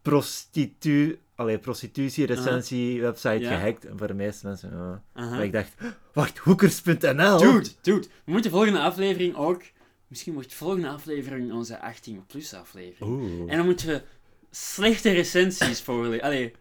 prostitu... 0.01 1.19
Allee, 1.35 1.57
prostitutie-recensie-website 1.59 3.39
Ja. 3.39 3.49
gehackt. 3.57 3.85
En 3.85 3.97
voor 3.97 4.07
de 4.07 4.13
meeste 4.13 4.47
mensen... 4.47 5.03
Maar 5.13 5.43
ik 5.43 5.51
dacht, 5.51 5.73
wacht, 6.13 6.37
hoekers.nl? 6.37 7.37
Dude, 7.37 7.69
dude. 7.81 8.07
We 8.23 8.31
moeten 8.31 8.51
de 8.51 8.57
volgende 8.57 8.79
aflevering 8.79 9.35
ook... 9.35 9.61
Misschien 10.07 10.33
wordt 10.33 10.49
de 10.49 10.55
volgende 10.55 10.87
aflevering 10.89 11.53
onze 11.53 11.79
18-plus 11.79 12.53
aflevering. 12.53 13.11
Oeh. 13.11 13.51
En 13.51 13.57
dan 13.57 13.65
moeten 13.65 13.87
we 13.87 14.01
slechte 14.51 15.11
recensies 15.11 15.81
voorlezen. 15.87 16.23
Allee. 16.25 16.53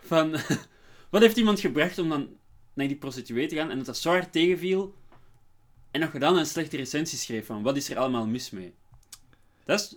Van... 0.00 0.30
wat 1.10 1.20
heeft 1.22 1.36
iemand 1.36 1.60
gebracht 1.60 1.98
om 1.98 2.08
dan 2.08 2.28
naar 2.74 2.86
die 2.88 2.96
prostituee 2.96 3.46
te 3.46 3.56
gaan 3.56 3.70
en 3.70 3.76
dat 3.76 3.86
dat 3.86 3.96
zo 3.96 4.10
hard 4.10 4.32
tegenviel 4.32 4.94
en 5.90 6.00
nog 6.00 6.10
dan 6.10 6.36
een 6.36 6.46
slechte 6.46 6.76
recensie 6.76 7.18
schreef 7.18 7.46
van 7.46 7.62
wat 7.62 7.76
is 7.76 7.90
er 7.90 7.98
allemaal 7.98 8.26
mis 8.26 8.50
mee? 8.50 8.74
Dat 9.64 9.80
is... 9.80 9.96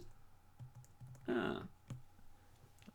Ah. 1.25 1.55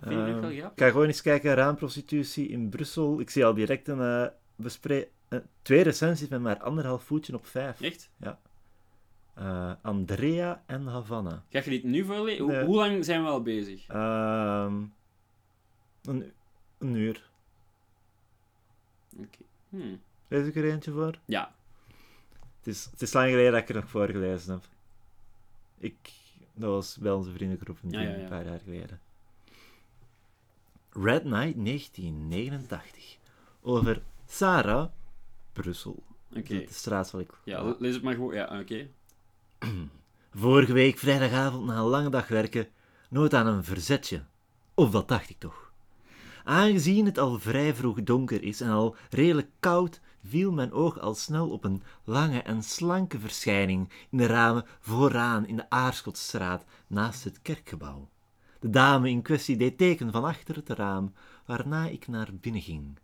Vind 0.01 0.15
wel 0.15 0.27
Ehm, 0.27 0.39
grappig? 0.41 0.73
ik 0.73 0.79
ga 0.83 0.89
gewoon 0.91 1.07
eens 1.07 1.23
kijken, 1.23 1.55
raamprostitutie 1.55 2.49
in 2.49 2.69
Brussel. 2.69 3.21
Ik 3.21 3.31
zie 3.31 3.45
al 3.45 3.55
direct 3.55 3.89
een, 3.89 4.01
eh 4.01 4.27
bespre- 4.57 5.09
eh, 5.29 5.39
twee 5.63 5.83
recensies 5.83 6.29
met 6.29 6.41
maar 6.41 6.59
anderhalf 6.63 7.05
voetje 7.05 7.35
op 7.35 7.47
vijf. 7.47 7.81
Echt? 7.81 8.11
Eh, 9.35 9.73
Andrea 9.83 10.63
en 10.67 10.87
Havana. 10.87 11.45
Ga 11.51 11.59
je 11.65 11.71
dit 11.71 11.85
nu 11.85 12.05
voorlezen? 12.05 12.65
Hoe- 12.65 12.75
lang 12.77 13.05
zijn 13.05 13.23
we 13.23 13.29
al 13.29 13.43
bezig? 13.43 13.87
Ehm, 13.87 14.83
een, 16.03 16.33
een 16.79 16.95
uur. 16.95 17.31
Oké. 19.17 19.39
Hmm. 19.73 20.01
Lees 20.29 20.47
ik 20.47 20.57
er 20.57 20.71
eentje 20.71 20.93
voor? 20.93 21.19
Ja. 21.25 21.55
Het 22.59 22.67
is, 22.67 22.89
het 22.91 23.03
is 23.03 23.13
lang 23.13 23.31
geleden 23.31 23.53
dat 23.53 23.61
ik 23.61 23.69
er 23.69 23.75
nog 23.75 23.91
voor 23.91 24.09
gelezen 24.09 24.53
heb. 24.53 24.65
Ik, 25.79 26.11
dat 26.55 26.71
was 26.71 26.97
bij 26.97 27.13
onze 27.13 27.31
vriendengroep 27.33 27.79
een, 27.83 27.91
Ja, 27.91 28.01
ja, 28.01 28.09
ja. 28.11 28.17
een 28.17 28.29
paar 28.29 28.45
jaar 28.45 28.61
geleden. 28.65 29.01
Red 30.91 31.25
Night 31.25 31.65
1989. 31.65 33.17
Over 33.61 34.03
Sarah, 34.27 34.89
Brussel. 35.53 36.03
Oké. 36.31 36.43
De, 36.43 36.65
de 36.65 36.73
straat 36.73 37.11
waar 37.11 37.21
ik... 37.21 37.31
Ja, 37.45 37.75
lees 37.79 37.95
het 37.95 38.03
maar 38.03 38.15
gewoon. 38.15 38.35
Ja, 38.35 38.61
oké. 38.61 38.89
Vorige 40.35 40.73
week 40.73 40.99
vrijdagavond 40.99 41.67
na 41.67 41.77
een 41.77 41.83
lange 41.85 42.11
dag 42.11 42.29
werken, 42.29 42.69
nooit 43.09 43.35
aan 43.35 43.47
een 43.47 43.65
verzetje. 43.65 44.25
Of 44.75 44.91
dat 44.91 45.09
dacht 45.09 45.31
ik 45.31 45.39
toch. 45.39 45.72
Aangezien 46.45 47.07
het 47.07 47.19
al 47.19 47.39
vrij 47.39 47.75
vroeg 47.75 48.03
donker 48.03 48.43
is 48.43 48.61
en 48.61 48.71
al 48.71 48.97
redelijk 49.11 49.49
koud, 49.61 50.01
viel 50.25 50.53
mijn 50.53 50.73
oog 50.73 50.99
al 50.99 51.15
snel 51.15 51.51
op 51.51 51.65
een 51.65 51.83
lange 52.05 52.43
en 52.43 52.63
slanke 52.63 53.19
verschijning 53.19 53.89
in 54.11 54.19
de 54.19 54.27
ramen 54.27 54.65
vooraan 54.81 55.47
in 55.47 55.57
de 55.57 55.71
Aarschotstraat 55.71 56.65
naast 56.87 57.25
het 57.25 57.43
kerkgebouw. 57.43 58.09
De 58.61 58.71
dame 58.71 59.11
in 59.11 59.23
kwestie 59.23 59.57
deed 59.57 59.79
teken 59.79 60.13
van 60.13 60.25
achter 60.25 60.57
het 60.57 60.69
raam, 60.69 61.13
waarna 61.47 61.87
ik 61.89 62.09
naar 62.09 62.29
binnen 62.41 62.63
ging. 62.63 62.99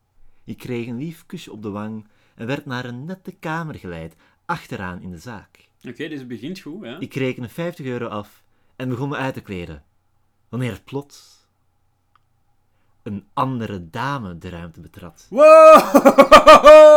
Ik 0.45 0.59
kreeg 0.59 0.87
een 0.87 0.99
lief 0.99 1.27
kusje 1.27 1.53
op 1.53 1.63
de 1.63 1.71
wang 1.71 2.07
en 2.35 2.47
werd 2.47 2.67
naar 2.67 2.85
een 2.85 3.05
nette 3.05 3.33
kamer 3.33 3.75
geleid, 3.75 4.17
achteraan 4.45 5.01
in 5.03 5.11
de 5.11 5.19
zaak. 5.19 5.69
Oké, 5.85 6.09
dus 6.09 6.19
het 6.19 6.29
begint 6.29 6.61
goed, 6.61 6.85
hè? 6.85 6.99
Ik 6.99 7.15
rekende 7.15 7.49
50 7.49 7.87
euro 7.87 8.07
af 8.07 8.43
en 8.77 8.89
begon 8.89 9.09
me 9.09 9.17
uit 9.17 9.35
te 9.35 9.41
kleden. 9.41 9.85
Wanneer 10.49 10.81
plots 10.85 11.38
een 13.09 13.25
andere 13.35 13.91
dame 13.91 14.39
de 14.39 14.49
ruimte 14.49 14.81
betrad. 14.81 15.27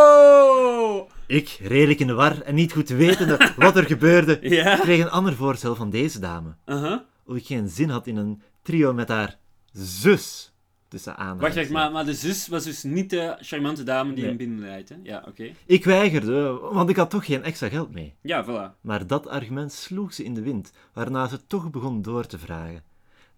Wow! 0.02 1.10
Ik, 1.28 1.58
redelijk 1.62 2.00
in 2.00 2.08
de 2.08 2.14
war 2.14 2.42
en 2.42 2.56
niet 2.56 2.72
goed 2.72 2.90
wetende 2.90 3.52
wat 3.58 3.76
er 3.78 3.84
gebeurde, 3.86 4.38
Ja? 4.56 4.76
kreeg 4.76 5.00
een 5.02 5.10
ander 5.10 5.34
voorstel 5.34 5.76
van 5.76 5.90
deze 5.90 6.20
dame. 6.20 6.56
Uh-huh. 6.66 7.00
Of 7.26 7.36
ik 7.36 7.46
geen 7.46 7.70
zin 7.70 7.90
had 7.90 8.08
in 8.08 8.18
een 8.18 8.42
trio 8.62 8.94
met 8.94 9.08
haar 9.10 9.38
zus. 9.72 10.46
Tussen 10.88 11.18
aanhalingstekens. 11.18 11.72
wacht, 11.74 11.84
maar, 11.84 11.92
maar 11.92 12.06
de 12.06 12.14
zus 12.14 12.48
was 12.48 12.64
dus 12.64 12.84
niet 12.84 13.10
de 13.10 13.38
charmante 13.40 13.84
dame 13.84 14.10
die 14.10 14.18
Nee. 14.20 14.28
hem 14.28 14.38
binnenleidt, 14.38 14.90
hè? 14.90 14.96
Ja, 15.04 15.24
oké. 15.28 15.52
Ik 15.66 15.86
weigerde, 15.86 16.60
want 16.72 16.90
ik 16.90 16.96
had 16.96 17.10
toch 17.10 17.26
geen 17.26 17.44
extra 17.44 17.70
geld 17.70 17.92
mee. 17.94 18.16
Ja, 18.22 18.46
voilà. 18.46 18.80
Maar 18.82 19.08
dat 19.08 19.28
argument 19.28 19.72
sloeg 19.74 20.14
ze 20.14 20.24
in 20.24 20.34
de 20.34 20.42
wind, 20.42 20.72
waarna 20.94 21.28
ze 21.28 21.46
toch 21.48 21.70
begon 21.70 22.02
door 22.02 22.26
te 22.26 22.38
vragen. 22.40 22.84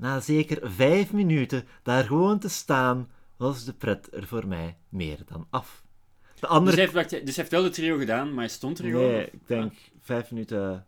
Na 0.04 0.20
zeker 0.20 0.72
vijf 0.72 1.14
minuten 1.14 1.64
daar 1.84 2.04
gewoon 2.04 2.40
te 2.40 2.50
staan, 2.50 3.10
was 3.38 3.66
de 3.66 3.74
pret 3.74 4.10
er 4.14 4.28
voor 4.28 4.48
mij 4.48 4.78
meer 4.90 5.18
dan 5.26 5.48
af. 5.50 5.84
De 6.22 6.40
Dus 6.40 6.50
andere... 6.50 6.76
hij, 6.82 6.90
heeft, 6.94 7.26
dus 7.26 7.36
heeft 7.36 7.52
wel 7.52 7.64
de 7.64 7.70
trio 7.70 7.98
gedaan, 7.98 8.30
maar 8.30 8.44
hij 8.44 8.54
stond 8.54 8.80
er 8.80 8.86
gewoon? 8.86 9.12
nee, 9.12 9.26
of- 9.26 9.34
ik 9.34 9.48
denk 9.48 9.74
vijf 10.00 10.32
minuten 10.32 10.86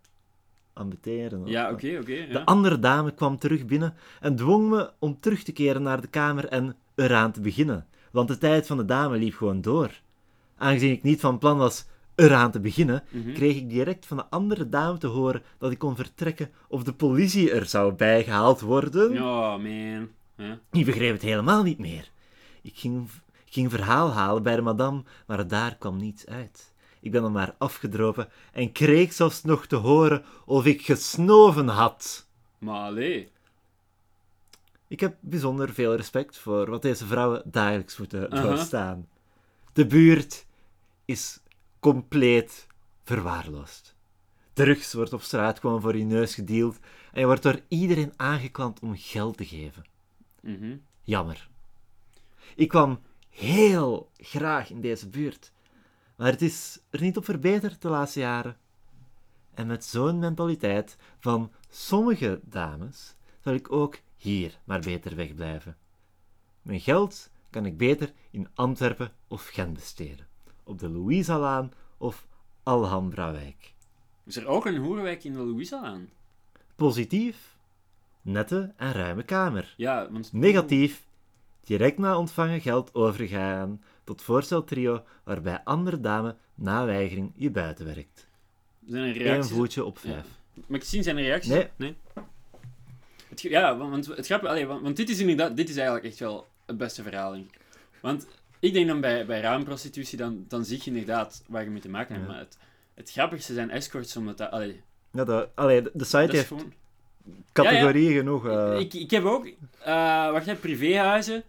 aan 0.74 0.90
beteren. 0.90 1.46
Ja, 1.46 1.72
oké, 1.72 1.98
oké. 2.02 2.14
ja. 2.14 2.26
De 2.32 2.46
andere 2.46 2.80
dame 2.80 3.14
kwam 3.14 3.38
terug 3.38 3.66
binnen 3.66 3.94
en 4.20 4.36
dwong 4.36 4.70
me 4.70 4.92
om 5.00 5.20
terug 5.20 5.44
te 5.44 5.52
keren 5.52 5.82
naar 5.82 6.02
de 6.02 6.08
kamer 6.08 6.46
en 6.48 6.76
eraan 6.96 7.32
te 7.32 7.42
beginnen, 7.42 7.88
want 8.12 8.28
de 8.28 8.38
tijd 8.38 8.68
van 8.68 8.78
de 8.78 8.86
dame 8.86 9.18
liep 9.18 9.34
gewoon 9.36 9.62
door. 9.62 10.02
Aangezien 10.58 10.92
ik 10.92 11.04
niet 11.04 11.20
van 11.20 11.38
plan 11.38 11.58
was 11.58 11.86
eraan 12.16 12.52
te 12.52 12.60
beginnen, 12.60 13.04
Mhm. 13.10 13.34
kreeg 13.34 13.56
ik 13.56 13.70
direct 13.70 14.06
van 14.06 14.18
de 14.18 14.26
andere 14.30 14.70
dame 14.70 14.98
te 14.98 15.08
horen 15.08 15.44
dat 15.58 15.72
ik 15.72 15.78
kon 15.78 15.96
vertrekken 15.96 16.52
of 16.68 16.84
de 16.84 16.94
politie 16.94 17.52
er 17.52 17.66
zou 17.66 17.94
bijgehaald 17.94 18.62
worden. 18.62 19.22
Oh, 19.22 19.50
man. 19.58 20.10
Ja. 20.38 20.60
Ik 20.72 20.86
begreep 20.86 21.14
het 21.14 21.22
helemaal 21.22 21.64
niet 21.64 21.78
meer. 21.80 22.10
Ik 22.62 22.78
ging, 22.78 23.10
ging 23.46 23.72
verhaal 23.72 24.12
halen 24.12 24.44
bij 24.44 24.56
de 24.56 24.62
madame, 24.62 25.04
maar 25.28 25.48
daar 25.48 25.76
kwam 25.76 25.98
niets 25.98 26.26
uit. 26.26 26.74
Ik 27.02 27.12
ben 27.12 27.22
dan 27.22 27.32
maar 27.32 27.56
afgedropen 27.58 28.30
en 28.54 28.72
kreeg 28.72 29.14
zelfs 29.14 29.44
nog 29.44 29.66
te 29.66 29.76
horen 29.76 30.24
of 30.46 30.66
ik 30.66 30.82
gesnoven 30.86 31.68
had. 31.68 32.28
Maar 32.58 32.80
allee. 32.88 33.30
Ik 34.88 35.00
heb 35.00 35.16
bijzonder 35.20 35.74
veel 35.74 35.96
respect 35.96 36.38
voor 36.38 36.70
wat 36.70 36.82
deze 36.82 37.06
vrouwen 37.06 37.42
dagelijks 37.46 37.98
moeten 37.98 38.30
doorstaan. 38.30 39.08
De 39.74 39.86
buurt 39.88 40.46
is 41.06 41.40
compleet 41.92 42.68
verwaarloosd. 43.04 43.96
Drugs 44.54 44.94
wordt 44.94 45.14
op 45.14 45.22
straat 45.22 45.60
gewoon 45.60 45.82
voor 45.82 45.98
je 45.98 46.04
neus 46.04 46.36
gedeeld 46.36 46.80
en 47.12 47.20
je 47.20 47.26
wordt 47.26 47.44
door 47.44 47.62
iedereen 47.68 48.14
aangeklampt 48.16 48.80
om 48.80 48.96
geld 48.98 49.38
te 49.38 49.46
geven. 49.46 49.86
Mhm. 50.42 50.78
Jammer. 51.02 51.50
Ik 52.56 52.68
kwam 52.68 53.00
heel 53.30 54.12
graag 54.18 54.70
in 54.70 54.82
deze 54.82 55.10
buurt, 55.10 55.52
maar 56.16 56.32
het 56.32 56.42
is 56.42 56.80
er 56.90 57.02
niet 57.02 57.18
op 57.18 57.26
verbeterd 57.26 57.82
de 57.82 57.90
laatste 57.90 58.20
jaren. 58.20 58.58
En 59.54 59.68
met 59.68 59.86
zo'n 59.86 60.20
mentaliteit 60.20 60.98
van 61.20 61.52
sommige 61.70 62.40
dames 62.44 63.16
zal 63.40 63.54
ik 63.54 63.72
ook 63.72 64.00
hier 64.18 64.60
maar 64.64 64.80
beter 64.80 65.16
wegblijven. 65.16 65.78
Mijn 66.62 66.80
geld 66.80 67.30
kan 67.50 67.66
ik 67.66 67.78
beter 67.78 68.14
in 68.32 68.48
Antwerpen 68.54 69.12
of 69.28 69.48
Gent 69.48 69.74
besteden, 69.74 70.28
op 70.66 70.80
de 70.80 70.90
Louisa-laan 70.90 71.72
of 71.98 72.28
Alhambrawijk. 72.64 73.74
Is 74.26 74.36
er 74.36 74.48
ook 74.48 74.66
een 74.66 74.78
hoerenwijk 74.78 75.24
in 75.24 75.34
de 75.34 75.40
Louisa 75.40 75.82
aan? 75.82 76.10
Positief, 76.76 77.58
nette 78.22 78.74
en 78.76 78.92
ruime 78.92 79.24
kamer. 79.24 79.74
Ja, 79.78 80.12
want... 80.12 80.34
Negatief, 80.34 81.06
direct 81.64 81.98
na 81.98 82.18
ontvangen 82.18 82.62
geld 82.62 82.94
overgaan 82.94 83.82
tot 84.04 84.22
voorsteltrio 84.22 85.04
waarbij 85.24 85.64
andere 85.64 86.00
dame 86.00 86.36
na 86.56 86.86
weigering 86.86 87.32
je 87.36 87.52
buiten 87.52 87.86
werkt. 87.86 88.28
Zijn 88.88 89.04
er 89.04 89.10
Eén 89.10 89.22
reacties? 89.22 89.56
voetje 89.56 89.86
op 89.86 89.98
vijf. 89.98 90.26
Mag 90.68 90.80
ik 90.80 90.86
zien, 90.86 91.04
zijn 91.04 91.16
reacties? 91.16 91.66
Nee. 91.76 91.96
Het, 93.30 93.42
ge- 93.42 93.50
ja, 93.50 93.78
want, 93.78 94.06
het 94.06 94.26
grappige... 94.26 94.66
Want, 94.66 94.82
want 94.82 94.96
dit 94.96 95.10
is 95.10 95.20
inderdaad... 95.20 95.56
Dit 95.58 95.70
is 95.70 95.76
eigenlijk 95.76 96.06
echt 96.06 96.20
wel 96.20 96.48
het 96.66 96.78
beste 96.78 97.04
verhaal. 97.04 97.32
denk 97.32 97.46
ik. 97.46 97.60
Want 98.02 98.28
ik 98.66 98.74
denk 98.74 98.88
dan 98.88 99.02
bij, 99.02 99.26
bij 99.26 99.42
raamprostitutie, 99.42 100.18
dan, 100.18 100.46
dan 100.48 100.66
zie 100.66 100.78
je 100.84 100.90
inderdaad 100.90 101.44
waar 101.48 101.64
je 101.64 101.70
mee 101.70 101.82
te 101.82 101.90
maken 101.90 102.14
hebt. 102.16 102.28
Ja. 102.28 102.32
Maar 102.32 102.42
het, 102.42 102.58
het 102.94 103.12
grappigste 103.12 103.54
zijn 103.54 103.70
escorts, 103.70 104.16
omdat 104.18 104.38
dat... 104.38 104.52
Allee, 104.52 104.82
Ja, 105.12 105.24
de, 105.24 105.50
allee, 105.56 105.82
de, 105.82 106.04
site 106.04 106.18
dat 106.26 106.32
heeft 106.32 106.48
gewoon... 106.48 106.74
categorieën 107.52 108.14
genoeg. 108.18 108.48
eh. 108.48 108.80
Ik, 108.80 108.94
ik 108.94 109.12
heb 109.12 109.24
ook... 109.24 109.46
eh 109.80 110.32
wacht 110.32 110.48
even, 110.48 110.60
privéhuizen, 110.60 111.44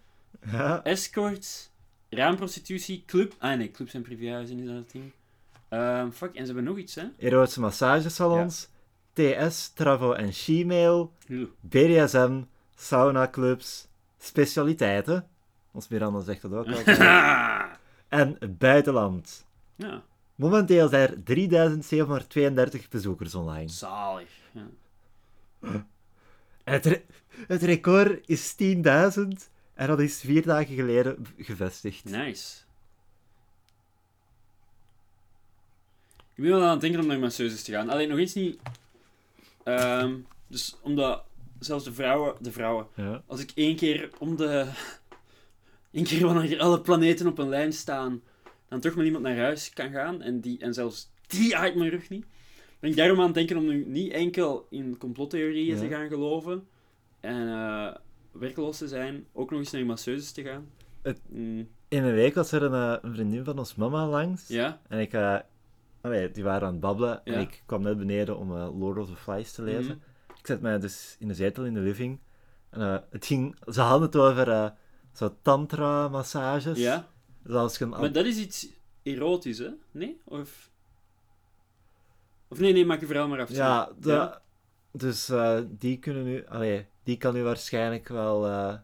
ja. 0.51 0.83
escorts, 0.85 1.71
raamprostitutie, 2.11 3.03
club... 3.07 3.35
Ah 3.39 3.59
nee, 3.59 3.71
clubs 3.71 3.95
en 3.95 4.03
privéhuizen 4.03 4.59
is 4.59 4.67
dat 4.67 4.77
het 4.77 4.91
ding. 4.91 5.13
Ehm, 5.69 6.11
fuck, 6.11 6.35
en 6.35 6.41
ze 6.41 6.53
hebben 6.53 6.65
nog 6.65 6.79
iets, 6.79 6.95
hè? 6.95 7.05
Erotische 7.19 7.61
massagesalons, 7.61 8.69
TS, 9.13 9.69
Travo 9.75 10.13
en 10.13 10.33
She-mail. 10.33 11.13
BDSM, 11.61 12.41
saunaclubs, 12.77 13.87
specialiteiten. 14.19 15.29
Ons 15.77 15.89
Miranda 15.89 16.21
zegt 16.21 16.43
dat 16.43 16.53
ook 16.53 16.67
altijd. 16.75 16.99
en 18.09 18.39
buitenland. 18.59 19.45
ja, 19.77 20.03
Momenteel 20.35 20.89
zijn 20.89 21.09
er 21.11 21.23
3732 21.25 22.89
bezoekers 22.89 23.35
online. 23.35 23.69
zalig. 23.69 24.29
Ja. 24.53 25.87
Het, 26.65 26.87
re- 26.87 27.03
het 27.47 27.63
record 27.63 28.29
is 28.29 28.53
10.000 28.53 28.59
en 29.75 29.87
dat 29.87 30.01
is 30.01 30.21
vier 30.21 30.43
dagen 30.43 30.75
geleden 30.75 31.27
gevestigd. 31.39 32.05
Nice. 32.05 32.57
Ik 36.35 36.43
ben 36.43 36.51
wel 36.51 36.63
aan 36.63 36.71
het 36.71 36.81
denken 36.81 37.01
om 37.01 37.07
naar 37.07 37.19
masseuses 37.19 37.63
te 37.63 37.73
gaan. 37.73 37.89
Alleen 37.91 38.09
nog 38.09 38.19
eens 38.19 38.35
niet. 38.35 38.61
Ehm, 39.65 40.15
dus 40.47 40.77
omdat 40.83 41.25
zelfs 41.59 41.85
de 41.85 41.93
vrouwen, 41.93 42.35
de 42.41 42.53
vrouwen, 42.53 42.87
Ja. 42.95 43.23
als 43.27 43.41
ik 43.41 43.53
één 43.55 43.77
keer 43.77 44.11
om 44.19 44.37
de. 44.37 44.67
Één 45.91 46.05
keer 46.05 46.27
wanneer 46.27 46.61
alle 46.61 46.81
planeten 46.81 47.27
op 47.27 47.39
een 47.39 47.49
lijn 47.49 47.73
staan, 47.73 48.23
dan 48.69 48.81
toch 48.81 48.95
met 48.95 49.07
iemand 49.07 49.25
naar 49.25 49.37
huis 49.37 49.71
kan 49.71 49.91
gaan 49.91 50.23
en, 50.23 50.41
die, 50.41 50.59
en 50.59 50.75
zelfs 50.75 51.11
die 51.27 51.57
uit 51.57 51.75
mijn 51.75 51.91
rug 51.91 52.09
niet. 52.09 52.25
Ben 52.81 52.91
ik 52.91 52.97
daarom 52.97 53.19
aan 53.19 53.25
het 53.25 53.35
denken 53.35 53.57
om 53.57 53.67
nu 53.67 53.85
niet 53.87 54.13
enkel 54.13 54.67
in 54.71 54.99
complottheorieën 54.99 55.75
Ja. 55.75 55.81
te 55.81 55.89
gaan 55.89 56.09
geloven 56.09 56.67
en 57.21 57.49
eh, 57.49 57.95
werkloos 58.33 58.79
te 58.79 58.89
zijn, 58.89 59.27
ook 59.33 59.51
nog 59.51 59.59
eens 59.59 59.71
naar 59.71 59.87
masseuses 59.87 60.33
te 60.33 60.43
gaan. 60.43 60.69
Het- 61.03 61.21
Mm, 61.29 61.69
In 61.89 62.05
een 62.05 62.15
week 62.15 62.35
was 62.35 62.53
er 62.53 62.63
een, 62.63 62.73
eh, 62.73 62.97
een 63.03 63.15
vriendin 63.15 63.45
van 63.45 63.59
ons 63.59 63.75
mama 63.75 64.07
langs. 64.09 64.49
ja. 64.49 64.81
En 64.89 64.99
ik, 64.99 65.13
eh, 65.13 65.39
allee, 66.01 66.31
die 66.31 66.43
waren 66.45 66.67
aan 66.67 66.73
het 66.73 66.81
babbelen. 66.83 67.25
En 67.25 67.41
ik 67.41 67.63
kwam 67.67 67.83
net 67.83 67.99
beneden 67.99 68.39
om 68.39 68.53
Lord 68.53 68.99
of 68.99 69.09
the 69.09 69.17
Flies 69.17 69.53
te 69.53 69.63
lezen. 69.63 69.83
Mhm. 70.27 70.39
Ik 70.39 70.47
zet 70.47 70.61
mij 70.61 70.79
dus 70.79 71.17
in 71.19 71.29
de 71.29 71.35
zetel 71.35 71.65
in 71.65 71.75
de 71.75 71.81
living. 71.81 72.19
En 72.71 73.05
het 73.11 73.27
ging, 73.27 73.57
ze 73.73 73.81
hadden 73.81 74.07
het 74.07 74.17
over 74.17 74.73
zo 75.17 75.37
tantra-massages. 75.43 76.79
Ja, 76.79 77.09
Dus 77.43 77.55
als 77.55 77.79
je 77.79 77.85
een 77.85 77.91
maar 77.91 78.13
dat 78.13 78.25
is 78.27 78.37
iets 78.37 78.69
erotisch, 79.03 79.59
hè? 79.59 79.71
Nee? 79.91 80.21
Of... 80.25 80.71
Of 82.49 82.59
nee, 82.59 82.73
nee, 82.73 82.85
maak 82.87 83.01
je 83.01 83.07
verhaal 83.07 83.29
maar 83.29 83.41
af. 83.41 83.51
Ja, 83.51 83.91
de- 84.01 84.11
Ja? 84.11 84.43
dus 84.91 85.29
eh, 85.29 85.61
die 85.69 85.99
kunnen 85.99 86.25
nu, 86.25 86.47
allee, 86.47 86.87
die 87.03 87.17
kan 87.17 87.37
u 87.37 87.43
waarschijnlijk 87.43 88.09
wel 88.09 88.47
eh, 88.47 88.75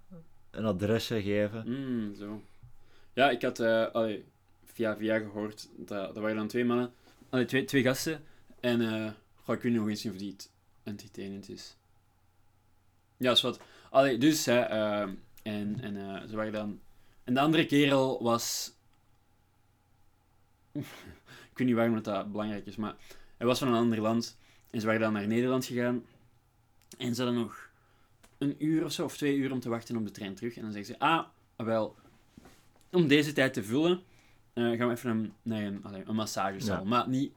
een 0.51 0.65
adresje 0.65 1.23
geven. 1.23 1.65
Mm, 1.67 2.15
zo. 2.15 2.43
Ja, 3.13 3.31
ik 3.31 3.43
had 3.43 3.59
eh, 3.61 3.87
allee, 3.93 4.25
via 4.65 4.97
via 4.97 5.19
gehoord, 5.19 5.69
dat, 5.77 6.15
dat 6.15 6.23
waren 6.23 6.37
dan 6.37 6.49
twee 6.49 6.65
mannen, 6.65 6.93
allee, 7.31 7.45
twee, 7.45 7.65
twee 7.65 7.83
gasten, 7.83 8.25
en 8.61 9.15
goh, 9.45 9.55
ik 9.57 9.63
weet 9.63 9.73
nog 9.73 9.89
eens 9.89 10.05
niet 10.05 10.13
of 10.13 10.19
die 10.19 10.37
entertainend 10.83 11.49
is. 11.49 11.77
Ja, 13.17 13.31
is 13.31 13.41
wat. 13.43 13.61
Allee, 13.91 14.19
dus, 14.19 14.47
hè, 14.47 14.61
ehm, 14.61 15.15
en, 15.43 15.81
en 15.81 15.97
eh, 15.97 16.29
ze 16.29 16.37
waren 16.37 16.53
dan... 16.53 16.81
En 17.25 17.35
de 17.35 17.41
andere 17.41 17.67
kerel 17.67 18.23
was... 18.23 18.73
ik 20.73 21.59
weet 21.59 21.67
niet 21.67 21.77
waarom 21.77 21.95
dat, 21.95 22.05
dat 22.05 22.33
belangrijk 22.33 22.67
is, 22.67 22.77
maar 22.77 22.95
hij 23.37 23.47
was 23.47 23.59
van 23.59 23.69
een 23.69 23.75
ander 23.75 24.01
land, 24.01 24.39
en 24.71 24.81
ze 24.81 24.87
waren 24.87 25.01
dan 25.01 25.13
naar 25.13 25.27
Nederland 25.27 25.65
gegaan, 25.65 26.05
en 26.99 27.15
ze 27.15 27.23
hadden 27.23 27.41
nog 27.41 27.71
een 28.39 28.65
uur 28.65 28.85
of 28.85 28.93
zo, 28.93 29.05
of 29.05 29.17
twee 29.17 29.37
uur 29.37 29.53
om 29.53 29.61
te 29.61 29.69
wachten 29.69 29.97
op 29.97 30.05
de 30.05 30.11
trein 30.11 30.35
terug. 30.35 30.57
En 30.57 30.63
dan 30.63 30.73
zeggen 30.73 30.95
ze, 30.95 31.01
ah, 31.01 31.25
wel, 31.57 31.97
om 32.91 33.09
deze 33.09 33.33
tijd 33.33 33.55
te 33.55 33.65
vullen, 33.65 34.03
eh, 34.53 34.65
gaan 34.65 34.89
we 34.89 34.95
even 34.95 35.11
een, 35.11 35.33
naar 35.43 35.63
een, 35.63 35.85
allee, 35.85 36.03
een 36.07 36.15
massagesalon. 36.15 36.83
Ja. 36.83 36.89
Maar 36.89 37.09
niet, 37.09 37.33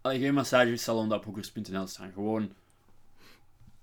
allee, 0.00 0.18
geen 0.18 0.34
massagesalon 0.34 1.08
dat 1.08 1.18
op 1.18 1.24
hoekers.nl 1.24 1.86
staan. 1.86 2.12
Gewoon, 2.12 2.52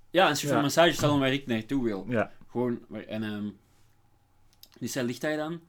ja, 0.09 0.29
een 0.29 0.35
soort 0.35 0.47
van 0.47 0.57
Ja. 0.57 0.63
massagesalon 0.63 1.19
waar 1.19 1.33
ik 1.33 1.45
naartoe 1.47 1.83
wil. 1.83 2.05
Ja, 2.09 2.31
Gewoon, 2.51 2.79
en 3.07 3.23
ehm 3.23 3.47
dus 4.79 4.91
zij 4.91 5.03
ligt 5.03 5.21
daar 5.21 5.37
dan 5.37 5.61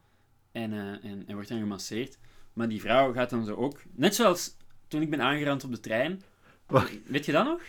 en, 0.52 0.72
eh, 0.72 1.10
en, 1.10 1.24
en 1.26 1.34
wordt 1.34 1.48
dan 1.48 1.58
gemasseerd. 1.58 2.18
Maar 2.52 2.68
die 2.68 2.80
vrouw 2.80 3.12
gaat 3.12 3.30
dan 3.30 3.44
zo 3.44 3.54
ook, 3.54 3.82
net 3.92 4.14
zoals 4.14 4.56
toen 4.88 5.02
ik 5.02 5.10
ben 5.10 5.20
aangerand 5.22 5.64
op 5.64 5.70
de 5.70 5.80
trein. 5.80 6.22
Wacht. 6.66 6.92
Weet 7.06 7.26
je 7.26 7.32
dat 7.32 7.44
nog? 7.44 7.60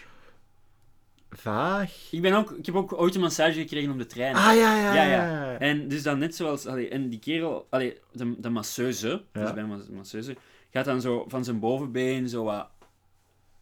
vaag. 1.35 2.07
Ik, 2.11 2.21
ben 2.21 2.33
ook, 2.33 2.51
ik 2.51 2.65
heb 2.65 2.75
ook 2.75 2.93
ooit 2.93 3.15
een 3.15 3.21
massage 3.21 3.59
gekregen 3.59 3.91
op 3.91 3.97
de 3.97 4.05
trein. 4.05 4.35
Ah, 4.35 4.55
ja, 4.55 4.77
ja, 4.77 4.93
Ja, 4.93 5.03
ja. 5.03 5.57
En 5.59 5.87
dus 5.87 6.03
dan 6.03 6.17
net 6.19 6.35
zoals... 6.35 6.65
Allee, 6.65 6.89
en 6.89 7.09
die 7.09 7.19
kerel... 7.19 7.67
Allee, 7.69 7.97
de, 8.11 8.39
de 8.39 8.49
masseuse, 8.49 9.23
Ja. 9.33 9.41
dus 9.41 9.53
bij 9.53 9.63
de 9.63 9.91
masseuse, 9.91 10.35
gaat 10.71 10.85
dan 10.85 11.01
zo 11.01 11.25
van 11.27 11.43
zijn 11.43 11.59
bovenbeen 11.59 12.29
zo 12.29 12.43
wat 12.43 12.67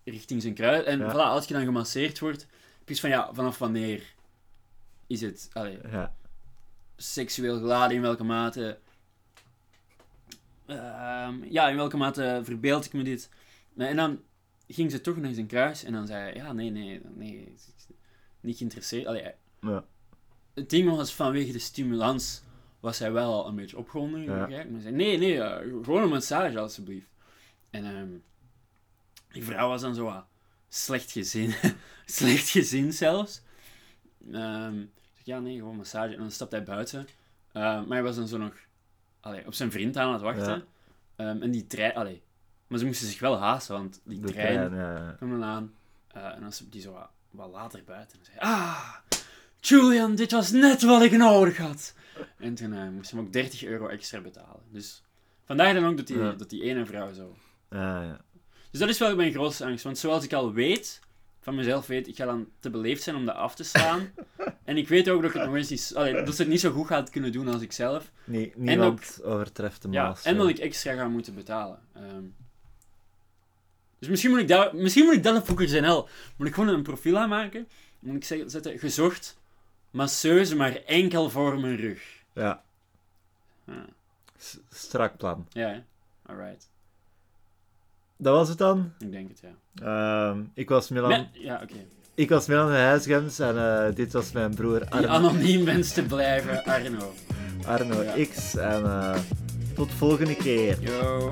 richting 0.04 0.42
zijn 0.42 0.54
kruis. 0.54 0.84
En 0.84 1.00
Ja. 1.00 1.12
voilà, 1.12 1.16
als 1.30 1.48
je 1.48 1.54
dan 1.54 1.64
gemasseerd 1.66 2.20
wordt, 2.20 2.48
van, 2.86 3.10
ja, 3.10 3.30
vanaf 3.34 3.58
wanneer 3.58 4.14
is 5.12 5.22
het 5.22 5.50
allee, 5.54 5.80
ja. 5.92 6.16
seksueel 6.96 7.58
geladen, 7.58 7.96
in 7.96 8.02
welke 8.02 8.24
mate... 8.24 8.80
Ehm, 10.66 11.44
ja, 11.44 11.70
in 11.70 11.76
welke 11.76 11.98
mate 11.98 12.42
verbeeld 12.44 12.86
ik 12.86 12.94
me 12.94 13.04
dit? 13.04 13.30
En 13.78 13.96
dan 13.96 14.22
ging 14.68 14.92
ze 14.92 15.02
toch 15.02 15.18
naar 15.18 15.34
zijn 15.34 15.48
kruis 15.48 15.84
en 15.84 15.94
dan 15.94 16.08
zei 16.08 16.22
hij, 16.22 16.34
ja, 16.34 16.54
nee, 16.54 16.70
nee, 16.70 17.02
nee, 17.16 17.56
niet 18.40 18.58
geïnteresseerd. 18.58 19.06
Allee, 19.06 19.32
ja. 19.62 19.86
het 20.54 20.70
ding 20.70 20.90
was 20.90 21.14
vanwege 21.14 21.52
de 21.52 21.60
stimulans 21.60 22.42
was 22.80 23.00
hij 23.00 23.12
wel 23.12 23.34
al 23.34 23.48
een 23.48 23.56
beetje 23.56 23.78
opgewonden. 23.78 24.24
Ja. 24.24 24.48
Maar 24.48 24.82
zei, 24.82 24.96
nee, 24.96 25.18
nee, 25.18 25.42
eh, 25.42 25.84
gewoon 25.84 26.04
een 26.04 26.10
massage 26.10 26.60
alsjeblieft. 26.60 27.08
En 27.70 27.86
ehm, 27.86 28.10
die 29.32 29.44
vrouw 29.44 29.68
was 29.68 29.82
dan 29.82 29.96
zo 29.96 30.04
wat 30.04 30.26
slecht 30.70 31.12
gezin. 31.12 31.54
slecht 32.06 32.50
gezin 32.50 32.94
zelfs. 32.94 33.42
Ehm, 34.32 34.86
ja, 35.32 35.40
nee, 35.40 35.58
gewoon 35.58 35.76
massage. 35.76 36.14
En 36.14 36.20
dan 36.20 36.32
stapt 36.32 36.52
hij 36.52 36.64
buiten. 36.64 37.08
Eh, 37.52 37.62
maar 37.64 37.88
hij 37.88 38.04
was 38.04 38.16
dan 38.16 38.28
zo 38.28 38.38
nog 38.38 38.54
allee, 39.20 39.46
op 39.46 39.54
zijn 39.54 39.72
vriend 39.72 39.98
aan 39.98 40.14
het 40.14 40.22
wachten. 40.22 40.64
Ja. 41.18 41.26
Ehm, 41.32 41.42
en 41.42 41.52
die 41.52 41.68
trein, 41.68 41.94
allee, 41.94 42.22
Maar 42.68 42.80
ze 42.80 42.86
moesten 42.86 43.08
zich 43.08 43.20
wel 43.20 43.38
haasten, 43.40 43.76
want 43.76 44.02
die 44.04 44.20
De 44.20 44.32
trein, 44.32 44.56
trein, 44.70 44.76
ja, 44.76 44.98
ja. 44.98 45.12
kwam 45.12 45.30
dan 45.30 45.44
aan. 45.44 45.74
Eh, 46.08 46.26
en 46.36 46.42
dan 46.42 46.52
stond 46.52 46.72
die 46.72 46.82
zo 46.82 46.92
wat, 46.92 47.10
wat 47.32 47.50
later 47.52 47.84
buiten. 47.84 48.20
En 48.20 48.26
zei, 48.26 48.38
ah, 48.40 48.96
Julian, 49.60 50.16
dit 50.16 50.32
was 50.32 50.52
net 50.52 50.82
wat 50.82 51.02
ik 51.02 51.12
nodig 51.12 51.58
had. 51.58 51.94
En 52.38 52.56
toen 52.56 52.74
eh, 52.74 52.90
moest 52.90 53.10
hij 53.12 53.20
hem 53.20 53.28
ook 53.28 53.34
30 53.34 53.64
euro 53.64 53.88
extra 53.88 54.22
betalen. 54.22 54.62
Dus 54.70 55.04
vandaar 55.46 55.74
dan 55.74 55.86
ook 55.86 55.98
dat 55.98 56.08
die, 56.08 56.18
Ja. 56.18 56.32
dat 56.32 56.50
die 56.50 56.64
ene 56.64 56.86
vrouw 56.86 57.14
zo... 57.14 57.36
Dus 58.72 58.80
dat 58.80 58.90
is 58.90 58.98
wel 58.98 59.16
mijn 59.16 59.32
grootste 59.32 59.66
angst. 59.66 59.84
Want 59.84 59.98
zoals 59.98 60.24
ik 60.24 60.34
al 60.34 60.54
weet, 60.54 61.00
van 61.42 61.56
mezelf 61.56 61.88
weet, 61.88 62.08
ik 62.08 62.16
ga 62.16 62.26
dan 62.26 62.48
te 62.60 62.70
beleefd 62.70 63.04
zijn 63.04 63.16
om 63.16 63.26
dat 63.26 63.36
af 63.36 63.56
te 63.56 63.64
slaan. 63.64 64.10
en 64.64 64.78
ik 64.78 64.88
weet 64.88 65.10
ook 65.10 65.22
dat 65.22 65.30
ik 65.32 65.38
het 65.38 65.46
nog 65.46 65.56
eens 65.56 65.70
niet... 65.70 65.92
allee, 65.96 66.24
dat 66.24 66.36
ze 66.36 66.42
het 66.42 66.52
niet 66.52 66.60
zo 66.60 66.72
goed 66.72 66.88
gaat 66.88 67.10
kunnen 67.10 67.32
doen 67.32 67.48
als 67.48 67.62
ik 67.62 67.72
zelf. 67.72 68.12
Nie- 68.24 68.54
niemand 68.56 69.24
overtreft 69.24 69.82
de 69.82 69.88
Ja, 69.92 70.04
maas. 70.08 70.24
en 70.24 70.38
dat 70.38 70.50
ik 70.50 70.58
extra 70.58 70.94
ga 70.94 71.08
moeten 71.08 71.36
betalen. 71.36 71.80
Ehm, 71.94 72.24
dus 74.00 74.10
misschien 74.10 74.32
moet 74.32 74.40
ik 74.40 74.48
dat, 74.48 74.74
misschien 74.74 75.06
moet 75.06 75.14
ik 75.14 75.24
dat 75.24 75.38
op 75.38 75.46
Fokers.nl, 75.46 76.08
moet 76.38 76.48
ik 76.48 76.54
gewoon 76.54 76.70
een 76.70 76.84
profiel 76.84 77.18
aanmaken. 77.18 77.68
Moet 78.00 78.16
ik 78.16 78.24
zeggen, 78.24 78.50
zetten, 78.50 78.80
gezocht, 78.80 79.38
masseuse, 79.92 80.56
maar 80.56 80.76
enkel 80.76 81.30
voor 81.30 81.60
mijn 81.60 81.76
rug. 81.76 82.04
Ja, 82.34 82.64
Ja, 83.66 83.86
s- 84.38 84.58
strak 84.70 85.18
plan. 85.18 85.48
ja 85.50 85.84
alright. 86.26 86.70
Dat 88.22 88.36
was 88.36 88.50
het 88.50 88.58
dan. 88.58 88.92
Ik 89.00 89.12
denk 89.12 89.30
het, 89.30 89.42
ja. 89.42 90.30
Ehm, 90.30 90.40
ik 90.54 90.70
was 90.70 90.90
Milan, 90.90 91.28
ja, 91.34 91.60
oké. 91.64 91.74
ik 92.16 92.30
was 92.30 92.48
Milan 92.48 92.72
Huisgems 92.72 93.40
en 93.40 93.58
eh, 93.58 93.96
dit 93.96 94.14
was 94.14 94.32
mijn 94.32 94.56
broer 94.56 94.80
Die 94.80 94.90
Arno, 94.90 95.08
anoniem 95.08 95.66
wenst 95.66 95.94
te 95.94 96.04
blijven, 96.04 96.64
Arno. 96.64 97.14
Arno 97.66 98.02
Ja. 98.04 98.14
X. 98.34 98.56
En 98.56 98.84
eh, 98.86 99.18
tot 99.76 99.92
volgende 99.92 100.36
keer. 100.36 100.78
Yo. 100.82 101.32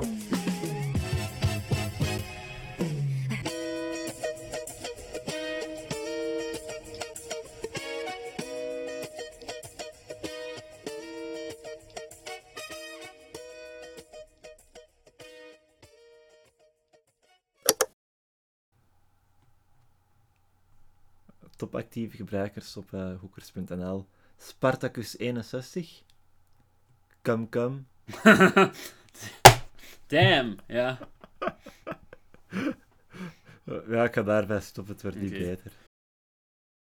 Topactieve 21.60 22.16
gebruikers 22.16 22.76
op 22.76 22.92
eh, 22.92 23.18
hoekers.nl. 23.18 24.06
Spartacus61. 24.38 26.04
Cum 27.22 27.48
cum. 27.48 27.86
Damn, 30.06 30.56
ja. 30.66 30.98
Ja, 33.88 34.04
ik 34.04 34.14
ga 34.14 34.22
daarbij 34.22 34.60
stoppen, 34.60 34.92
het 34.92 35.02
wordt 35.02 35.20
niet 35.20 35.30
beter. 35.30 35.72